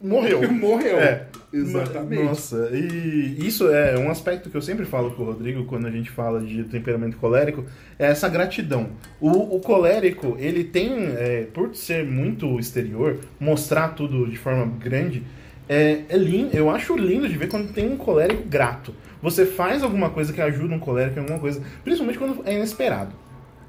morreu. 0.00 0.40
Morreu. 0.52 0.98
É. 0.98 1.26
Exatamente. 1.52 2.22
Nossa, 2.22 2.68
e 2.72 3.36
isso 3.38 3.68
é 3.68 3.98
um 3.98 4.10
aspecto 4.10 4.50
que 4.50 4.56
eu 4.56 4.60
sempre 4.60 4.84
falo 4.84 5.12
com 5.12 5.22
o 5.22 5.26
Rodrigo 5.26 5.64
quando 5.64 5.86
a 5.86 5.90
gente 5.90 6.10
fala 6.10 6.40
de 6.40 6.62
temperamento 6.64 7.16
colérico, 7.16 7.64
é 7.98 8.06
essa 8.06 8.28
gratidão. 8.28 8.90
O, 9.18 9.56
o 9.56 9.60
colérico, 9.60 10.36
ele 10.38 10.62
tem, 10.62 10.92
é, 11.16 11.46
por 11.52 11.74
ser 11.74 12.04
muito 12.04 12.58
exterior, 12.58 13.18
mostrar 13.40 13.88
tudo 13.88 14.26
de 14.26 14.36
forma 14.36 14.66
grande, 14.78 15.22
é, 15.66 16.02
é 16.08 16.16
lindo, 16.16 16.54
eu 16.54 16.70
acho 16.70 16.96
lindo 16.96 17.28
de 17.28 17.36
ver 17.36 17.48
quando 17.48 17.72
tem 17.72 17.90
um 17.90 17.96
colérico 17.96 18.42
grato. 18.46 18.94
Você 19.22 19.46
faz 19.46 19.82
alguma 19.82 20.10
coisa 20.10 20.32
que 20.32 20.40
ajuda 20.40 20.74
um 20.74 20.78
colérico 20.78 21.18
em 21.18 21.22
alguma 21.22 21.38
coisa, 21.38 21.62
principalmente 21.82 22.18
quando 22.18 22.42
é 22.46 22.54
inesperado. 22.54 23.12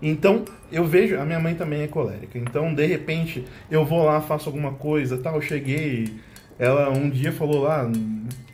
Então, 0.01 0.45
eu 0.71 0.85
vejo, 0.85 1.19
a 1.19 1.25
minha 1.25 1.39
mãe 1.39 1.55
também 1.55 1.81
é 1.81 1.87
colérica. 1.87 2.37
Então, 2.37 2.73
de 2.73 2.85
repente, 2.85 3.45
eu 3.69 3.85
vou 3.85 4.05
lá, 4.05 4.21
faço 4.21 4.49
alguma 4.49 4.73
coisa, 4.73 5.17
tal, 5.17 5.35
eu 5.35 5.41
cheguei, 5.41 6.13
ela 6.57 6.89
um 6.89 7.09
dia 7.09 7.31
falou 7.31 7.61
lá, 7.63 7.89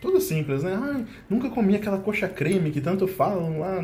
toda 0.02 0.20
simples, 0.20 0.64
né? 0.64 0.80
Ai, 0.82 1.06
nunca 1.30 1.50
comi 1.50 1.76
aquela 1.76 1.98
coxa 1.98 2.28
creme 2.28 2.72
que 2.72 2.82
tanto 2.82 3.08
falam 3.08 3.60
lá 3.60 3.82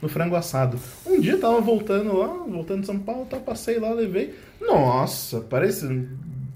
no 0.00 0.08
frango 0.08 0.36
assado. 0.36 0.78
Um 1.06 1.20
dia 1.20 1.36
tava 1.38 1.60
voltando 1.60 2.16
lá, 2.16 2.28
voltando 2.48 2.80
de 2.80 2.86
São 2.86 2.98
Paulo, 2.98 3.26
tal, 3.28 3.40
passei 3.40 3.78
lá, 3.78 3.92
levei. 3.92 4.34
Nossa, 4.60 5.40
parece, 5.40 6.08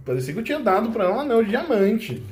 parecia 0.04 0.32
que 0.32 0.40
eu 0.40 0.44
tinha 0.44 0.60
dado 0.60 0.90
pra 0.90 1.04
ela 1.04 1.16
um 1.16 1.20
anel 1.20 1.42
de 1.42 1.50
diamante. 1.50 2.22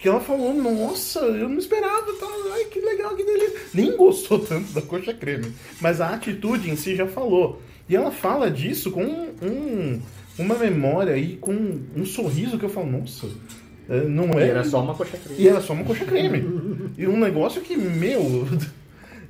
Que 0.00 0.08
ela 0.08 0.18
falou, 0.18 0.54
nossa, 0.54 1.20
eu 1.20 1.48
não 1.48 1.58
esperava, 1.58 2.12
tal, 2.18 2.30
ai, 2.52 2.64
que 2.64 2.80
legal, 2.80 3.14
que 3.14 3.22
delícia. 3.22 3.60
Nem 3.74 3.96
gostou 3.96 4.38
tanto 4.38 4.72
da 4.72 4.80
coxa 4.80 5.12
creme. 5.12 5.52
Mas 5.80 6.00
a 6.00 6.14
atitude 6.14 6.70
em 6.70 6.74
si 6.74 6.96
já 6.96 7.06
falou. 7.06 7.60
E 7.86 7.94
ela 7.94 8.10
fala 8.10 8.50
disso 8.50 8.90
com 8.90 9.04
um, 9.04 10.00
uma 10.38 10.54
memória 10.54 11.16
e 11.18 11.36
com 11.36 11.52
um 11.94 12.04
sorriso 12.06 12.58
que 12.58 12.64
eu 12.64 12.70
falo, 12.70 12.90
nossa, 12.90 13.28
é, 13.90 14.04
não 14.04 14.30
E 14.38 14.42
é. 14.42 14.48
era 14.48 14.64
só 14.64 14.80
uma 14.80 14.94
coxa 14.94 15.18
creme. 15.18 15.42
E 15.42 15.48
era 15.48 15.60
só 15.60 15.72
uma 15.74 15.84
coxa 15.84 16.04
creme. 16.04 16.44
e 16.96 17.06
um 17.06 17.18
negócio 17.18 17.60
que, 17.60 17.76
meu. 17.76 18.48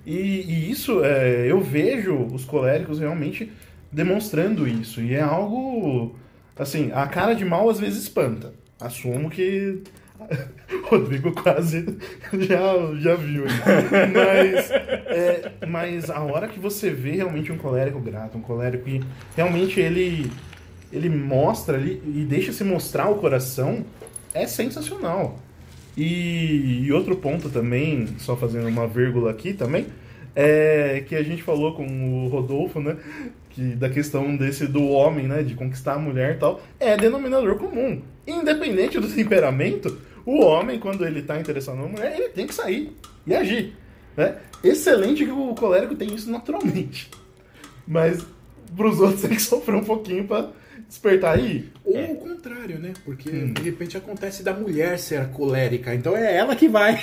E, 0.06 0.16
e 0.16 0.70
isso, 0.70 1.04
é, 1.04 1.46
eu 1.46 1.60
vejo 1.60 2.16
os 2.32 2.42
coléricos 2.46 2.98
realmente 2.98 3.52
demonstrando 3.92 4.66
isso. 4.66 5.00
E 5.02 5.14
é 5.14 5.20
algo. 5.20 6.16
Assim, 6.58 6.90
a 6.94 7.06
cara 7.06 7.34
de 7.34 7.44
mal 7.44 7.68
às 7.68 7.78
vezes 7.78 8.04
espanta. 8.04 8.54
Assumo 8.80 9.28
que. 9.28 9.82
Rodrigo 10.84 11.32
quase 11.32 11.84
já, 12.32 12.72
já 12.98 13.14
viu. 13.14 13.44
Mas, 13.44 14.70
é, 14.70 15.52
mas 15.66 16.10
a 16.10 16.20
hora 16.20 16.48
que 16.48 16.58
você 16.58 16.90
vê 16.90 17.12
realmente 17.12 17.52
um 17.52 17.58
colérico 17.58 18.00
grato, 18.00 18.38
um 18.38 18.42
colérico 18.42 18.84
que 18.84 19.00
realmente 19.36 19.80
ele, 19.80 20.30
ele 20.92 21.08
mostra 21.08 21.76
ali 21.76 22.02
e 22.06 22.24
deixa 22.24 22.52
se 22.52 22.64
mostrar 22.64 23.08
o 23.08 23.16
coração, 23.16 23.84
é 24.34 24.46
sensacional. 24.46 25.38
E, 25.96 26.84
e 26.84 26.92
outro 26.92 27.16
ponto 27.16 27.50
também, 27.50 28.08
só 28.18 28.36
fazendo 28.36 28.68
uma 28.68 28.86
vírgula 28.86 29.30
aqui 29.30 29.52
também, 29.52 29.86
é 30.34 31.04
que 31.06 31.14
a 31.14 31.22
gente 31.22 31.42
falou 31.42 31.74
com 31.74 31.84
o 32.24 32.28
Rodolfo, 32.28 32.80
né? 32.80 32.96
Que 33.50 33.74
da 33.74 33.90
questão 33.90 34.36
desse 34.36 34.66
do 34.66 34.88
homem, 34.88 35.26
né? 35.26 35.42
De 35.42 35.54
conquistar 35.54 35.94
a 35.94 35.98
mulher 35.98 36.36
e 36.36 36.38
tal, 36.38 36.60
é 36.78 36.96
denominador 36.96 37.56
comum. 37.56 38.00
Independente 38.26 38.98
do 39.00 39.08
temperamento, 39.08 39.98
o 40.38 40.44
homem, 40.44 40.78
quando 40.78 41.04
ele 41.06 41.22
tá 41.22 41.38
interessado 41.38 41.76
numa 41.76 41.88
mulher, 41.88 42.14
ele 42.16 42.28
tem 42.30 42.46
que 42.46 42.54
sair 42.54 42.94
e 43.26 43.34
agir. 43.34 43.74
Né? 44.16 44.36
Excelente 44.62 45.24
que 45.24 45.30
o 45.30 45.54
colérico 45.54 45.94
tem 45.94 46.14
isso 46.14 46.30
naturalmente. 46.30 47.10
Mas 47.86 48.24
pros 48.76 49.00
outros 49.00 49.22
tem 49.22 49.30
que 49.30 49.42
sofrer 49.42 49.74
um 49.76 49.84
pouquinho 49.84 50.26
pra 50.26 50.48
despertar 50.88 51.36
aí. 51.36 51.68
Ou 51.84 51.96
É. 51.96 52.04
o 52.10 52.16
contrário, 52.16 52.78
né? 52.78 52.92
Porque 53.04 53.30
Hum. 53.30 53.52
de 53.52 53.62
repente 53.62 53.96
acontece 53.96 54.42
da 54.42 54.52
mulher 54.52 54.98
ser 54.98 55.28
colérica. 55.28 55.94
Então 55.94 56.16
é 56.16 56.36
ela 56.36 56.54
que 56.56 56.68
vai. 56.68 57.00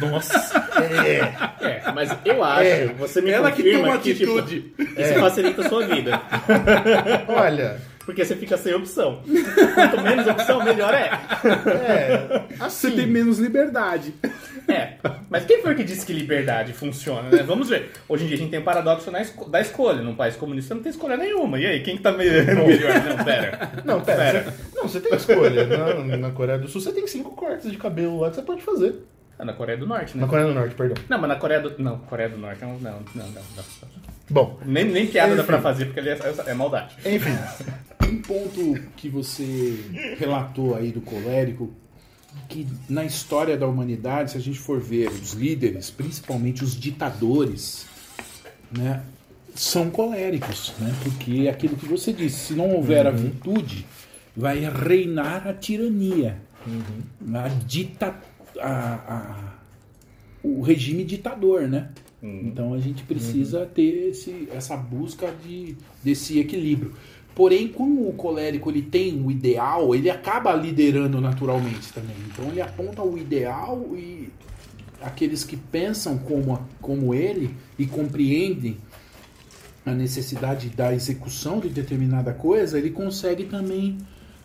Nossa! 0.00 0.60
É. 0.80 1.82
É, 1.86 1.92
mas 1.92 2.10
eu 2.24 2.42
acho, 2.42 2.62
É, 2.64 2.86
você 2.98 3.20
me 3.20 3.30
ela 3.30 3.50
que 3.52 3.62
confirma 3.62 3.84
toma 3.88 3.98
que, 3.98 4.14
tipo, 4.14 4.38
atitude. 4.38 4.74
isso 4.78 5.14
facilita 5.20 5.62
a 5.62 5.68
sua 5.68 5.86
vida. 5.86 6.20
Olha. 7.28 7.76
Porque 8.10 8.24
você 8.24 8.34
fica 8.34 8.56
sem 8.56 8.74
opção. 8.74 9.22
Quanto 9.74 10.00
menos 10.02 10.26
opção, 10.26 10.64
melhor 10.64 10.92
é. 10.92 11.10
É. 11.68 12.42
Você 12.58 12.88
Assim. 12.88 12.96
tem 12.96 13.06
menos 13.06 13.38
liberdade. 13.38 14.12
É, 14.66 14.94
mas 15.28 15.44
quem 15.44 15.62
foi 15.62 15.76
que 15.76 15.84
disse 15.84 16.04
que 16.04 16.12
liberdade 16.12 16.72
funciona, 16.72 17.28
né? 17.30 17.44
Vamos 17.44 17.68
ver. 17.68 17.92
Hoje 18.08 18.24
em 18.24 18.26
dia 18.26 18.36
a 18.36 18.38
gente 18.40 18.50
tem 18.50 18.58
o 18.58 18.64
paradoxo 18.64 19.16
esco- 19.16 19.48
da 19.48 19.60
escolha. 19.60 20.02
Num 20.02 20.16
país 20.16 20.34
comunista 20.34 20.74
não 20.74 20.82
tem 20.82 20.90
escolha 20.90 21.16
nenhuma. 21.16 21.56
E 21.60 21.66
aí, 21.66 21.80
quem 21.84 21.96
que 21.96 22.02
tá 22.02 22.10
me- 22.10 22.24
melhor? 22.28 22.56
Não, 23.16 23.22
pera. 23.24 23.70
Não, 23.84 24.00
pera. 24.00 24.18
Pera. 24.18 24.42
você- 24.42 24.76
não, 24.76 24.82
você 24.88 25.00
tem 25.00 25.14
escolha. 25.14 25.66
Na, 25.66 26.16
na 26.16 26.30
Coreia 26.32 26.58
do 26.58 26.66
Sul 26.66 26.80
você 26.80 26.90
tem 26.92 27.06
cinco 27.06 27.30
cortes 27.36 27.70
de 27.70 27.78
cabelo 27.78 28.18
lá 28.20 28.30
que 28.30 28.34
você 28.36 28.42
pode 28.42 28.62
fazer. 28.62 28.96
Ah, 29.38 29.44
na 29.44 29.52
Coreia 29.52 29.78
do 29.78 29.86
Norte, 29.86 30.16
né? 30.16 30.22
Na 30.22 30.28
Coreia 30.28 30.48
do 30.48 30.54
Norte, 30.54 30.74
perdão. 30.74 30.96
Não, 31.08 31.18
mas 31.18 31.28
na 31.28 31.36
Coreia 31.36 31.60
do... 31.60 31.72
Não, 31.80 31.98
Coreia 32.00 32.28
do 32.28 32.36
Norte 32.38 32.60
não, 32.60 32.72
não, 32.80 32.90
não, 33.14 33.26
não. 33.26 33.32
não. 33.32 33.64
Bom, 34.28 34.58
Nem, 34.66 34.84
nem 34.84 35.06
piada 35.06 35.30
dá 35.30 35.36
Enfim. 35.42 35.46
pra 35.46 35.60
fazer, 35.60 35.86
porque 35.86 36.00
ali 36.00 36.10
é, 36.10 36.18
é 36.46 36.54
maldade. 36.54 36.94
enfim. 37.06 37.30
Um 38.10 38.20
ponto 38.22 38.78
que 38.96 39.08
você 39.08 39.78
relatou 40.18 40.74
aí 40.74 40.90
do 40.90 41.00
colérico, 41.00 41.70
que 42.48 42.66
na 42.88 43.04
história 43.04 43.56
da 43.56 43.66
humanidade, 43.66 44.32
se 44.32 44.36
a 44.36 44.40
gente 44.40 44.58
for 44.58 44.80
ver 44.80 45.08
os 45.10 45.32
líderes, 45.32 45.90
principalmente 45.90 46.62
os 46.64 46.78
ditadores, 46.78 47.86
né, 48.76 49.02
são 49.54 49.90
coléricos, 49.90 50.72
né? 50.78 50.94
Porque 51.02 51.46
é 51.46 51.50
aquilo 51.50 51.76
que 51.76 51.86
você 51.86 52.12
disse, 52.12 52.38
se 52.48 52.52
não 52.54 52.70
houver 52.74 53.06
a 53.06 53.10
virtude, 53.10 53.84
vai 54.36 54.60
reinar 54.60 55.46
a 55.48 55.52
tirania, 55.52 56.40
a 57.34 57.48
dita, 57.66 58.14
a, 58.60 58.68
a- 58.68 59.54
o 60.42 60.62
regime 60.62 61.04
ditador, 61.04 61.68
né? 61.68 61.90
Então 62.22 62.74
a 62.74 62.78
gente 62.78 63.02
precisa 63.02 63.64
ter 63.66 64.10
esse, 64.10 64.46
essa 64.52 64.76
busca 64.76 65.32
de, 65.42 65.74
desse 66.04 66.38
equilíbrio. 66.38 66.94
Porém, 67.40 67.68
como 67.68 68.06
o 68.06 68.12
colérico 68.12 68.70
ele 68.70 68.82
tem 68.82 69.18
um 69.18 69.30
ideal, 69.30 69.94
ele 69.94 70.10
acaba 70.10 70.52
liderando 70.52 71.22
naturalmente 71.22 71.90
também. 71.90 72.14
Então 72.26 72.44
ele 72.50 72.60
aponta 72.60 73.02
o 73.02 73.16
ideal 73.16 73.82
e 73.94 74.28
aqueles 75.00 75.42
que 75.42 75.56
pensam 75.56 76.18
como, 76.18 76.62
como 76.82 77.14
ele 77.14 77.54
e 77.78 77.86
compreendem 77.86 78.76
a 79.86 79.92
necessidade 79.92 80.68
da 80.68 80.92
execução 80.92 81.60
de 81.60 81.70
determinada 81.70 82.34
coisa, 82.34 82.76
ele 82.76 82.90
consegue 82.90 83.44
também. 83.44 83.96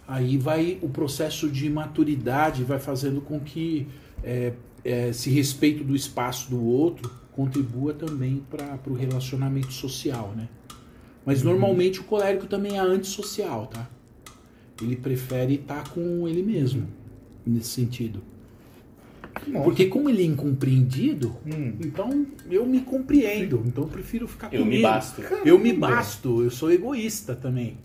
Aí 0.07 0.37
vai 0.37 0.77
o 0.81 0.87
processo 0.87 1.49
de 1.49 1.69
maturidade, 1.69 2.63
vai 2.63 2.79
fazendo 2.79 3.19
com 3.19 3.41
que 3.41 3.89
é, 4.23 4.53
é, 4.85 5.09
esse 5.09 5.29
respeito 5.29 5.83
do 5.83 5.97
espaço 5.97 6.49
do 6.49 6.63
outro 6.63 7.11
contribua 7.33 7.93
também 7.93 8.41
para 8.49 8.79
o 8.87 8.93
relacionamento 8.93 9.73
social, 9.73 10.33
né? 10.33 10.47
Mas 11.25 11.41
normalmente 11.41 11.99
o 11.99 12.03
colérico 12.03 12.45
também 12.47 12.77
é 12.77 12.79
antissocial, 12.79 13.67
tá? 13.67 13.89
Ele 14.81 14.95
prefere 14.95 15.55
estar 15.55 15.89
com 15.89 16.27
ele 16.27 16.43
mesmo, 16.43 16.87
nesse 17.45 17.69
sentido. 17.69 18.21
Porque 19.63 19.87
como 19.87 20.09
ele 20.09 20.21
é 20.21 20.25
incompreendido, 20.25 21.35
Hum. 21.45 21.73
então 21.81 22.25
eu 22.49 22.65
me 22.65 22.81
compreendo. 22.81 23.63
Então 23.65 23.83
eu 23.85 23.89
prefiro 23.89 24.27
ficar 24.27 24.53
Eu 24.53 24.59
me 24.59 24.65
comigo. 24.77 24.83
basto. 24.83 25.21
Eu 25.45 25.59
me 25.59 25.73
basto, 25.73 26.41
eu 26.43 26.49
sou 26.49 26.71
egoísta 26.71 27.35
também. 27.35 27.77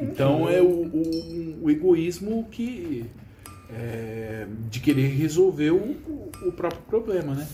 Então 0.00 0.48
é 0.48 0.60
o, 0.60 0.66
o- 0.66 1.58
o 1.62 1.70
egoísmo 1.70 2.46
que 2.50 3.04
é, 3.70 4.46
de 4.70 4.80
querer 4.80 5.08
resolver 5.08 5.70
o, 5.72 5.96
o 6.46 6.52
próprio 6.52 6.82
problema, 6.82 7.34
né? 7.34 7.46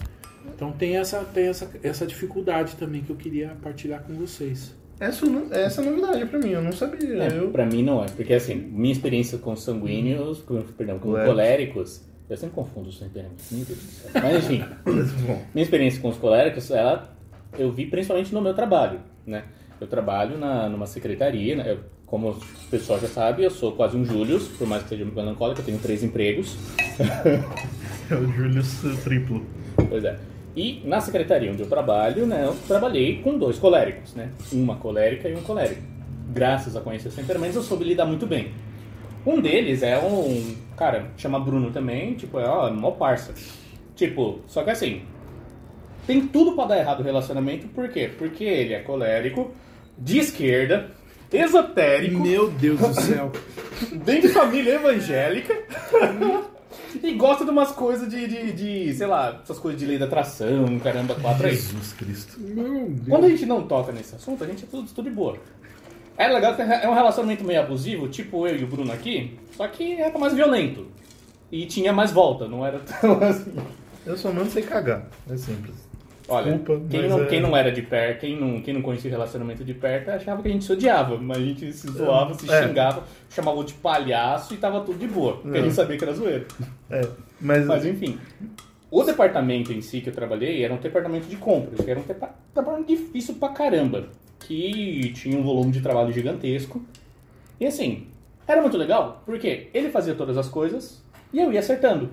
Então 0.55 0.71
tem 0.73 0.97
essa 0.97 1.19
tem 1.25 1.47
essa, 1.47 1.71
essa 1.83 2.07
dificuldade 2.07 2.77
também 2.77 3.03
que 3.03 3.11
eu 3.11 3.17
queria 3.17 3.57
partilhar 3.63 4.03
com 4.03 4.15
vocês. 4.15 4.75
Essa, 5.01 5.27
essa 5.51 5.81
é 5.81 5.85
novidade 5.85 6.27
pra 6.27 6.39
mim, 6.39 6.51
eu 6.51 6.63
não 6.63 6.73
sabia. 6.73 7.25
É, 7.25 7.39
eu... 7.39 7.51
Pra 7.51 7.67
mim 7.67 7.83
não 7.83 8.03
é, 8.03 8.07
porque 8.07 8.35
assim, 8.35 8.55
minha 8.55 8.93
experiência 8.93 9.39
com 9.39 9.57
sanguíneos, 9.57 10.41
com, 10.43 10.63
perdão, 10.63 10.99
com 10.99 11.11
Coléricos. 11.11 11.33
coléricos, 11.33 12.05
eu 12.31 12.37
sempre 12.37 12.55
confundo 12.55 12.89
os 12.89 12.99
temperamentos, 12.99 13.51
meu 13.51 13.65
Deus 13.65 13.79
do 13.79 13.85
céu. 13.85 14.11
Mas 14.23 14.45
enfim, 14.45 14.65
minha 15.53 15.65
experiência 15.65 16.01
com 16.01 16.09
os 16.09 16.17
coléricos, 16.17 16.71
ela, 16.71 17.13
eu 17.59 17.73
vi 17.73 17.87
principalmente 17.87 18.33
no 18.33 18.41
meu 18.41 18.55
trabalho, 18.55 19.01
né? 19.27 19.45
Eu 19.81 19.87
trabalho 19.89 20.39
na, 20.39 20.69
numa 20.69 20.87
secretaria, 20.87 21.57
né? 21.57 21.73
Eu, 21.73 21.81
como 22.07 22.31
o 22.31 22.41
pessoal 22.71 23.01
já 23.01 23.09
sabe, 23.09 23.43
eu 23.43 23.51
sou 23.51 23.73
quase 23.73 23.97
um 23.97 24.05
Július, 24.05 24.47
por 24.47 24.67
mais 24.67 24.85
que 24.85 24.91
seja 24.91 25.05
melancólico, 25.05 25.61
eu 25.61 25.65
tenho 25.65 25.79
três 25.79 26.05
empregos. 26.05 26.57
é 28.09 28.15
o 28.15 28.33
Julius 28.33 28.81
triplo. 29.03 29.45
Pois 29.89 30.05
é. 30.05 30.17
E 30.57 30.83
na 30.85 31.01
secretaria 31.01 31.51
onde 31.51 31.63
eu 31.63 31.69
trabalho, 31.69 32.27
né, 32.27 32.45
eu 32.45 32.57
trabalhei 32.69 33.21
com 33.23 33.37
dois 33.37 33.59
coléricos, 33.59 34.15
né? 34.15 34.31
Uma 34.53 34.77
colérica 34.77 35.29
e 35.29 35.35
um 35.35 35.43
colérico. 35.43 35.83
Graças 36.29 36.77
a 36.77 36.81
conhecer 36.81 37.09
os 37.09 37.15
temperamentos, 37.15 37.57
eu 37.57 37.63
soube 37.63 37.85
lidar 37.85 38.07
muito 38.07 38.27
bem. 38.27 38.53
Um 39.27 39.41
deles 39.41 39.83
é 39.83 39.99
um 39.99 40.55
cara, 40.77 41.07
chama 41.17 41.41
Bruno 41.41 41.71
também, 41.71 42.15
tipo, 42.15 42.39
é 42.39 42.47
ó, 42.49 42.71
mó 42.73 42.91
parça. 42.93 43.35
Tipo, 43.97 44.41
só 44.47 44.63
que 44.63 44.71
assim, 44.71 45.03
tem 46.07 46.27
tudo 46.27 46.53
pra 46.53 46.67
dar 46.67 46.79
errado 46.79 47.01
o 47.01 47.05
relacionamento, 47.05 47.67
por 47.69 47.89
quê? 47.89 48.11
Porque 48.17 48.45
ele 48.45 48.75
é 48.75 48.81
colérico, 48.81 49.53
de 49.99 50.19
esquerda, 50.19 50.91
esotérico, 51.33 52.21
Meu 52.21 52.51
Deus 52.51 52.79
do 52.79 52.95
céu. 52.95 53.33
bem 54.05 54.21
de 54.23 54.29
família 54.29 54.75
evangélica. 54.75 55.55
e 57.03 57.13
gosta 57.15 57.45
de 57.45 57.51
umas 57.51 57.73
coisas 57.73 58.09
de, 58.09 58.27
de, 58.27 58.53
de, 58.53 58.95
sei 58.95 59.07
lá, 59.07 59.41
essas 59.43 59.59
coisas 59.59 59.81
de 59.81 59.87
lei 59.87 59.99
da 59.99 60.07
atração, 60.07 60.79
caramba, 60.79 61.15
quatro 61.15 61.47
aí. 61.47 61.55
Jesus 61.55 61.93
Cristo. 61.93 62.39
Meu 62.41 62.87
Deus. 62.89 63.09
Quando 63.09 63.25
a 63.25 63.29
gente 63.29 63.47
não 63.47 63.67
toca 63.67 63.93
nesse 63.93 64.15
assunto, 64.15 64.43
a 64.45 64.47
gente 64.47 64.65
é 64.65 64.67
tudo, 64.67 64.89
tudo 64.89 65.09
de 65.09 65.15
boa. 65.15 65.37
É 66.17 66.29
legal 66.29 66.55
que 66.55 66.63
é 66.63 66.89
um 66.89 66.95
relacionamento 66.95 67.43
meio 67.45 67.61
abusivo, 67.61 68.09
tipo 68.09 68.47
eu 68.47 68.57
e 68.57 68.65
o 68.65 68.67
Bruno 68.67 68.93
aqui, 68.93 69.37
só 69.57 69.67
que 69.67 69.95
era 69.95 70.17
mais 70.19 70.33
violento. 70.33 70.87
E 71.51 71.67
tinha 71.67 71.93
mais 71.93 72.13
volta, 72.13 72.47
não 72.49 72.65
era 72.65 72.79
tão 72.79 73.19
assim. 73.23 73.55
Eu 74.07 74.17
só 74.17 74.33
não 74.33 74.47
sei 74.47 74.63
cagar, 74.63 75.09
é 75.29 75.37
simples. 75.37 75.84
Olha, 76.27 76.53
Desculpa, 76.53 76.83
quem, 76.89 77.09
não, 77.09 77.23
é- 77.23 77.27
quem 77.27 77.41
não 77.41 77.57
era 77.57 77.71
de 77.71 77.83
perto, 77.83 78.21
quem 78.21 78.41
não, 78.41 78.61
quem 78.63 78.73
não 78.73 78.81
conhecia 78.81 79.09
o 79.11 79.13
relacionamento 79.13 79.63
de 79.63 79.75
perto, 79.75 80.09
achava 80.11 80.41
que 80.41 80.49
a 80.49 80.51
gente 80.51 80.65
se 80.65 80.73
odiava, 80.73 81.19
mas 81.19 81.37
a 81.37 81.41
gente 81.41 81.71
se 81.73 81.87
zoava, 81.91 82.33
se 82.35 82.51
É. 82.51 82.67
xingava, 82.67 83.05
chamava 83.29 83.63
de 83.63 83.75
palhaço 83.75 84.55
e 84.55 84.57
tava 84.57 84.81
tudo 84.81 84.99
de 84.99 85.07
boa, 85.07 85.37
porque 85.37 85.59
a 85.59 85.61
É. 85.61 85.65
gente 85.65 85.75
sabia 85.75 85.99
que 85.99 86.05
era 86.05 86.15
zoeiro. 86.15 86.47
É, 86.91 87.07
mas, 87.41 87.67
Mas 87.67 87.85
enfim, 87.85 88.19
o 88.91 89.03
departamento 89.03 89.71
em 89.73 89.83
si 89.83 90.01
que 90.01 90.09
eu 90.09 90.15
trabalhei 90.15 90.65
era 90.65 90.73
um 90.73 90.79
departamento 90.79 91.27
de 91.27 91.37
compras, 91.37 91.85
que 91.85 91.91
era 91.91 92.01
um 92.01 92.05
depa- 92.05 92.35
departamento 92.55 92.89
difícil 92.89 93.35
pra 93.35 93.51
caramba, 93.51 94.09
que 94.41 95.13
tinha 95.15 95.39
um 95.39 95.43
volume 95.43 95.73
de 95.73 95.83
trabalho 95.83 96.11
gigantesco. 96.11 96.83
E 97.61 97.67
assim, 97.67 98.07
era 98.49 98.63
muito 98.63 98.79
legal, 98.79 99.23
porque 99.27 99.69
ele 99.75 99.91
fazia 99.91 100.15
todas 100.15 100.39
as 100.39 100.49
coisas 100.49 101.03
e 101.35 101.39
eu 101.41 101.53
ia 101.53 101.61
acertando. 101.61 102.09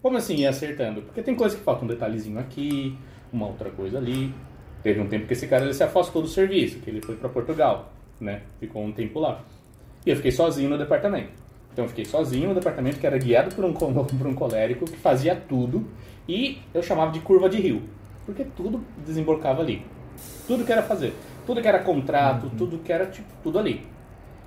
Como 0.00 0.16
assim 0.16 0.36
ia 0.36 0.50
acertando? 0.50 1.02
Porque 1.02 1.22
tem 1.22 1.34
coisa 1.34 1.56
que 1.56 1.62
falta 1.62 1.84
um 1.84 1.88
detalhezinho 1.88 2.38
aqui, 2.38 2.96
uma 3.32 3.46
outra 3.46 3.70
coisa 3.70 3.98
ali. 3.98 4.34
Teve 4.82 5.00
um 5.00 5.06
tempo 5.06 5.26
que 5.26 5.32
esse 5.32 5.46
cara 5.46 5.64
ele 5.64 5.74
se 5.74 5.82
afastou 5.82 6.22
do 6.22 6.28
serviço, 6.28 6.80
que 6.80 6.90
ele 6.90 7.00
foi 7.00 7.16
pra 7.16 7.28
Portugal, 7.28 7.92
né? 8.20 8.42
Ficou 8.58 8.84
um 8.84 8.92
tempo 8.92 9.20
lá. 9.20 9.40
E 10.04 10.10
eu 10.10 10.16
fiquei 10.16 10.32
sozinho 10.32 10.70
no 10.70 10.76
departamento. 10.76 11.30
Então 11.72 11.84
eu 11.84 11.88
fiquei 11.88 12.04
sozinho 12.04 12.48
no 12.48 12.54
departamento 12.54 12.98
que 12.98 13.06
era 13.06 13.16
guiado 13.16 13.54
por 13.54 13.64
um, 13.64 13.72
por 13.72 14.26
um 14.26 14.34
colérico 14.34 14.84
que 14.84 14.96
fazia 14.96 15.34
tudo 15.34 15.86
e 16.28 16.58
eu 16.74 16.82
chamava 16.82 17.12
de 17.12 17.20
curva 17.20 17.48
de 17.48 17.58
rio, 17.58 17.82
porque 18.26 18.44
tudo 18.44 18.84
desembarcava 19.06 19.62
ali. 19.62 19.82
Tudo 20.46 20.64
que 20.64 20.72
era 20.72 20.82
fazer, 20.82 21.14
tudo 21.46 21.62
que 21.62 21.68
era 21.68 21.78
contrato, 21.78 22.50
tudo 22.58 22.78
que 22.78 22.92
era 22.92 23.06
tipo, 23.06 23.28
tudo 23.42 23.58
ali. 23.58 23.86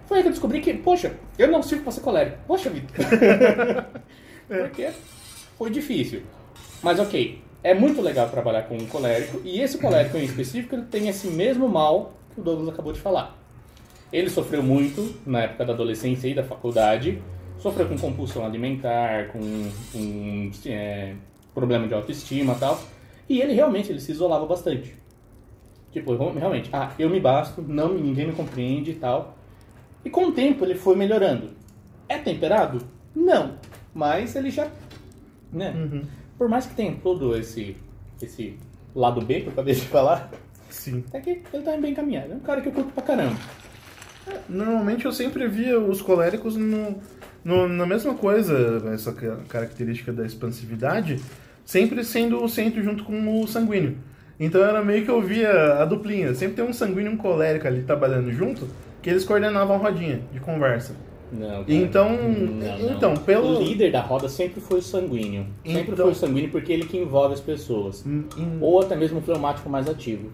Foi 0.05 0.17
aí 0.17 0.23
que 0.23 0.29
eu 0.29 0.33
descobri 0.33 0.61
que, 0.61 0.73
poxa, 0.75 1.15
eu 1.37 1.47
não 1.47 1.63
sirvo 1.63 1.83
pra 1.83 1.91
ser 1.91 2.01
colérico. 2.01 2.37
Poxa 2.45 2.69
vida. 2.69 2.87
porque 4.47 4.91
foi 5.57 5.71
difícil. 5.71 6.21
Mas 6.83 6.99
ok, 6.99 7.41
é 7.65 7.73
muito 7.73 7.99
legal 7.99 8.29
trabalhar 8.29 8.61
com 8.67 8.75
um 8.75 8.85
colérico 8.85 9.41
e 9.43 9.59
esse 9.59 9.79
colérico 9.79 10.15
em 10.17 10.23
específico 10.23 10.75
ele 10.75 10.85
tem 10.85 11.07
esse 11.07 11.25
mesmo 11.25 11.67
mal 11.67 12.13
que 12.31 12.39
o 12.39 12.43
Douglas 12.43 12.69
acabou 12.69 12.93
de 12.93 12.99
falar. 12.99 13.35
Ele 14.13 14.29
sofreu 14.29 14.61
muito 14.61 15.15
na 15.25 15.41
época 15.41 15.65
da 15.65 15.73
adolescência 15.73 16.27
e 16.27 16.35
da 16.35 16.43
faculdade. 16.43 17.19
Sofreu 17.57 17.87
com 17.87 17.97
compulsão 17.97 18.45
alimentar, 18.45 19.29
com, 19.29 19.39
com, 19.91 20.51
é, 20.67 21.15
problema 21.55 21.87
de 21.87 21.95
autoestima 21.95 22.53
e 22.53 22.59
tal. 22.59 22.79
E 23.27 23.41
ele 23.41 23.53
realmente 23.53 23.91
ele 23.91 23.99
se 23.99 24.11
isolava 24.11 24.45
bastante. 24.45 24.95
Tipo, 25.91 26.15
realmente, 26.15 26.69
ah, 26.71 26.91
eu 26.99 27.09
me 27.09 27.19
basto, 27.19 27.63
não, 27.63 27.95
ninguém 27.95 28.27
me 28.27 28.33
compreende 28.33 28.91
e 28.91 28.95
tal. 28.95 29.35
E 30.03 30.09
com 30.11 30.25
o 30.25 30.31
tempo 30.31 30.63
ele 30.63 30.75
foi 30.75 30.95
melhorando. 30.95 31.49
É 32.07 32.19
temperado? 32.19 32.77
Não. 33.15 33.55
Mas 33.91 34.35
ele 34.35 34.51
já. 34.51 34.69
Né? 35.51 35.73
Por 36.37 36.49
mais 36.49 36.65
que 36.65 36.75
tenha 36.75 36.95
todo 37.01 37.35
esse, 37.37 37.75
esse 38.21 38.57
lado 38.93 39.21
B 39.21 39.41
que 39.41 39.47
eu 39.47 39.53
acabei 39.53 39.73
de 39.73 39.81
falar, 39.81 40.29
sim. 40.69 41.03
é 41.13 41.19
que 41.19 41.41
ele 41.53 41.63
tá 41.63 41.77
bem 41.77 41.91
encaminhado. 41.91 42.33
É 42.33 42.35
um 42.35 42.39
cara 42.39 42.61
que 42.61 42.67
eu 42.67 42.73
curto 42.73 42.91
pra 42.93 43.03
caramba. 43.03 43.35
Normalmente 44.49 45.05
eu 45.05 45.11
sempre 45.11 45.47
via 45.47 45.79
os 45.79 46.01
coléricos 46.01 46.55
no, 46.55 46.95
no- 47.43 47.67
na 47.67 47.85
mesma 47.85 48.15
coisa, 48.15 48.81
essa 48.93 49.13
ca- 49.13 49.37
característica 49.47 50.11
da 50.11 50.25
expansividade, 50.25 51.19
sempre 51.63 52.03
sendo 52.03 52.43
o 52.43 52.49
centro 52.49 52.81
junto 52.83 53.03
com 53.03 53.41
o 53.41 53.47
sanguíneo. 53.47 53.97
Então 54.39 54.61
era 54.63 54.83
meio 54.83 55.05
que 55.05 55.11
eu 55.11 55.21
via 55.21 55.75
a 55.81 55.85
duplinha, 55.85 56.33
sempre 56.33 56.55
tem 56.55 56.65
um 56.65 56.73
sanguíneo 56.73 57.11
e 57.11 57.15
um 57.15 57.17
colérico 57.17 57.67
ali 57.67 57.83
trabalhando 57.83 58.31
junto, 58.33 58.67
que 59.01 59.09
eles 59.09 59.23
coordenavam 59.23 59.75
a 59.75 59.79
rodinha 59.79 60.21
de 60.33 60.39
conversa. 60.39 60.95
Não, 61.31 61.47
cara. 61.49 61.65
Então, 61.67 62.09
Não, 62.11 62.77
não. 62.79 62.91
então, 62.95 63.13
pelo 63.17 63.57
O 63.57 63.61
líder 63.63 63.91
da 63.91 64.01
roda 64.01 64.29
sempre 64.29 64.61
foi 64.61 64.79
o 64.79 64.81
sanguíneo. 64.81 65.45
Sempre 65.65 65.81
Então- 65.91 66.05
foi 66.05 66.11
o 66.11 66.15
sanguíneo 66.15 66.49
porque 66.51 66.71
ele 66.71 66.85
que 66.85 66.97
envolve 66.97 67.33
as 67.33 67.41
pessoas. 67.41 68.05
Em- 68.05 68.25
em- 68.37 68.57
Ou 68.61 68.81
até 68.81 68.95
mesmo 68.95 69.19
o 69.19 69.21
fleumático 69.21 69.69
mais 69.69 69.89
ativo. 69.89 70.29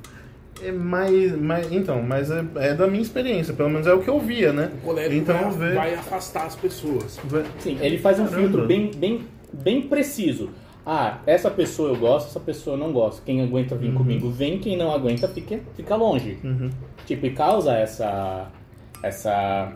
É 0.64 0.72
mais, 0.72 1.36
mais, 1.40 1.72
então, 1.72 2.04
mas 2.04 2.30
é, 2.30 2.46
é 2.58 2.74
da 2.76 2.86
minha 2.86 3.02
experiência, 3.02 3.52
pelo 3.54 3.70
menos 3.70 3.88
é 3.88 3.94
o 3.94 4.00
que 4.02 4.10
eu 4.10 4.20
via, 4.20 4.54
né? 4.54 4.70
O 4.84 4.86
colérico 4.86 5.16
então 5.22 5.52
vai, 5.52 5.74
vai 5.74 5.94
afastar 5.96 6.46
as 6.46 6.56
pessoas. 6.56 7.20
Sim, 7.60 7.78
ele 7.82 7.98
faz 7.98 8.20
um 8.20 8.26
Caramba. 8.26 8.42
filtro 8.50 8.68
bem, 8.68 8.92
bem, 8.96 9.22
bem 9.52 9.82
preciso. 9.82 10.50
Ah, 10.86 11.20
essa 11.26 11.50
pessoa 11.50 11.90
eu 11.90 11.96
gosto, 11.96 12.28
essa 12.28 12.40
pessoa 12.40 12.76
eu 12.76 12.80
não 12.80 12.92
gosto. 12.92 13.24
Quem 13.24 13.42
aguenta 13.42 13.76
vir 13.76 13.94
comigo 13.94 14.30
vem, 14.30 14.60
quem 14.60 14.76
não 14.78 14.92
aguenta 14.92 15.28
fica, 15.28 15.60
fica 15.76 15.96
longe. 15.96 16.38
Uhum. 16.44 16.70
Tipo, 17.08 17.26
e 17.28 17.32
causa 17.32 17.74
essa, 17.74 18.48
essa, 19.02 19.74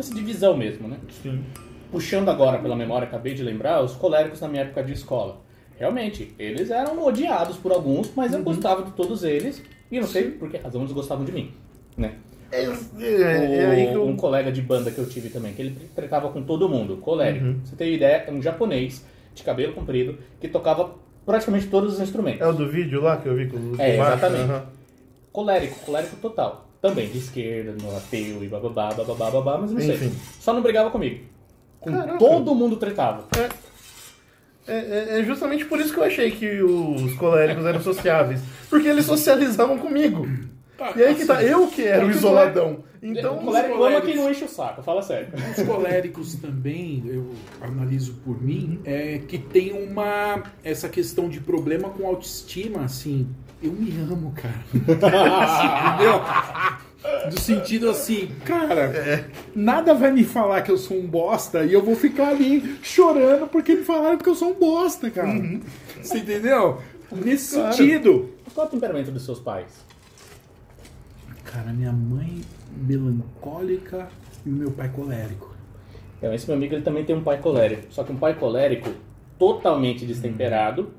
essa 0.00 0.14
divisão 0.14 0.56
mesmo, 0.56 0.88
né? 0.88 0.98
Sim. 1.22 1.42
Puxando 1.90 2.28
agora 2.28 2.58
pela 2.58 2.74
memória, 2.74 3.06
acabei 3.06 3.34
de 3.34 3.42
lembrar, 3.42 3.82
os 3.82 3.92
coléricos 3.92 4.40
na 4.40 4.48
minha 4.48 4.62
época 4.62 4.82
de 4.82 4.92
escola. 4.92 5.40
Realmente, 5.78 6.34
eles 6.38 6.70
eram 6.70 7.04
odiados 7.04 7.56
por 7.56 7.72
alguns, 7.72 8.12
mas 8.14 8.32
eu 8.32 8.42
gostava 8.42 8.82
de 8.82 8.92
todos 8.92 9.24
eles. 9.24 9.62
E 9.90 10.00
não 10.00 10.06
sei 10.06 10.30
por 10.30 10.50
que 10.50 10.56
razão 10.56 10.80
eles 10.80 10.92
gostavam 10.92 11.24
de 11.24 11.32
mim, 11.32 11.52
né? 11.96 12.14
É, 12.50 12.64
é- 12.64 12.68
é 13.00 13.94
eu... 13.94 14.04
Um 14.06 14.16
colega 14.16 14.52
de 14.52 14.62
banda 14.62 14.90
que 14.90 14.98
eu 14.98 15.08
tive 15.08 15.28
também, 15.28 15.52
que 15.54 15.62
ele 15.62 15.76
tratava 15.94 16.28
com 16.30 16.42
todo 16.42 16.68
mundo, 16.68 16.96
colérico. 16.98 17.44
Uhum. 17.44 17.60
Você 17.64 17.74
tem 17.74 17.94
ideia, 17.94 18.24
é 18.26 18.32
um 18.32 18.40
japonês 18.40 19.04
de 19.34 19.42
cabelo 19.42 19.72
comprido 19.72 20.18
que 20.40 20.46
tocava 20.48 20.94
praticamente 21.26 21.66
todos 21.66 21.94
os 21.94 22.00
instrumentos. 22.00 22.40
É 22.40 22.46
o 22.46 22.52
do 22.52 22.68
vídeo 22.68 23.00
lá 23.02 23.16
que 23.16 23.28
eu 23.28 23.34
vi 23.34 23.48
com 23.48 23.56
o 23.56 23.80
É, 23.80 23.94
exatamente. 23.94 24.42
Aham. 24.42 24.66
Colérico, 25.32 25.80
colérico 25.80 26.16
total. 26.16 26.68
Também 26.86 27.08
de 27.08 27.16
esquerda, 27.16 27.74
no 27.82 27.96
ateu 27.96 28.44
e 28.44 28.46
bababá, 28.46 28.92
bababá, 28.92 29.30
babá, 29.30 29.56
mas 29.58 29.70
não 29.70 29.80
sei. 29.80 29.94
Enfim. 29.94 30.12
Só 30.38 30.52
não 30.52 30.60
brigava 30.60 30.90
comigo. 30.90 31.24
Com 31.80 31.90
Caraca. 31.90 32.18
todo 32.18 32.54
mundo 32.54 32.76
tretava. 32.76 33.26
É, 34.66 34.74
é- 34.74 35.20
é 35.20 35.24
justamente 35.24 35.64
por 35.64 35.80
isso 35.80 35.94
que 35.94 35.98
eu 35.98 36.04
achei 36.04 36.30
que 36.30 36.62
os 36.62 37.14
coléricos 37.14 37.64
eram 37.64 37.80
sociáveis. 37.80 38.42
Porque 38.68 38.86
eles 38.86 39.06
socializavam 39.06 39.78
comigo. 39.78 40.28
E 40.96 41.02
aí 41.02 41.14
que 41.14 41.24
tá, 41.24 41.42
eu 41.42 41.66
que 41.68 41.82
era 41.82 42.04
o 42.04 42.10
isoladão. 42.10 42.82
Então, 43.02 43.36
o 43.38 43.44
colérico 43.44 43.74
ama 43.74 43.78
coléricos- 43.84 44.06
quem 44.10 44.16
não 44.16 44.30
enche 44.30 44.44
o 44.44 44.48
saco, 44.48 44.82
fala 44.82 45.02
sério. 45.02 45.28
Os 45.56 45.62
coléricos 45.66 46.34
também, 46.36 47.02
eu 47.06 47.30
analiso 47.60 48.14
por 48.24 48.42
mim, 48.42 48.80
é 48.84 49.20
que 49.28 49.38
tem 49.38 49.72
uma 49.72 50.42
essa 50.64 50.88
questão 50.88 51.28
de 51.28 51.38
problema 51.40 51.90
com 51.90 52.06
autoestima, 52.06 52.82
assim. 52.84 53.28
Eu 53.62 53.72
me 53.72 53.90
amo, 54.10 54.32
cara. 54.34 54.64
Entendeu? 54.74 56.20
Do 57.30 57.38
sentido 57.40 57.90
assim, 57.90 58.30
cara, 58.46 59.28
nada 59.54 59.92
vai 59.94 60.10
me 60.10 60.24
falar 60.24 60.62
que 60.62 60.70
eu 60.70 60.78
sou 60.78 60.96
um 60.96 61.06
bosta 61.06 61.62
e 61.64 61.72
eu 61.72 61.82
vou 61.82 61.94
ficar 61.94 62.28
ali 62.28 62.78
chorando 62.82 63.46
porque 63.46 63.74
me 63.74 63.84
falaram 63.84 64.16
que 64.16 64.28
eu 64.28 64.34
sou 64.34 64.50
um 64.50 64.54
bosta, 64.54 65.10
cara. 65.10 65.28
Você 66.02 66.18
entendeu? 66.18 66.80
Nesse 67.12 67.54
Claro. 67.56 67.74
sentido. 67.74 68.30
Qual 68.54 68.64
é 68.66 68.68
o 68.68 68.72
temperamento 68.72 69.10
dos 69.10 69.24
seus 69.24 69.38
pais? 69.38 69.66
Cara, 71.44 71.72
minha 71.72 71.92
mãe 71.92 72.40
melancólica, 72.76 74.08
e 74.44 74.48
o 74.48 74.52
meu 74.52 74.70
pai 74.70 74.88
colérico. 74.88 75.54
Então, 76.18 76.32
esse 76.32 76.46
meu 76.46 76.56
amigo 76.56 76.74
ele 76.74 76.82
também 76.82 77.04
tem 77.04 77.14
um 77.14 77.22
pai 77.22 77.38
colérico. 77.38 77.86
Só 77.90 78.02
que 78.02 78.12
um 78.12 78.16
pai 78.16 78.34
colérico 78.34 78.90
totalmente 79.38 80.06
destemperado 80.06 80.90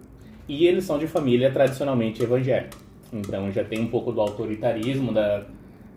e 0.47 0.65
eles 0.65 0.83
são 0.83 0.97
de 0.97 1.07
família 1.07 1.51
tradicionalmente 1.51 2.21
evangélica. 2.21 2.77
Então 3.11 3.51
já 3.51 3.63
tem 3.63 3.79
um 3.79 3.87
pouco 3.87 4.11
do 4.11 4.21
autoritarismo, 4.21 5.13
da 5.13 5.45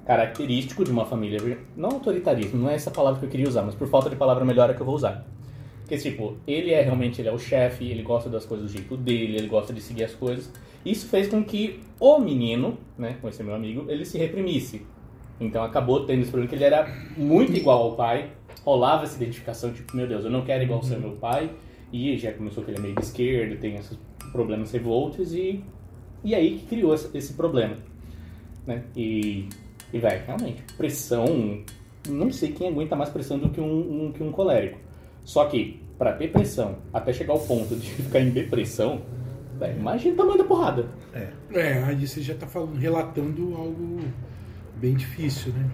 característico 0.07 0.85
de 0.85 0.91
uma 0.91 1.05
família. 1.05 1.59
Não 1.77 1.91
autoritarismo, 1.91 2.59
não 2.59 2.71
é 2.71 2.75
essa 2.75 2.91
palavra 2.91 3.19
que 3.21 3.27
eu 3.27 3.31
queria 3.31 3.49
usar, 3.49 3.63
mas 3.63 3.75
por 3.75 3.89
falta 3.89 4.09
de 4.09 4.17
palavra 4.17 4.45
melhor 4.45 4.71
é 4.71 4.75
que 4.75 4.81
eu 4.81 4.87
vou 4.87 4.95
usar. 4.95 5.27
Porque, 5.89 6.03
tipo, 6.03 6.37
ele 6.47 6.71
é 6.71 6.83
realmente 6.83 7.19
ele 7.19 7.31
é 7.31 7.33
o 7.33 7.39
chefe, 7.39 7.87
ele 7.87 8.03
gosta 8.03 8.29
das 8.29 8.45
coisas 8.45 8.71
do 8.71 8.73
jeito 8.77 8.95
dele, 8.95 9.39
ele 9.39 9.49
gosta 9.49 9.73
de 9.73 9.81
seguir 9.81 10.05
as 10.05 10.15
coisas. 10.15 10.53
Isso 10.85 11.09
fez 11.09 11.29
com 11.29 11.43
que 11.43 11.81
o 11.99 12.19
menino, 12.19 12.77
né, 12.99 13.17
com 13.23 13.27
esse 13.27 13.43
meu 13.43 13.55
amigo, 13.55 13.87
ele 13.89 14.05
se 14.05 14.19
reprimisse. 14.19 14.83
Então 15.41 15.65
acabou 15.65 16.05
tendo 16.05 16.21
esse 16.21 16.31
problema 16.31 16.51
que 16.51 16.57
ele 16.57 16.65
era 16.65 16.95
muito 17.17 17.57
igual 17.57 17.85
ao 17.85 17.97
pai, 17.97 18.31
rolava 18.67 19.05
essa 19.05 19.17
identificação, 19.17 19.73
tipo, 19.73 19.97
meu 19.97 20.07
Deus, 20.07 20.27
eu 20.27 20.31
não 20.31 20.43
quero 20.43 20.63
igual 20.63 20.83
ser 20.83 20.99
meu 20.99 21.13
pai, 21.13 21.51
e 21.91 22.19
já 22.19 22.35
começou 22.35 22.63
que 22.63 22.71
ele 22.71 22.79
é 22.79 22.83
meio 22.83 22.95
de 22.95 23.01
esquerda, 23.01 23.57
tem 23.57 23.77
esses 23.77 23.99
problemas 24.31 24.71
revoltos, 24.71 25.33
e, 25.33 25.65
e 26.23 26.35
aí 26.35 26.59
que 26.59 26.67
criou 26.67 26.93
esse, 26.93 27.17
esse 27.17 27.33
problema. 27.33 27.77
Né? 28.67 28.85
E, 28.95 29.49
e 29.91 29.99
vai, 29.99 30.23
realmente, 30.23 30.63
pressão, 30.77 31.63
não 32.07 32.31
sei 32.31 32.53
quem 32.53 32.69
aguenta 32.69 32.95
mais 32.95 33.09
pressão 33.09 33.39
do 33.39 33.49
que 33.49 33.59
um, 33.59 34.09
um 34.09 34.13
que 34.13 34.23
um 34.23 34.31
colérico. 34.31 34.87
Só 35.29 35.45
que, 35.45 35.79
para 35.99 36.15
ter 36.15 36.33
pressão, 36.33 36.79
até 36.91 37.13
chegar 37.13 37.35
ao 37.35 37.41
ponto 37.41 37.77
de 37.77 37.91
ficar 38.03 38.19
em 38.21 38.31
depressão, 38.31 39.03
véio, 39.59 39.77
imagina 39.77 40.15
o 40.15 40.17
tamanho 40.17 40.39
da 40.39 40.45
porrada. 40.45 40.89
É. 41.13 41.29
é, 41.53 41.85
aí 41.85 42.07
você 42.07 42.23
já 42.23 42.35
tá 42.35 42.47
falando, 42.47 42.79
relatando 42.79 43.55
algo 43.55 44.01
bem 44.77 44.95
difícil, 44.95 45.53
né? 45.53 45.69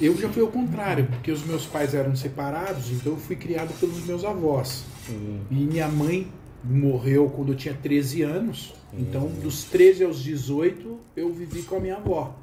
Eu 0.00 0.16
já 0.16 0.28
fui 0.28 0.42
ao 0.42 0.48
contrário, 0.48 1.06
porque 1.06 1.30
os 1.30 1.44
meus 1.44 1.66
pais 1.66 1.94
eram 1.94 2.16
separados, 2.16 2.90
então 2.90 3.12
eu 3.12 3.18
fui 3.18 3.36
criado 3.36 3.72
pelos 3.78 4.04
meus 4.04 4.24
avós. 4.24 4.84
Uhum. 5.08 5.38
E 5.48 5.54
minha 5.54 5.86
mãe 5.86 6.26
morreu 6.64 7.30
quando 7.30 7.52
eu 7.52 7.56
tinha 7.56 7.74
13 7.74 8.22
anos. 8.22 8.74
Então, 8.92 9.28
dos 9.40 9.64
13 9.64 10.02
aos 10.02 10.20
18, 10.20 10.98
eu 11.16 11.32
vivi 11.32 11.62
com 11.62 11.76
a 11.76 11.80
minha 11.80 11.96
avó. 11.96 12.34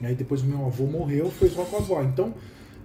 E 0.00 0.06
aí 0.06 0.14
depois 0.16 0.42
meu 0.42 0.66
avô 0.66 0.86
morreu, 0.86 1.30
foi 1.30 1.48
só 1.48 1.64
com 1.64 1.76
a 1.76 1.78
avó. 1.78 2.02
Então, 2.02 2.34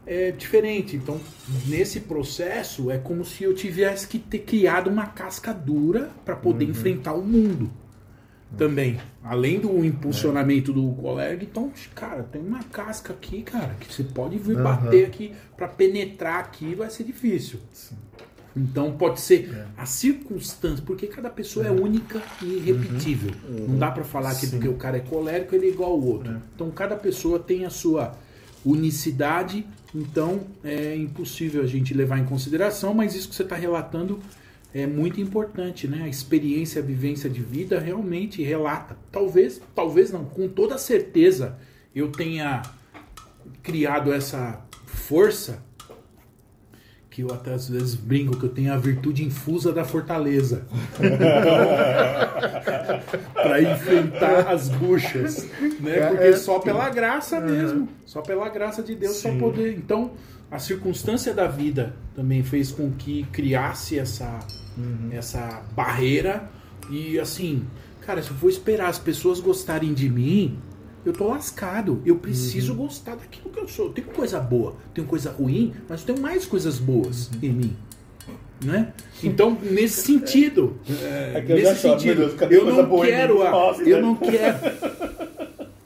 é 0.05 0.31
diferente. 0.31 0.95
Então, 0.95 1.19
nesse 1.67 2.01
processo, 2.01 2.89
é 2.89 2.97
como 2.97 3.23
se 3.23 3.43
eu 3.43 3.53
tivesse 3.53 4.07
que 4.07 4.19
ter 4.19 4.39
criado 4.39 4.89
uma 4.89 5.07
casca 5.07 5.53
dura 5.53 6.09
para 6.25 6.35
poder 6.35 6.65
uhum. 6.65 6.71
enfrentar 6.71 7.13
o 7.13 7.23
mundo 7.23 7.69
também. 8.57 8.99
Além 9.23 9.59
do 9.59 9.83
impulsionamento 9.85 10.71
é. 10.71 10.73
do 10.73 10.91
colega, 10.93 11.43
então, 11.43 11.71
cara, 11.95 12.23
tem 12.23 12.41
uma 12.41 12.63
casca 12.63 13.13
aqui, 13.13 13.43
cara, 13.43 13.75
que 13.79 13.93
você 13.93 14.03
pode 14.03 14.37
vir 14.37 14.57
uhum. 14.57 14.63
bater 14.63 15.05
aqui 15.05 15.33
para 15.55 15.67
penetrar 15.67 16.39
aqui, 16.39 16.75
vai 16.75 16.89
ser 16.89 17.03
difícil. 17.03 17.59
Sim. 17.71 17.95
Então 18.55 18.91
pode 18.97 19.21
ser 19.21 19.49
é. 19.49 19.65
a 19.77 19.85
circunstância, 19.85 20.83
porque 20.85 21.07
cada 21.07 21.29
pessoa 21.29 21.65
é, 21.65 21.69
é 21.69 21.71
única 21.71 22.21
e 22.41 22.57
irrepetível. 22.57 23.31
Uhum. 23.47 23.67
Não 23.69 23.77
dá 23.77 23.89
para 23.91 24.03
falar 24.03 24.35
que 24.35 24.47
porque 24.47 24.67
o 24.67 24.75
cara 24.75 24.97
é 24.97 24.99
colérico 24.99 25.55
ele 25.55 25.67
é 25.67 25.69
igual 25.69 25.91
ao 25.91 26.01
outro. 26.01 26.33
É. 26.33 26.37
Então 26.53 26.69
cada 26.71 26.97
pessoa 26.97 27.39
tem 27.39 27.65
a 27.65 27.69
sua 27.69 28.13
unicidade, 28.65 29.65
então 29.93 30.41
é 30.63 30.95
impossível 30.95 31.61
a 31.61 31.67
gente 31.67 31.93
levar 31.93 32.19
em 32.19 32.25
consideração, 32.25 32.93
mas 32.93 33.15
isso 33.15 33.29
que 33.29 33.35
você 33.35 33.43
está 33.43 33.55
relatando 33.55 34.19
é 34.73 34.87
muito 34.87 35.19
importante, 35.19 35.87
né? 35.87 36.03
A 36.03 36.07
experiência, 36.07 36.81
a 36.81 36.85
vivência 36.85 37.29
de 37.29 37.41
vida 37.41 37.79
realmente 37.79 38.41
relata. 38.41 38.97
Talvez, 39.11 39.61
talvez 39.75 40.11
não, 40.11 40.23
com 40.23 40.47
toda 40.47 40.77
certeza 40.77 41.57
eu 41.93 42.09
tenha 42.09 42.61
criado 43.61 44.13
essa 44.13 44.65
força 44.85 45.61
que 47.11 47.21
eu 47.23 47.33
até 47.33 47.53
às 47.53 47.67
vezes 47.67 47.93
brinco 47.93 48.37
que 48.37 48.45
eu 48.45 48.49
tenho 48.49 48.73
a 48.73 48.77
virtude 48.77 49.21
infusa 49.21 49.73
da 49.73 49.83
fortaleza 49.83 50.65
para 53.33 53.61
enfrentar 53.61 54.49
as 54.49 54.69
buchas, 54.69 55.45
né? 55.81 55.97
É, 55.97 56.07
Porque 56.07 56.23
é, 56.23 56.37
só 56.37 56.57
pela 56.59 56.89
graça 56.89 57.41
mesmo, 57.41 57.89
só 58.05 58.21
pela 58.21 58.47
graça 58.47 58.81
de 58.81 58.95
Deus 58.95 59.21
para 59.21 59.35
poder. 59.35 59.77
Então, 59.77 60.11
a 60.49 60.57
circunstância 60.57 61.33
da 61.33 61.47
vida 61.47 61.93
também 62.15 62.43
fez 62.43 62.71
com 62.71 62.89
que 62.91 63.23
criasse 63.25 63.99
essa 63.99 64.39
uhum. 64.77 65.09
essa 65.11 65.63
barreira. 65.75 66.49
E 66.89 67.19
assim, 67.19 67.67
cara, 67.99 68.23
se 68.23 68.31
eu 68.31 68.37
for 68.37 68.49
esperar 68.49 68.87
as 68.87 68.99
pessoas 68.99 69.41
gostarem 69.41 69.93
de 69.93 70.09
mim, 70.09 70.57
eu 71.05 71.13
tô 71.13 71.27
lascado. 71.27 72.01
Eu 72.05 72.15
preciso 72.17 72.73
uhum. 72.73 72.79
gostar 72.79 73.15
daquilo 73.15 73.49
que 73.49 73.59
eu 73.59 73.67
sou. 73.67 73.87
Eu 73.87 73.93
tenho 73.93 74.07
coisa 74.07 74.39
boa, 74.39 74.75
tenho 74.93 75.07
coisa 75.07 75.31
ruim, 75.31 75.73
mas 75.87 76.01
eu 76.01 76.07
tenho 76.07 76.19
mais 76.21 76.45
coisas 76.45 76.77
boas 76.79 77.27
uhum. 77.27 77.39
em 77.41 77.49
mim. 77.49 77.75
Né? 78.63 78.93
Então, 79.23 79.57
nesse 79.59 80.01
sentido, 80.01 80.79
é, 80.87 81.41
nesse 81.41 81.81
sentido, 81.81 82.27
Deus, 82.27 82.51
eu 82.51 82.65
não 82.65 83.01
quero 83.01 83.41
a, 83.41 83.75
eu 83.79 83.95
né? 83.95 84.01
não 84.01 84.15
quero 84.15 84.59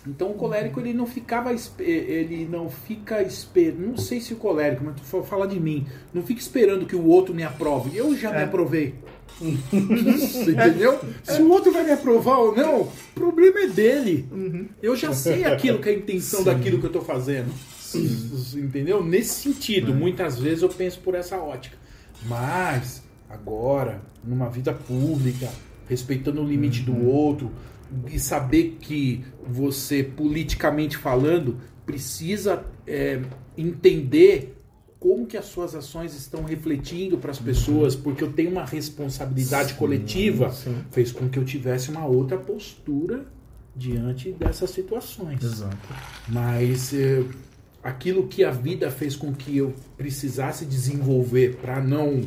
então 0.07 0.31
o 0.31 0.33
colérico 0.35 0.79
ele 0.79 0.93
não 0.93 1.07
ficava 1.07 1.51
ele 1.79 2.47
não 2.49 2.69
fica 2.69 3.21
esperando, 3.21 3.79
não 3.79 3.97
sei 3.97 4.21
se 4.21 4.33
o 4.33 4.37
colérico, 4.37 4.83
mas 4.83 4.95
tu 4.95 5.23
fala 5.23 5.47
de 5.47 5.59
mim, 5.59 5.85
não 6.13 6.21
fica 6.23 6.39
esperando 6.39 6.85
que 6.85 6.95
o 6.95 7.05
outro 7.05 7.33
me 7.33 7.43
aprove. 7.43 7.95
Eu 7.97 8.15
já 8.15 8.31
é. 8.31 8.37
me 8.37 8.43
aprovei. 8.43 8.95
Entendeu? 9.41 10.99
Se 11.23 11.41
o 11.41 11.49
outro 11.49 11.71
vai 11.71 11.83
me 11.83 11.91
aprovar 11.91 12.37
ou 12.37 12.55
não, 12.55 12.81
o 12.81 12.91
problema 13.13 13.61
é 13.61 13.67
dele. 13.67 14.27
Uhum. 14.31 14.67
Eu 14.81 14.95
já 14.95 15.13
sei 15.13 15.43
aquilo 15.43 15.79
que 15.79 15.89
é 15.89 15.93
a 15.93 15.95
intenção 15.95 16.39
Sim. 16.39 16.45
daquilo 16.45 16.79
que 16.79 16.85
eu 16.85 16.89
estou 16.89 17.03
fazendo. 17.03 17.51
Sim. 17.79 18.61
Entendeu? 18.61 19.03
Nesse 19.03 19.41
sentido, 19.41 19.91
é. 19.91 19.95
muitas 19.95 20.39
vezes 20.39 20.61
eu 20.61 20.69
penso 20.69 20.99
por 20.99 21.15
essa 21.15 21.37
ótica. 21.37 21.77
Mas 22.25 23.03
agora, 23.29 24.01
numa 24.23 24.49
vida 24.49 24.73
pública, 24.73 25.49
respeitando 25.89 26.41
o 26.41 26.47
limite 26.47 26.79
uhum. 26.89 26.95
do 26.95 27.07
outro, 27.07 27.51
e 28.11 28.19
saber 28.19 28.77
que 28.81 29.23
você, 29.47 30.03
politicamente 30.03 30.97
falando, 30.97 31.57
precisa 31.85 32.65
é, 32.87 33.21
entender 33.57 34.55
como 34.99 35.27
que 35.27 35.37
as 35.37 35.45
suas 35.45 35.75
ações 35.75 36.15
estão 36.15 36.43
refletindo 36.43 37.17
para 37.17 37.29
as 37.29 37.37
pessoas, 37.37 37.95
porque 37.95 38.23
eu 38.23 38.33
tenho 38.33 38.49
uma 38.49 38.65
responsabilidade 38.65 39.73
sim, 39.73 39.77
coletiva, 39.77 40.49
sim. 40.49 40.75
fez 40.89 41.11
com 41.11 41.29
que 41.29 41.37
eu 41.37 41.45
tivesse 41.45 41.91
uma 41.91 42.05
outra 42.05 42.37
postura 42.37 43.25
diante 43.75 44.31
dessas 44.31 44.71
situações. 44.71 45.43
Exato. 45.43 45.77
Mas 46.27 46.91
é, 46.93 47.23
aquilo 47.83 48.27
que 48.27 48.43
a 48.43 48.49
vida 48.49 48.89
fez 48.89 49.15
com 49.15 49.31
que 49.31 49.57
eu 49.57 49.75
precisasse 49.95 50.65
desenvolver 50.65 51.57
para 51.57 51.79
não 51.79 52.21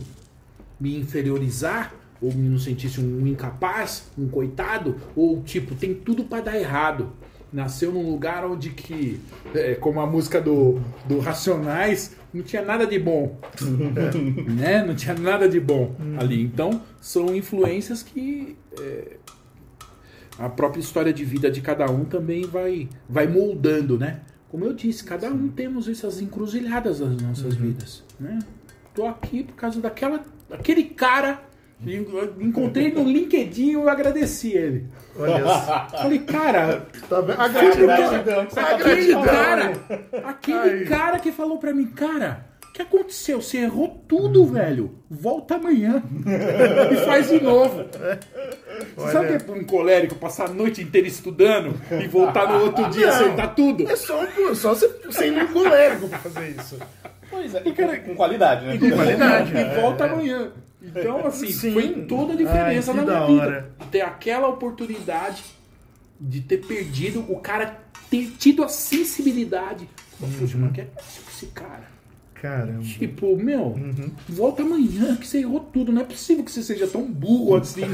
me 0.78 0.96
inferiorizar, 0.96 1.92
ou 2.20 2.32
me 2.32 2.58
sentisse 2.58 3.00
um 3.00 3.26
incapaz, 3.26 4.10
um 4.18 4.28
coitado, 4.28 4.96
ou 5.14 5.42
tipo, 5.42 5.74
tem 5.74 5.94
tudo 5.94 6.24
para 6.24 6.42
dar 6.42 6.56
errado. 6.56 7.12
Nasceu 7.52 7.90
num 7.90 8.10
lugar 8.10 8.44
onde 8.44 8.70
que, 8.70 9.20
é, 9.54 9.74
como 9.74 10.00
a 10.00 10.06
música 10.06 10.40
do, 10.40 10.80
do 11.06 11.18
Racionais, 11.18 12.14
não 12.32 12.42
tinha 12.42 12.62
nada 12.62 12.86
de 12.86 12.98
bom. 12.98 13.38
né? 14.46 14.84
Não 14.84 14.94
tinha 14.94 15.14
nada 15.14 15.48
de 15.48 15.58
bom 15.58 15.94
ali. 16.20 16.42
Então, 16.42 16.82
são 17.00 17.34
influências 17.34 18.02
que 18.02 18.54
é, 18.78 19.16
a 20.38 20.48
própria 20.48 20.80
história 20.80 21.12
de 21.12 21.24
vida 21.24 21.50
de 21.50 21.60
cada 21.60 21.90
um 21.90 22.04
também 22.04 22.44
vai, 22.44 22.88
vai 23.08 23.26
moldando, 23.26 23.98
né? 23.98 24.20
Como 24.50 24.64
eu 24.64 24.72
disse, 24.72 25.04
cada 25.04 25.28
um 25.28 25.48
temos 25.48 25.88
essas 25.88 26.20
encruzilhadas 26.20 27.00
nas 27.00 27.20
nossas 27.20 27.54
uhum. 27.54 27.60
vidas, 27.60 28.04
né? 28.18 28.38
Tô 28.94 29.06
aqui 29.06 29.42
por 29.42 29.54
causa 29.54 29.80
daquela, 29.80 30.22
daquele 30.48 30.84
cara 30.84 31.47
Encontrei 32.40 32.92
no 32.92 33.04
LinkedIn 33.04 33.70
e 33.70 33.72
eu 33.74 33.88
agradeci 33.88 34.52
ele. 34.52 34.86
Olha 35.16 35.46
Falei, 35.46 36.18
cara. 36.20 36.86
Tá 37.08 37.22
bem? 37.22 37.36
A 37.38 37.48
gratidão. 37.48 38.46
Aquele 38.56 39.14
cara. 39.14 39.72
Aquele 40.24 40.84
cara 40.86 41.18
que 41.18 41.30
falou 41.30 41.58
pra 41.58 41.72
mim, 41.72 41.86
cara. 41.86 42.46
O 42.68 42.72
que 42.72 42.82
aconteceu? 42.82 43.40
Você 43.40 43.58
errou 43.58 44.04
tudo, 44.06 44.44
velho. 44.46 44.98
Volta 45.10 45.56
amanhã. 45.56 46.02
e 46.92 46.96
faz 47.04 47.28
de 47.28 47.40
novo. 47.42 47.84
Você 48.96 49.12
sabe 49.12 49.34
o 49.34 49.40
que 49.40 49.50
é 49.50 49.54
um 49.54 49.64
colérico 49.64 50.14
passar 50.16 50.48
a 50.48 50.52
noite 50.52 50.82
inteira 50.82 51.08
estudando 51.08 51.74
e 51.90 52.06
voltar 52.06 52.48
no 52.48 52.64
outro 52.64 52.88
dia 52.90 53.08
acertar 53.08 53.54
tudo? 53.54 53.88
É 53.90 53.96
só, 53.96 54.24
só 54.54 54.74
você 54.74 54.88
sendo 55.10 55.40
um 55.40 55.46
colérico 55.48 56.08
pra 56.08 56.18
fazer 56.18 56.54
isso. 56.56 56.78
Pois 57.30 57.54
é, 57.54 57.62
e 57.64 57.72
cara, 57.72 57.98
com 57.98 58.14
qualidade, 58.14 58.66
né? 58.66 58.74
E 58.76 58.78
com 58.78 58.90
qualidade. 58.90 59.52
E 59.56 59.80
volta 59.80 60.04
amanhã. 60.04 60.52
Então, 60.82 61.26
assim, 61.26 61.50
Sim. 61.50 61.72
foi 61.72 61.88
toda 62.06 62.32
a 62.32 62.36
diferença 62.36 62.90
Ai, 62.92 62.96
na 62.96 63.04
minha 63.04 63.26
vida. 63.26 63.70
Ter 63.90 64.00
aquela 64.02 64.48
oportunidade 64.48 65.42
de 66.20 66.40
ter 66.40 66.58
perdido, 66.66 67.20
o 67.28 67.38
cara 67.40 67.78
ter 68.10 68.32
tido 68.38 68.64
a 68.64 68.68
sensibilidade. 68.68 69.88
Uhum. 70.20 70.28
Poxa, 70.40 70.58
mas 70.58 70.72
que 70.72 70.80
é 70.80 70.88
esse 71.28 71.46
cara? 71.46 71.96
Caramba. 72.34 72.82
Tipo, 72.84 73.36
meu, 73.36 73.62
Uhum. 73.62 74.10
volta 74.28 74.62
amanhã 74.62 75.16
que 75.16 75.26
você 75.26 75.38
errou 75.38 75.58
tudo. 75.58 75.90
Não 75.92 76.02
é 76.02 76.04
possível 76.04 76.44
que 76.44 76.52
você 76.52 76.62
seja 76.62 76.86
tão 76.86 77.02
burro 77.02 77.56
assim. 77.56 77.82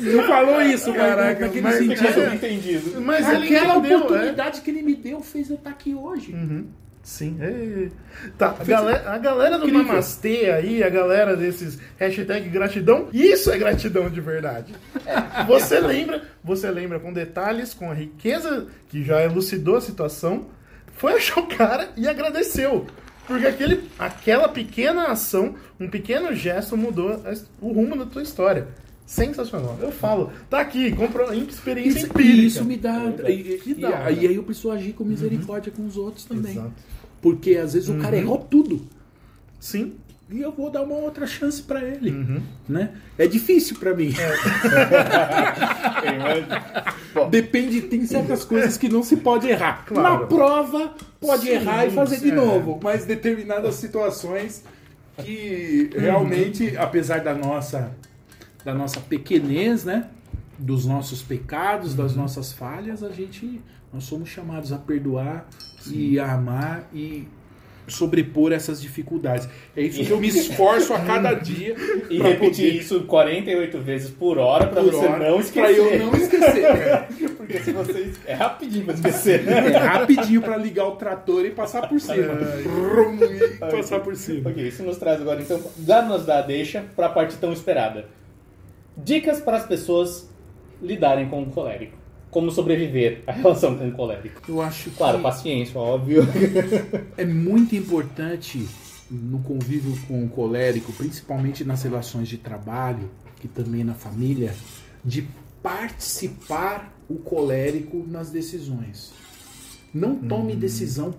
Não 0.00 0.24
falou 0.26 0.62
isso, 0.62 0.92
Caraca, 0.92 1.40
naquele 1.46 1.60
mas- 1.62 1.76
sentido. 1.76 2.02
mas- 2.02 2.34
entendido. 2.34 3.00
Mas 3.02 3.28
ele 3.28 3.44
Aquela 3.56 3.76
entendeu, 3.76 3.98
é. 3.98 4.02
oportunidade 4.02 4.60
que 4.62 4.70
ele 4.70 4.82
me 4.82 4.94
deu 4.94 5.20
fez 5.20 5.50
eu 5.50 5.56
estar 5.56 5.70
aqui 5.70 5.94
hoje. 5.94 6.32
Uhum. 6.32 6.64
Sim. 7.02 7.38
É. 7.40 7.88
Tá, 8.36 8.56
a 8.58 8.64
galera, 8.64 9.10
a 9.10 9.18
galera 9.18 9.58
do 9.58 9.64
Incrível. 9.64 9.86
Namastê 9.86 10.50
aí, 10.50 10.82
a 10.82 10.88
galera 10.88 11.34
desses 11.36 11.78
hashtag 11.98 12.48
gratidão, 12.48 13.08
isso 13.12 13.50
é 13.50 13.58
gratidão 13.58 14.10
de 14.10 14.20
verdade. 14.20 14.74
Você 15.46 15.80
lembra, 15.80 16.22
você 16.44 16.70
lembra 16.70 17.00
com 17.00 17.12
detalhes, 17.12 17.72
com 17.72 17.90
a 17.90 17.94
riqueza 17.94 18.66
que 18.88 19.02
já 19.02 19.22
elucidou 19.22 19.76
a 19.76 19.80
situação, 19.80 20.46
foi 20.96 21.14
achar 21.14 21.40
o 21.40 21.46
cara 21.46 21.88
e 21.96 22.06
agradeceu. 22.06 22.86
Porque 23.26 23.46
aquele, 23.46 23.88
aquela 23.98 24.48
pequena 24.48 25.06
ação, 25.06 25.54
um 25.78 25.88
pequeno 25.88 26.34
gesto 26.34 26.76
mudou 26.76 27.22
o 27.60 27.72
rumo 27.72 27.96
da 27.96 28.04
tua 28.04 28.22
história. 28.22 28.68
Sensacional. 29.10 29.76
Eu 29.82 29.90
falo, 29.90 30.30
tá 30.48 30.60
aqui, 30.60 30.92
compro, 30.94 31.34
experiência 31.34 31.98
Isso, 31.98 32.06
empírica. 32.06 32.46
isso 32.46 32.64
me 32.64 32.76
dá. 32.76 33.12
E, 33.28 33.58
Que 33.58 33.72
e- 33.72 33.80
e- 33.80 33.84
hora. 33.84 34.12
e 34.12 34.20
aí 34.28 34.36
eu 34.36 34.44
preciso 34.44 34.70
agir 34.70 34.92
com 34.92 35.02
misericórdia 35.02 35.72
com 35.76 35.84
os 35.84 35.96
outros 35.96 36.24
também. 36.24 36.52
Exato. 36.52 36.70
Porque 37.20 37.56
às 37.56 37.72
vezes 37.74 37.88
o 37.88 37.96
cara 37.96 38.14
Uhum. 38.14 38.22
errou 38.22 38.38
tudo. 38.38 38.86
Sim. 39.58 39.94
E 40.30 40.40
eu 40.40 40.52
vou 40.52 40.70
dar 40.70 40.82
uma 40.82 40.94
outra 40.94 41.26
chance 41.26 41.60
pra 41.60 41.82
ele. 41.82 42.12
Uhum. 42.12 42.40
Né? 42.68 42.90
É 43.18 43.26
difícil 43.26 43.76
pra 43.80 43.92
mim. 43.96 44.14
Depende, 47.30 47.82
tem 47.82 48.06
certas 48.06 48.44
coisas 48.44 48.76
que 48.76 48.88
não 48.88 49.02
se 49.02 49.16
pode 49.16 49.48
errar. 49.48 49.84
Claro. 49.86 50.20
Na 50.20 50.26
prova, 50.26 50.94
pode 51.20 51.42
Sim, 51.42 51.48
errar 51.50 51.86
e 51.86 51.90
fazer 51.90 52.20
de 52.20 52.30
é. 52.30 52.34
novo. 52.34 52.78
Mas 52.80 53.04
determinadas 53.04 53.74
situações 53.74 54.62
que 55.18 55.90
realmente, 55.96 56.76
apesar 56.76 57.20
da 57.20 57.34
nossa, 57.34 57.90
da 58.64 58.74
nossa 58.74 59.00
pequenez, 59.00 59.84
né? 59.84 60.06
Dos 60.58 60.84
nossos 60.86 61.22
pecados, 61.22 61.94
das 61.94 62.14
nossas 62.14 62.52
falhas, 62.52 63.02
a 63.02 63.10
gente. 63.10 63.60
Nós 63.92 64.04
somos 64.04 64.28
chamados 64.28 64.72
a 64.72 64.78
perdoar 64.78 65.48
e 65.90 66.18
a 66.20 66.32
amar 66.34 66.88
e 66.94 67.26
sobrepor 67.88 68.52
essas 68.52 68.80
dificuldades. 68.80 69.48
É 69.76 69.82
isso 69.82 70.04
que 70.04 70.10
eu 70.12 70.20
me 70.20 70.28
esforço 70.30 70.94
a 70.94 71.00
cada 71.00 71.32
dia 71.34 71.74
E 72.08 72.18
pra 72.18 72.28
repetir 72.28 72.66
poder- 72.66 72.74
isso 72.80 73.00
48 73.00 73.80
vezes 73.80 74.10
por 74.10 74.38
hora 74.38 74.68
pra 74.68 74.80
por 74.80 74.92
você 74.92 75.06
hora, 75.06 75.28
não 75.30 75.38
pra 75.38 75.40
esquecer. 75.72 75.78
eu 76.00 76.06
não 76.06 76.14
esquecer. 76.14 77.30
Porque 77.36 77.58
se 77.58 77.72
você... 77.72 78.12
É 78.26 78.34
rapidinho 78.34 78.84
pra 78.84 78.94
esquecer. 78.94 79.48
É 79.48 79.76
rapidinho 79.76 80.40
pra 80.40 80.56
ligar 80.56 80.86
o 80.86 80.92
trator 80.92 81.44
e 81.44 81.50
passar 81.50 81.88
por 81.88 82.00
cima. 82.00 82.32
Rum, 82.64 83.18
e 83.24 83.56
passar 83.56 83.98
por 83.98 84.14
cima. 84.14 84.50
Ok, 84.50 84.68
isso 84.68 84.84
nos 84.84 84.96
traz 84.98 85.20
agora, 85.20 85.42
então, 85.42 85.60
dá-nos 85.78 86.24
da 86.24 86.42
deixa 86.42 86.84
para 86.94 87.06
a 87.06 87.10
parte 87.10 87.34
tão 87.38 87.52
esperada. 87.52 88.06
Dicas 88.96 89.40
para 89.40 89.56
as 89.58 89.66
pessoas 89.66 90.28
lidarem 90.82 91.28
com 91.28 91.42
o 91.42 91.46
colérico. 91.46 91.96
Como 92.30 92.50
sobreviver 92.50 93.22
à 93.26 93.32
relação 93.32 93.76
com 93.76 93.88
o 93.88 93.92
colérico. 93.92 94.40
Eu 94.48 94.60
acho 94.60 94.90
que 94.90 94.96
Claro, 94.96 95.20
paciência, 95.20 95.78
óbvio. 95.78 96.22
é 97.16 97.24
muito 97.24 97.74
importante 97.74 98.68
no 99.10 99.40
convívio 99.40 99.98
com 100.06 100.24
o 100.24 100.28
colérico, 100.28 100.92
principalmente 100.92 101.64
nas 101.64 101.82
relações 101.82 102.28
de 102.28 102.38
trabalho, 102.38 103.10
e 103.42 103.48
também 103.48 103.82
na 103.82 103.94
família, 103.94 104.54
de 105.04 105.26
participar 105.62 106.94
o 107.08 107.16
colérico 107.16 108.04
nas 108.06 108.30
decisões. 108.30 109.12
Não 109.92 110.14
tome 110.14 110.54
decisão 110.54 111.12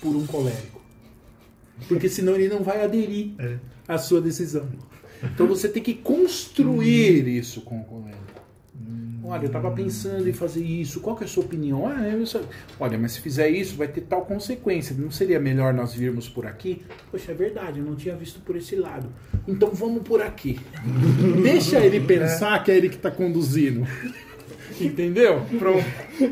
por 0.00 0.14
um 0.14 0.24
colérico. 0.26 0.80
Porque 1.88 2.08
senão 2.08 2.34
ele 2.34 2.48
não 2.48 2.62
vai 2.62 2.84
aderir 2.84 3.32
É. 3.38 3.56
à 3.88 3.98
sua 3.98 4.20
decisão. 4.20 4.68
Então 5.22 5.46
você 5.46 5.68
tem 5.68 5.82
que 5.82 5.94
construir 5.94 7.26
isso 7.28 7.60
com 7.62 7.80
o 7.80 7.84
colérico. 7.84 8.18
Olha, 9.24 9.42
eu 9.42 9.46
estava 9.48 9.70
pensando 9.72 10.26
em 10.26 10.32
fazer 10.32 10.64
isso. 10.64 11.00
Qual 11.00 11.14
que 11.14 11.22
é 11.22 11.26
a 11.26 11.28
sua 11.28 11.44
opinião? 11.44 11.86
Ah, 11.86 11.98
só- 12.24 12.40
Olha, 12.80 12.96
mas 12.96 13.12
se 13.12 13.20
fizer 13.20 13.50
isso, 13.50 13.76
vai 13.76 13.86
ter 13.86 14.00
tal 14.02 14.24
consequência. 14.24 14.96
Não 14.98 15.10
seria 15.10 15.38
melhor 15.38 15.74
nós 15.74 15.92
virmos 15.92 16.26
por 16.30 16.46
aqui? 16.46 16.82
Poxa, 17.10 17.32
é 17.32 17.34
verdade, 17.34 17.78
eu 17.78 17.84
não 17.84 17.94
tinha 17.94 18.16
visto 18.16 18.40
por 18.40 18.56
esse 18.56 18.74
lado. 18.74 19.10
Então 19.46 19.70
vamos 19.70 20.02
por 20.02 20.22
aqui. 20.22 20.58
Deixa 21.42 21.78
ele 21.78 22.00
pensar 22.00 22.64
que 22.64 22.70
é 22.70 22.76
ele 22.78 22.88
que 22.88 22.96
está 22.96 23.10
conduzindo. 23.10 23.86
Entendeu? 24.86 25.42
Pronto. 25.58 25.84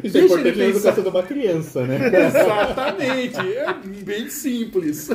Isso 0.02 0.18
é 0.18 0.20
importante 0.22 0.58
na 0.58 0.64
educação 0.66 1.02
de 1.02 1.08
uma 1.08 1.22
criança, 1.22 1.86
né? 1.86 1.96
Exatamente. 2.26 3.38
É 3.38 3.74
bem 4.04 4.28
simples. 4.30 5.08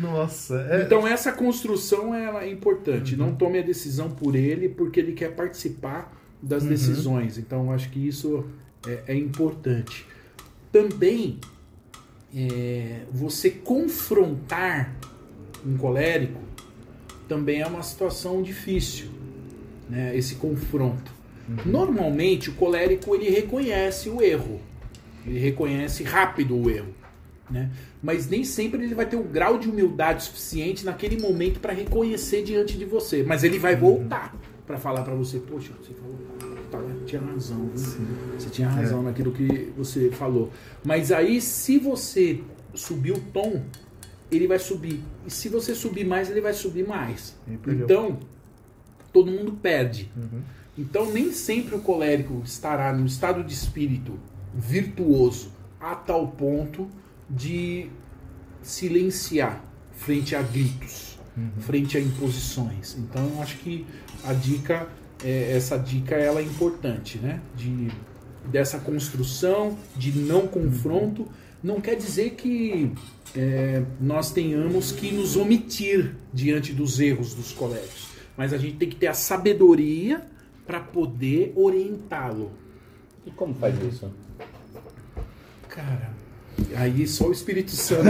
Nossa, 0.00 0.66
é. 0.70 0.82
Então 0.82 1.06
essa 1.06 1.32
construção 1.32 2.14
ela 2.14 2.44
é 2.44 2.50
importante. 2.50 3.16
Não 3.16 3.34
tome 3.34 3.58
a 3.58 3.62
decisão 3.62 4.10
por 4.10 4.34
ele 4.34 4.68
porque 4.68 5.00
ele 5.00 5.12
quer 5.12 5.34
participar 5.34 6.16
das 6.42 6.64
decisões. 6.64 7.38
Então 7.38 7.72
acho 7.72 7.90
que 7.90 8.06
isso 8.06 8.44
é, 8.86 9.12
é 9.12 9.14
importante. 9.14 10.06
Também 10.70 11.38
é, 12.34 13.00
você 13.10 13.50
confrontar 13.50 14.94
um 15.66 15.76
colérico 15.76 16.48
também 17.28 17.60
é 17.60 17.66
uma 17.66 17.82
situação 17.82 18.42
difícil, 18.42 19.08
né? 19.88 20.16
Esse 20.16 20.36
confronto. 20.36 21.17
Normalmente 21.64 22.50
o 22.50 22.54
colérico 22.54 23.14
ele 23.14 23.30
reconhece 23.30 24.10
o 24.10 24.22
erro, 24.22 24.60
ele 25.26 25.38
reconhece 25.38 26.02
rápido 26.04 26.56
o 26.56 26.68
erro, 26.68 26.94
né? 27.50 27.70
Mas 28.02 28.28
nem 28.28 28.44
sempre 28.44 28.82
ele 28.84 28.94
vai 28.94 29.06
ter 29.06 29.16
um 29.16 29.22
grau 29.22 29.58
de 29.58 29.68
humildade 29.68 30.24
suficiente 30.24 30.84
naquele 30.84 31.20
momento 31.20 31.58
para 31.58 31.72
reconhecer 31.72 32.42
diante 32.42 32.76
de 32.76 32.84
você. 32.84 33.22
Mas 33.22 33.44
ele 33.44 33.58
vai 33.58 33.74
voltar 33.74 34.36
para 34.66 34.76
falar 34.76 35.02
para 35.02 35.14
você, 35.14 35.38
poxa, 35.38 35.72
você 35.80 35.94
falou, 35.94 36.16
tá, 36.70 36.78
tinha 37.06 37.22
razão, 37.22 37.70
você 37.74 38.50
tinha 38.50 38.68
razão 38.68 39.02
naquilo 39.02 39.32
que 39.32 39.72
você 39.76 40.10
falou. 40.10 40.50
Mas 40.84 41.10
aí 41.10 41.40
se 41.40 41.78
você 41.78 42.40
subir 42.74 43.12
o 43.12 43.20
tom, 43.32 43.62
ele 44.30 44.46
vai 44.46 44.58
subir. 44.58 45.00
E 45.26 45.30
se 45.30 45.48
você 45.48 45.74
subir 45.74 46.04
mais, 46.06 46.30
ele 46.30 46.42
vai 46.42 46.52
subir 46.52 46.86
mais. 46.86 47.34
Então, 47.66 48.18
todo 49.12 49.30
mundo 49.30 49.52
perde. 49.52 50.10
Uhum. 50.16 50.42
Então, 50.78 51.12
nem 51.12 51.32
sempre 51.32 51.74
o 51.74 51.80
colérico 51.80 52.40
estará 52.44 52.92
num 52.92 53.04
estado 53.04 53.42
de 53.42 53.52
espírito 53.52 54.16
virtuoso 54.54 55.50
a 55.80 55.96
tal 55.96 56.28
ponto 56.28 56.88
de 57.28 57.90
silenciar 58.62 59.64
frente 59.96 60.36
a 60.36 60.42
gritos, 60.42 61.18
frente 61.58 61.96
a 61.96 62.00
imposições. 62.00 62.96
Então, 62.96 63.28
eu 63.34 63.42
acho 63.42 63.58
que 63.58 63.84
a 64.24 64.32
dica, 64.32 64.88
é, 65.24 65.56
essa 65.56 65.76
dica, 65.76 66.14
ela 66.14 66.38
é 66.38 66.44
importante, 66.44 67.18
né? 67.18 67.40
De 67.56 67.88
dessa 68.46 68.78
construção 68.78 69.76
de 69.94 70.12
não 70.12 70.46
confronto, 70.46 71.28
não 71.62 71.80
quer 71.80 71.96
dizer 71.96 72.30
que 72.30 72.90
é, 73.36 73.82
nós 74.00 74.30
tenhamos 74.30 74.90
que 74.90 75.12
nos 75.12 75.36
omitir 75.36 76.14
diante 76.32 76.72
dos 76.72 76.98
erros 76.98 77.34
dos 77.34 77.52
colegas, 77.52 78.06
mas 78.36 78.54
a 78.54 78.58
gente 78.58 78.76
tem 78.76 78.88
que 78.88 78.96
ter 78.96 79.08
a 79.08 79.12
sabedoria 79.12 80.24
para 80.68 80.80
poder 80.80 81.54
orientá-lo. 81.56 82.52
E 83.24 83.30
como 83.30 83.54
faz 83.54 83.74
isso? 83.82 84.12
Cara, 85.66 86.10
aí 86.76 87.08
só 87.08 87.26
o 87.26 87.32
Espírito 87.32 87.70
Santo. 87.70 88.04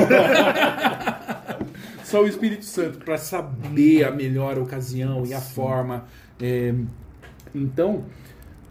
só 2.03 2.21
o 2.21 2.27
Espírito 2.27 2.65
Santo 2.65 2.99
para 2.99 3.17
saber 3.17 4.03
a 4.03 4.11
melhor 4.11 4.59
ocasião 4.59 5.25
e 5.25 5.33
a 5.33 5.41
forma. 5.41 6.07
é, 6.41 6.75
então, 7.55 8.05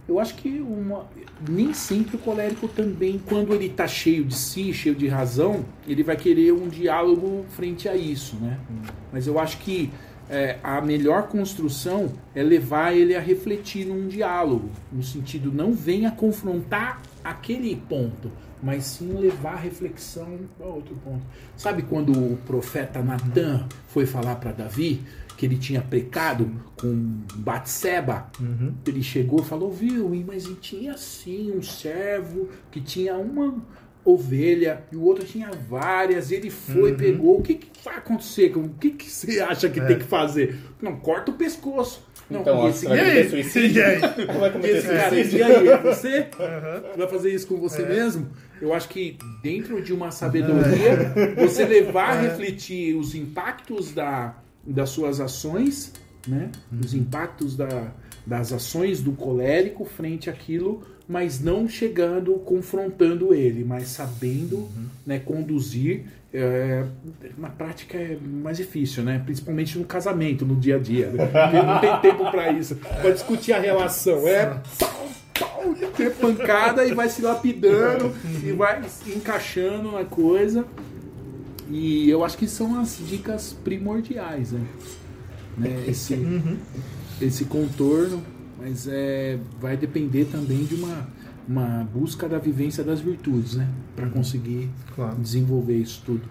eu 0.06 0.20
acho 0.20 0.36
que 0.36 0.60
uma, 0.60 1.06
nem 1.48 1.74
sempre 1.74 2.18
o 2.18 2.20
colérico 2.20 2.68
também, 2.68 3.18
quando 3.18 3.54
ele 3.54 3.68
está 3.68 3.88
cheio 3.88 4.26
de 4.26 4.36
si, 4.36 4.74
cheio 4.74 4.96
de 4.96 5.08
razão, 5.08 5.64
ele 5.88 6.04
vai 6.04 6.18
querer 6.18 6.52
um 6.52 6.68
diálogo 6.68 7.46
frente 7.50 7.88
a 7.88 7.96
isso, 7.96 8.36
né? 8.36 8.60
Mas 9.14 9.28
eu 9.28 9.40
acho 9.40 9.60
que 9.60 9.92
é, 10.30 10.58
a 10.64 10.82
melhor 10.82 11.28
construção 11.28 12.12
é 12.36 12.44
levar 12.44 12.94
ele 12.94 13.16
a 13.16 13.20
refletir 13.20 13.86
num 13.86 14.08
diálogo, 14.08 14.70
no 14.92 15.04
sentido 15.04 15.52
não 15.52 15.74
venha 15.74 16.12
confrontar 16.12 17.02
aquele 17.24 17.76
ponto, 17.76 18.32
mas 18.62 18.86
sim 18.86 19.14
levar 19.14 19.54
a 19.54 19.58
reflexão 19.58 20.40
a 20.60 20.66
outro 20.66 20.96
ponto. 20.96 21.24
Sabe 21.56 21.84
quando 21.84 22.12
o 22.12 22.38
profeta 22.38 23.02
Natan 23.02 23.68
foi 23.88 24.06
falar 24.06 24.36
para 24.36 24.52
Davi 24.52 25.02
que 25.38 25.46
ele 25.46 25.58
tinha 25.58 25.82
pecado 25.82 26.50
com 26.80 27.22
Batseba? 27.36 28.28
Uhum. 28.40 28.74
Ele 28.86 29.04
chegou 29.04 29.42
e 29.42 29.46
falou, 29.46 29.72
viu, 29.72 30.10
mas 30.26 30.46
e 30.46 30.56
tinha 30.56 30.98
sim 30.98 31.52
um 31.52 31.62
servo 31.62 32.50
que 32.72 32.82
tinha 32.82 33.16
uma 33.16 33.56
ovelha 34.10 34.84
e 34.92 34.96
o 34.96 35.04
outro 35.04 35.26
tinha 35.26 35.50
várias. 35.70 36.32
Ele 36.32 36.50
foi, 36.50 36.92
Uhum. 36.92 36.98
pegou. 36.98 37.40
O 37.40 37.42
que, 37.42 37.56
que 37.56 37.68
vai 37.84 37.96
acontecer? 37.98 38.56
O 38.58 38.70
que, 38.80 38.92
que 38.92 39.10
você 39.10 39.40
acha 39.42 39.70
que 39.70 39.80
É. 39.80 39.86
tem 39.86 39.98
que 40.00 40.06
fazer? 40.06 40.58
Não, 40.82 40.96
corta 40.98 41.32
o 41.32 41.34
pescoço. 41.36 42.06
Não, 42.30 42.42
Então, 42.42 42.58
ó, 42.58 42.70
esse, 42.70 42.86
vai 42.88 42.98
cometer 43.00 43.30
suicídio? 43.30 43.82
E 43.82 44.26
vai 44.40 44.52
cometer 44.52 44.78
esse 44.78 44.88
cara, 44.88 45.10
suicídio? 45.10 45.40
e 45.40 45.44
aí, 45.44 45.68
é 45.70 45.78
você? 45.78 46.28
Aham. 46.40 46.84
Vai 46.98 47.08
fazer 47.08 47.34
isso 47.34 47.48
com 47.48 47.56
você 47.58 47.82
É. 47.84 47.86
mesmo? 47.88 48.28
Eu 48.62 48.74
acho 48.74 48.90
que 48.90 49.18
dentro 49.44 49.82
de 49.82 49.94
uma 49.94 50.12
sabedoria, 50.12 51.14
você 51.38 51.64
levar 51.64 52.18
a 52.18 52.22
refletir 52.22 52.96
os 52.96 53.14
impactos 53.16 53.94
da, 53.94 54.36
das 54.66 54.90
suas 54.90 55.20
ações, 55.22 55.94
né? 56.28 56.50
Os 56.84 56.94
impactos 56.94 57.56
da, 57.56 57.92
das 58.26 58.52
ações 58.52 59.00
do 59.02 59.12
colérico 59.14 59.86
frente 59.86 60.30
àquilo, 60.30 60.82
mas 61.08 61.40
não 61.40 61.68
chegando, 61.70 62.34
confrontando 62.40 63.34
ele, 63.34 63.64
mas 63.64 63.88
sabendo 63.90 64.68
né, 65.06 65.20
conduzir. 65.20 66.04
é, 66.34 66.84
na 67.38 67.50
prática 67.50 67.98
é 67.98 68.18
mais 68.22 68.58
difícil, 68.58 69.04
né? 69.04 69.22
Principalmente 69.26 69.78
no 69.80 69.86
casamento, 69.86 70.46
no 70.46 70.56
dia 70.56 70.76
a 70.76 70.80
dia. 70.80 71.08
né? 71.16 71.30
Não 71.66 71.80
tem 71.80 71.98
tempo 72.12 72.30
para 72.30 72.52
isso. 72.52 72.76
Para 72.76 73.12
discutir 73.12 73.54
a 73.54 73.60
relação. 73.60 74.28
É 74.28 74.46
pau, 74.78 75.08
pau, 75.40 75.76
ter 75.96 76.12
pancada 76.16 76.86
e 76.86 76.94
vai 76.94 77.08
se 77.10 77.22
lapidando 77.22 78.14
e 78.44 78.52
vai 78.52 78.82
encaixando 79.16 79.92
na 79.94 80.04
coisa. 80.04 80.66
E 81.70 82.10
eu 82.10 82.24
acho 82.24 82.38
que 82.38 82.48
são 82.48 82.80
as 82.80 82.98
dicas 83.08 83.54
primordiais, 83.64 84.52
né? 84.52 84.62
Né, 85.58 85.86
Esse, 85.88 86.14
Uhum. 86.14 86.58
esse 87.22 87.46
contorno, 87.46 88.22
mas 88.58 88.88
é, 88.88 89.38
vai 89.60 89.78
depender 89.78 90.26
também 90.26 90.64
de 90.64 90.76
uma, 90.76 91.08
uma 91.48 91.84
busca 91.94 92.28
da 92.28 92.38
vivência 92.38 92.84
das 92.84 93.00
virtudes, 93.00 93.56
né? 93.56 93.68
Para 93.96 94.10
conseguir 94.10 94.70
Claro. 94.96 95.16
desenvolver 95.18 95.78
isso 95.78 96.02
tudo. 96.06 96.24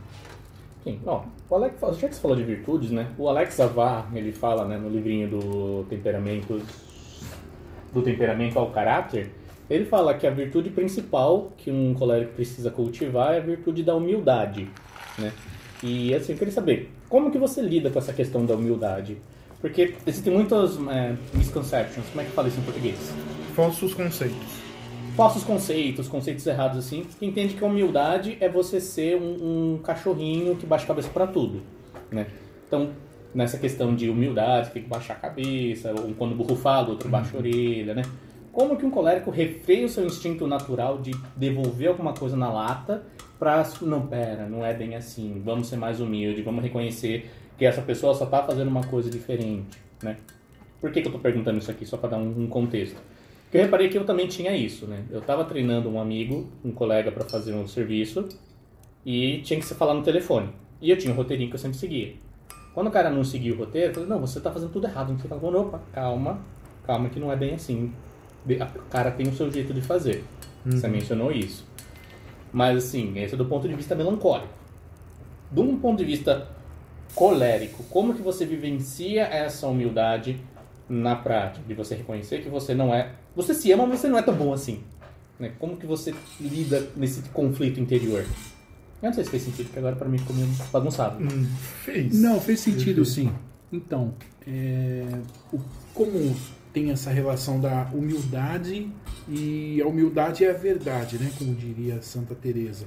Sim, 0.85 1.01
ó, 1.05 1.25
o 1.51 1.55
Alex, 1.55 1.81
já 1.99 2.09
que 2.09 2.15
você 2.15 2.21
falou 2.21 2.37
de 2.37 2.45
virtudes, 2.45 2.91
né? 2.91 3.09
O 3.19 3.29
Alex 3.29 3.59
Avar, 3.59 4.09
ele 4.15 4.33
fala, 4.33 4.65
né, 4.67 4.77
no 4.79 4.89
livrinho 4.89 5.29
do 5.29 5.85
temperamento 5.89 6.61
do 7.93 8.03
temperamento 8.03 8.59
ao 8.59 8.71
caráter, 8.71 9.31
ele 9.71 9.85
fala 9.87 10.15
que 10.15 10.27
a 10.27 10.31
virtude 10.31 10.71
principal 10.71 11.53
que 11.57 11.71
um 11.71 11.95
colérico 11.95 12.35
precisa 12.35 12.71
cultivar 12.71 13.35
é 13.35 13.39
a 13.39 13.41
virtude 13.41 13.83
da 13.83 13.95
humildade, 13.95 14.69
né? 15.19 15.33
E 15.83 16.15
assim, 16.15 16.33
eu 16.33 16.39
queria 16.39 16.53
saber, 16.53 16.93
como 17.09 17.31
que 17.31 17.39
você 17.39 17.61
lida 17.63 17.91
com 17.91 17.99
essa 17.99 18.13
questão 18.13 18.45
da 18.45 18.55
humildade? 18.55 19.17
Porque 19.67 19.95
existem 20.07 20.33
muitas 20.33 20.79
é, 20.89 21.17
misconceptions, 21.35 22.07
como 22.11 22.21
é 22.21 22.25
que 22.25 22.31
fala 22.31 22.47
isso 22.47 22.61
em 22.61 22.63
português? 22.63 23.13
Falsos 23.53 23.93
conceitos. 23.95 24.63
falsos 25.17 25.43
conceitos, 25.43 26.07
conceitos 26.07 26.47
errados 26.47 26.79
assim, 26.79 27.05
que 27.19 27.27
entende 27.27 27.55
que 27.55 27.65
a 27.65 27.67
humildade 27.67 28.37
é 28.39 28.49
você 28.49 28.81
ser 28.81 29.17
um, 29.17 29.75
um 29.75 29.79
cachorrinho 29.79 30.55
que 30.55 30.65
baixa 30.65 30.85
a 30.85 30.87
cabeça 30.87 31.09
para 31.09 31.27
tudo, 31.27 31.63
né? 32.13 32.29
Então, 32.65 32.91
nessa 33.35 33.59
questão 33.59 33.93
de 33.93 34.09
humildade, 34.09 34.71
tem 34.71 34.85
que 34.85 34.89
baixar 34.89 35.15
a 35.15 35.17
cabeça, 35.17 35.93
ou 36.01 36.15
quando 36.15 36.31
o 36.31 36.37
burro 36.37 36.55
fala, 36.55 36.87
o 36.87 36.91
outro 36.91 37.09
baixa 37.09 37.37
a 37.37 37.41
orelha, 37.41 37.93
né? 37.93 38.03
Como 38.53 38.77
que 38.77 38.87
um 38.87 38.91
colérico 38.91 39.33
refreia 39.33 39.87
o 39.87 39.89
seu 39.89 40.07
instinto 40.07 40.47
natural 40.47 40.99
de 40.99 41.11
devolver 41.35 41.89
alguma 41.89 42.13
coisa 42.13 42.37
na 42.37 42.53
lata 42.53 43.03
pra, 43.37 43.69
não, 43.83 44.07
pera, 44.07 44.49
não 44.49 44.65
é 44.65 44.73
bem 44.73 44.95
assim, 44.95 45.43
vamos 45.45 45.67
ser 45.67 45.77
mais 45.77 45.99
humilde, 45.99 46.41
vamos 46.41 46.63
reconhecer 46.63 47.29
que 47.57 47.65
essa 47.65 47.83
pessoa 47.83 48.15
só 48.15 48.27
tá 48.27 48.43
fazendo 48.43 48.69
uma 48.69 48.85
coisa 48.85 49.11
diferente, 49.11 49.79
né? 50.03 50.17
Por 50.81 50.91
que, 50.93 51.01
que 51.01 51.09
eu 51.09 51.13
tô 51.13 51.19
perguntando 51.19 51.59
isso 51.59 51.71
aqui? 51.71 51.87
Só 51.87 51.97
para 51.97 52.11
dar 52.11 52.19
um, 52.19 52.45
um 52.45 52.47
contexto. 52.47 53.01
Porque 53.45 53.59
eu 53.59 53.63
reparei 53.63 53.89
que 53.89 53.97
eu 53.97 54.05
também 54.05 54.27
tinha 54.27 54.55
isso, 54.55 54.87
né? 54.87 55.05
Eu 55.11 55.21
tava 55.21 55.45
treinando 55.45 55.89
um 55.89 56.01
amigo, 56.01 56.49
um 56.65 56.71
colega 56.71 57.11
para 57.11 57.25
fazer 57.25 57.55
um 57.55 57.67
serviço 57.67 58.29
e 59.05 59.41
tinha 59.43 59.59
que 59.59 59.65
se 59.65 59.75
falar 59.75 59.95
no 59.95 60.03
telefone. 60.03 60.51
E 60.81 60.91
eu 60.91 60.99
tinha 60.99 61.13
um 61.13 61.17
roteirinho 61.17 61.49
que 61.49 61.57
eu 61.57 61.61
sempre 61.61 61.79
seguia. 61.79 62.15
Quando 62.75 62.89
o 62.89 62.91
cara 62.91 63.09
não 63.09 63.25
seguia 63.25 63.55
o 63.55 63.57
roteiro, 63.57 63.91
eu 63.91 63.95
falei, 63.95 64.09
não, 64.09 64.21
você 64.21 64.41
tá 64.41 64.51
fazendo 64.51 64.71
tudo 64.71 64.87
errado. 64.87 65.17
Você 65.17 65.27
tá 65.27 65.39
falando, 65.39 65.61
opa, 65.61 65.81
calma, 65.93 66.41
calma 66.85 67.09
que 67.09 67.19
não 67.19 67.33
é 67.33 67.37
bem 67.37 67.55
assim. 67.55 67.93
O 68.45 68.89
cara 68.91 69.11
tem 69.11 69.27
o 69.27 69.33
seu 69.33 69.51
jeito 69.51 69.73
de 69.73 69.81
fazer. 69.81 70.23
Você 70.65 70.87
mencionou 70.89 71.33
isso. 71.33 71.67
Mas 72.53 72.85
assim, 72.85 73.19
esse 73.19 73.35
é 73.35 73.37
do 73.37 73.47
ponto 73.47 73.67
de 73.69 73.75
vista 73.75 73.95
melancólico. 73.95 74.53
De 75.51 75.61
um 75.61 75.79
ponto 75.79 75.99
de 75.99 76.05
vista 76.05 76.49
colérico, 77.17 77.83
como 77.85 78.15
que 78.15 78.21
você 78.23 78.45
vivencia 78.45 79.23
essa 79.23 79.67
humildade 79.67 80.39
na 80.89 81.17
prática? 81.17 81.65
De 81.67 81.75
você 81.75 81.95
reconhecer 81.97 82.43
que 82.43 82.49
você 82.49 82.75
não 82.75 82.95
é... 82.95 83.11
Você 83.35 83.55
se 83.55 83.73
ama, 83.73 83.87
mas 83.87 84.01
você 84.01 84.09
não 84.09 84.19
é 84.19 84.23
tão 84.23 84.35
bom 84.35 84.53
assim. 84.53 84.81
Né? 85.41 85.51
Como 85.59 85.77
que 85.77 85.87
você 85.87 86.15
lida 86.41 86.87
nesse 86.95 87.23
conflito 87.31 87.81
interior? 87.81 88.25
Eu 89.03 89.09
não 89.09 89.13
sei 89.15 89.25
se 89.25 89.31
fez 89.31 89.43
sentido, 89.43 89.67
porque 89.67 89.79
agora 89.79 89.97
para 89.97 90.09
mim 90.09 90.19
ficou 90.19 90.37
meio 90.37 90.49
bagunçado. 90.73 91.23
Hum, 91.23 91.47
fez. 91.85 92.15
Não, 92.21 92.41
fez 92.41 92.61
sentido 92.61 93.05
sim. 93.05 93.33
Então, 93.73 94.15
é, 94.47 95.05
o- 95.53 95.61
como 95.95 96.37
tem 96.73 96.91
essa 96.91 97.11
relação 97.11 97.59
da 97.61 97.89
humildade 97.93 98.91
e 99.29 99.81
a 99.83 99.87
humildade 99.87 100.45
é 100.45 100.51
a 100.51 100.55
verdade, 100.55 101.19
né? 101.19 101.31
Como 101.39 101.55
diria 101.55 102.01
Santa 102.03 102.35
Teresa. 102.35 102.87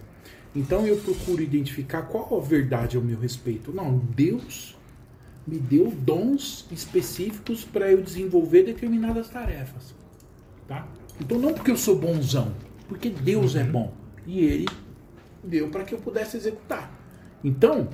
Então 0.56 0.86
eu 0.86 0.98
procuro 0.98 1.42
identificar 1.42 2.04
qual 2.04 2.38
a 2.38 2.42
verdade 2.42 2.98
ao 2.98 3.04
meu 3.04 3.20
respeito. 3.20 3.72
Não, 3.72 3.98
Deus 3.98 4.76
me 5.48 5.58
deu 5.58 5.92
dons 5.92 6.66
específicos 6.72 7.64
para 7.64 7.92
eu 7.92 8.02
desenvolver 8.02 8.64
determinadas 8.64 9.30
tarefas, 9.30 9.94
tá? 10.68 10.88
Então 11.20 11.40
não 11.40 11.54
porque 11.54 11.72
eu 11.72 11.78
sou 11.78 11.98
bonzão, 11.98 12.54
porque 12.88 13.10
Deus 13.10 13.56
é 13.56 13.64
bom 13.64 13.94
e 14.26 14.40
Ele 14.40 14.68
deu 15.44 15.70
para 15.70 15.84
que 15.84 15.94
eu 15.94 16.00
pudesse 16.00 16.38
executar. 16.38 16.92
Então 17.44 17.90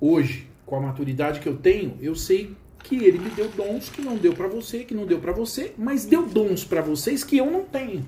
hoje, 0.00 0.48
com 0.64 0.76
a 0.76 0.80
maturidade 0.80 1.40
que 1.40 1.48
eu 1.48 1.56
tenho, 1.56 1.96
eu 2.00 2.14
sei 2.14 2.56
que 2.82 2.96
ele 2.96 3.18
me 3.18 3.30
deu 3.30 3.48
dons 3.50 3.88
que 3.88 4.00
não 4.00 4.16
deu 4.16 4.32
para 4.32 4.46
você, 4.46 4.84
que 4.84 4.94
não 4.94 5.04
deu 5.04 5.18
para 5.18 5.32
você, 5.32 5.74
mas 5.76 6.04
deu 6.04 6.26
dons 6.26 6.64
para 6.64 6.80
vocês 6.80 7.24
que 7.24 7.36
eu 7.36 7.50
não 7.50 7.64
tenho. 7.64 8.06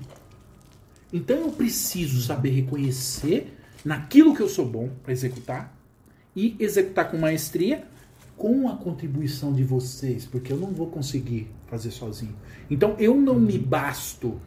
Então 1.11 1.37
eu 1.37 1.51
preciso 1.51 2.21
saber 2.21 2.51
reconhecer 2.51 3.57
naquilo 3.83 4.35
que 4.35 4.41
eu 4.41 4.49
sou 4.49 4.65
bom 4.65 4.89
para 5.03 5.11
executar 5.11 5.77
e 6.35 6.55
executar 6.59 7.09
com 7.09 7.17
maestria 7.17 7.83
com 8.41 8.67
a 8.67 8.75
contribuição 8.75 9.53
de 9.53 9.63
vocês, 9.63 10.25
porque 10.25 10.51
eu 10.51 10.57
não 10.57 10.71
vou 10.71 10.87
conseguir 10.87 11.47
fazer 11.67 11.91
sozinho. 11.91 12.35
Então 12.71 12.95
eu 12.97 13.15
não 13.15 13.39
me 13.39 13.55
basto. 13.55 14.41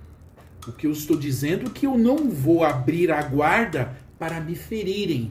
O 0.66 0.72
que 0.72 0.89
eu 0.89 0.91
estou 0.91 1.16
dizendo 1.16 1.66
é 1.66 1.70
que 1.70 1.87
eu 1.87 1.97
não 1.97 2.28
vou 2.28 2.64
abrir 2.64 3.12
a 3.12 3.22
guarda 3.22 3.97
para 4.18 4.41
me 4.41 4.57
ferirem. 4.57 5.30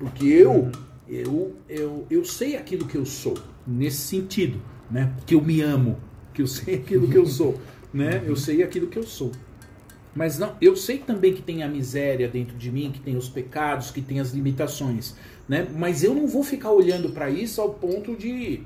Porque 0.00 0.26
eu, 0.26 0.72
eu, 1.08 1.54
eu, 1.68 2.06
eu 2.10 2.24
sei 2.24 2.56
aquilo 2.56 2.86
que 2.86 2.96
eu 2.96 3.06
sou, 3.06 3.38
nesse 3.64 3.98
sentido, 3.98 4.60
né? 4.90 5.14
Que 5.24 5.36
eu 5.36 5.40
me 5.40 5.60
amo, 5.60 5.96
que 6.34 6.42
eu 6.42 6.46
sei 6.48 6.74
aquilo 6.82 7.06
que 7.08 7.16
eu 7.16 7.26
sou, 7.26 7.60
né? 7.94 8.20
Eu 8.26 8.34
sei 8.34 8.64
aquilo 8.64 8.88
que 8.88 8.98
eu 8.98 9.04
sou. 9.04 9.30
Mas 10.16 10.38
não, 10.38 10.56
eu 10.62 10.74
sei 10.74 10.96
também 10.96 11.34
que 11.34 11.42
tem 11.42 11.62
a 11.62 11.68
miséria 11.68 12.26
dentro 12.26 12.56
de 12.56 12.72
mim, 12.72 12.90
que 12.90 13.00
tem 13.00 13.16
os 13.16 13.28
pecados, 13.28 13.90
que 13.90 14.00
tem 14.00 14.18
as 14.18 14.32
limitações, 14.32 15.14
né? 15.46 15.68
Mas 15.76 16.02
eu 16.02 16.14
não 16.14 16.26
vou 16.26 16.42
ficar 16.42 16.70
olhando 16.70 17.10
para 17.10 17.28
isso 17.28 17.60
ao 17.60 17.74
ponto 17.74 18.16
de 18.16 18.62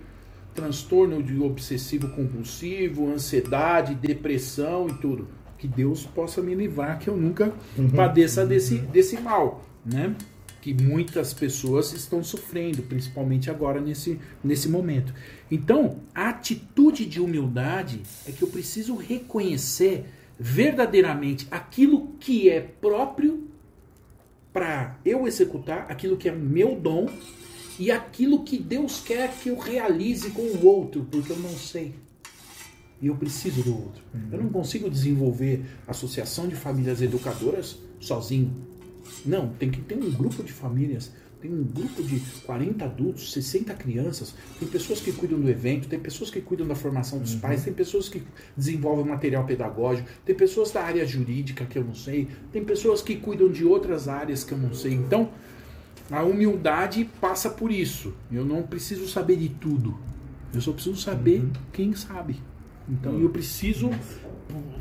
transtorno 0.54 1.20
de 1.20 1.40
obsessivo 1.40 2.08
compulsivo, 2.10 3.12
ansiedade, 3.12 3.96
depressão 3.96 4.88
e 4.88 4.94
tudo. 4.94 5.26
Que 5.58 5.66
Deus 5.66 6.06
possa 6.06 6.40
me 6.40 6.54
livrar 6.54 7.00
que 7.00 7.08
eu 7.08 7.16
nunca 7.16 7.52
padeça 7.96 8.46
desse, 8.46 8.76
desse 8.78 9.20
mal, 9.20 9.64
né? 9.84 10.14
Que 10.60 10.72
muitas 10.72 11.34
pessoas 11.34 11.92
estão 11.92 12.22
sofrendo, 12.22 12.82
principalmente 12.82 13.50
agora 13.50 13.80
nesse, 13.80 14.20
nesse 14.42 14.68
momento. 14.68 15.12
Então, 15.50 15.98
a 16.14 16.28
atitude 16.28 17.06
de 17.06 17.20
humildade 17.20 18.02
é 18.26 18.30
que 18.30 18.42
eu 18.42 18.48
preciso 18.48 18.94
reconhecer 18.94 20.06
verdadeiramente 20.42 21.46
aquilo 21.50 22.14
que 22.18 22.48
é 22.48 22.60
próprio 22.60 23.46
para 24.50 24.98
eu 25.04 25.26
executar, 25.26 25.84
aquilo 25.90 26.16
que 26.16 26.30
é 26.30 26.32
meu 26.32 26.74
dom 26.74 27.10
e 27.78 27.90
aquilo 27.90 28.42
que 28.42 28.58
Deus 28.58 29.00
quer 29.00 29.30
que 29.34 29.50
eu 29.50 29.58
realize 29.58 30.30
com 30.30 30.40
o 30.40 30.66
outro, 30.66 31.06
porque 31.10 31.30
eu 31.30 31.38
não 31.38 31.50
sei. 31.50 31.94
E 33.02 33.08
eu 33.08 33.16
preciso 33.16 33.62
do 33.62 33.74
outro. 33.74 34.02
Eu 34.32 34.42
não 34.42 34.48
consigo 34.48 34.90
desenvolver 34.90 35.62
associação 35.86 36.48
de 36.48 36.54
famílias 36.54 37.02
educadoras 37.02 37.78
sozinho. 37.98 38.52
Não, 39.24 39.50
tem 39.50 39.70
que 39.70 39.80
ter 39.82 39.94
um 39.94 40.10
grupo 40.10 40.42
de 40.42 40.52
famílias, 40.52 41.12
tem 41.40 41.52
um 41.52 41.64
grupo 41.64 42.02
de 42.02 42.20
40 42.44 42.84
adultos, 42.84 43.32
60 43.32 43.72
crianças, 43.74 44.34
tem 44.58 44.68
pessoas 44.68 45.00
que 45.00 45.10
cuidam 45.12 45.40
do 45.40 45.48
evento, 45.48 45.88
tem 45.88 45.98
pessoas 45.98 46.30
que 46.30 46.40
cuidam 46.40 46.66
da 46.66 46.74
formação 46.74 47.18
dos 47.18 47.34
pais, 47.34 47.64
tem 47.64 47.72
pessoas 47.72 48.08
que 48.08 48.22
desenvolvem 48.56 49.06
material 49.06 49.44
pedagógico, 49.44 50.08
tem 50.24 50.34
pessoas 50.34 50.70
da 50.70 50.82
área 50.82 51.06
jurídica 51.06 51.64
que 51.64 51.78
eu 51.78 51.84
não 51.84 51.94
sei, 51.94 52.28
tem 52.52 52.64
pessoas 52.64 53.00
que 53.00 53.16
cuidam 53.16 53.50
de 53.50 53.64
outras 53.64 54.06
áreas 54.06 54.44
que 54.44 54.52
eu 54.52 54.58
não 54.58 54.74
sei. 54.74 54.92
Então, 54.92 55.30
a 56.10 56.22
humildade 56.22 57.08
passa 57.20 57.48
por 57.48 57.70
isso. 57.70 58.12
Eu 58.30 58.44
não 58.44 58.62
preciso 58.62 59.08
saber 59.08 59.36
de 59.36 59.48
tudo. 59.48 59.96
Eu 60.52 60.60
só 60.60 60.72
preciso 60.72 60.96
saber 60.96 61.48
quem 61.72 61.94
sabe. 61.94 62.40
Então 62.88 63.20
eu 63.20 63.30
preciso 63.30 63.90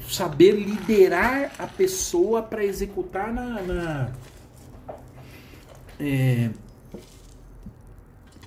saber 0.09 0.53
liderar 0.53 1.51
a 1.59 1.67
pessoa 1.67 2.41
para 2.41 2.65
executar 2.65 3.31
na, 3.31 3.61
na 3.61 4.11
é, 5.99 6.49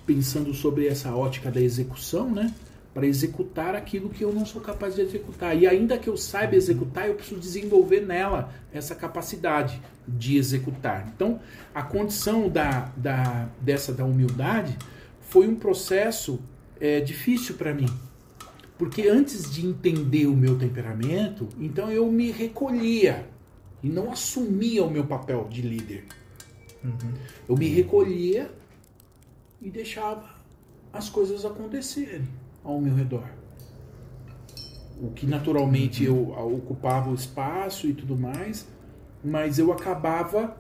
pensando 0.07 0.53
sobre 0.55 0.87
essa 0.87 1.15
ótica 1.15 1.51
da 1.51 1.61
execução, 1.61 2.31
né? 2.31 2.53
Para 2.95 3.07
executar 3.07 3.75
aquilo 3.75 4.11
que 4.11 4.23
eu 4.23 4.33
não 4.33 4.45
sou 4.45 4.61
capaz 4.61 4.95
de 4.95 5.01
executar. 5.01 5.57
E 5.57 5.67
ainda 5.67 5.97
que 5.97 6.09
eu 6.09 6.17
saiba 6.17 6.57
executar, 6.57 7.09
eu 7.09 7.15
preciso 7.15 7.41
desenvolver 7.41 8.01
nela 8.01 8.53
essa 8.73 8.95
capacidade 8.95 9.81
de 10.07 10.37
executar. 10.37 11.11
Então, 11.15 11.41
a 11.75 11.83
condição 11.83 12.49
da, 12.49 12.93
da, 12.97 13.49
dessa 13.61 13.93
da 13.93 14.05
humildade 14.05 14.77
foi 15.21 15.49
um 15.49 15.55
processo 15.55 16.39
é, 16.79 17.01
difícil 17.01 17.55
para 17.55 17.73
mim. 17.73 17.89
Porque 18.77 19.09
antes 19.09 19.51
de 19.51 19.65
entender 19.65 20.27
o 20.27 20.37
meu 20.37 20.59
temperamento, 20.59 21.49
então 21.59 21.91
eu 21.91 22.11
me 22.11 22.31
recolhia 22.31 23.27
e 23.83 23.89
não 23.89 24.11
assumia 24.13 24.85
o 24.85 24.91
meu 24.91 25.07
papel 25.07 25.47
de 25.49 25.63
líder. 25.63 26.05
Uhum. 26.85 27.15
Eu 27.49 27.57
me 27.57 27.69
recolhia 27.69 28.51
e 29.61 29.71
deixava 29.71 30.29
as 30.93 31.09
coisas 31.09 31.45
acontecerem 31.45 32.29
ao 32.63 32.81
meu 32.81 32.95
redor. 32.95 33.29
O 35.01 35.11
que 35.11 35.27
naturalmente 35.27 36.05
eu 36.05 36.31
ocupava 36.31 37.11
o 37.11 37.15
espaço 37.15 37.89
e 37.89 37.95
tudo 37.95 38.17
mais, 38.17 38.69
mas 39.25 39.59
eu 39.59 39.73
acabava 39.73 40.57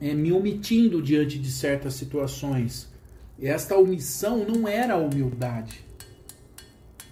é, 0.00 0.12
me 0.14 0.32
omitindo 0.32 1.00
diante 1.00 1.38
de 1.38 1.50
certas 1.50 1.94
situações. 1.94 2.90
E 3.38 3.46
esta 3.46 3.76
omissão 3.76 4.44
não 4.44 4.66
era 4.66 4.96
humildade. 4.96 5.84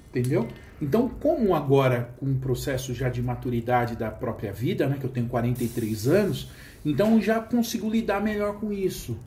Entendeu? 0.08 0.48
Então, 0.80 1.08
como 1.08 1.54
agora, 1.54 2.14
com 2.18 2.26
um 2.26 2.38
processo 2.38 2.94
já 2.94 3.08
de 3.08 3.22
maturidade 3.22 3.96
da 3.96 4.10
própria 4.10 4.52
vida, 4.52 4.86
né, 4.86 4.96
que 4.98 5.04
eu 5.04 5.10
tenho 5.10 5.28
43 5.28 6.08
anos, 6.08 6.50
então 6.84 7.20
já 7.20 7.38
consigo 7.40 7.90
lidar 7.90 8.22
melhor 8.22 8.54
com 8.54 8.72
isso. 8.72 9.18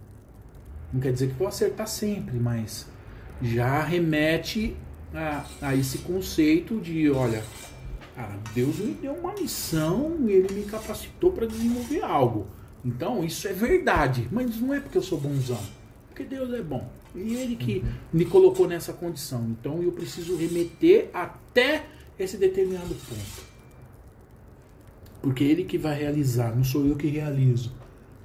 Não 0.91 0.99
quer 0.99 1.13
dizer 1.13 1.27
que 1.27 1.33
vou 1.33 1.47
acertar 1.47 1.87
sempre, 1.87 2.39
mas 2.39 2.87
já 3.41 3.83
remete 3.83 4.75
a, 5.13 5.45
a 5.61 5.75
esse 5.75 5.99
conceito 5.99 6.79
de, 6.79 7.11
olha, 7.11 7.43
ah, 8.17 8.35
Deus 8.53 8.77
me 8.79 8.93
deu 8.93 9.13
uma 9.13 9.33
missão 9.33 10.17
e 10.27 10.31
ele 10.31 10.53
me 10.53 10.63
capacitou 10.63 11.31
para 11.31 11.45
desenvolver 11.45 12.03
algo. 12.03 12.47
Então 12.83 13.23
isso 13.23 13.47
é 13.47 13.53
verdade, 13.53 14.27
mas 14.31 14.59
não 14.59 14.73
é 14.73 14.79
porque 14.79 14.97
eu 14.97 15.01
sou 15.01 15.19
bonzão, 15.19 15.61
porque 16.09 16.23
Deus 16.23 16.51
é 16.53 16.61
bom. 16.61 16.87
E 17.15 17.35
ele 17.35 17.55
que 17.55 17.83
me 18.11 18.25
colocou 18.25 18.67
nessa 18.67 18.93
condição. 18.93 19.47
Então 19.49 19.81
eu 19.81 19.91
preciso 19.91 20.35
remeter 20.35 21.09
até 21.13 21.85
esse 22.17 22.37
determinado 22.37 22.95
ponto. 22.95 23.53
Porque 25.21 25.43
ele 25.43 25.63
que 25.63 25.77
vai 25.77 25.97
realizar, 25.97 26.55
não 26.55 26.63
sou 26.63 26.85
eu 26.85 26.95
que 26.95 27.07
realizo. 27.07 27.73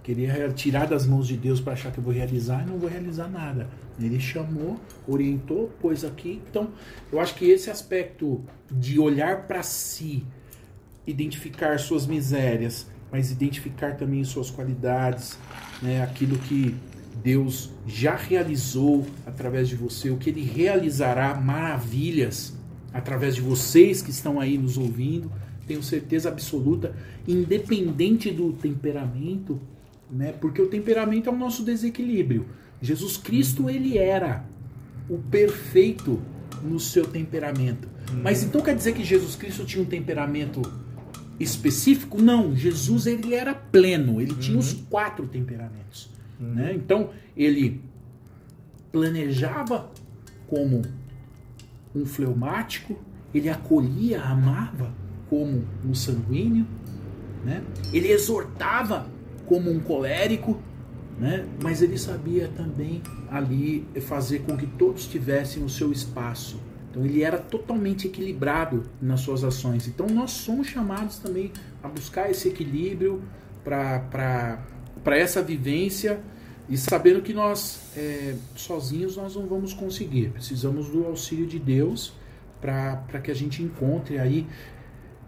Queria 0.02 0.48
tirar 0.50 0.86
das 0.86 1.06
mãos 1.06 1.28
de 1.28 1.36
Deus 1.36 1.60
para 1.60 1.74
achar 1.74 1.92
que 1.92 1.98
eu 1.98 2.02
vou 2.02 2.12
realizar 2.12 2.62
e 2.62 2.70
não 2.70 2.78
vou 2.78 2.88
realizar 2.88 3.28
nada. 3.28 3.68
Ele 4.00 4.18
chamou, 4.18 4.80
orientou, 5.06 5.70
pôs 5.80 6.04
aqui. 6.04 6.40
Então, 6.48 6.70
eu 7.12 7.20
acho 7.20 7.34
que 7.34 7.44
esse 7.44 7.70
aspecto 7.70 8.42
de 8.70 8.98
olhar 8.98 9.46
para 9.46 9.62
si, 9.62 10.24
identificar 11.06 11.78
suas 11.78 12.06
misérias, 12.06 12.86
mas 13.12 13.30
identificar 13.30 13.96
também 13.96 14.24
suas 14.24 14.50
qualidades, 14.50 15.38
né, 15.82 16.02
aquilo 16.02 16.38
que 16.38 16.74
Deus 17.22 17.70
já 17.86 18.16
realizou 18.16 19.06
através 19.26 19.68
de 19.68 19.76
você, 19.76 20.10
o 20.10 20.16
que 20.16 20.30
ele 20.30 20.42
realizará 20.42 21.34
maravilhas 21.34 22.56
através 22.92 23.34
de 23.34 23.40
vocês 23.40 24.00
que 24.02 24.10
estão 24.10 24.40
aí 24.40 24.56
nos 24.56 24.78
ouvindo, 24.78 25.30
tenho 25.66 25.82
certeza 25.82 26.28
absoluta, 26.28 26.94
independente 27.26 28.30
do 28.30 28.52
temperamento, 28.52 29.60
né? 30.10 30.32
Porque 30.32 30.62
o 30.62 30.68
temperamento 30.68 31.28
é 31.28 31.32
o 31.32 31.36
nosso 31.36 31.62
desequilíbrio. 31.62 32.46
Jesus 32.80 33.16
Cristo 33.16 33.68
ele 33.68 33.98
era 33.98 34.44
o 35.08 35.18
perfeito 35.18 36.20
no 36.62 36.80
seu 36.80 37.06
temperamento. 37.06 37.86
Uhum. 38.10 38.22
Mas 38.22 38.42
então 38.42 38.62
quer 38.62 38.74
dizer 38.74 38.94
que 38.94 39.04
Jesus 39.04 39.36
Cristo 39.36 39.64
tinha 39.64 39.82
um 39.82 39.86
temperamento 39.86 40.62
específico? 41.38 42.20
Não, 42.20 42.56
Jesus 42.56 43.06
ele 43.06 43.34
era 43.34 43.54
pleno, 43.54 44.20
ele 44.20 44.34
tinha 44.34 44.58
os 44.58 44.72
uhum. 44.72 44.84
quatro 44.88 45.26
temperamentos. 45.26 46.10
Né? 46.38 46.72
Então 46.74 47.10
ele 47.36 47.82
planejava 48.92 49.90
como 50.46 50.82
um 51.94 52.06
fleumático, 52.06 52.96
ele 53.34 53.48
acolhia, 53.48 54.22
amava 54.22 54.92
como 55.28 55.64
um 55.84 55.94
sanguíneo, 55.94 56.66
né? 57.44 57.62
ele 57.92 58.08
exortava 58.08 59.06
como 59.46 59.70
um 59.70 59.80
colérico, 59.80 60.60
né? 61.18 61.46
mas 61.62 61.82
ele 61.82 61.98
sabia 61.98 62.48
também 62.48 63.02
ali 63.30 63.86
fazer 64.02 64.40
com 64.40 64.56
que 64.56 64.66
todos 64.66 65.06
tivessem 65.06 65.62
o 65.62 65.68
seu 65.68 65.92
espaço. 65.92 66.60
Então 66.90 67.04
ele 67.04 67.22
era 67.22 67.38
totalmente 67.38 68.06
equilibrado 68.06 68.84
nas 69.00 69.20
suas 69.20 69.44
ações. 69.44 69.86
Então 69.86 70.06
nós 70.06 70.30
somos 70.30 70.68
chamados 70.68 71.18
também 71.18 71.52
a 71.82 71.88
buscar 71.88 72.30
esse 72.30 72.48
equilíbrio 72.48 73.22
para 73.62 74.58
essa 75.06 75.42
vivência 75.42 76.20
e 76.68 76.76
sabendo 76.76 77.22
que 77.22 77.32
nós 77.32 77.80
é, 77.96 78.34
sozinhos 78.54 79.16
nós 79.16 79.34
não 79.34 79.46
vamos 79.46 79.72
conseguir. 79.72 80.30
Precisamos 80.30 80.88
do 80.88 81.06
auxílio 81.06 81.46
de 81.46 81.58
Deus 81.58 82.12
para 82.60 83.20
que 83.22 83.30
a 83.30 83.34
gente 83.34 83.62
encontre 83.62 84.18
aí 84.18 84.46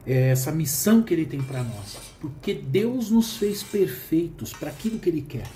é, 0.07 0.31
essa 0.31 0.53
missão 0.53 1.03
que 1.03 1.14
Ele 1.14 1.25
tem 1.25 1.41
para 1.41 1.62
nós. 1.62 1.99
Porque 2.21 2.53
Deus 2.53 3.11
nos 3.11 3.37
fez 3.37 3.62
perfeitos 3.62 4.53
para 4.53 4.71
aquilo 4.71 4.99
que 4.99 5.09
Ele 5.09 5.23
quer. 5.23 5.47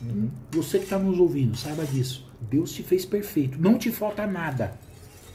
Uhum. 0.00 0.30
Você 0.52 0.78
que 0.78 0.84
está 0.84 0.98
nos 0.98 1.18
ouvindo, 1.18 1.56
saiba 1.56 1.84
disso. 1.84 2.26
Deus 2.40 2.72
te 2.72 2.82
fez 2.82 3.04
perfeito. 3.04 3.60
Não 3.60 3.78
te 3.78 3.90
falta 3.90 4.26
nada. 4.26 4.78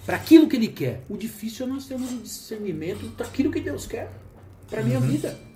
Para 0.05 0.17
aquilo 0.17 0.47
que 0.47 0.55
Ele 0.55 0.67
quer. 0.67 1.03
O 1.09 1.17
difícil 1.17 1.65
é 1.65 1.69
nós 1.69 1.85
termos 1.85 2.11
o 2.11 2.17
discernimento 2.17 3.05
daquilo 3.17 3.51
que 3.51 3.59
Deus 3.59 3.85
quer 3.85 4.11
para 4.69 4.81
a 4.81 4.83
minha 4.83 4.99
uhum. 4.99 5.07
vida. 5.07 5.50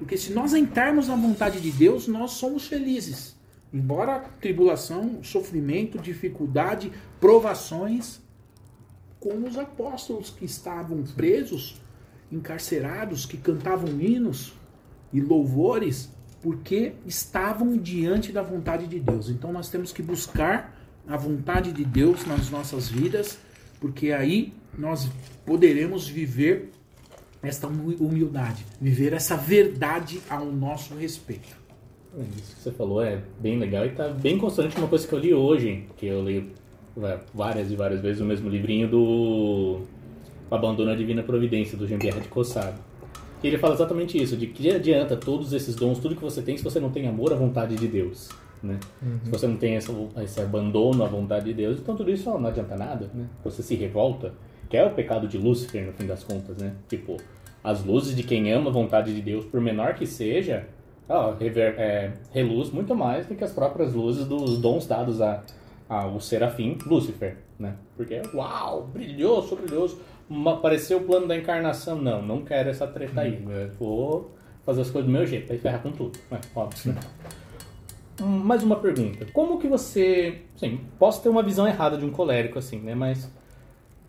Porque 0.00 0.16
se 0.16 0.32
nós 0.32 0.54
entrarmos 0.54 1.08
na 1.08 1.14
vontade 1.14 1.60
de 1.60 1.70
Deus, 1.70 2.08
nós 2.08 2.30
somos 2.32 2.66
felizes. 2.66 3.36
Embora 3.72 4.18
tribulação, 4.40 5.22
sofrimento, 5.22 5.98
dificuldade, 5.98 6.90
provações, 7.20 8.18
como 9.20 9.46
os 9.46 9.58
apóstolos 9.58 10.30
que 10.30 10.46
estavam 10.46 11.04
presos 11.04 11.78
encarcerados 12.32 13.26
que 13.26 13.36
cantavam 13.36 14.00
hinos 14.00 14.54
e 15.12 15.20
louvores 15.20 16.10
porque 16.40 16.94
estavam 17.04 17.76
diante 17.76 18.32
da 18.32 18.42
vontade 18.42 18.86
de 18.86 18.98
Deus. 18.98 19.28
Então 19.28 19.52
nós 19.52 19.68
temos 19.68 19.92
que 19.92 20.02
buscar 20.02 20.74
a 21.06 21.16
vontade 21.16 21.72
de 21.72 21.84
Deus 21.84 22.24
nas 22.24 22.48
nossas 22.48 22.88
vidas, 22.88 23.38
porque 23.78 24.12
aí 24.12 24.54
nós 24.78 25.10
poderemos 25.44 26.08
viver 26.08 26.70
esta 27.42 27.66
humildade, 27.66 28.64
viver 28.80 29.12
essa 29.12 29.36
verdade 29.36 30.20
ao 30.28 30.44
nosso 30.44 30.94
respeito. 30.94 31.58
É, 32.16 32.22
isso 32.36 32.56
que 32.56 32.62
você 32.62 32.72
falou 32.72 33.02
é 33.02 33.20
bem 33.38 33.58
legal 33.58 33.84
e 33.84 33.88
está 33.88 34.08
bem 34.08 34.36
constante 34.36 34.76
uma 34.76 34.88
coisa 34.88 35.06
que 35.06 35.12
eu 35.12 35.18
li 35.18 35.32
hoje, 35.32 35.86
que 35.96 36.06
eu 36.06 36.22
li 36.24 36.52
várias 37.32 37.70
e 37.70 37.76
várias 37.76 38.00
vezes 38.00 38.20
o 38.20 38.24
mesmo 38.24 38.48
livrinho 38.48 38.88
do 38.88 39.80
Abandona 40.50 40.92
a 40.92 40.96
Divina 40.96 41.22
Providência, 41.22 41.78
do 41.78 41.86
Jean-Pierre 41.86 42.20
de 42.20 42.28
Cossado. 42.28 42.78
E 43.42 43.46
ele 43.46 43.56
fala 43.56 43.74
exatamente 43.74 44.20
isso, 44.20 44.36
de 44.36 44.46
que 44.48 44.70
adianta 44.70 45.16
todos 45.16 45.52
esses 45.52 45.74
dons, 45.74 45.98
tudo 45.98 46.14
que 46.14 46.22
você 46.22 46.42
tem, 46.42 46.56
se 46.56 46.64
você 46.64 46.78
não 46.78 46.90
tem 46.90 47.06
amor 47.08 47.32
à 47.32 47.36
vontade 47.36 47.76
de 47.76 47.88
Deus. 47.88 48.28
Né? 48.62 48.78
Uhum. 49.00 49.18
Se 49.24 49.30
você 49.30 49.46
não 49.46 49.56
tem 49.56 49.76
esse, 49.76 49.90
esse, 50.22 50.40
abandono 50.40 51.02
à 51.02 51.08
vontade 51.08 51.46
de 51.46 51.54
Deus, 51.54 51.78
então 51.78 51.96
tudo 51.96 52.10
isso 52.10 52.28
não 52.28 52.46
adianta 52.46 52.76
nada. 52.76 53.10
Né? 53.14 53.26
Você 53.42 53.62
se 53.62 53.74
revolta, 53.74 54.34
que 54.70 54.76
é 54.76 54.86
o 54.86 54.90
pecado 54.90 55.26
de 55.26 55.36
Lúcifer, 55.36 55.84
no 55.84 55.92
fim 55.92 56.06
das 56.06 56.22
contas. 56.22 56.56
Né? 56.56 56.72
Tipo, 56.88 57.16
as 57.62 57.84
luzes 57.84 58.14
de 58.14 58.22
quem 58.22 58.50
ama 58.52 58.70
a 58.70 58.72
vontade 58.72 59.12
de 59.12 59.20
Deus, 59.20 59.44
por 59.44 59.60
menor 59.60 59.94
que 59.94 60.06
seja, 60.06 60.66
ó, 61.08 61.32
rever, 61.32 61.74
é, 61.76 62.12
reluz 62.32 62.70
muito 62.70 62.94
mais 62.94 63.26
do 63.26 63.34
que 63.34 63.42
as 63.42 63.52
próprias 63.52 63.92
luzes 63.92 64.24
dos 64.24 64.58
dons 64.58 64.86
dados 64.86 65.20
a, 65.20 65.42
ao 65.88 66.20
serafim 66.20 66.78
Lúcifer. 66.86 67.38
Né? 67.58 67.74
Porque, 67.96 68.22
uau, 68.32 68.84
brilhoso, 68.84 69.56
brilhoso 69.56 70.00
apareceu 70.46 70.98
o 70.98 71.02
plano 71.02 71.26
da 71.26 71.36
encarnação. 71.36 72.00
Não, 72.00 72.22
não 72.22 72.42
quero 72.42 72.70
essa 72.70 72.86
treta 72.86 73.22
aí. 73.22 73.40
Né? 73.40 73.70
Vou 73.78 74.30
fazer 74.64 74.82
as 74.82 74.90
coisas 74.90 75.10
do 75.10 75.12
meu 75.12 75.26
jeito, 75.26 75.52
aí 75.52 75.58
ferrar 75.58 75.82
com 75.82 75.90
tudo. 75.90 76.16
É, 76.30 76.38
óbvio. 76.54 76.92
Né? 76.92 77.00
Hum, 78.22 78.38
mais 78.38 78.62
uma 78.62 78.76
pergunta. 78.76 79.26
Como 79.32 79.58
que 79.58 79.66
você. 79.66 80.42
Sim, 80.54 80.80
posso 80.98 81.22
ter 81.22 81.28
uma 81.28 81.42
visão 81.42 81.66
errada 81.66 81.96
de 81.98 82.04
um 82.04 82.10
colérico, 82.10 82.58
assim, 82.58 82.78
né? 82.78 82.94
Mas 82.94 83.30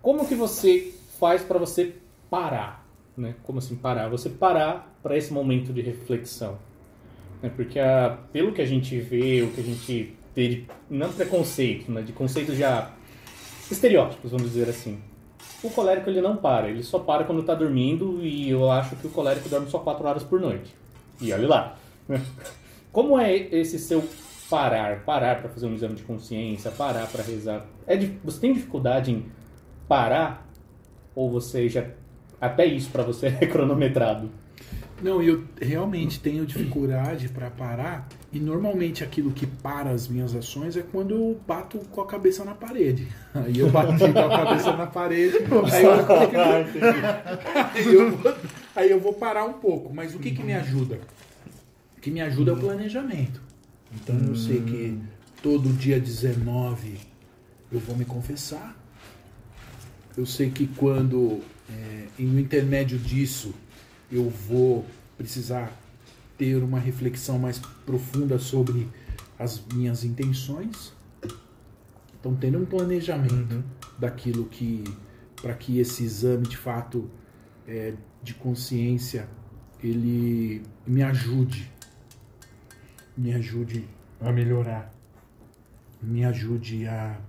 como 0.01 0.27
que 0.27 0.35
você 0.35 0.93
faz 1.19 1.43
para 1.43 1.57
você 1.57 1.95
parar? 2.29 2.85
Né? 3.15 3.35
Como 3.43 3.59
assim 3.59 3.75
parar? 3.75 4.09
Você 4.09 4.29
parar 4.29 4.97
para 5.03 5.17
esse 5.17 5.31
momento 5.31 5.73
de 5.73 5.81
reflexão. 5.81 6.57
Né? 7.41 7.51
Porque 7.55 7.79
a, 7.79 8.17
pelo 8.31 8.51
que 8.51 8.61
a 8.61 8.65
gente 8.65 8.99
vê, 8.99 9.41
o 9.41 9.51
que 9.51 9.61
a 9.61 9.63
gente 9.63 10.15
vê 10.35 10.47
de, 10.47 10.65
não 10.89 11.11
preconceito, 11.11 11.91
né? 11.91 12.01
de 12.01 12.13
conceitos 12.13 12.57
já 12.57 12.91
estereótipos, 13.69 14.31
vamos 14.31 14.47
dizer 14.51 14.69
assim 14.69 14.99
o 15.63 15.69
colérico 15.69 16.09
ele 16.09 16.21
não 16.21 16.35
para, 16.35 16.69
ele 16.69 16.83
só 16.83 16.99
para 16.99 17.23
quando 17.23 17.41
está 17.41 17.53
dormindo 17.53 18.19
e 18.21 18.49
eu 18.49 18.69
acho 18.71 18.95
que 18.95 19.07
o 19.07 19.09
colérico 19.09 19.47
dorme 19.47 19.69
só 19.69 19.79
4 19.79 20.07
horas 20.07 20.23
por 20.23 20.39
noite. 20.39 20.75
E 21.19 21.31
olha 21.31 21.47
lá. 21.47 21.77
Como 22.91 23.19
é 23.19 23.35
esse 23.35 23.77
seu 23.77 24.03
parar, 24.49 25.05
parar 25.05 25.39
para 25.39 25.49
fazer 25.49 25.67
um 25.67 25.75
exame 25.75 25.95
de 25.95 26.03
consciência, 26.03 26.71
parar 26.71 27.07
para 27.07 27.23
rezar? 27.23 27.65
É, 27.87 27.95
você 28.23 28.39
tem 28.39 28.53
dificuldade 28.53 29.11
em 29.11 29.25
parar 29.91 30.49
ou 31.13 31.29
você 31.29 31.67
já 31.67 31.85
até 32.39 32.65
isso 32.65 32.89
para 32.91 33.03
você 33.03 33.27
é 33.41 33.45
cronometrado? 33.45 34.29
Não, 35.03 35.21
eu 35.21 35.43
realmente 35.59 36.17
tenho 36.19 36.45
dificuldade 36.45 37.27
para 37.27 37.49
parar 37.49 38.07
e 38.31 38.39
normalmente 38.39 39.03
aquilo 39.03 39.31
que 39.31 39.45
para 39.45 39.89
as 39.89 40.07
minhas 40.07 40.33
ações 40.33 40.77
é 40.77 40.81
quando 40.81 41.13
eu 41.13 41.41
bato 41.45 41.79
com 41.91 41.99
a 41.99 42.05
cabeça 42.05 42.45
na 42.45 42.53
parede. 42.53 43.05
Aí 43.35 43.59
eu 43.59 43.69
bati 43.69 43.97
com 43.97 44.19
a 44.19 44.29
cabeça 44.29 44.77
na 44.77 44.87
parede, 44.87 45.39
aí 45.73 45.83
eu, 45.83 45.91
aí, 47.73 47.93
eu 47.93 48.11
vou, 48.11 48.35
aí 48.75 48.91
eu 48.91 48.99
vou 48.99 49.13
parar 49.13 49.43
um 49.43 49.53
pouco. 49.53 49.93
Mas 49.93 50.15
o 50.15 50.19
que, 50.19 50.31
que 50.31 50.43
me 50.43 50.53
ajuda? 50.53 51.01
O 51.97 51.99
que 51.99 52.11
me 52.11 52.21
ajuda 52.21 52.51
é 52.51 52.53
o 52.53 52.57
planejamento. 52.57 53.41
Então 53.93 54.15
eu 54.15 54.35
sei 54.37 54.61
que 54.61 54.97
todo 55.41 55.67
dia 55.73 55.99
19 55.99 56.97
eu 57.71 57.79
vou 57.79 57.97
me 57.97 58.05
confessar. 58.05 58.80
Eu 60.17 60.25
sei 60.25 60.49
que 60.49 60.67
quando, 60.67 61.41
é, 61.69 62.07
no 62.19 62.39
intermédio 62.39 62.97
disso, 62.97 63.53
eu 64.11 64.29
vou 64.29 64.85
precisar 65.17 65.71
ter 66.37 66.61
uma 66.63 66.79
reflexão 66.79 67.39
mais 67.39 67.59
profunda 67.85 68.37
sobre 68.39 68.89
as 69.37 69.63
minhas 69.73 70.03
intenções. 70.03 70.93
Então, 72.19 72.35
tendo 72.35 72.57
um 72.57 72.65
planejamento 72.65 73.55
uhum. 73.55 73.63
daquilo 73.97 74.45
que, 74.45 74.83
para 75.41 75.53
que 75.53 75.79
esse 75.79 76.03
exame 76.03 76.47
de 76.47 76.57
fato 76.57 77.09
é, 77.67 77.93
de 78.21 78.33
consciência 78.33 79.27
ele 79.83 80.61
me 80.85 81.01
ajude, 81.01 81.71
me 83.17 83.33
ajude 83.33 83.87
a 84.19 84.31
melhorar, 84.31 84.93
me 86.01 86.23
ajude 86.23 86.85
a 86.87 87.19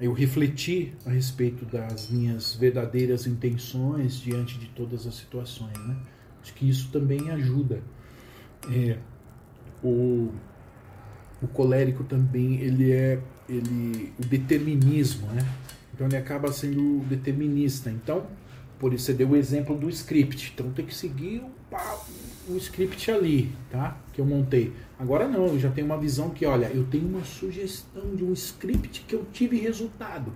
eu 0.00 0.12
refletir 0.12 0.94
a 1.04 1.10
respeito 1.10 1.64
das 1.66 2.08
minhas 2.08 2.54
verdadeiras 2.54 3.26
intenções 3.26 4.18
diante 4.18 4.58
de 4.58 4.66
todas 4.68 5.06
as 5.06 5.14
situações, 5.14 5.76
né? 5.78 5.96
Acho 6.42 6.54
que 6.54 6.68
isso 6.68 6.90
também 6.90 7.30
ajuda. 7.30 7.82
É, 8.70 8.98
o, 9.82 10.32
o 11.42 11.48
colérico 11.48 12.02
também 12.04 12.60
ele 12.60 12.90
é 12.92 13.20
ele 13.48 14.12
o 14.18 14.24
determinismo, 14.24 15.26
né? 15.28 15.46
Então 15.92 16.06
ele 16.06 16.16
acaba 16.16 16.50
sendo 16.50 17.00
determinista. 17.00 17.90
Então, 17.90 18.26
por 18.78 18.94
isso 18.94 19.04
você 19.04 19.12
deu 19.12 19.30
o 19.30 19.36
exemplo 19.36 19.76
do 19.76 19.90
script. 19.90 20.52
Então 20.54 20.72
tem 20.72 20.86
que 20.86 20.94
seguir 20.94 21.42
o, 21.72 22.52
o 22.52 22.56
script 22.56 23.10
ali, 23.10 23.52
tá? 23.70 23.96
Que 24.12 24.20
eu 24.20 24.24
montei. 24.24 24.72
Agora 24.98 25.26
não, 25.26 25.46
eu 25.46 25.58
já 25.58 25.70
tenho 25.70 25.86
uma 25.86 25.98
visão 25.98 26.30
que, 26.30 26.44
olha, 26.44 26.70
eu 26.74 26.84
tenho 26.84 27.06
uma 27.06 27.24
sugestão 27.24 28.14
de 28.14 28.24
um 28.24 28.32
script 28.32 29.04
que 29.06 29.14
eu 29.14 29.26
tive 29.32 29.58
resultado. 29.58 30.32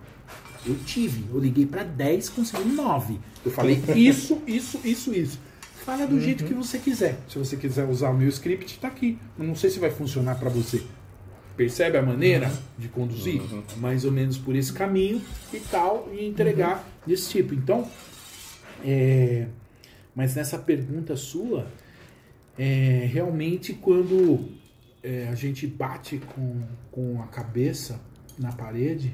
Eu 0.66 0.76
tive, 0.86 1.24
eu 1.30 1.38
liguei 1.38 1.66
para 1.66 1.82
10, 1.82 2.30
consegui 2.30 2.70
9. 2.70 3.18
Eu 3.44 3.50
falei 3.50 3.82
isso, 3.94 4.40
isso, 4.46 4.80
isso, 4.82 5.12
isso. 5.12 5.38
Fala 5.84 6.06
do 6.06 6.14
uhum. 6.14 6.20
jeito 6.20 6.44
que 6.44 6.54
você 6.54 6.78
quiser. 6.78 7.18
Se 7.28 7.38
você 7.38 7.56
quiser 7.58 7.84
usar 7.84 8.08
o 8.08 8.14
meu 8.14 8.28
script, 8.28 8.64
está 8.74 8.88
aqui. 8.88 9.18
Eu 9.38 9.44
não 9.44 9.54
sei 9.54 9.68
se 9.68 9.78
vai 9.78 9.90
funcionar 9.90 10.36
para 10.36 10.48
você. 10.48 10.82
Percebe 11.58 11.98
a 11.98 12.02
maneira 12.02 12.48
uhum. 12.48 12.56
de 12.78 12.88
conduzir? 12.88 13.42
Uhum. 13.42 13.62
Mais 13.76 14.06
ou 14.06 14.10
menos 14.10 14.38
por 14.38 14.56
esse 14.56 14.72
caminho 14.72 15.20
e 15.52 15.60
tal, 15.60 16.08
e 16.10 16.24
entregar 16.24 16.76
uhum. 16.76 16.82
desse 17.06 17.28
tipo. 17.28 17.52
Então, 17.52 17.86
é... 18.82 19.46
mas 20.14 20.34
nessa 20.34 20.58
pergunta 20.58 21.16
sua, 21.16 21.66
é, 22.58 23.08
realmente 23.12 23.72
quando 23.72 24.48
é, 25.02 25.28
a 25.28 25.34
gente 25.34 25.66
bate 25.66 26.18
com, 26.34 26.62
com 26.90 27.20
a 27.22 27.26
cabeça 27.26 28.00
na 28.38 28.52
parede, 28.52 29.12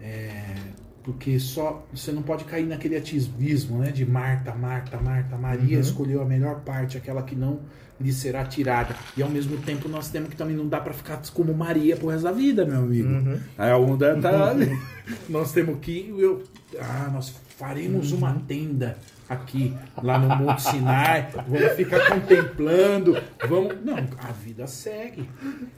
é, 0.00 0.54
porque 1.02 1.38
só 1.38 1.86
você 1.92 2.12
não 2.12 2.22
pode 2.22 2.44
cair 2.44 2.66
naquele 2.66 2.96
ativismo 2.96 3.78
né, 3.78 3.90
de 3.90 4.04
Marta, 4.04 4.54
Marta, 4.54 4.98
Marta, 4.98 5.36
Maria 5.36 5.76
uhum. 5.76 5.82
escolheu 5.82 6.20
a 6.20 6.24
melhor 6.24 6.60
parte, 6.60 6.96
aquela 6.96 7.22
que 7.22 7.34
não 7.34 7.60
lhe 8.00 8.12
será 8.12 8.44
tirada. 8.44 8.94
E 9.16 9.22
ao 9.22 9.28
mesmo 9.28 9.56
tempo 9.58 9.88
nós 9.88 10.10
temos 10.10 10.28
que 10.30 10.36
também 10.36 10.56
não 10.56 10.68
dá 10.68 10.80
para 10.80 10.92
ficar 10.92 11.20
como 11.32 11.54
Maria 11.54 11.96
por 11.96 12.08
resto 12.08 12.24
da 12.24 12.32
vida, 12.32 12.64
meu 12.64 12.78
amigo. 12.78 13.08
Uhum. 13.08 13.40
Aí 13.56 13.70
a 13.70 13.78
onda 13.78 14.20
tá. 14.20 14.52
Uhum. 14.52 14.78
nós 15.28 15.52
temos 15.52 15.78
que. 15.80 16.14
Eu, 16.18 16.44
ah, 16.78 17.10
nós 17.12 17.34
faremos 17.58 18.12
uma 18.12 18.32
uhum. 18.32 18.38
tenda 18.40 18.96
aqui, 19.28 19.74
lá 20.00 20.16
no 20.16 20.34
Monte 20.36 20.62
Sinai, 20.62 21.28
vamos 21.48 21.72
ficar 21.72 22.08
contemplando, 22.08 23.20
vamos. 23.48 23.74
Não, 23.84 23.96
a 23.96 24.32
vida 24.32 24.66
segue. 24.68 25.28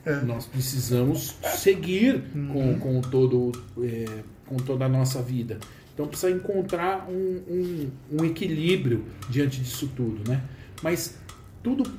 É. 0.04 0.16
Nós 0.20 0.46
precisamos 0.46 1.36
seguir 1.56 2.22
com, 2.52 2.68
uhum. 2.68 2.78
com, 2.78 3.00
todo, 3.00 3.50
é, 3.82 4.04
com 4.46 4.56
toda 4.56 4.84
a 4.84 4.88
nossa 4.88 5.22
vida. 5.22 5.58
Então 5.94 6.06
precisa 6.06 6.30
encontrar 6.30 7.08
um, 7.08 7.42
um, 7.48 7.90
um, 8.12 8.24
equilíbrio 8.26 9.06
diante 9.30 9.60
disso 9.60 9.90
tudo, 9.96 10.30
né? 10.30 10.42
Mas 10.82 11.18
tudo 11.62 11.90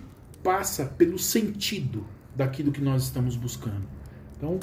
passa 0.44 0.86
pelo 0.86 1.18
sentido 1.18 2.06
daquilo 2.36 2.72
que 2.72 2.82
nós 2.82 3.04
estamos 3.04 3.36
buscando. 3.36 3.84
Então, 4.38 4.60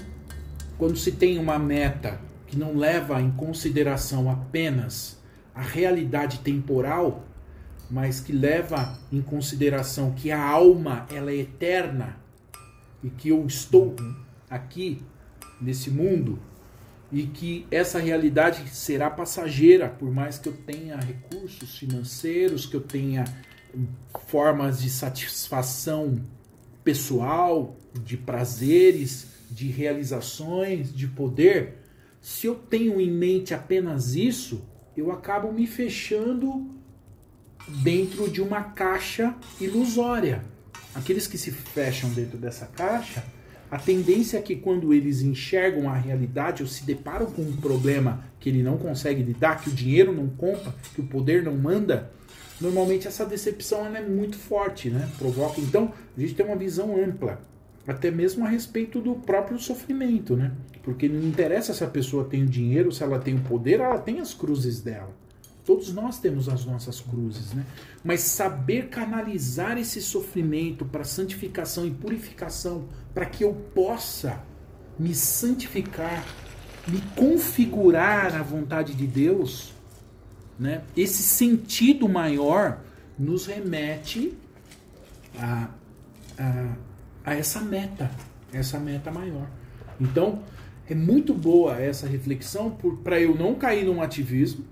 quando 0.77 0.97
se 0.97 1.13
tem 1.13 1.39
uma 1.39 1.59
meta 1.59 2.21
que 2.49 2.59
não 2.59 2.77
leva 2.77 3.21
em 3.21 3.31
consideração 3.31 4.31
apenas 4.31 5.19
a 5.55 5.63
realidade 5.63 6.39
temporal, 6.41 7.25
mas 7.91 8.21
que 8.21 8.33
leva 8.33 8.99
em 9.13 9.23
consideração 9.23 10.13
que 10.13 10.31
a 10.31 10.43
alma 10.43 11.07
ela 11.13 11.31
é 11.31 11.37
eterna 11.37 12.17
e 13.03 13.11
que 13.11 13.29
eu 13.29 13.47
estou 13.47 13.95
aqui 14.51 15.03
nesse 15.61 15.91
mundo 15.91 16.39
e 17.11 17.23
que 17.27 17.67
essa 17.71 17.99
realidade 17.99 18.69
será 18.69 19.09
passageira, 19.09 19.89
por 19.89 20.11
mais 20.11 20.39
que 20.39 20.49
eu 20.49 20.53
tenha 20.53 20.97
recursos 20.97 21.79
financeiros, 21.79 22.67
que 22.67 22.75
eu 22.75 22.83
tenha 22.83 23.25
formas 24.27 24.81
de 24.81 24.91
satisfação 24.91 26.21
pessoal, 26.85 27.77
de 28.05 28.17
prazeres, 28.17 29.27
de 29.51 29.69
realizações, 29.69 30.95
de 30.95 31.07
poder, 31.07 31.79
se 32.21 32.47
eu 32.47 32.55
tenho 32.55 33.01
em 33.01 33.11
mente 33.11 33.55
apenas 33.55 34.15
isso, 34.15 34.65
eu 34.97 35.13
acabo 35.13 35.53
me 35.53 35.67
fechando 35.67 36.69
dentro 37.83 38.29
de 38.29 38.41
uma 38.41 38.63
caixa 38.63 39.35
ilusória. 39.61 40.45
Aqueles 40.95 41.27
que 41.27 41.39
se 41.39 41.51
fecham 41.51 42.11
dentro 42.11 42.39
dessa 42.39 42.67
caixa, 42.67 43.25
a 43.71 43.79
tendência 43.79 44.39
é 44.39 44.43
que 44.43 44.57
quando 44.57 44.95
eles 44.95 45.21
enxergam 45.21 45.89
a 45.89 45.95
realidade 45.95 46.63
ou 46.63 46.69
se 46.69 46.85
deparam 46.85 47.27
com 47.27 47.43
um 47.43 47.57
problema 47.57 48.25
que 48.41 48.49
ele 48.49 48.63
não 48.63 48.79
consegue 48.79 49.23
lidar, 49.23 49.61
que 49.61 49.69
o 49.69 49.73
dinheiro 49.73 50.13
não 50.13 50.29
compra, 50.29 50.75
que 50.95 51.01
o 51.01 51.07
poder 51.07 51.43
não 51.43 51.55
manda, 51.55 52.11
normalmente 52.61 53.07
essa 53.07 53.27
decepção 53.27 53.95
é 53.95 54.01
muito 54.01 54.37
forte, 54.37 54.89
né? 54.89 55.09
Provoca. 55.19 55.61
Então, 55.61 55.93
a 56.17 56.21
gente 56.21 56.35
tem 56.35 56.47
uma 56.47 56.57
visão 56.57 56.97
ampla, 56.97 57.41
até 57.89 58.11
mesmo 58.11 58.45
a 58.45 58.49
respeito 58.49 59.01
do 59.01 59.15
próprio 59.15 59.59
sofrimento, 59.59 60.37
né? 60.37 60.53
Porque 60.83 61.09
não 61.09 61.27
interessa 61.27 61.73
se 61.73 61.83
a 61.83 61.87
pessoa 61.87 62.25
tem 62.25 62.43
o 62.43 62.47
dinheiro, 62.47 62.93
se 62.93 63.03
ela 63.03 63.19
tem 63.19 63.35
o 63.35 63.41
poder, 63.41 63.81
ela 63.81 63.99
tem 63.99 64.21
as 64.21 64.35
cruzes 64.35 64.83
dela. 64.83 65.11
Todos 65.65 65.93
nós 65.93 66.19
temos 66.19 66.51
as 66.51 66.67
nossas 66.67 67.01
cruzes, 67.01 67.55
né? 67.55 67.65
Mas 68.05 68.21
saber 68.21 68.89
canalizar 68.89 69.79
esse 69.79 70.03
sofrimento 70.03 70.85
para 70.85 71.03
santificação 71.03 71.87
e 71.87 71.91
purificação, 71.91 72.87
para 73.15 73.25
que 73.25 73.43
eu 73.43 73.55
possa 73.75 74.43
me 74.99 75.15
santificar, 75.15 76.27
me 76.87 77.01
configurar 77.17 78.37
à 78.37 78.43
vontade 78.43 78.95
de 78.95 79.07
Deus, 79.07 79.73
né? 80.59 80.83
Esse 80.95 81.23
sentido 81.23 82.07
maior 82.07 82.81
nos 83.19 83.47
remete 83.47 84.37
a, 85.39 85.71
a, 86.39 86.75
a 87.29 87.35
essa 87.35 87.61
meta, 87.61 88.11
essa 88.53 88.79
meta 88.79 89.11
maior. 89.11 89.47
Então, 90.01 90.41
é 90.89 90.95
muito 90.95 91.35
boa 91.35 91.79
essa 91.79 92.07
reflexão 92.07 92.71
para 93.05 93.21
eu 93.21 93.35
não 93.35 93.55
cair 93.55 93.85
num 93.85 94.01
ativismo, 94.01 94.65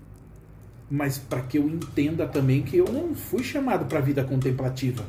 mas 0.89 1.17
para 1.17 1.41
que 1.41 1.57
eu 1.57 1.67
entenda 1.67 2.25
também 2.27 2.63
que 2.63 2.77
eu 2.77 2.85
não 2.85 3.13
fui 3.13 3.43
chamado 3.43 3.85
para 3.85 3.99
a 3.99 4.01
vida 4.01 4.23
contemplativa. 4.23 5.05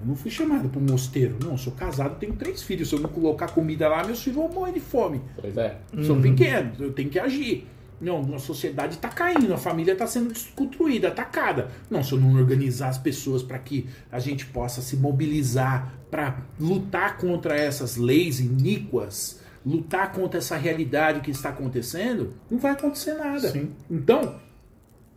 Eu 0.00 0.06
não 0.06 0.14
fui 0.14 0.30
chamado 0.30 0.68
para 0.68 0.80
um 0.80 0.84
mosteiro. 0.84 1.36
Não, 1.42 1.52
eu 1.52 1.58
sou 1.58 1.72
casado, 1.72 2.18
tenho 2.18 2.34
três 2.34 2.62
filhos. 2.62 2.88
Se 2.88 2.94
eu 2.94 3.00
não 3.00 3.10
colocar 3.10 3.48
comida 3.48 3.88
lá, 3.88 4.04
meus 4.04 4.22
filhos 4.22 4.38
vão 4.38 4.48
morrer 4.48 4.72
de 4.72 4.80
fome. 4.80 5.20
Pois 5.40 5.56
é. 5.56 5.76
São 6.04 6.16
uhum. 6.16 6.22
pequenos, 6.22 6.80
eu 6.80 6.92
tenho 6.92 7.10
que 7.10 7.18
agir. 7.18 7.66
Não, 8.00 8.34
a 8.34 8.38
sociedade 8.38 8.94
está 8.94 9.08
caindo, 9.08 9.52
a 9.52 9.58
família 9.58 9.92
está 9.92 10.06
sendo 10.06 10.32
desconstruída, 10.32 11.08
atacada. 11.08 11.70
Não, 11.90 12.02
se 12.02 12.12
eu 12.12 12.20
não 12.20 12.34
organizar 12.34 12.88
as 12.88 12.98
pessoas 12.98 13.42
para 13.42 13.58
que 13.58 13.86
a 14.10 14.18
gente 14.18 14.46
possa 14.46 14.80
se 14.80 14.96
mobilizar 14.96 15.94
para 16.10 16.42
lutar 16.58 17.16
contra 17.16 17.56
essas 17.56 17.96
leis 17.96 18.40
iníquas, 18.40 19.40
lutar 19.66 20.12
contra 20.12 20.38
essa 20.38 20.56
realidade 20.56 21.20
que 21.20 21.30
está 21.30 21.48
acontecendo, 21.48 22.34
não 22.50 22.58
vai 22.58 22.72
acontecer 22.72 23.14
nada. 23.14 23.50
Sim. 23.50 23.72
Então, 23.90 24.40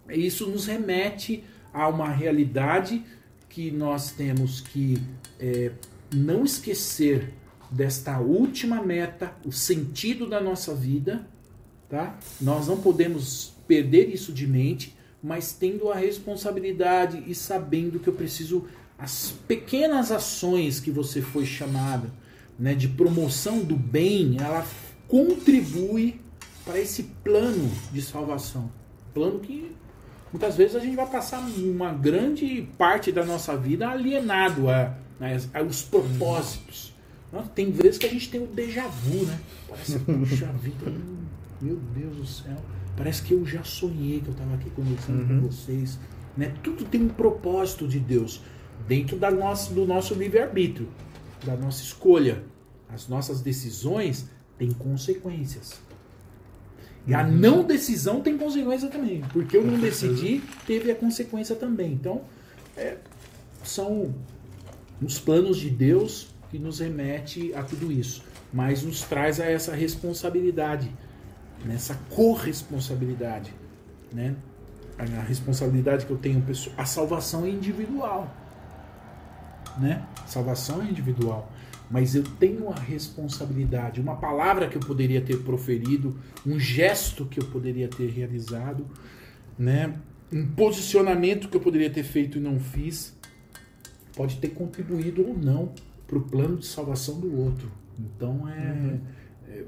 isso 0.10 0.48
nos 0.48 0.66
remete 0.66 1.44
a 1.74 1.88
uma 1.88 2.10
realidade 2.10 3.04
que 3.48 3.70
nós 3.70 4.12
temos 4.12 4.60
que 4.62 5.02
é, 5.40 5.72
não 6.14 6.44
esquecer 6.44 7.34
desta 7.70 8.20
última 8.20 8.82
meta, 8.82 9.34
o 9.46 9.52
sentido 9.52 10.28
da 10.28 10.42
nossa 10.42 10.76
vida, 10.76 11.26
tá? 11.92 12.18
Nós 12.40 12.68
não 12.68 12.78
podemos 12.78 13.54
perder 13.68 14.10
isso 14.10 14.32
de 14.32 14.48
mente, 14.48 14.96
mas 15.22 15.52
tendo 15.52 15.92
a 15.92 15.96
responsabilidade 15.96 17.22
e 17.28 17.36
sabendo 17.36 18.00
que 18.00 18.08
eu 18.08 18.14
preciso 18.14 18.66
as 18.98 19.34
pequenas 19.48 20.12
ações 20.12 20.80
que 20.80 20.90
você 20.90 21.22
foi 21.22 21.46
chamada, 21.46 22.10
né, 22.58 22.74
de 22.74 22.88
promoção 22.88 23.60
do 23.60 23.76
bem, 23.76 24.38
ela 24.40 24.66
contribui 25.08 26.22
para 26.64 26.80
esse 26.80 27.04
plano 27.24 27.70
de 27.92 28.02
salvação. 28.02 28.72
Plano 29.14 29.40
que 29.40 29.72
muitas 30.32 30.56
vezes 30.56 30.76
a 30.76 30.80
gente 30.80 30.96
vai 30.96 31.10
passar 31.10 31.40
uma 31.40 31.92
grande 31.92 32.68
parte 32.78 33.12
da 33.12 33.26
nossa 33.26 33.58
vida 33.58 33.90
alienado 33.90 34.70
a, 34.70 34.96
a, 35.20 35.60
a 35.60 35.64
os 35.64 35.82
propósitos. 35.82 36.94
Tem 37.56 37.72
vezes 37.72 37.98
que 37.98 38.06
a 38.06 38.10
gente 38.10 38.30
tem 38.30 38.44
o 38.44 38.48
déjà 38.48 38.88
vu, 38.88 39.26
né? 39.26 39.40
Parece, 39.68 39.98
puxa 40.06 40.48
vida, 40.62 40.94
meu 41.62 41.78
Deus 41.96 42.16
do 42.18 42.26
céu. 42.26 42.58
Parece 42.96 43.24
que 43.24 43.34
eu 43.34 43.46
já 43.46 43.64
sonhei 43.64 44.20
que 44.20 44.28
eu 44.28 44.34
estava 44.34 44.54
aqui 44.56 44.70
conversando 44.72 45.22
uhum. 45.22 45.42
com 45.42 45.48
vocês. 45.48 46.00
Né? 46.36 46.54
Tudo 46.64 46.86
tem 46.86 47.04
um 47.04 47.10
propósito 47.10 47.88
de 47.88 48.00
Deus 48.00 48.42
dentro 48.88 49.18
da 49.18 49.32
nossa, 49.32 49.74
do 49.74 49.86
nosso 49.86 50.14
livre-arbítrio, 50.14 50.88
da 51.46 51.56
nossa 51.56 51.82
escolha. 51.82 52.44
As 52.90 53.08
nossas 53.08 53.42
decisões 53.42 54.30
têm 54.58 54.72
consequências. 54.72 55.82
E 57.08 57.14
a 57.14 57.24
uhum. 57.24 57.32
não 57.32 57.64
decisão 57.64 58.22
tem 58.22 58.38
consequência 58.38 58.90
também. 58.90 59.22
Porque 59.32 59.58
eu 59.58 59.66
não 59.66 59.80
decidi, 59.80 60.42
teve 60.68 60.92
a 60.92 60.96
consequência 60.96 61.56
também. 61.56 61.94
Então, 61.94 62.22
é, 62.78 62.98
são 63.64 64.14
os 65.02 65.20
planos 65.20 65.58
de 65.58 65.70
Deus 65.70 66.28
que 66.50 66.60
nos 66.60 66.80
remete 66.80 67.54
a 67.56 67.64
tudo 67.64 67.92
isso, 67.92 68.24
mas 68.54 68.84
nos 68.84 69.02
traz 69.02 69.40
a 69.40 69.46
essa 69.46 69.74
responsabilidade, 69.74 70.92
nessa 71.66 71.96
corresponsabilidade, 72.10 73.54
né? 74.12 74.36
A 74.98 75.22
responsabilidade 75.22 76.06
que 76.06 76.12
eu 76.12 76.18
tenho, 76.18 76.44
a 76.78 76.86
salvação 76.86 77.46
é 77.46 77.50
individual, 77.50 78.32
né? 79.80 80.06
Salvação 80.28 80.82
é 80.82 80.86
individual, 80.86 81.52
mas 81.90 82.14
eu 82.16 82.24
tenho 82.24 82.70
a 82.70 82.76
responsabilidade, 82.76 84.00
uma 84.00 84.16
palavra 84.16 84.68
que 84.68 84.76
eu 84.76 84.82
poderia 84.82 85.22
ter 85.22 85.38
proferido, 85.44 86.20
um 86.46 86.60
gesto 86.60 87.26
que 87.26 87.40
eu 87.40 87.46
poderia 87.48 87.88
ter 87.88 88.10
realizado, 88.10 88.86
né? 89.58 89.96
Um 90.32 90.48
posicionamento 90.48 91.50
que 91.50 91.58
eu 91.58 91.62
poderia 91.62 91.90
ter 91.90 92.04
feito 92.04 92.38
e 92.38 92.42
não 92.42 92.60
fiz, 92.60 93.18
pode 94.16 94.38
ter 94.38 94.50
contribuído 94.50 95.28
ou 95.28 95.38
não 95.38 95.74
para 96.08 96.18
o 96.18 96.22
plano 96.22 96.58
de 96.58 96.66
salvação 96.66 97.20
do 97.20 97.38
outro. 97.38 97.72
Então 98.00 98.48
é, 98.48 98.72
uhum. 98.72 99.00
é, 99.48 99.66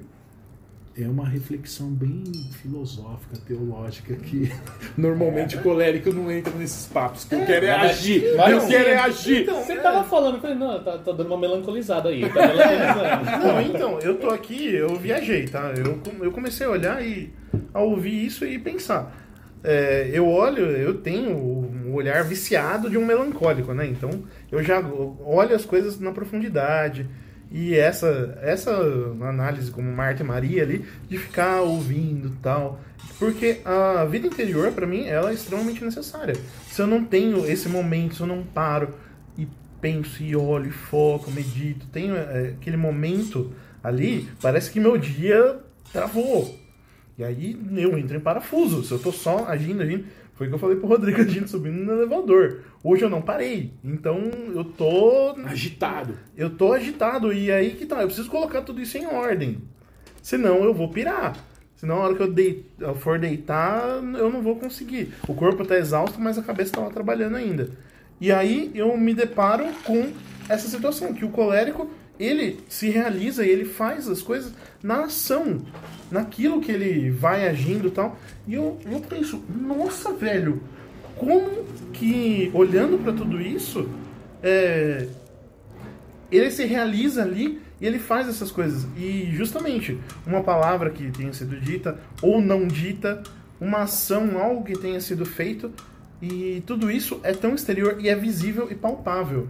é, 0.96 1.08
uma 1.08 1.28
reflexão 1.28 1.90
bem 1.90 2.24
filosófica, 2.62 3.38
teológica, 3.48 4.16
que 4.16 4.52
normalmente 4.96 5.58
o 5.58 5.62
colérico 5.62 6.14
não 6.14 6.32
entra 6.32 6.54
nesses 6.54 6.86
papos. 6.86 7.24
Que 7.24 7.36
eu 7.36 7.40
é, 7.40 7.46
quero 7.46 7.66
é 7.66 7.72
agir. 7.72 8.24
eu 8.24 8.68
quero 8.68 8.90
é 8.90 8.98
agir. 8.98 9.42
Então, 9.42 9.64
você 9.64 9.74
estava 9.74 10.04
falando, 10.04 10.36
eu 10.36 10.42
falei, 10.42 10.56
não, 10.56 10.84
tá, 10.84 10.98
tá, 11.00 11.12
dando 11.12 11.28
uma 11.28 11.38
melancolizada 11.38 12.10
aí. 12.10 12.30
Tá 12.30 12.48
melancolizando. 12.48 13.48
não, 13.48 13.62
então, 13.62 14.00
eu 14.00 14.18
tô 14.18 14.30
aqui, 14.30 14.76
eu 14.76 14.96
viajei, 14.96 15.48
tá? 15.48 15.74
Eu, 15.76 16.00
eu 16.22 16.32
comecei 16.32 16.68
a 16.68 16.70
olhar 16.70 17.04
e 17.04 17.34
a 17.74 17.82
ouvir 17.82 18.26
isso 18.26 18.46
e 18.46 18.60
pensar. 18.60 19.16
É, 19.64 20.10
eu 20.14 20.28
olho, 20.28 20.66
eu 20.66 20.96
tenho 20.96 21.36
o 21.38 21.94
olhar 21.94 22.24
viciado 22.24 22.90
de 22.90 22.98
um 22.98 23.06
melancólico, 23.06 23.74
né? 23.74 23.88
Então 23.88 24.24
eu 24.52 24.62
já 24.62 24.80
olho 25.26 25.56
as 25.56 25.66
coisas 25.66 26.00
na 26.00 26.12
profundidade. 26.12 27.08
E 27.54 27.76
essa, 27.76 28.36
essa 28.42 28.72
análise 29.22 29.70
como 29.70 29.92
Marta 29.92 30.24
e 30.24 30.26
Maria 30.26 30.64
ali, 30.64 30.84
de 31.08 31.20
ficar 31.20 31.62
ouvindo 31.62 32.36
tal. 32.42 32.82
Porque 33.20 33.62
a 33.64 34.04
vida 34.06 34.26
interior, 34.26 34.72
para 34.72 34.88
mim, 34.88 35.06
ela 35.06 35.30
é 35.30 35.36
extremamente 35.36 35.86
necessária. 35.86 36.36
Se 36.72 36.82
eu 36.82 36.88
não 36.88 37.06
tenho 37.06 37.46
esse 37.46 37.70
momento, 37.70 38.16
se 38.16 38.22
eu 38.22 38.28
não 38.28 38.42
paro 38.42 38.96
e 39.38 39.48
penso 39.80 40.24
e 40.24 40.36
olho, 40.36 40.70
e 40.70 40.72
foco, 40.72 41.30
medito, 41.30 41.86
tenho 41.94 42.16
é, 42.16 42.56
aquele 42.60 42.76
momento 42.76 43.54
ali, 43.84 44.28
parece 44.42 44.72
que 44.72 44.80
meu 44.80 44.98
dia 44.98 45.60
travou. 45.92 46.60
E 47.20 47.24
aí 47.24 47.56
eu 47.76 47.96
entro 48.00 48.18
em 48.18 48.20
parafuso. 48.20 48.84
Se 48.84 48.92
eu 48.92 48.98
tô 48.98 49.12
só 49.12 49.46
agindo, 49.48 49.84
agindo. 49.84 50.06
Foi 50.44 50.48
o 50.48 50.50
que 50.50 50.56
eu 50.56 50.60
falei 50.60 50.76
pro 50.78 50.88
Rodrigo 50.88 51.22
agindo 51.22 51.48
subindo 51.48 51.84
no 51.84 51.94
elevador. 51.94 52.62
Hoje 52.84 53.04
eu 53.04 53.10
não 53.10 53.22
parei. 53.22 53.72
Então 53.84 54.20
eu 54.54 54.64
tô. 54.64 55.36
Agitado. 55.46 56.18
Eu 56.36 56.50
tô 56.50 56.74
agitado. 56.74 57.32
E 57.32 57.52
aí 57.52 57.72
que 57.72 57.86
tá. 57.86 58.02
Eu 58.02 58.08
preciso 58.08 58.30
colocar 58.30 58.62
tudo 58.62 58.82
isso 58.82 58.98
em 58.98 59.06
ordem. 59.06 59.60
Senão 60.22 60.64
eu 60.64 60.74
vou 60.74 60.90
pirar. 60.90 61.36
Senão, 61.76 61.98
a 61.98 62.06
hora 62.06 62.16
que 62.16 62.24
eu, 62.24 62.32
deit, 62.32 62.66
eu 62.80 62.96
for 62.96 63.20
deitar, 63.20 64.02
eu 64.18 64.32
não 64.32 64.42
vou 64.42 64.56
conseguir. 64.56 65.14
O 65.28 65.34
corpo 65.34 65.66
tá 65.66 65.78
exausto, 65.78 66.20
mas 66.20 66.38
a 66.38 66.42
cabeça 66.42 66.72
tá 66.72 66.82
lá 66.82 66.90
trabalhando 66.90 67.36
ainda. 67.36 67.72
E 68.22 68.32
aí 68.32 68.72
eu 68.74 68.98
me 68.98 69.14
deparo 69.14 69.66
com 69.84 70.14
essa 70.48 70.70
situação, 70.70 71.14
que 71.14 71.26
o 71.26 71.30
colérico 71.30 71.90
ele 72.20 72.60
se 72.70 72.90
realiza 72.90 73.46
e 73.46 73.50
ele 73.50 73.66
faz 73.66 74.08
as 74.08 74.22
coisas 74.22 74.54
na 74.82 75.06
ação, 75.06 75.62
naquilo 76.12 76.62
que 76.62 76.72
ele 76.72 77.10
vai 77.10 77.48
agindo 77.48 77.88
e 77.88 77.92
tal. 77.92 78.18
E 78.48 78.54
eu, 78.54 78.80
eu 78.90 79.00
penso, 79.00 79.44
nossa, 79.50 80.14
velho, 80.14 80.62
como 81.18 81.66
que, 81.94 82.52
olhando 82.54 83.02
para 83.02 83.14
tudo 83.14 83.42
isso, 83.42 83.90
é, 84.42 85.08
ele 86.32 86.52
se 86.52 86.66
realiza 86.66 87.24
ali 87.24 87.62
e 87.80 87.86
ele 87.86 88.00
faz 88.00 88.28
essas 88.28 88.52
coisas. 88.52 88.88
E 88.98 89.30
justamente, 89.34 90.00
uma 90.26 90.44
palavra 90.44 90.90
que 90.90 91.12
tenha 91.12 91.34
sido 91.34 91.60
dita 91.60 92.00
ou 92.22 92.42
não 92.42 92.68
dita, 92.68 93.24
uma 93.60 93.84
ação, 93.84 94.38
algo 94.38 94.64
que 94.64 94.74
tenha 94.74 95.00
sido 95.00 95.26
feito, 95.26 95.72
e 96.22 96.64
tudo 96.66 96.90
isso 96.90 97.20
é 97.24 97.34
tão 97.34 97.54
exterior 97.54 97.98
e 98.00 98.08
é 98.08 98.16
visível 98.16 98.68
e 98.72 98.76
palpável. 98.76 99.48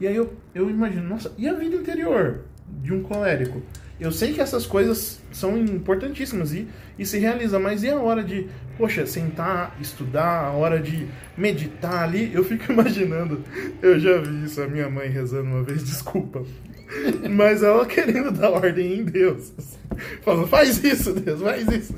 E 0.00 0.06
aí 0.06 0.16
eu, 0.16 0.32
eu 0.54 0.70
imagino, 0.70 1.06
nossa, 1.06 1.32
e 1.36 1.46
a 1.46 1.52
vida 1.52 1.76
interior 1.76 2.40
de 2.82 2.92
um 2.92 3.02
colérico? 3.02 3.62
Eu 4.00 4.10
sei 4.10 4.32
que 4.32 4.40
essas 4.40 4.64
coisas 4.64 5.20
são 5.30 5.58
importantíssimas 5.58 6.54
e, 6.54 6.66
e 6.98 7.04
se 7.04 7.18
realiza, 7.18 7.58
mas 7.58 7.82
e 7.82 7.90
a 7.90 7.96
hora 7.96 8.24
de, 8.24 8.48
poxa, 8.78 9.04
sentar, 9.04 9.76
estudar, 9.78 10.46
a 10.46 10.52
hora 10.52 10.80
de 10.80 11.06
meditar 11.36 12.04
ali? 12.04 12.32
Eu 12.32 12.42
fico 12.42 12.72
imaginando, 12.72 13.44
eu 13.82 14.00
já 14.00 14.16
vi 14.16 14.46
isso, 14.46 14.62
a 14.62 14.66
minha 14.66 14.88
mãe 14.88 15.10
rezando 15.10 15.50
uma 15.50 15.62
vez, 15.62 15.84
desculpa, 15.84 16.42
mas 17.30 17.62
ela 17.62 17.84
querendo 17.84 18.30
dar 18.30 18.48
ordem 18.48 19.00
em 19.00 19.04
Deus. 19.04 19.52
Falando, 20.24 20.46
faz 20.46 20.82
isso, 20.82 21.12
Deus, 21.12 21.42
faz 21.42 21.68
isso, 21.68 21.94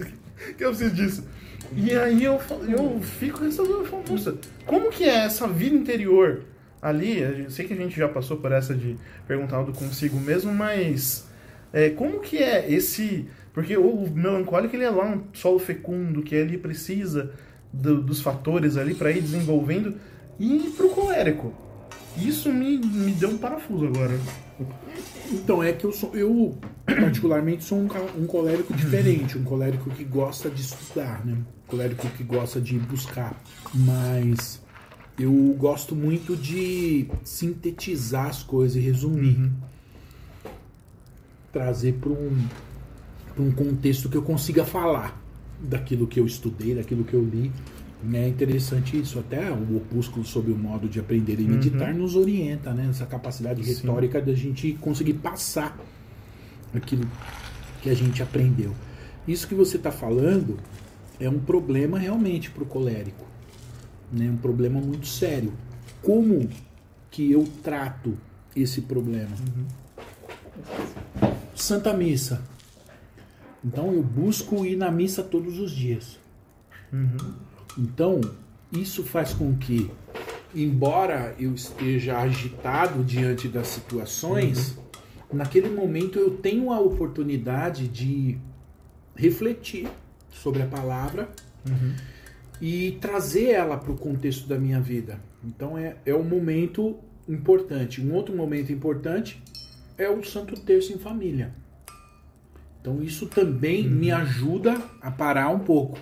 que 0.59 0.65
eu 0.65 0.71
preciso 0.71 0.95
disso. 0.95 1.25
E 1.77 1.93
aí 1.93 2.25
eu, 2.25 2.39
eu 2.69 3.01
fico 3.01 3.39
pensando, 3.39 3.89
nossa, 4.11 4.37
como 4.67 4.91
que 4.91 5.05
é 5.05 5.25
essa 5.25 5.47
vida 5.47 5.77
interior? 5.77 6.43
Ali, 6.83 7.21
eu 7.21 7.49
sei 7.51 7.67
que 7.67 7.73
a 7.73 7.77
gente 7.77 7.97
já 7.97 8.09
passou 8.09 8.37
por 8.37 8.53
essa 8.53 8.75
de 8.75 8.99
perguntar 9.27 9.63
do 9.63 9.73
consigo 9.73 10.19
mesmo, 10.19 10.53
mas 10.53 11.27
é, 11.73 11.89
como 11.91 12.21
que 12.21 12.39
é 12.39 12.71
esse... 12.71 13.29
Porque 13.55 13.77
o 13.77 14.09
melancólico 14.09 14.75
ele 14.75 14.85
é 14.85 14.89
lá 14.89 15.05
um 15.05 15.25
solo 15.35 15.59
fecundo, 15.59 16.23
que 16.23 16.35
ele 16.35 16.57
precisa 16.57 17.33
do, 17.71 18.03
dos 18.03 18.23
fatores 18.23 18.79
ali 18.79 18.95
para 18.95 19.11
ir 19.11 19.21
desenvolvendo. 19.21 19.95
E 20.41 20.73
pro 20.75 20.89
colérico, 20.89 21.53
isso 22.17 22.51
me, 22.51 22.79
me 22.79 23.13
deu 23.13 23.29
um 23.29 23.37
parafuso 23.37 23.87
agora. 23.87 24.19
Então, 25.31 25.63
é 25.63 25.71
que 25.71 25.85
eu 25.85 25.93
sou, 25.93 26.17
eu 26.17 26.57
particularmente 26.87 27.63
sou 27.63 27.77
um, 27.77 27.89
um 28.19 28.27
colérico 28.27 28.73
diferente, 28.73 29.37
um 29.37 29.45
colérico 29.45 29.91
que 29.91 30.03
gosta 30.03 30.49
de 30.49 30.63
estudar, 30.63 31.23
né? 31.27 31.35
Um 31.35 31.45
colérico 31.67 32.09
que 32.09 32.25
gosta 32.25 32.59
de 32.59 32.79
buscar. 32.79 33.39
Mas 33.75 34.62
eu 35.19 35.33
gosto 35.59 35.95
muito 35.95 36.37
de 36.37 37.07
sintetizar 37.23 38.27
as 38.27 38.43
coisas 38.43 38.77
e 38.77 38.81
resumir. 38.81 39.37
Uhum. 39.37 39.51
Trazer 41.53 41.95
para 41.95 42.11
um, 42.11 42.47
um 43.39 43.53
contexto 43.53 44.09
que 44.09 44.17
eu 44.17 44.23
consiga 44.23 44.65
falar 44.65 45.21
daquilo 45.61 46.07
que 46.07 46.19
eu 46.19 46.27
estudei, 46.27 46.75
daquilo 46.75 47.05
que 47.05 47.15
eu 47.15 47.23
li. 47.23 47.53
É 48.13 48.27
interessante 48.27 48.99
isso. 48.99 49.19
Até 49.19 49.51
o 49.51 49.77
opúsculo 49.77 50.25
sobre 50.25 50.51
o 50.51 50.57
modo 50.57 50.89
de 50.89 50.99
aprender 50.99 51.39
e 51.39 51.45
meditar 51.45 51.93
uhum. 51.93 52.01
nos 52.01 52.17
orienta, 52.17 52.73
né? 52.73 52.89
Essa 52.91 53.07
capacidade 53.07 53.63
retórica 53.63 54.21
da 54.21 54.35
gente 54.35 54.73
conseguir 54.81 55.15
passar 55.15 55.79
aquilo 56.75 57.07
que 57.83 57.91
a 57.91 57.95
gente 57.95 58.23
aprendeu. 58.23 58.73
Isso 59.29 59.47
que 59.47 59.55
você 59.55 59.77
está 59.77 59.93
falando 59.93 60.57
é 61.21 61.29
um 61.29 61.39
problema 61.39 61.99
realmente 61.99 62.51
para 62.51 62.63
o 62.65 62.67
colérico 62.67 63.32
né, 64.13 64.31
um 64.31 64.37
problema 64.37 64.81
muito 64.81 65.07
sério. 65.07 65.53
Como 66.03 66.49
que 67.11 67.31
eu 67.31 67.45
trato 67.63 68.17
esse 68.55 68.83
problema? 68.83 69.31
Uhum. 69.41 69.67
Santa 71.55 71.93
Missa. 71.93 72.43
Então 73.65 73.93
eu 73.93 74.03
busco 74.03 74.67
ir 74.67 74.77
na 74.77 74.91
missa 74.91 75.23
todos 75.23 75.59
os 75.59 75.71
dias. 75.71 76.19
Uhum. 76.93 77.35
Então 77.79 78.21
isso 78.73 79.05
faz 79.05 79.33
com 79.33 79.57
que, 79.57 79.91
embora 80.55 81.35
eu 81.39 81.55
esteja 81.55 82.19
agitado 82.19 83.05
diante 83.05 83.47
das 83.47 83.69
situações, 83.69 84.77
naquele 85.33 85.71
momento 85.71 86.19
eu 86.19 86.31
tenho 86.37 86.73
a 86.73 86.81
oportunidade 86.81 87.87
de 87.87 88.37
refletir 89.15 89.89
sobre 90.33 90.63
a 90.63 90.67
palavra 90.67 91.29
Uhum. 91.69 91.95
E 92.63 92.93
trazer 93.01 93.51
ela 93.51 93.77
para 93.77 93.91
o 93.91 93.97
contexto 93.97 94.47
da 94.47 94.57
minha 94.57 94.81
vida. 94.81 95.19
Então 95.45 95.77
é, 95.77 95.97
é 96.07 96.15
um 96.15 96.23
momento 96.23 96.97
importante. 97.29 98.01
Um 98.01 98.15
outro 98.15 98.37
momento 98.37 98.73
importante 98.73 99.43
é 99.99 100.09
o 100.09 100.23
Santo 100.23 100.55
Terço 100.61 100.93
em 100.93 100.99
família. 100.99 101.53
Então 102.81 103.03
isso 103.03 103.27
também 103.27 103.89
me 103.89 104.13
ajuda 104.13 104.81
a 105.01 105.11
parar 105.11 105.49
um 105.49 105.59
pouco. 105.59 105.99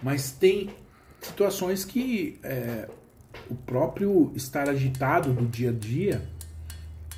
Mas 0.00 0.30
tem 0.30 0.70
situações 1.20 1.84
que 1.84 2.38
é, 2.44 2.88
o 3.50 3.56
próprio 3.56 4.32
estar 4.36 4.68
agitado 4.68 5.32
do 5.32 5.44
dia 5.44 5.70
a 5.70 5.72
dia, 5.72 6.22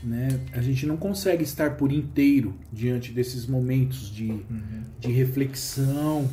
né, 0.02 0.28
a 0.55 0.62
gente 0.62 0.86
não 0.86 0.97
consegue 0.97 1.43
estar 1.43 1.77
por 1.77 1.93
inteiro 1.93 2.55
diante 2.73 3.12
desses 3.12 3.47
momentos 3.47 4.10
de, 4.10 4.43
de 4.98 5.12
reflexão, 5.12 6.31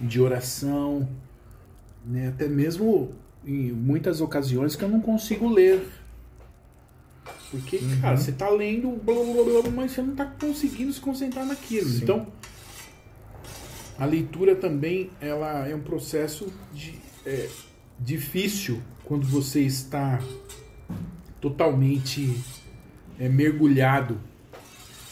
de 0.00 0.20
oração, 0.20 1.08
né, 2.04 2.28
até 2.28 2.48
mesmo 2.48 3.10
em 3.44 3.72
muitas 3.72 4.20
ocasiões 4.20 4.76
que 4.76 4.84
eu 4.84 4.88
não 4.88 5.00
consigo 5.00 5.48
ler. 5.48 5.86
Porque, 7.50 7.80
cara, 8.00 8.16
você 8.16 8.32
tá 8.32 8.48
lendo, 8.48 8.90
blá, 8.90 9.14
blá, 9.14 9.44
blá, 9.44 9.62
blá, 9.62 9.70
mas 9.70 9.92
você 9.92 10.02
não 10.02 10.14
tá 10.14 10.24
conseguindo 10.24 10.92
se 10.92 11.00
concentrar 11.00 11.44
naquilo. 11.44 11.88
Sim. 11.88 12.02
Então, 12.02 12.26
a 13.98 14.04
leitura 14.04 14.54
também 14.54 15.10
ela 15.20 15.66
é 15.66 15.74
um 15.74 15.80
processo 15.80 16.52
de, 16.72 16.94
é, 17.26 17.48
difícil 17.98 18.80
quando 19.04 19.26
você 19.26 19.60
está 19.62 20.20
totalmente 21.40 22.40
é, 23.18 23.28
mergulhado 23.28 24.20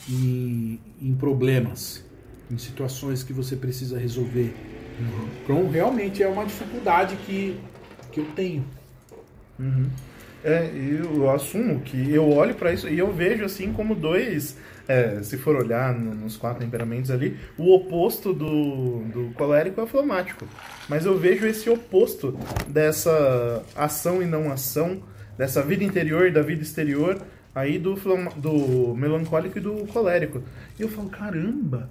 em, 0.09 0.81
em 1.03 1.15
problemas, 1.15 2.05
em 2.51 2.57
situações 2.57 3.23
que 3.23 3.33
você 3.33 3.57
precisa 3.57 3.99
resolver. 3.99 4.55
Então, 5.43 5.69
realmente 5.71 6.23
é 6.23 6.29
uma 6.29 6.45
dificuldade 6.45 7.17
que, 7.27 7.59
que 8.13 8.21
eu 8.21 8.27
tenho. 8.37 8.65
Uhum. 9.59 9.89
É, 10.45 10.71
eu 10.73 11.29
assumo 11.31 11.81
que 11.81 12.13
eu 12.13 12.31
olho 12.31 12.55
pra 12.55 12.73
isso 12.73 12.89
e 12.89 12.97
eu 12.99 13.13
vejo 13.13 13.45
assim 13.45 13.73
como 13.73 13.95
dois, 13.95 14.57
é, 14.87 15.21
se 15.23 15.37
for 15.37 15.57
olhar 15.57 15.93
no- 15.93 16.15
nos 16.15 16.37
quatro 16.37 16.61
temperamentos 16.61 17.11
ali, 17.11 17.37
o 17.57 17.75
oposto 17.75 18.33
do, 18.33 19.01
do 19.13 19.33
colérico 19.35 19.81
é 19.81 19.85
o 19.85 19.87
fleumático. 19.87 20.47
Mas 20.89 21.05
eu 21.05 21.19
vejo 21.19 21.45
esse 21.47 21.69
oposto 21.69 22.39
dessa 22.69 23.63
ação 23.75 24.23
e 24.23 24.27
não 24.27 24.51
ação, 24.51 25.03
dessa 25.37 25.61
vida 25.63 25.83
interior 25.83 26.27
e 26.29 26.31
da 26.31 26.43
vida 26.43 26.63
exterior, 26.63 27.21
aí 27.55 27.79
do, 27.79 27.95
do 28.37 28.95
melancólico 28.95 29.59
e 29.59 29.61
do 29.61 29.87
colérico. 29.93 30.41
E 30.79 30.83
eu 30.83 30.89
falo, 30.89 31.09
caramba! 31.09 31.91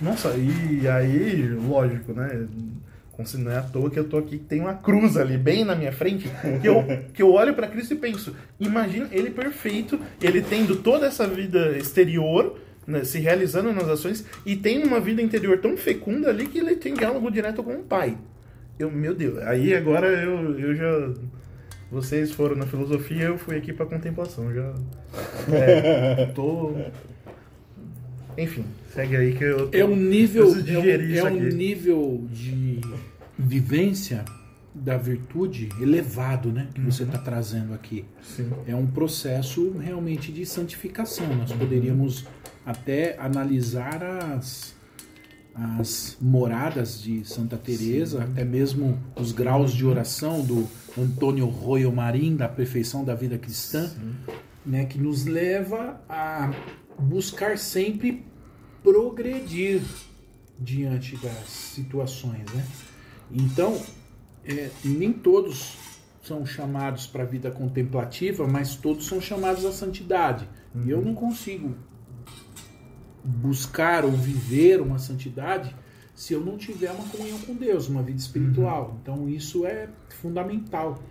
Nossa, 0.00 0.34
e 0.36 0.86
aí, 0.88 1.48
lógico, 1.48 2.12
né? 2.12 2.46
Não 3.38 3.50
é 3.50 3.56
à 3.56 3.62
toa 3.62 3.90
que 3.90 3.98
eu 3.98 4.04
tô 4.04 4.18
aqui, 4.18 4.36
que 4.38 4.44
tem 4.44 4.60
uma 4.60 4.74
cruz 4.74 5.16
ali, 5.16 5.38
bem 5.38 5.64
na 5.64 5.74
minha 5.74 5.92
frente, 5.92 6.30
que 6.60 6.68
eu, 6.68 6.84
que 7.14 7.22
eu 7.22 7.32
olho 7.32 7.54
pra 7.54 7.66
Cristo 7.66 7.94
e 7.94 7.96
penso, 7.96 8.36
imagina 8.60 9.08
ele 9.10 9.30
perfeito, 9.30 9.98
ele 10.20 10.42
tendo 10.42 10.76
toda 10.76 11.06
essa 11.06 11.26
vida 11.26 11.78
exterior, 11.78 12.58
né, 12.86 13.04
se 13.04 13.18
realizando 13.18 13.72
nas 13.72 13.88
ações, 13.88 14.26
e 14.44 14.54
tem 14.54 14.84
uma 14.84 15.00
vida 15.00 15.22
interior 15.22 15.58
tão 15.58 15.78
fecunda 15.78 16.28
ali 16.28 16.46
que 16.46 16.58
ele 16.58 16.76
tem 16.76 16.92
diálogo 16.92 17.30
direto 17.30 17.62
com 17.62 17.72
o 17.72 17.82
Pai. 17.82 18.18
Eu, 18.78 18.90
meu 18.90 19.14
Deus, 19.14 19.38
aí 19.38 19.74
agora 19.74 20.08
eu, 20.08 20.58
eu 20.58 20.74
já... 20.74 21.14
Vocês 21.90 22.32
foram 22.32 22.56
na 22.56 22.66
filosofia, 22.66 23.26
eu 23.26 23.38
fui 23.38 23.56
aqui 23.56 23.72
pra 23.72 23.86
contemplação, 23.86 24.52
já... 24.52 24.74
É, 25.50 26.26
tô... 26.34 26.74
Enfim, 28.38 28.64
segue 28.92 29.16
aí 29.16 29.34
que 29.34 29.44
eu 29.44 29.68
tô... 29.68 29.76
É 29.76 29.84
um 29.84 29.96
nível, 29.96 30.46
é 30.46 30.78
um, 30.78 31.28
é 31.28 31.32
um 31.32 31.40
nível 31.48 32.24
de 32.30 32.80
vivência 33.38 34.24
da 34.74 34.96
virtude 34.96 35.70
elevado, 35.80 36.52
né? 36.52 36.68
Que 36.74 36.80
você 36.82 37.04
está 37.04 37.18
trazendo 37.18 37.72
aqui. 37.72 38.04
Sim. 38.22 38.50
É 38.66 38.74
um 38.74 38.86
processo 38.86 39.70
realmente 39.78 40.30
de 40.30 40.44
santificação. 40.44 41.26
Nós 41.34 41.52
poderíamos 41.52 42.26
até 42.64 43.16
analisar 43.18 44.02
as, 44.02 44.74
as 45.54 46.18
moradas 46.20 47.00
de 47.00 47.24
Santa 47.24 47.56
Teresa, 47.56 48.24
até 48.24 48.44
mesmo 48.44 48.98
os 49.18 49.32
graus 49.32 49.72
de 49.72 49.86
oração 49.86 50.44
do 50.44 50.68
Antônio 50.98 51.46
Royo 51.46 51.90
Marim, 51.90 52.36
da 52.36 52.48
perfeição 52.48 53.02
da 53.02 53.14
vida 53.14 53.38
cristã, 53.38 53.90
né, 54.64 54.84
que 54.84 54.98
nos 54.98 55.24
leva 55.24 56.00
a 56.08 56.52
buscar 56.98 57.58
sempre 57.58 58.24
progredir 58.82 59.82
diante 60.58 61.16
das 61.16 61.48
situações, 61.48 62.44
né? 62.52 62.66
Então, 63.30 63.80
é, 64.44 64.70
nem 64.84 65.12
todos 65.12 65.76
são 66.22 66.44
chamados 66.44 67.06
para 67.06 67.22
a 67.22 67.26
vida 67.26 67.50
contemplativa, 67.50 68.46
mas 68.46 68.76
todos 68.76 69.06
são 69.06 69.20
chamados 69.20 69.64
à 69.64 69.72
santidade. 69.72 70.48
E 70.84 70.90
eu 70.90 71.02
não 71.02 71.14
consigo 71.14 71.74
buscar 73.24 74.04
ou 74.04 74.12
viver 74.12 74.80
uma 74.80 74.98
santidade 74.98 75.74
se 76.14 76.32
eu 76.32 76.40
não 76.40 76.56
tiver 76.56 76.90
uma 76.90 77.08
comunhão 77.08 77.38
com 77.40 77.54
Deus, 77.54 77.88
uma 77.88 78.02
vida 78.02 78.18
espiritual. 78.18 78.98
Então 79.02 79.28
isso 79.28 79.66
é 79.66 79.88
fundamental. 80.20 81.02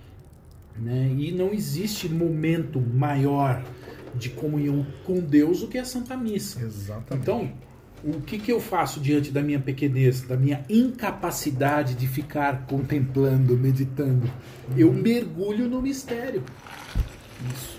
Né? 0.75 1.13
E 1.17 1.31
não 1.31 1.53
existe 1.53 2.09
momento 2.09 2.81
maior 2.81 3.63
de 4.17 4.29
comunhão 4.29 4.85
com 5.03 5.19
Deus 5.19 5.61
do 5.61 5.67
que 5.67 5.77
a 5.77 5.85
Santa 5.85 6.15
Missa. 6.15 6.63
Exatamente. 6.63 7.21
Então, 7.21 7.51
o 8.03 8.21
que, 8.21 8.37
que 8.37 8.51
eu 8.51 8.59
faço 8.59 8.99
diante 8.99 9.31
da 9.31 9.41
minha 9.41 9.59
pequenez, 9.59 10.21
da 10.21 10.37
minha 10.37 10.63
incapacidade 10.69 11.95
de 11.95 12.07
ficar 12.07 12.65
contemplando, 12.67 13.57
meditando? 13.57 14.29
Eu 14.77 14.93
mergulho 14.93 15.67
no 15.67 15.81
mistério. 15.81 16.43
Isso. 17.51 17.77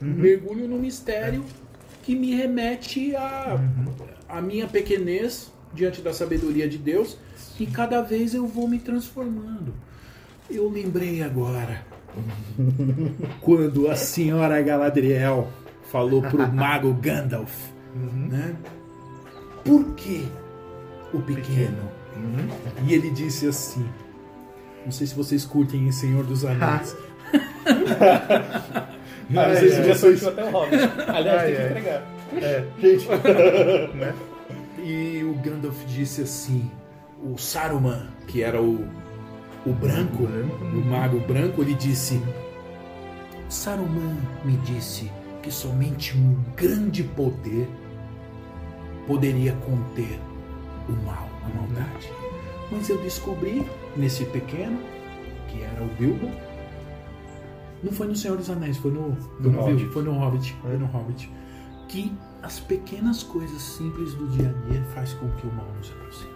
Mergulho 0.00 0.68
no 0.68 0.78
mistério 0.78 1.44
que 2.02 2.14
me 2.14 2.34
remete 2.34 3.14
à 3.16 3.60
a, 4.28 4.40
minha 4.40 4.66
pequenez 4.66 5.52
diante 5.74 6.00
da 6.00 6.12
sabedoria 6.12 6.68
de 6.68 6.78
Deus 6.78 7.18
e 7.58 7.66
cada 7.66 8.00
vez 8.00 8.32
eu 8.32 8.46
vou 8.46 8.68
me 8.68 8.78
transformando. 8.78 9.74
Eu 10.48 10.70
lembrei 10.70 11.22
agora 11.22 11.84
quando 13.42 13.90
a 13.90 13.96
senhora 13.96 14.62
Galadriel 14.62 15.48
falou 15.90 16.22
pro 16.22 16.46
mago 16.52 16.92
Gandalf, 16.94 17.52
né? 17.94 18.54
Por 19.64 19.94
que 19.94 20.26
o 21.12 21.20
pequeno? 21.20 21.90
E 22.86 22.94
ele 22.94 23.10
disse 23.10 23.46
assim: 23.46 23.86
Não 24.84 24.92
sei 24.92 25.06
se 25.06 25.14
vocês 25.14 25.44
curtem 25.44 25.86
em 25.86 25.92
Senhor 25.92 26.24
dos 26.24 26.44
Anéis. 26.44 26.96
Não 29.28 29.42
Ai, 29.42 29.56
sei 29.56 29.68
se 29.70 29.80
ai. 29.80 29.88
vocês. 29.88 30.24
até 30.26 30.44
o 30.44 30.50
Hobbit. 30.50 30.82
Aliás, 31.08 31.42
Ai, 31.42 31.46
tem 31.46 31.56
que 31.56 31.62
entregar. 31.62 32.02
É, 32.36 32.64
gente. 32.80 33.08
né? 33.96 34.14
E 34.78 35.24
o 35.24 35.34
Gandalf 35.42 35.84
disse 35.86 36.22
assim: 36.22 36.70
O 37.20 37.36
Saruman, 37.36 38.06
que 38.28 38.42
era 38.42 38.62
o, 38.62 38.86
o 39.66 39.72
branco, 39.72 40.22
o 40.22 40.84
mago 40.84 41.18
branco, 41.20 41.60
ele 41.60 41.74
disse: 41.74 42.22
Saruman 43.48 44.16
me 44.44 44.56
disse 44.58 45.10
que 45.46 45.52
somente 45.52 46.18
um 46.18 46.36
grande 46.56 47.04
poder 47.04 47.68
poderia 49.06 49.52
conter 49.64 50.18
o 50.88 50.92
mal, 51.04 51.28
a 51.44 51.48
maldade. 51.56 52.10
Mas 52.72 52.88
eu 52.88 53.00
descobri 53.00 53.64
nesse 53.96 54.24
pequeno, 54.24 54.76
que 55.46 55.62
era 55.62 55.84
o 55.84 55.86
Bilbo, 56.00 56.28
não 57.80 57.92
foi 57.92 58.08
no 58.08 58.16
Senhor 58.16 58.36
dos 58.36 58.50
Anéis, 58.50 58.76
foi 58.78 58.90
no, 58.90 59.16
foi 59.40 59.52
no, 59.52 59.60
Hobbit. 59.60 59.76
Bilbo, 59.76 59.92
foi 59.92 60.02
no 60.02 60.12
Hobbit, 60.18 60.56
foi 60.60 60.76
no 60.78 60.86
Hobbit, 60.86 61.30
que 61.86 62.12
as 62.42 62.58
pequenas 62.58 63.22
coisas 63.22 63.62
simples 63.62 64.14
do 64.14 64.26
dia 64.30 64.50
a 64.50 64.68
dia 64.68 64.82
faz 64.96 65.14
com 65.14 65.28
que 65.30 65.46
o 65.46 65.52
mal 65.52 65.68
nos 65.78 65.92
aproxime. 65.92 66.34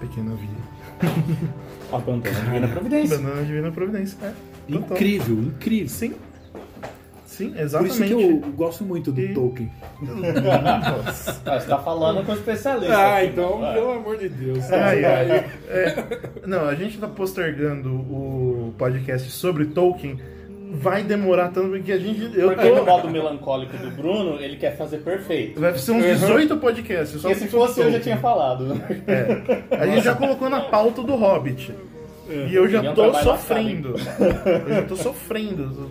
Pequena 0.00 0.34
vida. 0.34 0.52
Abandona 1.92 2.28
a 2.28 2.42
divina 2.42 2.66
providência. 2.66 3.18
Banana 3.18 3.44
Divina 3.44 3.70
Providência. 3.70 4.18
É. 4.20 4.34
Incrível, 4.68 5.38
incrível. 5.38 5.88
Sim. 5.88 6.14
Sim, 7.32 7.50
Por 7.52 7.60
exatamente. 7.60 7.92
isso 7.94 8.04
que 8.04 8.12
eu 8.22 8.52
gosto 8.52 8.84
muito 8.84 9.10
do 9.10 9.20
E- 9.20 9.32
Tolkien. 9.34 9.70
Nossa. 10.02 11.40
Ah, 11.46 11.58
você 11.58 11.66
tá 11.66 11.78
falando 11.78 12.24
com 12.24 12.32
especialista. 12.34 12.94
Ah, 12.96 13.18
aqui, 13.18 13.26
então, 13.28 13.58
pelo 13.72 13.90
amor 13.92 14.16
de 14.18 14.28
Deus. 14.28 14.70
Ai, 14.70 15.04
ai. 15.04 15.44
É. 15.68 15.94
Não, 16.46 16.66
a 16.68 16.74
gente 16.74 16.98
tá 16.98 17.08
postergando 17.08 17.88
o 17.90 18.74
podcast 18.78 19.30
sobre 19.30 19.66
Tolkien 19.66 20.18
vai 20.74 21.02
demorar 21.02 21.48
tanto 21.50 21.70
porque 21.70 21.92
a 21.92 21.98
gente. 21.98 22.38
Eu 22.38 22.48
Porque 22.52 22.70
no 22.70 22.76
tô, 22.76 22.84
modo 22.84 23.10
melancólico 23.10 23.76
do 23.76 23.90
Bruno, 23.90 24.40
ele 24.40 24.56
quer 24.56 24.76
fazer 24.76 24.98
perfeito. 24.98 25.60
vai 25.60 25.76
ser 25.76 25.92
uns 25.92 26.02
18 26.20 26.56
podcasts. 26.58 27.20
Só 27.20 27.28
Porque 27.28 27.44
se 27.44 27.48
fosse 27.50 27.80
eu 27.80 27.92
já 27.92 28.00
tinha 28.00 28.16
falado. 28.18 28.80
É. 29.06 29.76
A 29.76 29.86
gente 29.86 30.04
já 30.04 30.14
colocou 30.14 30.48
na 30.48 30.60
pauta 30.62 31.02
do 31.02 31.14
Hobbit. 31.14 31.74
E 32.48 32.54
eu 32.54 32.66
já 32.68 32.92
tô 32.94 33.12
sofrendo. 33.14 33.94
Eu 34.68 34.74
já 34.74 34.82
tô 34.82 34.96
sofrendo. 34.96 35.90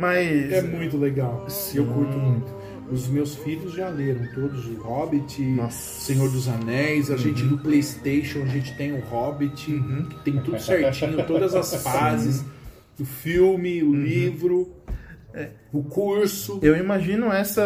Mas. 0.00 0.50
É 0.50 0.62
muito 0.62 0.96
legal. 0.96 1.44
Sim. 1.48 1.78
Eu 1.78 1.86
curto 1.86 2.16
muito. 2.16 2.60
Os 2.90 3.06
meus 3.06 3.36
filhos 3.36 3.74
já 3.74 3.88
leram 3.88 4.26
todos 4.34 4.66
o 4.66 4.74
Hobbit, 4.82 5.42
Nossa. 5.42 6.00
Senhor 6.00 6.28
dos 6.30 6.48
Anéis. 6.48 7.10
A 7.10 7.16
gente 7.16 7.44
no 7.44 7.58
PlayStation 7.58 8.42
a 8.42 8.46
gente 8.46 8.74
tem 8.76 8.92
o 8.92 9.00
Hobbit, 9.00 9.66
que 10.08 10.24
tem 10.24 10.40
tudo 10.40 10.58
certinho, 10.58 11.24
todas 11.24 11.54
as 11.54 11.74
fases, 11.84 12.44
o 12.98 13.04
filme, 13.04 13.82
o 13.82 13.94
livro, 13.94 14.74
o 15.72 15.84
curso. 15.84 16.58
Eu 16.62 16.76
imagino 16.76 17.32
essa. 17.32 17.62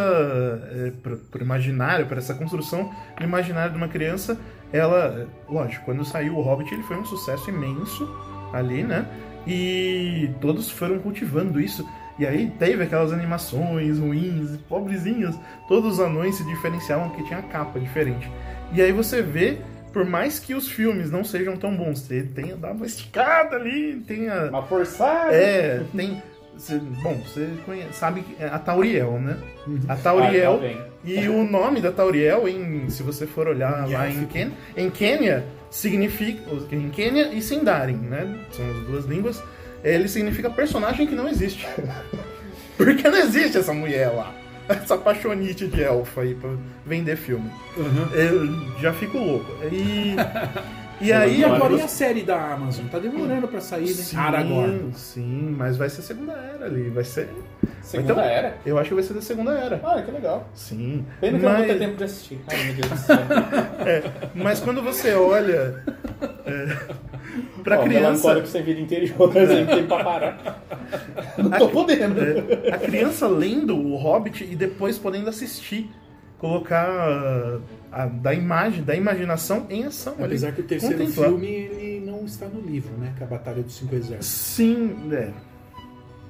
É, 0.72 0.92
pro, 1.02 1.16
pro 1.16 1.42
imaginário, 1.42 2.06
para 2.06 2.18
essa 2.18 2.34
construção 2.34 2.92
do 3.16 3.24
imaginário 3.24 3.72
de 3.72 3.78
uma 3.78 3.88
criança, 3.88 4.38
ela. 4.72 5.26
Lógico, 5.48 5.84
quando 5.84 6.04
saiu 6.04 6.36
o 6.36 6.42
Hobbit, 6.42 6.74
ele 6.74 6.82
foi 6.82 6.98
um 6.98 7.04
sucesso 7.04 7.48
imenso 7.48 8.06
ali, 8.52 8.82
né? 8.82 9.06
E 9.46 10.30
todos 10.40 10.70
foram 10.70 10.98
cultivando 10.98 11.60
isso. 11.60 11.86
E 12.18 12.26
aí 12.26 12.52
teve 12.58 12.84
aquelas 12.84 13.12
animações 13.12 13.98
ruins, 13.98 14.56
pobrezinhas. 14.68 15.34
Todos 15.68 15.94
os 15.94 16.00
anões 16.00 16.36
se 16.36 16.44
diferenciavam 16.44 17.08
porque 17.08 17.24
tinha 17.24 17.40
a 17.40 17.42
capa 17.42 17.80
diferente. 17.80 18.30
E 18.72 18.80
aí 18.80 18.92
você 18.92 19.20
vê, 19.20 19.58
por 19.92 20.04
mais 20.04 20.38
que 20.38 20.54
os 20.54 20.68
filmes 20.68 21.10
não 21.10 21.24
sejam 21.24 21.56
tão 21.56 21.76
bons, 21.76 22.00
você 22.00 22.22
tem 22.22 22.56
dado 22.56 22.76
uma 22.76 22.86
esticada 22.86 23.56
ali, 23.56 23.96
tem 24.06 24.28
a. 24.28 24.44
Uma 24.44 24.62
forçada. 24.62 25.32
É, 25.34 25.82
tem. 25.96 26.22
cê- 26.56 26.78
bom, 27.02 27.14
você 27.26 27.48
conhece, 27.66 27.94
sabe 27.94 28.22
que 28.22 28.40
é 28.42 28.46
a 28.46 28.58
Tauriel, 28.60 29.18
né? 29.20 29.36
A 29.88 29.94
Ah, 29.94 29.96
Tauriel. 29.96 30.54
tá 30.54 30.60
bem. 30.60 30.80
e 31.04 31.28
o 31.28 31.42
nome 31.44 31.80
da 31.80 31.90
Tauriel, 31.90 32.46
em, 32.48 32.88
se 32.90 33.02
você 33.02 33.26
for 33.26 33.48
olhar 33.48 33.88
lá 33.88 34.08
em, 34.08 34.24
Ken, 34.26 34.50
em 34.76 34.88
Quênia, 34.88 35.44
significa. 35.68 36.40
Em 36.72 36.90
Quênia 36.90 37.32
e 37.32 37.42
Sindarin, 37.42 37.96
né? 37.96 38.38
São 38.52 38.64
as 38.70 38.76
duas 38.86 39.04
línguas. 39.04 39.42
Ele 39.84 40.08
significa 40.08 40.48
personagem 40.50 41.06
que 41.06 41.14
não 41.14 41.28
existe. 41.28 41.68
Porque 42.76 43.08
não 43.08 43.18
existe 43.18 43.58
essa 43.58 43.72
mulher 43.72 44.08
lá. 44.08 44.34
Essa 44.68 44.96
paixonite 44.96 45.66
de 45.68 45.82
elfa 45.82 46.22
aí 46.22 46.34
pra 46.34 46.50
vender 46.84 47.16
filme. 47.16 47.50
Eu 48.12 48.80
já 48.80 48.92
fico 48.92 49.18
louco. 49.18 49.52
E. 49.70 50.16
E 51.04 51.12
aí 51.12 51.44
agora 51.44 51.74
e 51.74 51.80
a 51.82 51.88
série 51.88 52.22
da 52.22 52.52
Amazon? 52.54 52.86
Tá 52.86 52.98
demorando 52.98 53.46
pra 53.46 53.60
sair, 53.60 53.86
né? 53.88 53.92
Sim, 53.92 54.16
Aragorn. 54.16 54.92
sim, 54.94 55.54
mas 55.56 55.76
vai 55.76 55.88
ser 55.90 56.02
segunda 56.02 56.32
era 56.32 56.64
ali. 56.66 56.88
Vai 56.90 57.04
ser. 57.04 57.28
Segunda 57.82 58.12
Então- 58.12 58.24
era. 58.24 58.56
Eu 58.64 58.78
acho 58.78 58.88
que 58.88 58.94
vai 58.94 59.04
ser 59.04 59.12
da 59.14 59.20
segunda 59.20 59.52
era. 59.52 59.80
Ah, 59.84 60.00
que 60.02 60.10
legal. 60.10 60.48
Sim. 60.54 61.04
Pena 61.20 61.38
que 61.38 61.44
eu 61.44 61.50
não 61.50 61.56
vou 61.58 61.66
ter 61.66 61.78
tempo 61.78 61.96
de 61.96 62.04
assistir. 62.04 62.40
Ai, 62.48 62.64
meu 62.64 62.74
Deus 62.74 62.88
do 62.90 62.96
céu. 62.96 63.16
mas 64.34 64.60
quando 64.60 64.82
você 64.82 65.12
olha. 65.14 65.82
É, 66.46 66.76
pra 67.62 67.78
Ó, 67.80 67.82
criança. 67.84 68.08
Melancólico 68.08 68.46
sem 68.46 68.62
vida 68.62 68.80
interior, 68.80 69.36
a 69.36 69.44
gente 69.46 69.68
tem 69.68 69.86
pra 69.86 70.04
parar. 70.04 70.62
Não 71.36 71.50
tô 71.50 71.68
podendo. 71.68 72.20
é, 72.22 72.70
a 72.74 72.78
criança 72.78 73.26
lendo 73.28 73.76
o 73.76 73.96
Hobbit 73.96 74.44
e 74.50 74.56
depois 74.56 74.98
podendo 74.98 75.28
assistir. 75.28 75.90
Colocar 76.44 77.60
a, 77.90 78.04
da 78.04 78.34
imagem, 78.34 78.84
da 78.84 78.94
imaginação 78.94 79.66
em 79.70 79.84
ação. 79.84 80.12
ali. 80.14 80.24
Apesar 80.24 80.52
que 80.52 80.60
o 80.60 80.64
terceiro 80.64 80.98
Contemplar. 80.98 81.28
filme 81.30 81.46
ele 81.46 82.04
não 82.04 82.26
está 82.26 82.46
no 82.46 82.60
livro, 82.60 82.92
né? 82.98 83.14
Que 83.16 83.22
é 83.22 83.26
a 83.26 83.30
Batalha 83.30 83.62
dos 83.62 83.74
Cinco 83.74 83.94
Exércitos. 83.94 84.26
Sim, 84.26 85.08
é. 85.10 85.30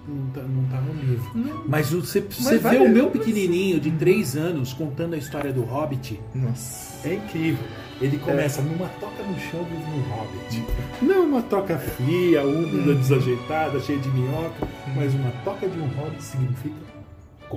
Não 0.06 0.30
tá, 0.30 0.42
não 0.42 0.64
tá 0.66 0.80
no 0.82 0.92
livro. 1.02 1.30
Não. 1.34 1.64
Mas 1.66 1.90
você, 1.90 2.20
você 2.20 2.58
vê 2.58 2.76
o 2.76 2.88
meu 2.88 3.10
pequenininho 3.10 3.80
de 3.80 3.90
3 3.90 4.36
anos 4.36 4.72
contando 4.72 5.14
a 5.14 5.16
história 5.16 5.52
do 5.52 5.62
Hobbit. 5.62 6.20
Nossa. 6.32 7.08
É 7.08 7.14
incrível. 7.14 7.64
Ele 8.00 8.16
começa 8.18 8.62
numa 8.62 8.86
toca 9.00 9.20
no 9.22 9.36
chão 9.40 9.64
vive 9.64 9.82
no 9.82 10.14
Hobbit. 10.14 10.64
Não 11.02 11.24
uma 11.24 11.42
toca 11.42 11.76
fria, 11.76 12.44
úmida, 12.44 12.94
desajeitada, 12.94 13.80
cheia 13.80 13.98
de 13.98 14.08
minhoca, 14.10 14.68
mas 14.94 15.12
uma 15.12 15.32
toca 15.44 15.68
de 15.68 15.76
um 15.76 15.88
Hobbit 15.88 16.22
significa 16.22 16.83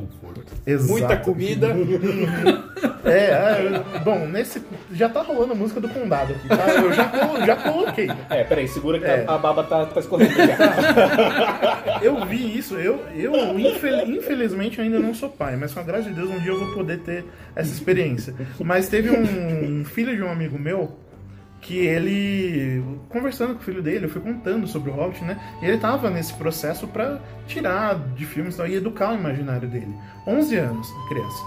conforto. 0.02 0.54
Exato. 0.66 0.92
Muita 0.92 1.18
comida. 1.18 1.68
É, 3.04 3.30
é, 3.32 4.00
bom, 4.04 4.28
nesse. 4.28 4.62
Já 4.92 5.08
tá 5.08 5.22
rolando 5.22 5.54
a 5.54 5.56
música 5.56 5.80
do 5.80 5.88
Condado 5.88 6.34
aqui, 6.34 6.48
tá? 6.50 6.68
Eu 6.74 6.92
já, 6.92 7.46
já 7.46 7.56
coloquei. 7.56 8.10
É, 8.30 8.44
peraí, 8.44 8.68
segura 8.68 9.00
que 9.00 9.06
É. 9.06 9.24
a 9.26 9.38
baba 9.38 9.64
tá, 9.64 9.86
tá 9.86 10.00
escorrendo. 10.02 10.34
Eu 12.04 12.26
vi 12.26 12.58
isso, 12.58 12.76
eu, 12.76 13.02
eu 13.16 13.58
infel- 13.60 14.08
infelizmente 14.10 14.80
ainda 14.82 15.00
não 15.00 15.14
sou 15.14 15.30
pai, 15.30 15.56
mas 15.56 15.74
com 15.74 15.80
a 15.80 15.84
graça 15.84 16.04
de 16.10 16.14
Deus 16.16 16.30
um 16.30 16.40
dia 16.40 16.52
eu 16.52 16.60
vou 16.60 16.74
poder 16.74 17.00
ter 17.00 17.24
essa 17.56 17.72
experiência. 17.72 18.34
Mas 18.60 18.88
teve 18.90 19.10
um, 19.10 19.80
um 19.80 19.86
filho 19.86 20.16
de 20.16 20.22
um 20.22 20.30
amigo 20.30 20.60
meu 20.60 20.92
que 21.68 21.78
ele, 21.78 22.82
conversando 23.10 23.54
com 23.54 23.60
o 23.60 23.64
filho 23.64 23.84
dele, 23.84 24.06
eu 24.06 24.10
fui 24.10 24.22
contando 24.22 24.66
sobre 24.66 24.90
o 24.90 24.94
Hobbit, 24.94 25.22
né? 25.26 25.38
E 25.62 25.66
ele 25.66 25.78
tava 25.78 26.10
nesse 26.10 26.34
processo 26.34 26.88
pra 26.88 27.20
tirar 27.46 28.00
de 28.16 28.26
filmes 28.26 28.54
e 28.54 28.58
tal, 28.58 28.68
e 28.68 28.76
educar 28.76 29.12
o 29.12 29.16
imaginário 29.16 29.68
dele. 29.68 29.94
11 30.26 30.56
anos, 30.56 30.88
criança. 31.10 31.44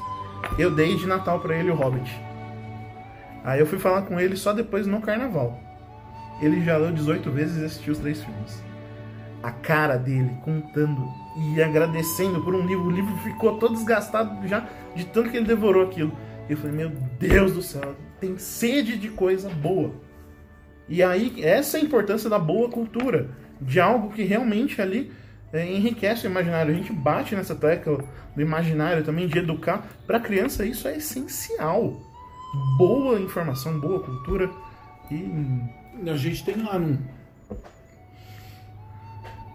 Eu 0.58 0.74
dei 0.74 0.94
de 0.94 1.06
Natal 1.06 1.40
pra 1.40 1.56
ele 1.56 1.70
o 1.70 1.74
Hobbit. 1.74 2.10
Aí 3.42 3.60
eu 3.60 3.66
fui 3.66 3.78
falar 3.78 4.02
com 4.02 4.20
ele 4.20 4.36
só 4.36 4.52
depois 4.52 4.86
no 4.86 5.00
carnaval. 5.00 5.58
Ele 6.42 6.62
já 6.62 6.76
leu 6.76 6.92
18 6.92 7.30
vezes 7.30 7.62
e 7.62 7.64
assistiu 7.64 7.94
os 7.94 7.98
três 7.98 8.22
filmes 8.22 8.70
a 9.42 9.50
cara 9.50 9.96
dele 9.96 10.30
contando 10.44 11.08
e 11.54 11.62
agradecendo 11.62 12.42
por 12.42 12.54
um 12.54 12.66
livro. 12.66 12.88
O 12.88 12.90
livro 12.90 13.16
ficou 13.18 13.58
todo 13.58 13.72
desgastado 13.72 14.46
já 14.46 14.68
de 14.94 15.06
tanto 15.06 15.30
que 15.30 15.38
ele 15.38 15.46
devorou 15.46 15.84
aquilo. 15.84 16.12
Eu 16.46 16.58
falei, 16.58 16.76
meu 16.76 16.90
Deus 17.18 17.52
do 17.54 17.62
céu, 17.62 17.94
tem 18.20 18.36
sede 18.36 18.98
de 18.98 19.08
coisa 19.08 19.48
boa. 19.48 20.09
E 20.90 21.04
aí, 21.04 21.40
essa 21.40 21.78
é 21.78 21.80
a 21.80 21.84
importância 21.84 22.28
da 22.28 22.36
boa 22.38 22.68
cultura, 22.68 23.30
de 23.60 23.78
algo 23.78 24.10
que 24.10 24.24
realmente 24.24 24.82
ali 24.82 25.12
é, 25.52 25.64
enriquece 25.64 26.26
o 26.26 26.30
imaginário. 26.30 26.74
A 26.74 26.76
gente 26.76 26.92
bate 26.92 27.36
nessa 27.36 27.54
tecla 27.54 28.04
do 28.34 28.42
imaginário 28.42 29.04
também, 29.04 29.28
de 29.28 29.38
educar. 29.38 29.86
Para 30.04 30.18
criança, 30.18 30.66
isso 30.66 30.88
é 30.88 30.96
essencial. 30.96 31.96
Boa 32.76 33.20
informação, 33.20 33.78
boa 33.78 34.00
cultura. 34.00 34.50
E 35.12 36.10
A 36.10 36.16
gente 36.16 36.44
tem 36.44 36.60
lá 36.60 36.76
num. 36.76 36.98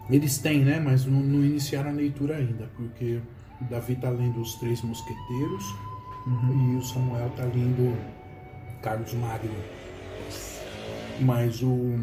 Eles 0.08 0.38
têm, 0.38 0.64
né? 0.64 0.80
Mas 0.80 1.04
não, 1.04 1.20
não 1.20 1.44
iniciaram 1.44 1.90
a 1.90 1.92
leitura 1.92 2.36
ainda, 2.36 2.70
porque 2.76 3.20
o 3.60 3.64
Davi 3.64 3.94
tá 3.96 4.08
lendo 4.08 4.40
Os 4.40 4.54
Três 4.54 4.80
Mosqueteiros 4.80 5.64
e 6.26 6.76
o 6.76 6.82
Samuel 6.82 7.30
tá 7.36 7.44
lendo 7.44 7.94
Carlos 8.80 9.12
Magno. 9.14 9.50
Mas 11.20 11.62
o. 11.62 11.98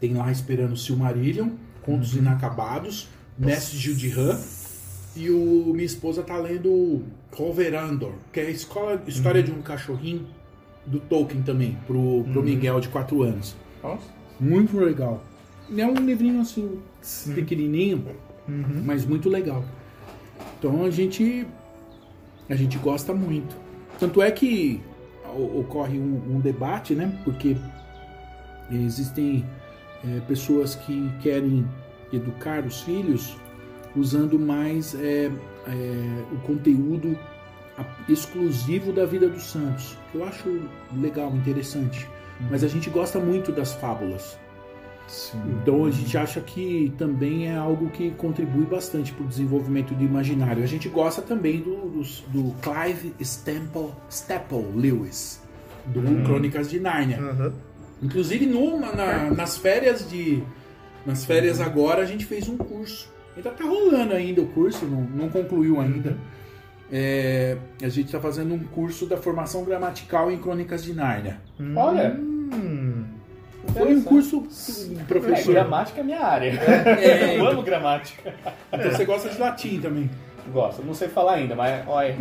Tem 0.00 0.14
lá 0.14 0.30
esperando 0.30 0.76
Silmarillion, 0.76 1.50
Contos 1.82 2.14
Inacabados, 2.14 3.08
Mestre 3.38 3.78
Gil 3.78 3.94
de 3.94 4.12
Han. 4.12 4.38
E 5.16 5.30
o, 5.30 5.72
minha 5.72 5.84
esposa 5.86 6.22
tá 6.22 6.36
lendo 6.36 7.02
Colverandor, 7.30 8.12
que 8.32 8.40
é 8.40 8.46
a 8.46 8.50
escola, 8.50 9.00
história 9.06 9.42
de 9.42 9.50
um 9.52 9.62
cachorrinho 9.62 10.26
do 10.84 10.98
Tolkien 11.00 11.42
também, 11.42 11.78
pro, 11.86 12.24
pro 12.32 12.42
Miguel 12.42 12.80
de 12.80 12.88
4 12.88 13.22
anos. 13.22 13.56
Nossa. 13.82 14.02
Muito 14.38 14.76
legal. 14.78 15.22
É 15.74 15.86
um 15.86 15.94
livrinho 15.94 16.40
assim, 16.40 16.80
pequenininho, 17.34 18.04
Uhum. 18.46 18.82
mas 18.84 19.06
muito 19.06 19.30
legal. 19.30 19.64
Então 20.58 20.84
a 20.84 20.90
gente 20.90 21.46
a 22.48 22.54
gente 22.54 22.76
gosta 22.76 23.14
muito. 23.14 23.56
Tanto 23.98 24.20
é 24.20 24.30
que 24.30 24.82
ocorre 25.34 25.98
um, 25.98 26.36
um 26.36 26.40
debate, 26.40 26.94
né? 26.94 27.18
Porque 27.24 27.56
existem 28.70 29.44
é, 30.04 30.20
pessoas 30.20 30.74
que 30.74 31.10
querem 31.22 31.66
educar 32.12 32.64
os 32.64 32.82
filhos 32.82 33.36
usando 33.96 34.38
mais 34.38 34.94
é, 34.94 35.30
é, 35.66 36.22
o 36.32 36.36
conteúdo 36.46 37.16
exclusivo 38.08 38.92
da 38.92 39.04
vida 39.04 39.28
dos 39.28 39.44
santos, 39.44 39.96
que 40.10 40.18
eu 40.18 40.24
acho 40.24 40.60
legal, 40.96 41.34
interessante. 41.34 42.08
Mas 42.50 42.62
a 42.64 42.68
gente 42.68 42.90
gosta 42.90 43.18
muito 43.18 43.52
das 43.52 43.72
fábulas. 43.74 44.38
Sim. 45.06 45.38
Então 45.62 45.84
a 45.84 45.90
gente 45.90 46.16
acha 46.16 46.40
que 46.40 46.92
também 46.96 47.48
é 47.48 47.56
algo 47.56 47.90
que 47.90 48.10
contribui 48.12 48.64
bastante 48.64 49.12
para 49.12 49.24
o 49.24 49.28
desenvolvimento 49.28 49.94
do 49.94 50.02
imaginário. 50.02 50.62
A 50.62 50.66
gente 50.66 50.88
gosta 50.88 51.20
também 51.20 51.60
do, 51.60 51.90
dos- 51.90 52.24
do 52.28 52.54
Clive 52.62 53.14
Stemple, 53.20 53.90
Staple 54.08 54.64
Lewis, 54.74 55.42
do 55.86 56.00
Crônicas 56.24 56.70
de 56.70 56.80
Nárnia. 56.80 57.20
Aham. 57.20 57.52
Inclusive 58.04 58.46
numa, 58.46 58.92
na- 58.92 59.30
nas 59.30 59.56
férias 59.56 60.08
de. 60.08 60.42
Nas 61.06 61.24
férias 61.24 61.60
agora 61.60 62.02
a 62.02 62.06
gente 62.06 62.24
fez 62.24 62.48
um 62.48 62.56
curso. 62.56 63.12
Ainda 63.36 63.50
tá 63.50 63.64
rolando 63.64 64.14
ainda 64.14 64.40
o 64.42 64.46
curso, 64.46 64.84
não, 64.86 65.00
não 65.02 65.28
concluiu 65.28 65.80
ainda. 65.80 66.16
É, 66.92 67.56
a 67.82 67.88
gente 67.88 68.06
está 68.06 68.20
fazendo 68.20 68.54
um 68.54 68.58
curso 68.58 69.06
da 69.06 69.16
formação 69.16 69.64
gramatical 69.64 70.30
em 70.30 70.38
Crônicas 70.38 70.84
de 70.84 70.92
Nárnia. 70.94 71.40
Olha. 71.74 72.10
Hum. 72.20 73.04
foi 73.72 73.94
um 73.96 74.02
curso 74.02 74.46
É, 75.00 75.04
professor. 75.04 75.52
gramática 75.54 76.00
é 76.00 76.04
minha 76.04 76.20
área. 76.20 76.50
É, 76.50 77.36
Eu 77.40 77.46
amo 77.48 77.62
gramática. 77.62 78.34
Então 78.72 78.90
você 78.92 79.04
gosta 79.04 79.28
de 79.30 79.38
latim 79.38 79.80
também. 79.80 80.08
Gosto, 80.52 80.82
não 80.84 80.94
sei 80.94 81.08
falar 81.08 81.34
ainda, 81.34 81.54
mas 81.54 81.86
olha. 81.88 82.14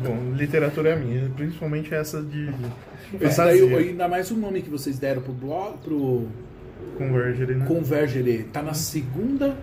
Bom, 0.00 0.34
literatura 0.34 0.90
é 0.90 0.96
minha, 0.96 1.28
principalmente 1.36 1.94
essa 1.94 2.22
de 2.22 2.48
Esse 3.20 3.36
daí, 3.38 3.58
fantasia. 3.60 3.78
ainda 3.78 4.08
mais 4.08 4.30
o 4.30 4.36
nome 4.36 4.62
que 4.62 4.70
vocês 4.70 4.98
deram 4.98 5.20
pro 5.22 5.32
blog, 5.32 5.78
pro 5.84 6.26
Converger, 6.96 7.48
né? 7.56 7.64
Convergere, 7.66 8.44
tá 8.52 8.62
na 8.62 8.74
segunda 8.74 9.56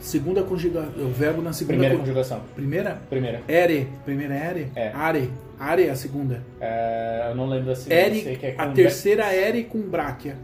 segunda 0.00 0.42
conjugação, 0.42 0.92
o 0.98 1.08
verbo 1.10 1.40
na 1.40 1.52
segunda 1.54 1.72
Primeira 1.74 1.94
con- 1.94 2.00
conjugação. 2.02 2.40
primeira 2.54 2.98
Primeira. 3.08 3.40
ere, 3.48 3.88
primeira 4.04 4.34
ere, 4.34 4.66
É. 4.76 4.90
are, 4.92 5.30
are 5.58 5.82
é 5.84 5.90
a 5.90 5.96
segunda. 5.96 6.42
É, 6.60 7.28
eu 7.30 7.34
não 7.36 7.46
lembro 7.46 7.66
da 7.66 7.74
segunda, 7.74 7.94
eu 7.94 8.10
sei 8.14 8.20
Ere, 8.26 8.36
que 8.36 8.46
é 8.46 8.54
a 8.58 8.66
terceira 8.68 9.32
ere 9.32 9.64
com 9.64 9.80
bráquia. 9.80 10.36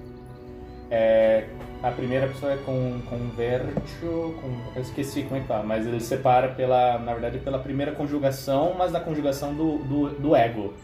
É, 0.90 1.44
a 1.82 1.90
primeira 1.90 2.26
pessoa 2.28 2.52
é 2.52 2.56
com 2.58 3.00
convertio, 3.08 4.34
com, 4.40 4.54
eu 4.76 4.82
esqueci 4.82 5.22
como 5.22 5.36
é 5.36 5.40
que 5.40 5.46
fala, 5.46 5.64
mas 5.64 5.86
ele 5.86 6.00
separa 6.00 6.48
pela, 6.48 6.98
na 6.98 7.12
verdade, 7.12 7.38
pela 7.38 7.58
primeira 7.58 7.92
conjugação, 7.92 8.74
mas 8.76 8.92
na 8.92 9.00
conjugação 9.00 9.54
do, 9.54 9.78
do, 9.78 10.08
do 10.10 10.36
ego, 10.36 10.74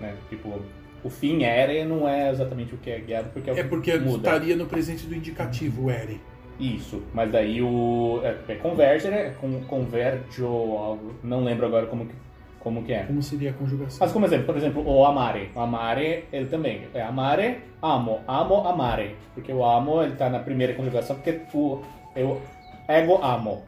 né? 0.00 0.14
Tipo, 0.28 0.60
o 1.04 1.08
fim 1.08 1.44
ere 1.44 1.84
não 1.84 2.08
é 2.08 2.30
exatamente 2.30 2.74
o 2.74 2.78
que 2.78 2.90
é 2.90 2.98
guiado, 2.98 3.30
porque 3.32 3.48
é 3.48 3.52
o 3.52 3.58
É 3.58 3.62
que 3.62 3.68
porque 3.68 3.96
muda. 3.98 4.28
estaria 4.28 4.56
no 4.56 4.66
presente 4.66 5.06
do 5.06 5.14
indicativo, 5.14 5.84
o 5.84 5.90
ere. 5.90 6.20
Isso, 6.58 7.02
mas 7.14 7.30
daí 7.32 7.62
o 7.62 8.20
é, 8.22 8.52
é 8.52 8.54
converger, 8.56 9.12
é 9.12 9.30
com, 9.40 9.62
convergio, 9.62 10.46
algo, 10.46 11.14
não 11.22 11.42
lembro 11.44 11.64
agora 11.64 11.86
como 11.86 12.04
que, 12.06 12.14
como 12.60 12.84
que 12.84 12.92
é. 12.92 13.04
Como 13.04 13.22
seria 13.22 13.50
a 13.50 13.52
conjugação? 13.54 13.98
Mas 14.00 14.12
como 14.12 14.26
exemplo, 14.26 14.46
por 14.46 14.56
exemplo, 14.56 14.86
o 14.86 15.04
amare. 15.04 15.50
O 15.54 15.60
amare, 15.60 16.24
ele 16.32 16.46
também. 16.46 16.82
É 16.94 17.02
amare, 17.02 17.58
amo. 17.82 18.20
Amo, 18.28 18.66
amare. 18.68 19.16
Porque 19.34 19.52
o 19.52 19.64
amo, 19.64 20.02
ele 20.02 20.14
tá 20.14 20.28
na 20.30 20.38
primeira 20.38 20.74
conjugação, 20.74 21.16
porque 21.16 21.40
o, 21.54 21.80
eu 22.14 22.40
ego 22.86 23.18
amo. 23.24 23.62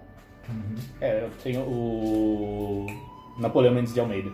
É, 1.01 1.23
eu 1.25 1.31
tenho 1.43 1.61
o 1.61 2.87
Napoleão 3.39 3.75
Mendes 3.75 3.95
de 3.95 4.01
Almeida. 4.01 4.31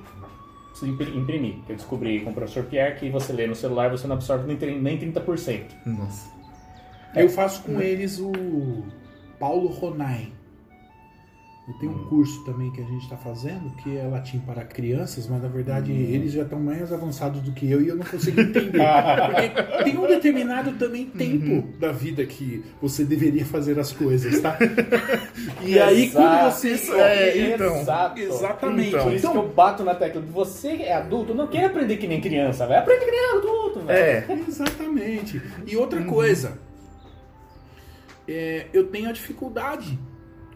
Preciso 0.71 0.91
impri- 0.93 1.17
imprimir. 1.17 1.57
Eu 1.69 1.77
descobri 1.77 2.21
com 2.21 2.31
o 2.31 2.35
professor 2.35 2.65
Pierre 2.65 2.97
que 2.99 3.11
você 3.11 3.33
lê 3.33 3.47
no 3.47 3.55
celular, 3.55 3.91
você 3.91 4.07
não 4.07 4.17
absorve 4.17 4.47
nem, 4.47 4.57
tri- 4.57 4.79
nem 4.79 4.99
30%. 4.99 5.63
Nossa. 5.87 6.31
Eu 7.15 7.29
faço 7.29 7.63
com 7.63 7.81
eles 7.81 8.19
o 8.19 8.33
Paulo 9.39 9.69
Ronai. 9.69 10.29
Tenho 11.75 11.93
um 11.93 12.05
curso 12.07 12.43
também 12.45 12.71
que 12.71 12.81
a 12.81 12.85
gente 12.85 13.03
está 13.03 13.17
fazendo, 13.17 13.71
que 13.77 13.97
é 13.97 14.03
latim 14.05 14.39
para 14.39 14.65
crianças, 14.65 15.29
mas 15.29 15.43
na 15.43 15.49
verdade 15.49 15.93
eles 15.93 16.33
já 16.33 16.43
estão 16.43 16.59
mais 16.59 16.91
avançados 16.93 17.43
do 17.43 17.53
que 17.53 17.71
eu 17.71 17.83
e 17.83 17.89
eu 17.89 17.97
não 17.97 18.07
consigo 18.07 18.41
entender. 18.41 18.81
Porque 19.27 19.85
tem 19.85 19.99
um 19.99 20.07
determinado 20.07 20.73
também 20.73 21.07
tempo 21.07 21.69
da 21.79 21.93
vida 21.93 22.25
que 22.25 22.65
você 22.81 23.05
deveria 23.05 23.45
fazer 23.45 23.79
as 23.79 23.93
coisas, 23.93 24.41
tá? 24.41 24.57
E 25.63 25.79
aí 25.79 26.11
quando 26.11 26.33
Exato. 26.33 26.57
você. 26.57 26.93
É, 26.95 27.55
então. 27.55 27.77
Exato. 27.81 28.21
Exatamente. 28.21 28.89
Então. 28.89 29.05
Por 29.05 29.13
isso 29.13 29.31
que 29.31 29.37
eu 29.37 29.49
bato 29.49 29.85
na 29.85 29.95
tecla. 29.95 30.23
Você 30.23 30.69
é 30.69 30.95
adulto, 30.95 31.35
não 31.35 31.47
quer 31.47 31.67
aprender 31.67 31.97
que 31.97 32.07
nem 32.07 32.21
criança, 32.21 32.67
vai 32.67 32.79
aprender 32.79 33.05
que 33.05 33.11
nem 33.11 33.39
adulto, 33.39 33.81
velho. 33.81 33.99
É. 33.99 34.45
Exatamente. 34.49 35.43
E 35.67 35.77
outra 35.77 36.03
coisa, 36.05 36.59
é, 38.27 38.67
eu 38.73 38.87
tenho 38.87 39.09
a 39.09 39.13
dificuldade 39.13 39.99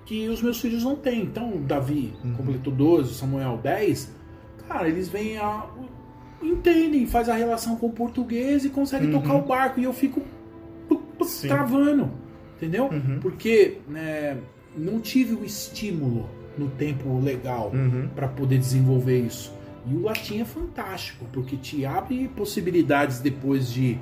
que 0.05 0.29
os 0.29 0.43
meus 0.43 0.61
filhos 0.61 0.83
não 0.85 0.97
têm. 0.97 1.23
Então, 1.23 1.55
o 1.55 1.59
Davi 1.61 2.13
completou 2.37 2.73
12, 2.73 3.11
o 3.11 3.15
Samuel 3.15 3.59
10. 3.63 4.15
Cara, 4.69 4.89
eles 4.89 5.09
vêm 5.09 5.37
a. 5.39 5.67
entendem, 6.43 7.07
faz 7.07 7.29
a 7.29 7.35
relação 7.35 7.77
com 7.77 7.87
o 7.87 7.93
português 7.93 8.65
e 8.65 8.69
conseguem 8.71 9.11
tocar 9.11 9.35
o 9.35 9.43
barco. 9.43 9.81
E 9.81 9.85
eu 9.85 9.93
fico 9.93 10.23
Sim. 11.25 11.49
travando. 11.49 12.11
Entendeu? 12.57 12.85
Uhum. 12.87 13.19
Porque 13.21 13.79
né, 13.89 14.39
não 14.77 15.01
tive 15.01 15.35
o 15.35 15.45
estímulo 15.45 16.29
no 16.57 16.69
tempo 16.69 17.19
legal 17.21 17.71
Uhum. 17.75 18.09
para 18.15 18.29
poder 18.29 18.59
desenvolver 18.59 19.21
isso. 19.21 19.53
E 19.87 19.95
o 19.95 20.03
latim 20.03 20.41
é 20.41 20.45
fantástico, 20.45 21.25
porque 21.33 21.57
te 21.57 21.85
abre 21.85 22.29
possibilidades 22.37 23.19
depois 23.19 23.73
de, 23.73 23.99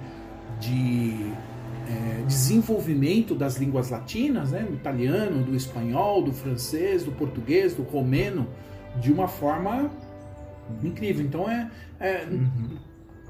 de 0.61 1.33
é, 1.91 2.23
desenvolvimento 2.27 3.35
das 3.35 3.57
línguas 3.57 3.91
latinas, 3.91 4.53
né? 4.53 4.63
do 4.63 4.75
italiano, 4.75 5.43
do 5.43 5.57
espanhol, 5.57 6.23
do 6.23 6.33
francês, 6.33 7.03
do 7.05 7.11
português, 7.13 7.75
do 7.75 7.83
romeno, 7.83 8.47
de 9.01 9.13
uma 9.13 9.27
forma 9.27 9.91
incrível. 10.83 11.25
Então 11.25 11.51
é, 11.51 11.71
é 11.99 12.29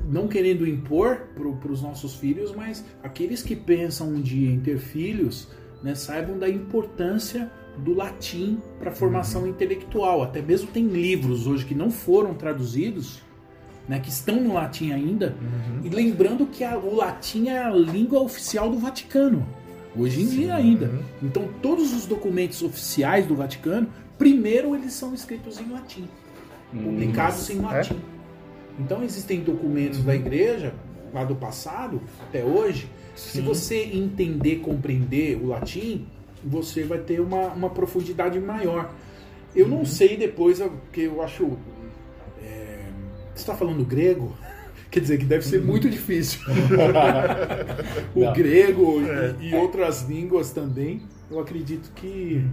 não 0.05 0.28
querendo 0.28 0.66
impor 0.66 1.28
para 1.35 1.73
os 1.73 1.82
nossos 1.82 2.15
filhos, 2.15 2.55
mas 2.55 2.85
aqueles 3.03 3.43
que 3.43 3.57
pensam 3.57 4.09
um 4.09 4.20
dia 4.20 4.51
em 4.51 4.61
ter 4.61 4.78
filhos, 4.78 5.49
né, 5.82 5.95
saibam 5.95 6.39
da 6.39 6.49
importância 6.49 7.51
do 7.78 7.95
latim 7.95 8.59
para 8.78 8.91
a 8.91 8.95
formação 8.95 9.47
intelectual. 9.47 10.23
Até 10.23 10.43
mesmo 10.43 10.69
tem 10.69 10.87
livros 10.87 11.47
hoje 11.47 11.65
que 11.65 11.74
não 11.74 11.91
foram 11.91 12.35
traduzidos, 12.35 13.23
né, 13.89 13.98
que 13.98 14.09
estão 14.09 14.36
no 14.40 14.52
latim 14.55 14.93
ainda. 14.93 15.35
E 15.82 15.89
lembrando 15.89 16.47
que 16.47 16.62
a- 16.65 16.78
o 16.78 16.94
latim 16.94 17.48
é 17.48 17.59
a 17.62 17.70
língua 17.70 18.20
oficial 18.20 18.70
do 18.70 18.78
Vaticano. 18.78 19.47
Hoje 19.97 20.23
em 20.23 20.27
dia 20.27 20.55
ainda. 20.55 20.90
Então 21.23 21.48
todos 21.61 21.93
os 21.93 22.07
documentos 22.07 22.62
oficiais 22.62 23.27
do 23.27 23.35
Vaticano, 23.35 23.89
primeiro 24.16 24.74
eles 24.74 24.93
são 24.93 25.12
escritos 25.15 25.59
em 25.61 25.69
latim 25.70 26.07
publicados 26.73 27.51
em 27.51 27.59
latim. 27.59 27.97
Então 28.78 29.02
existem 29.02 29.40
documentos 29.40 30.02
da 30.05 30.15
igreja 30.15 30.73
lá 31.12 31.24
do 31.24 31.35
passado 31.35 32.01
até 32.20 32.44
hoje. 32.44 32.89
Se 33.16 33.39
Sim. 33.39 33.43
você 33.43 33.82
entender, 33.93 34.57
compreender 34.61 35.36
o 35.43 35.48
latim, 35.48 36.07
você 36.44 36.85
vai 36.85 36.98
ter 36.98 37.20
uma, 37.20 37.48
uma 37.48 37.69
profundidade 37.70 38.39
maior. 38.39 38.94
Eu 39.55 39.66
não 39.66 39.85
sei 39.85 40.16
depois, 40.16 40.59
porque 40.61 41.01
eu 41.02 41.20
acho. 41.20 41.59
Você 43.41 43.51
está 43.51 43.55
falando 43.55 43.85
grego? 43.85 44.33
Quer 44.91 45.01
dizer 45.01 45.19
que 45.19 45.25
deve 45.25 45.45
ser 45.45 45.62
muito 45.62 45.89
difícil. 45.89 46.41
o 48.15 48.21
Não. 48.25 48.33
grego 48.33 49.01
e- 49.01 49.09
É. 49.09 49.35
e, 49.41 49.55
outras 49.55 50.03
línguas 50.09 50.51
também. 50.51 51.03
Eu 51.31 51.39
acredito 51.39 51.91
que. 51.95 52.45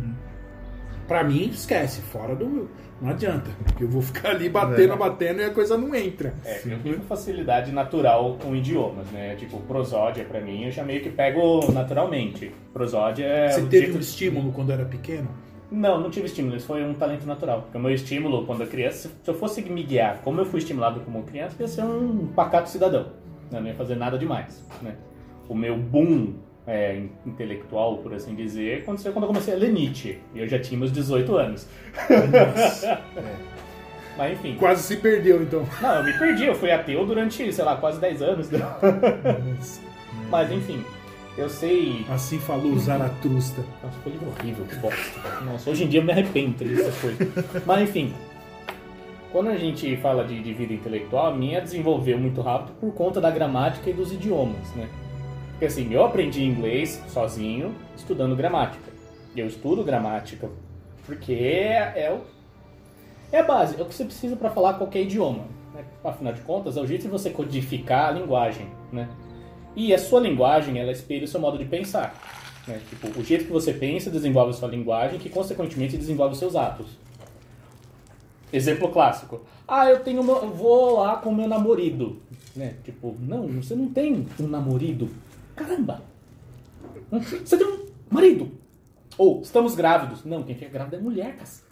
Pra 1.08 1.24
mim, 1.24 1.50
esquece, 1.50 2.02
fora 2.02 2.36
do. 2.36 2.70
Não 3.02 3.10
adianta. 3.12 3.50
Porque 3.64 3.84
eu 3.84 3.88
vou 3.88 4.02
ficar 4.02 4.30
ali 4.32 4.50
batendo, 4.50 4.94
É. 4.94 4.98
batendo 4.98 5.42
e 5.42 5.46
a 5.46 5.50
coisa 5.52 5.78
não 5.78 5.94
entra. 5.96 6.34
É, 6.44 6.62
eu 6.66 6.80
tenho 6.80 7.00
facilidade 7.02 7.72
natural 7.72 8.38
com 8.42 8.56
idiomas, 8.56 9.08
né? 9.12 9.36
Tipo, 9.36 9.60
prosódia 9.62 10.24
pra 10.26 10.42
mim, 10.42 10.66
eu 10.66 10.72
já 10.72 10.84
meio 10.84 11.02
que 11.02 11.10
pego 11.10 11.72
naturalmente. 11.72 12.52
Prosódia 12.74 13.26
é. 13.26 13.50
Você 13.52 13.62
teve 13.68 13.92
um 13.92 13.98
de- 13.98 14.04
estímulo 14.04 14.52
quando 14.52 14.72
era 14.72 14.84
pequeno? 14.86 15.28
Não, 15.70 16.00
não 16.00 16.10
tive 16.10 16.28
estímulo, 16.28 16.56
isso 16.56 16.66
foi 16.66 16.84
um 16.84 16.94
talento 16.94 17.26
natural. 17.26 17.64
Porque 17.64 17.78
o 17.78 17.82
meu 17.82 17.94
estímulo, 17.94 18.46
quando 18.46 18.62
eu 18.62 18.68
criança, 18.68 19.12
se 19.22 19.30
eu 19.30 19.34
fosse 19.34 19.62
me 19.64 19.84
guiar 19.84 20.20
como 20.24 20.40
eu 20.40 20.46
fui 20.46 20.60
estimulado 20.60 21.02
como 21.02 21.24
criança, 21.24 21.56
eu 21.60 21.66
ia 21.66 21.68
ser 21.68 21.84
um 21.84 22.28
pacato 22.28 22.70
cidadão. 22.70 23.08
né? 23.52 23.60
Não 23.60 23.68
ia 23.68 23.76
fazer 23.76 23.96
nada 23.96 24.18
demais, 24.18 24.64
né? 24.82 24.96
O 25.50 25.56
meu 25.56 25.78
boom 25.78 26.36
é, 26.66 27.02
intelectual, 27.26 27.98
por 27.98 28.14
assim 28.14 28.36
dizer, 28.36 28.82
aconteceu 28.82 29.12
quando 29.12 29.24
eu 29.24 29.28
comecei 29.28 29.54
a 29.54 29.58
ler 29.58 29.72
Nietzsche. 29.72 30.20
E 30.34 30.40
eu 30.40 30.48
já 30.48 30.60
tinha 30.60 30.80
meus 30.80 30.92
18 30.92 31.36
anos. 31.36 31.68
Mas 34.18 34.34
enfim. 34.34 34.56
Quase 34.58 34.84
se 34.84 34.98
perdeu, 34.98 35.44
então. 35.44 35.66
Não, 35.82 35.96
eu 35.96 36.04
me 36.04 36.18
perdi, 36.18 36.46
eu 36.46 36.56
fui 36.56 36.72
ateu 36.72 37.06
durante, 37.06 37.52
sei 37.54 37.64
lá, 37.64 37.76
quase 37.76 38.00
10 38.00 38.22
anos. 38.22 38.50
Mas 40.30 40.52
enfim, 40.52 40.84
eu 41.38 41.50
sei. 41.50 42.06
Assim 42.10 42.40
falou 42.40 42.78
Zaratrusta. 42.78 43.64
Nossa, 43.84 43.98
foi 44.04 44.12
livro 44.12 44.30
horrível, 44.30 44.66
que 44.66 44.76
bosta. 44.76 45.42
Nossa, 45.46 45.70
hoje 45.70 45.84
em 45.84 45.88
dia 45.88 46.00
eu 46.00 46.04
me 46.04 46.12
arrependo 46.12 46.64
dessas 46.64 47.00
coisas. 47.00 47.28
Mas 47.66 47.90
enfim, 47.90 48.14
quando 49.32 49.50
a 49.50 49.58
gente 49.58 49.96
fala 49.98 50.24
de, 50.26 50.42
de 50.42 50.54
vida 50.54 50.74
intelectual, 50.74 51.28
a 51.28 51.36
minha 51.36 51.62
desenvolveu 51.62 52.18
muito 52.18 52.42
rápido 52.42 52.74
por 52.80 52.94
conta 52.94 53.22
da 53.22 53.30
gramática 53.30 53.90
e 53.90 53.94
dos 53.94 54.12
idiomas, 54.12 54.74
né? 54.76 54.90
Porque 55.52 55.66
assim, 55.66 55.92
eu 55.92 56.04
aprendi 56.04 56.44
inglês 56.44 57.04
sozinho, 57.08 57.74
estudando 57.96 58.36
gramática. 58.36 58.92
Eu 59.36 59.48
estudo 59.48 59.84
gramática 59.84 60.50
porque 61.06 61.34
é, 61.34 62.06
é 62.06 62.12
o 62.12 62.22
é 63.32 63.40
a 63.40 63.44
base, 63.44 63.78
é 63.78 63.82
o 63.82 63.86
que 63.86 63.94
você 63.94 64.06
precisa 64.06 64.36
para 64.36 64.50
falar 64.50 64.76
qualquer 64.76 65.02
idioma. 65.02 65.44
Né? 65.74 65.84
Afinal 66.04 66.34
de 66.34 66.42
contas, 66.42 66.78
é 66.78 66.82
o 66.82 66.88
jeito 66.88 67.04
de 67.04 67.08
você 67.10 67.30
codificar 67.30 68.10
a 68.10 68.12
linguagem, 68.12 68.68
né? 68.92 69.10
E 69.78 69.94
a 69.94 70.00
sua 70.00 70.20
linguagem, 70.20 70.80
ela 70.80 70.92
espelha 70.92 71.24
o 71.24 71.28
seu 71.28 71.40
modo 71.40 71.56
de 71.56 71.66
pensar. 71.66 72.20
Né? 72.68 72.82
Tipo, 72.90 73.20
o 73.20 73.24
jeito 73.24 73.46
que 73.46 73.52
você 73.52 73.72
pensa 73.72 74.10
desenvolve 74.10 74.50
a 74.50 74.54
sua 74.54 74.68
linguagem, 74.68 75.20
que 75.20 75.30
consequentemente 75.30 75.96
desenvolve 75.96 76.34
os 76.34 76.40
seus 76.40 76.56
atos. 76.56 76.88
Exemplo 78.52 78.90
clássico. 78.90 79.46
Ah, 79.68 79.88
eu 79.88 80.00
tenho 80.00 80.24
vou 80.24 81.00
lá 81.00 81.18
com 81.18 81.32
meu 81.32 81.48
namorado. 81.48 82.20
Né? 82.56 82.74
Tipo, 82.84 83.16
não, 83.20 83.48
você 83.50 83.76
não 83.76 83.88
tem 83.90 84.26
um 84.40 84.48
namorado. 84.48 85.12
Caramba! 85.56 86.02
Você 87.46 87.56
tem 87.56 87.68
um 87.68 87.86
marido. 88.10 88.52
Ou, 89.16 89.42
estamos 89.42 89.76
grávidos. 89.76 90.26
Não, 90.26 90.42
quem 90.42 90.56
fica 90.56 90.72
grávida 90.72 90.98
é 90.98 91.00
mulher, 91.00 91.36
cacete. 91.38 91.68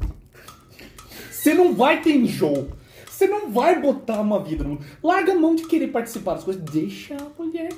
Você 1.31 1.55
não 1.55 1.73
vai 1.73 2.03
ter 2.03 2.15
enjoo. 2.15 2.69
Você 3.09 3.27
não 3.27 3.49
vai 3.49 3.81
botar 3.81 4.21
uma 4.21 4.39
vida 4.43 4.63
no. 4.63 4.79
Larga 5.01 5.31
a 5.31 5.35
mão 5.35 5.55
de 5.55 5.65
querer 5.65 5.87
participar 5.87 6.35
das 6.35 6.43
coisas. 6.43 6.61
Deixa 6.61 7.15
a 7.15 7.41
mulher 7.41 7.69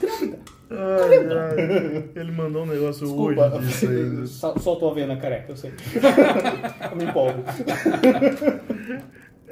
Grávida. 0.00 0.38
Ai, 0.70 1.16
ai. 1.16 2.04
Ele 2.14 2.30
mandou 2.32 2.62
um 2.64 2.66
negócio 2.66 3.06
Desculpa, 3.06 3.48
hoje 3.56 3.66
disso 3.66 3.88
ainda. 3.88 4.26
Sol- 4.28 4.58
soltou 4.58 4.90
a 4.90 4.94
veia 4.94 5.06
na 5.06 5.16
careca, 5.16 5.52
eu 5.52 5.56
sei. 5.56 5.72
eu 6.90 6.96
me 6.96 7.04
empolgo. 7.04 7.42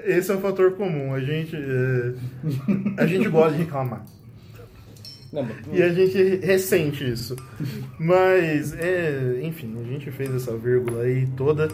Esse 0.05 0.31
é 0.31 0.35
um 0.35 0.40
fator 0.40 0.73
comum. 0.73 1.14
A 1.14 1.20
gente, 1.20 1.56
é, 1.56 2.14
a 3.02 3.06
gente 3.06 3.28
gosta 3.28 3.52
de 3.52 3.64
reclamar. 3.64 4.05
Não, 5.32 5.43
mas- 5.43 5.56
E 5.73 5.82
a 5.82 5.89
gente 5.89 6.36
ressente 6.47 7.10
isso. 7.10 7.35
Mas, 7.98 8.73
é, 8.78 9.40
enfim, 9.43 9.74
a 9.81 9.85
gente 9.85 10.10
fez 10.10 10.32
essa 10.35 10.56
vírgula 10.56 11.02
aí 11.02 11.27
toda. 11.36 11.68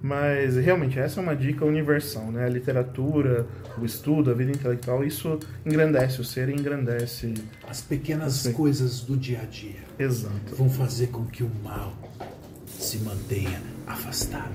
Mas 0.00 0.56
realmente 0.56 0.98
essa 0.98 1.20
é 1.20 1.22
uma 1.22 1.34
dica 1.34 1.64
universal, 1.64 2.30
né? 2.30 2.44
A 2.44 2.48
literatura, 2.48 3.46
o 3.76 3.84
estudo, 3.84 4.30
a 4.30 4.34
vida 4.34 4.52
intelectual, 4.52 5.04
isso 5.04 5.38
engrandece 5.66 6.20
o 6.20 6.24
ser 6.24 6.48
e 6.48 6.52
engrandece. 6.52 7.34
As 7.68 7.80
pequenas 7.80 8.46
coisas 8.48 9.00
do 9.00 9.16
dia 9.16 9.40
a 9.42 9.44
dia 9.44 9.80
Exato. 9.98 10.54
vão 10.54 10.70
fazer 10.70 11.08
com 11.08 11.24
que 11.24 11.42
o 11.42 11.50
mal 11.64 11.92
se 12.66 12.98
mantenha 12.98 13.60
afastado. 13.86 14.54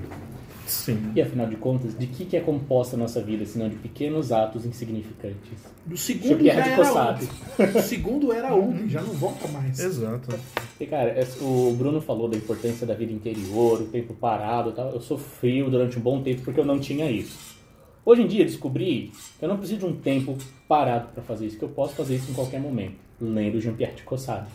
Sim. 0.66 1.12
E 1.14 1.20
afinal 1.20 1.46
de 1.46 1.56
contas, 1.56 1.96
de 1.98 2.06
que, 2.06 2.24
que 2.24 2.36
é 2.36 2.40
composta 2.40 2.96
a 2.96 2.98
nossa 2.98 3.20
vida, 3.20 3.44
senão 3.44 3.68
de 3.68 3.76
pequenos 3.76 4.32
atos 4.32 4.64
insignificantes? 4.64 5.58
Do 5.84 5.96
segundo 5.96 6.28
Jean-Pierre 6.28 6.56
já 6.58 6.62
de 6.64 6.68
era 6.70 6.76
Cossado. 6.84 7.24
ontem. 7.24 7.78
O 7.78 7.82
segundo 7.82 8.32
era 8.32 8.54
ontem, 8.54 8.88
já 8.88 9.02
não 9.02 9.12
volta 9.12 9.46
mais. 9.48 9.78
Exato. 9.78 10.34
E, 10.80 10.86
cara, 10.86 11.10
é- 11.10 11.26
o 11.42 11.74
Bruno 11.76 12.00
falou 12.00 12.28
da 12.28 12.36
importância 12.36 12.86
da 12.86 12.94
vida 12.94 13.12
interior, 13.12 13.82
o 13.82 13.86
tempo 13.86 14.14
parado 14.14 14.70
e 14.70 14.72
tal. 14.72 14.90
Eu 14.90 15.00
sofri 15.00 15.62
durante 15.62 15.98
um 15.98 16.02
bom 16.02 16.22
tempo 16.22 16.42
porque 16.42 16.58
eu 16.60 16.64
não 16.64 16.78
tinha 16.78 17.10
isso. 17.10 17.54
Hoje 18.06 18.22
em 18.22 18.26
dia 18.26 18.40
eu 18.42 18.46
descobri 18.46 19.12
que 19.38 19.44
eu 19.44 19.48
não 19.48 19.56
preciso 19.58 19.80
de 19.80 19.86
um 19.86 19.96
tempo 19.96 20.36
parado 20.68 21.08
para 21.14 21.22
fazer 21.22 21.46
isso, 21.46 21.58
que 21.58 21.64
eu 21.64 21.68
posso 21.70 21.94
fazer 21.94 22.16
isso 22.16 22.30
em 22.30 22.34
qualquer 22.34 22.60
momento, 22.60 22.96
lendo 23.20 23.60
Jean-Pierre 23.60 23.94
de 23.96 24.02
Cossado. 24.02 24.46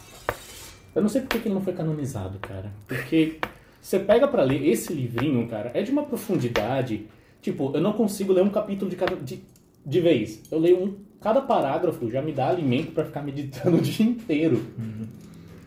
Eu 0.95 1.01
não 1.01 1.09
sei 1.09 1.21
por 1.21 1.29
que 1.29 1.39
que 1.39 1.47
ele 1.47 1.55
não 1.55 1.61
foi 1.61 1.73
canonizado, 1.73 2.37
cara. 2.39 2.71
Porque 2.87 3.39
você 3.81 3.99
pega 3.99 4.27
pra 4.27 4.43
ler 4.43 4.67
esse 4.67 4.93
livrinho, 4.93 5.47
cara, 5.47 5.71
é 5.73 5.81
de 5.81 5.91
uma 5.91 6.03
profundidade. 6.03 7.07
Tipo, 7.41 7.71
eu 7.73 7.81
não 7.81 7.93
consigo 7.93 8.33
ler 8.33 8.43
um 8.43 8.49
capítulo 8.49 8.89
de 8.89 8.95
cada 8.95 9.15
de, 9.15 9.41
de 9.85 10.01
vez. 10.01 10.41
Eu 10.51 10.59
leio 10.59 10.83
um 10.83 11.09
cada 11.21 11.41
parágrafo 11.41 12.09
já 12.09 12.21
me 12.21 12.31
dá 12.31 12.49
alimento 12.49 12.91
pra 12.91 13.05
ficar 13.05 13.21
meditando 13.21 13.77
o 13.77 13.81
dia 13.81 14.05
inteiro. 14.05 14.65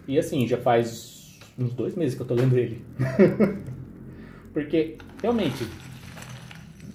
E 0.06 0.18
assim, 0.18 0.46
já 0.46 0.58
faz 0.58 1.38
uns 1.58 1.72
dois 1.74 1.94
meses 1.94 2.14
que 2.14 2.22
eu 2.22 2.26
tô 2.26 2.34
lendo 2.34 2.56
ele. 2.56 2.82
Porque, 4.52 4.98
realmente, 5.22 5.66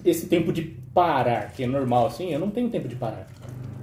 esse 0.04 0.26
tempo 0.26 0.52
de 0.52 0.62
parar, 0.94 1.52
que 1.52 1.64
é 1.64 1.66
normal 1.66 2.06
assim, 2.06 2.32
eu 2.32 2.38
não 2.38 2.50
tenho 2.50 2.68
tempo 2.68 2.88
de 2.88 2.94
parar. 2.94 3.26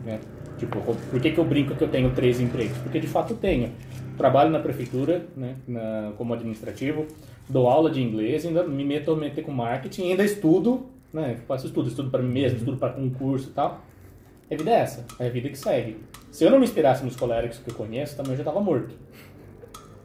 Né? 0.05 0.19
Tipo, 0.57 0.79
por 0.79 1.19
que, 1.19 1.31
que 1.31 1.37
eu 1.37 1.43
brinco 1.43 1.75
que 1.75 1.83
eu 1.83 1.89
tenho 1.89 2.13
três 2.13 2.39
empregos? 2.39 2.77
Porque 2.77 2.99
de 2.99 3.07
fato 3.07 3.33
eu 3.33 3.37
tenho. 3.37 3.71
Trabalho 4.17 4.49
na 4.49 4.59
prefeitura, 4.59 5.25
né, 5.35 5.55
na- 5.67 6.13
como 6.17 6.33
administrativo, 6.33 7.05
dou 7.49 7.67
aula 7.67 7.89
de 7.89 8.01
inglês, 8.01 8.45
ainda 8.45 8.63
me 8.63 8.83
meto 8.83 9.11
a 9.11 9.15
meter 9.15 9.43
com 9.43 9.51
marketing, 9.51 10.11
ainda 10.11 10.23
estudo, 10.23 10.85
né, 11.13 11.37
faço 11.47 11.67
estudo, 11.67 11.89
estudo 11.89 12.09
para 12.09 12.21
mim 12.21 12.31
mesmo, 12.31 12.57
estudo 12.57 12.77
para 12.77 12.93
concurso 12.93 13.49
e 13.49 13.53
tal. 13.53 13.81
A 14.49 14.55
vida 14.55 14.69
é 14.71 14.73
essa, 14.75 15.05
é 15.19 15.27
a 15.27 15.29
vida 15.29 15.49
que 15.49 15.57
segue. 15.57 15.97
Se 16.31 16.43
eu 16.43 16.51
não 16.51 16.59
me 16.59 16.65
inspirasse 16.65 17.03
nos 17.03 17.15
coléricos 17.15 17.57
que 17.57 17.69
eu 17.69 17.75
conheço, 17.75 18.15
também 18.15 18.31
eu 18.33 18.37
já 18.37 18.43
estava 18.43 18.61
morto. 18.61 18.95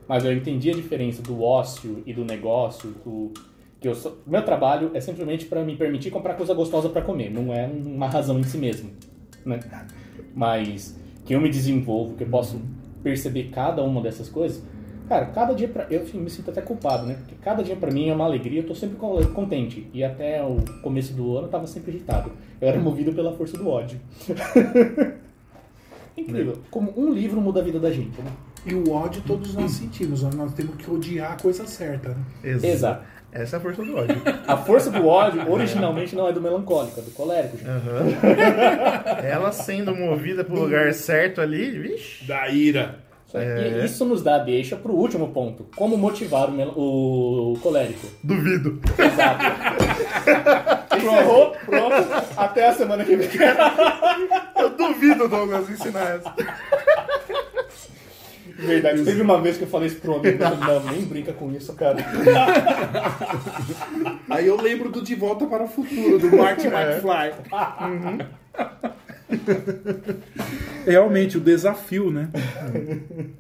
Mas 0.09 0.25
eu 0.25 0.33
entendi 0.33 0.71
a 0.71 0.75
diferença 0.75 1.23
do 1.23 1.43
ócio 1.43 2.03
e 2.07 2.13
do 2.13 2.25
negócio, 2.25 2.91
do 3.05 3.31
que 3.81 3.87
eu 3.89 3.95
sou- 3.95 4.19
meu 4.27 4.43
trabalho 4.45 4.91
é 4.93 5.01
simplesmente 5.01 5.47
para 5.47 5.63
me 5.65 5.77
permitir 5.77 6.11
comprar 6.11 6.35
coisa 6.35 6.53
gostosa 6.53 6.89
para 6.89 7.01
comer, 7.03 7.31
não 7.31 7.55
é 7.55 7.67
uma 7.67 8.09
razão 8.09 8.39
em 8.39 8.43
si 8.43 8.59
mesmo, 8.59 8.91
né? 9.45 9.61
Mas 10.35 10.99
que 11.25 11.35
eu 11.35 11.41
me 11.41 11.49
desenvolvo, 11.49 12.15
que 12.17 12.25
eu 12.25 12.29
posso 12.29 12.61
perceber 13.03 13.51
cada 13.53 13.83
uma 13.83 14.01
dessas 14.01 14.29
coisas, 14.29 14.63
cara, 15.09 15.27
cada 15.27 15.55
dia 15.55 15.69
pra, 15.69 15.87
eu 15.91 16.05
me 16.15 16.29
sinto 16.31 16.51
até 16.51 16.61
culpado, 16.61 17.07
né? 17.07 17.15
Porque 17.15 17.35
cada 17.43 17.63
dia 17.63 17.75
para 17.77 17.91
mim 17.91 18.09
é 18.09 18.15
uma 18.15 18.25
alegria, 18.25 18.61
eu 18.61 18.67
tô 18.67 18.75
sempre 18.75 18.97
co- 18.97 19.25
contente. 19.29 19.87
E 19.93 20.05
até 20.05 20.43
o 20.45 20.57
começo 20.83 21.13
do 21.15 21.37
ano 21.37 21.47
eu 21.47 21.51
tava 21.51 21.67
sempre 21.67 21.93
irritado. 21.93 22.31
Eu 22.61 22.69
era 22.69 22.79
movido 22.79 23.13
pela 23.13 23.33
força 23.33 23.57
do 23.57 23.69
ódio. 23.69 23.99
Incrível. 26.17 26.59
Como 26.71 26.93
um 26.97 27.13
livro 27.13 27.41
muda 27.41 27.61
a 27.61 27.63
vida 27.63 27.79
da 27.79 27.91
gente, 27.91 28.21
né? 28.21 28.31
E 28.67 28.75
o 28.75 28.91
ódio 28.93 29.23
todos 29.27 29.55
nós 29.55 29.71
sentimos, 29.73 30.23
nós- 30.23 30.53
temos 30.53 30.75
que 30.77 30.91
odiar 30.91 31.33
a 31.33 31.37
coisa 31.37 31.67
certa. 31.67 32.11
Né? 32.11 32.17
Ex- 32.45 32.63
Exato. 32.65 33.05
Essa 33.33 33.57
é 33.57 33.59
a 33.59 33.61
força 33.61 33.83
do 33.83 33.97
ódio. 33.97 34.23
A 34.47 34.57
força 34.57 34.91
do 34.91 35.07
ódio 35.07 35.51
originalmente 35.51 36.17
não 36.17 36.29
é 36.29 36.33
do 36.33 36.41
melancólico, 36.41 36.99
é 37.01 37.03
do 37.03 37.11
colérico. 37.13 37.57
gente. 37.57 37.69
Aham. 37.69 39.21
Ela 39.25 39.53
sendo 39.53 39.95
movida 39.95 40.43
pro 40.43 40.59
lugar 40.61 40.93
certo 40.93 41.41
ali, 41.41 41.71
vixe. 41.71 42.25
Da 42.27 42.49
ira. 42.49 42.97
Só 43.27 43.39
que 43.39 43.45
E 43.45 43.85
isso 43.85 44.05
nos 44.05 44.23
dá 44.25 44.35
a 44.35 44.39
deixa 44.39 44.75
pro 44.75 44.93
último 44.93 45.29
ponto. 45.29 45.65
Como 45.77 45.97
motivar 45.97 46.49
o, 46.49 46.53
mel- 46.53 46.75
o 46.77 47.57
colérico. 47.63 48.09
Duvido. 48.25 48.81
Exato. 48.99 49.45
Encerrou, 50.97 51.53
pronto. 51.65 51.95
Até 52.37 52.69
a 52.69 52.73
semana 52.73 53.05
que 53.05 53.15
vem. 53.15 53.29
Eu 54.59 54.71
duvido, 54.71 55.29
Douglas, 55.29 55.71
ensinar 55.71 56.17
essa. 56.17 56.35
Verdade. 58.61 59.05
Teve 59.05 59.23
uma 59.23 59.41
vez 59.41 59.57
que 59.57 59.65
eu 59.65 59.69
falei 59.69 59.89
isso 59.89 59.97
pro 59.97 60.17
amigo. 60.17 60.39
Não, 60.39 60.85
nem 60.93 61.01
brinca 61.03 61.33
com 61.33 61.51
isso, 61.53 61.73
cara. 61.73 61.97
Aí 64.29 64.47
eu 64.47 64.61
lembro 64.61 64.91
do 64.91 65.03
De 65.03 65.15
Volta 65.15 65.47
para 65.47 65.65
o 65.65 65.69
Futuro, 65.69 66.19
do 66.19 66.37
Marty 66.37 66.67
McFly. 66.67 67.33
Realmente, 70.87 71.39
o 71.39 71.41
desafio, 71.41 72.11
né? 72.11 72.29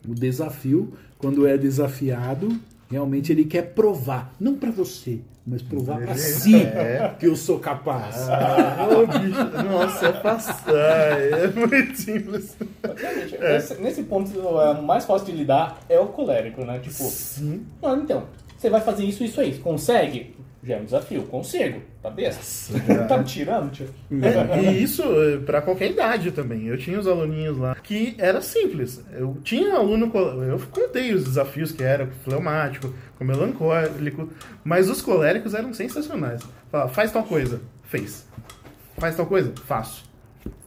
O 0.08 0.14
desafio, 0.14 0.94
quando 1.18 1.46
é 1.46 1.58
desafiado, 1.58 2.48
realmente 2.90 3.32
ele 3.32 3.44
quer 3.44 3.62
provar. 3.74 4.34
Não 4.40 4.56
para 4.56 4.70
você, 4.70 5.20
mas 5.46 5.62
provar 5.62 5.98
para 6.00 6.14
si 6.16 6.66
que 7.18 7.26
eu 7.26 7.36
sou 7.36 7.58
capaz. 7.58 8.16
Ô, 8.28 9.06
bicho. 9.06 9.64
Nossa, 9.70 10.06
é 10.06 10.12
passar. 10.12 10.72
É 10.72 11.46
muito 11.48 11.96
simples. 11.96 12.56
Nesse, 13.40 13.74
nesse 13.80 14.02
ponto, 14.02 14.38
o 14.38 14.82
mais 14.82 15.04
fácil 15.04 15.26
de 15.26 15.32
lidar 15.32 15.80
é 15.88 15.98
o 15.98 16.06
colérico, 16.06 16.64
né? 16.64 16.78
Tipo, 16.80 17.04
Sim. 17.04 17.64
não, 17.80 17.98
então, 18.02 18.24
você 18.56 18.68
vai 18.68 18.80
fazer 18.80 19.04
isso, 19.04 19.24
isso 19.24 19.40
aí. 19.40 19.56
Consegue? 19.58 20.34
Já 20.62 20.76
é 20.76 20.80
um 20.80 20.84
desafio. 20.84 21.22
Consigo. 21.22 21.80
Tá 22.02 22.10
besta? 22.10 22.74
tá 23.08 23.18
me 23.18 23.24
tirando, 23.24 23.70
tio? 23.70 23.88
É, 24.10 24.62
e 24.62 24.82
isso 24.82 25.02
é, 25.02 25.38
pra 25.38 25.62
qualquer 25.62 25.90
idade 25.90 26.30
também. 26.32 26.66
Eu 26.66 26.76
tinha 26.76 26.98
os 26.98 27.06
aluninhos 27.06 27.56
lá 27.56 27.74
que 27.74 28.14
era 28.18 28.42
simples. 28.42 29.02
Eu 29.12 29.38
tinha 29.42 29.74
aluno, 29.74 30.10
eu 30.44 30.60
contei 30.70 31.14
os 31.14 31.24
desafios 31.24 31.72
que 31.72 31.82
era 31.82 32.06
com 32.06 32.12
fleumático, 32.24 32.92
com 33.16 33.24
melancólico, 33.24 34.28
mas 34.62 34.90
os 34.90 35.00
coléricos 35.00 35.54
eram 35.54 35.72
sensacionais. 35.72 36.42
Falava, 36.70 36.92
faz 36.92 37.10
tal 37.10 37.24
coisa, 37.24 37.60
fez. 37.84 38.26
Faz 38.98 39.16
tal 39.16 39.26
coisa, 39.26 39.52
faço. 39.66 40.04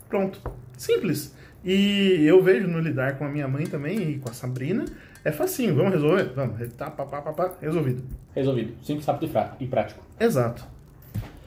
Pronto. 0.09 0.39
Simples. 0.75 1.33
E 1.63 2.25
eu 2.25 2.43
vejo 2.43 2.67
no 2.67 2.79
lidar 2.79 3.17
com 3.17 3.25
a 3.25 3.29
minha 3.29 3.47
mãe 3.47 3.65
também 3.65 4.11
e 4.11 4.19
com 4.19 4.29
a 4.29 4.33
Sabrina, 4.33 4.85
é 5.25 5.31
facinho, 5.31 5.75
vamos 5.75 5.93
resolver? 5.93 6.31
Vamos, 6.35 6.73
tá, 6.73 6.89
pá, 6.91 7.05
pá, 7.05 7.21
pá, 7.21 7.33
pá, 7.33 7.53
resolvido. 7.61 8.03
Resolvido. 8.35 8.73
Simples, 8.83 9.05
rápido 9.05 9.31
e 9.59 9.63
e 9.63 9.67
prático. 9.67 10.03
Exato. 10.19 10.65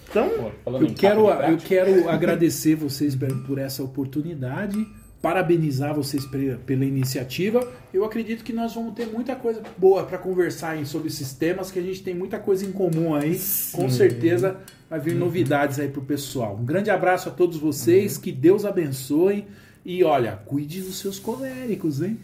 Então, 0.08 0.28
Pô, 0.64 0.70
Eu 0.70 0.94
quero, 0.94 1.28
eu 1.28 1.56
quero 1.58 2.08
agradecer 2.08 2.74
vocês 2.76 3.14
por- 3.16 3.28
por 3.44 3.58
essa 3.58 3.82
oportunidade, 3.82 4.86
parabenizar 5.20 5.92
vocês 5.94 6.24
pe- 6.24 6.56
pela 6.64 6.84
iniciativa. 6.84 7.66
Eu 7.92 8.04
acredito 8.04 8.44
que 8.44 8.52
nós 8.52 8.72
vamos 8.74 8.94
ter 8.94 9.06
muita 9.06 9.34
coisa 9.34 9.60
boa 9.76 10.04
para 10.04 10.16
conversar 10.16 10.76
em- 10.78 10.84
sobre 10.84 11.08
esses 11.08 11.32
temas, 11.34 11.70
que 11.72 11.78
a 11.78 11.82
gente 11.82 12.02
tem 12.02 12.14
muita 12.14 12.38
coisa 12.38 12.64
em 12.64 12.70
comum 12.72 13.14
aí. 13.14 13.38
Com 13.72 13.90
certeza 13.90 14.56
vai 14.88 15.00
vir 15.00 15.16
novidades 15.16 15.80
aí 15.80 15.88
pro 15.88 16.00
pessoal. 16.02 16.56
Um 16.60 16.64
grande 16.64 16.88
abraço 16.88 17.28
a 17.28 17.32
todos 17.32 17.56
vocês, 17.58 18.16
que 18.16 18.30
Deus 18.30 18.64
abençoe. 18.64 19.44
E 19.88 20.02
olha, 20.02 20.32
cuide 20.44 20.80
dos 20.80 20.98
seus 20.98 21.16
coléricos, 21.16 22.02
hein? 22.02 22.18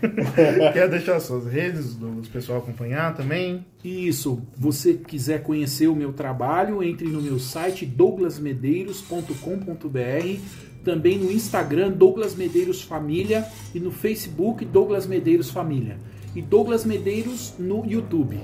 quer 0.72 0.88
deixar 0.88 1.20
suas 1.20 1.44
redes, 1.44 1.94
do 1.94 2.22
pessoal 2.32 2.60
acompanhar 2.60 3.14
também? 3.14 3.66
Isso, 3.84 4.40
você 4.56 4.94
quiser 4.94 5.42
conhecer 5.42 5.88
o 5.88 5.94
meu 5.94 6.14
trabalho, 6.14 6.82
entre 6.82 7.06
no 7.06 7.20
meu 7.20 7.38
site 7.38 7.84
douglasmedeiros.com.br, 7.84 10.40
também 10.82 11.18
no 11.18 11.30
Instagram 11.30 11.90
Douglas 11.90 12.34
Medeiros 12.34 12.80
Família 12.80 13.46
e 13.74 13.78
no 13.78 13.90
Facebook 13.90 14.64
Douglas 14.64 15.06
Medeiros 15.06 15.50
Família. 15.50 15.98
E 16.34 16.40
Douglas 16.40 16.86
Medeiros 16.86 17.52
no 17.58 17.84
YouTube. 17.84 18.40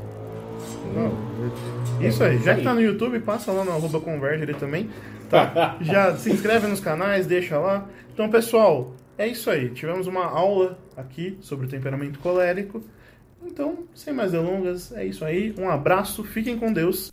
Isso 2.07 2.23
aí, 2.23 2.39
já 2.43 2.55
que 2.55 2.62
tá 2.62 2.74
no 2.74 2.82
YouTube, 2.82 3.19
passa 3.20 3.51
lá 3.51 3.65
no 3.65 3.70
arroba 3.70 3.99
Converger 3.99 4.55
também. 4.57 4.90
Tá? 5.31 5.77
Já 5.85 6.16
se 6.16 6.31
inscreve 6.31 6.66
nos 6.66 6.81
canais, 6.81 7.27
deixa 7.27 7.59
lá. 7.59 7.86
Então, 8.19 8.28
pessoal, 8.28 8.97
é 9.16 9.28
isso 9.28 9.49
aí. 9.49 9.70
Tivemos 9.70 10.09
uma 10.09 10.24
aula 10.24 10.77
aqui 10.97 11.39
sobre 11.40 11.66
o 11.66 11.69
temperamento 11.69 12.19
colérico. 12.19 12.82
Então, 13.47 13.85
sem 13.95 14.12
mais 14.12 14.32
delongas, 14.32 14.90
é 14.90 15.07
isso 15.07 15.24
aí. 15.24 15.55
Um 15.57 15.70
abraço, 15.70 16.24
fiquem 16.24 16.59
com 16.59 16.73
Deus. 16.73 17.12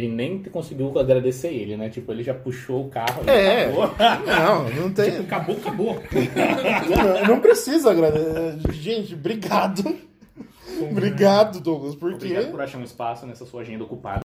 Gente 0.00 0.14
nem 0.14 0.42
conseguiu 0.44 0.98
agradecer 0.98 1.48
ele, 1.48 1.76
né? 1.76 1.88
Tipo, 1.88 2.12
ele 2.12 2.22
já 2.22 2.34
puxou 2.34 2.86
o 2.86 2.88
carro. 2.88 3.22
É. 3.28 3.64
acabou. 3.64 3.94
Não, 4.26 4.70
não 4.70 4.92
tem. 4.94 5.16
Acabou, 5.18 5.56
acabou. 5.56 6.02
Não, 6.88 7.34
não 7.34 7.40
precisa 7.40 7.90
agradecer. 7.90 8.72
Gente, 8.72 9.14
obrigado. 9.14 9.96
Obrigado, 10.90 11.60
Douglas, 11.60 11.94
porque. 11.94 12.26
Obrigado 12.26 12.50
por 12.50 12.60
achar 12.60 12.78
um 12.78 12.84
espaço 12.84 13.26
nessa 13.26 13.44
sua 13.44 13.62
agenda 13.62 13.84
ocupada. 13.84 14.20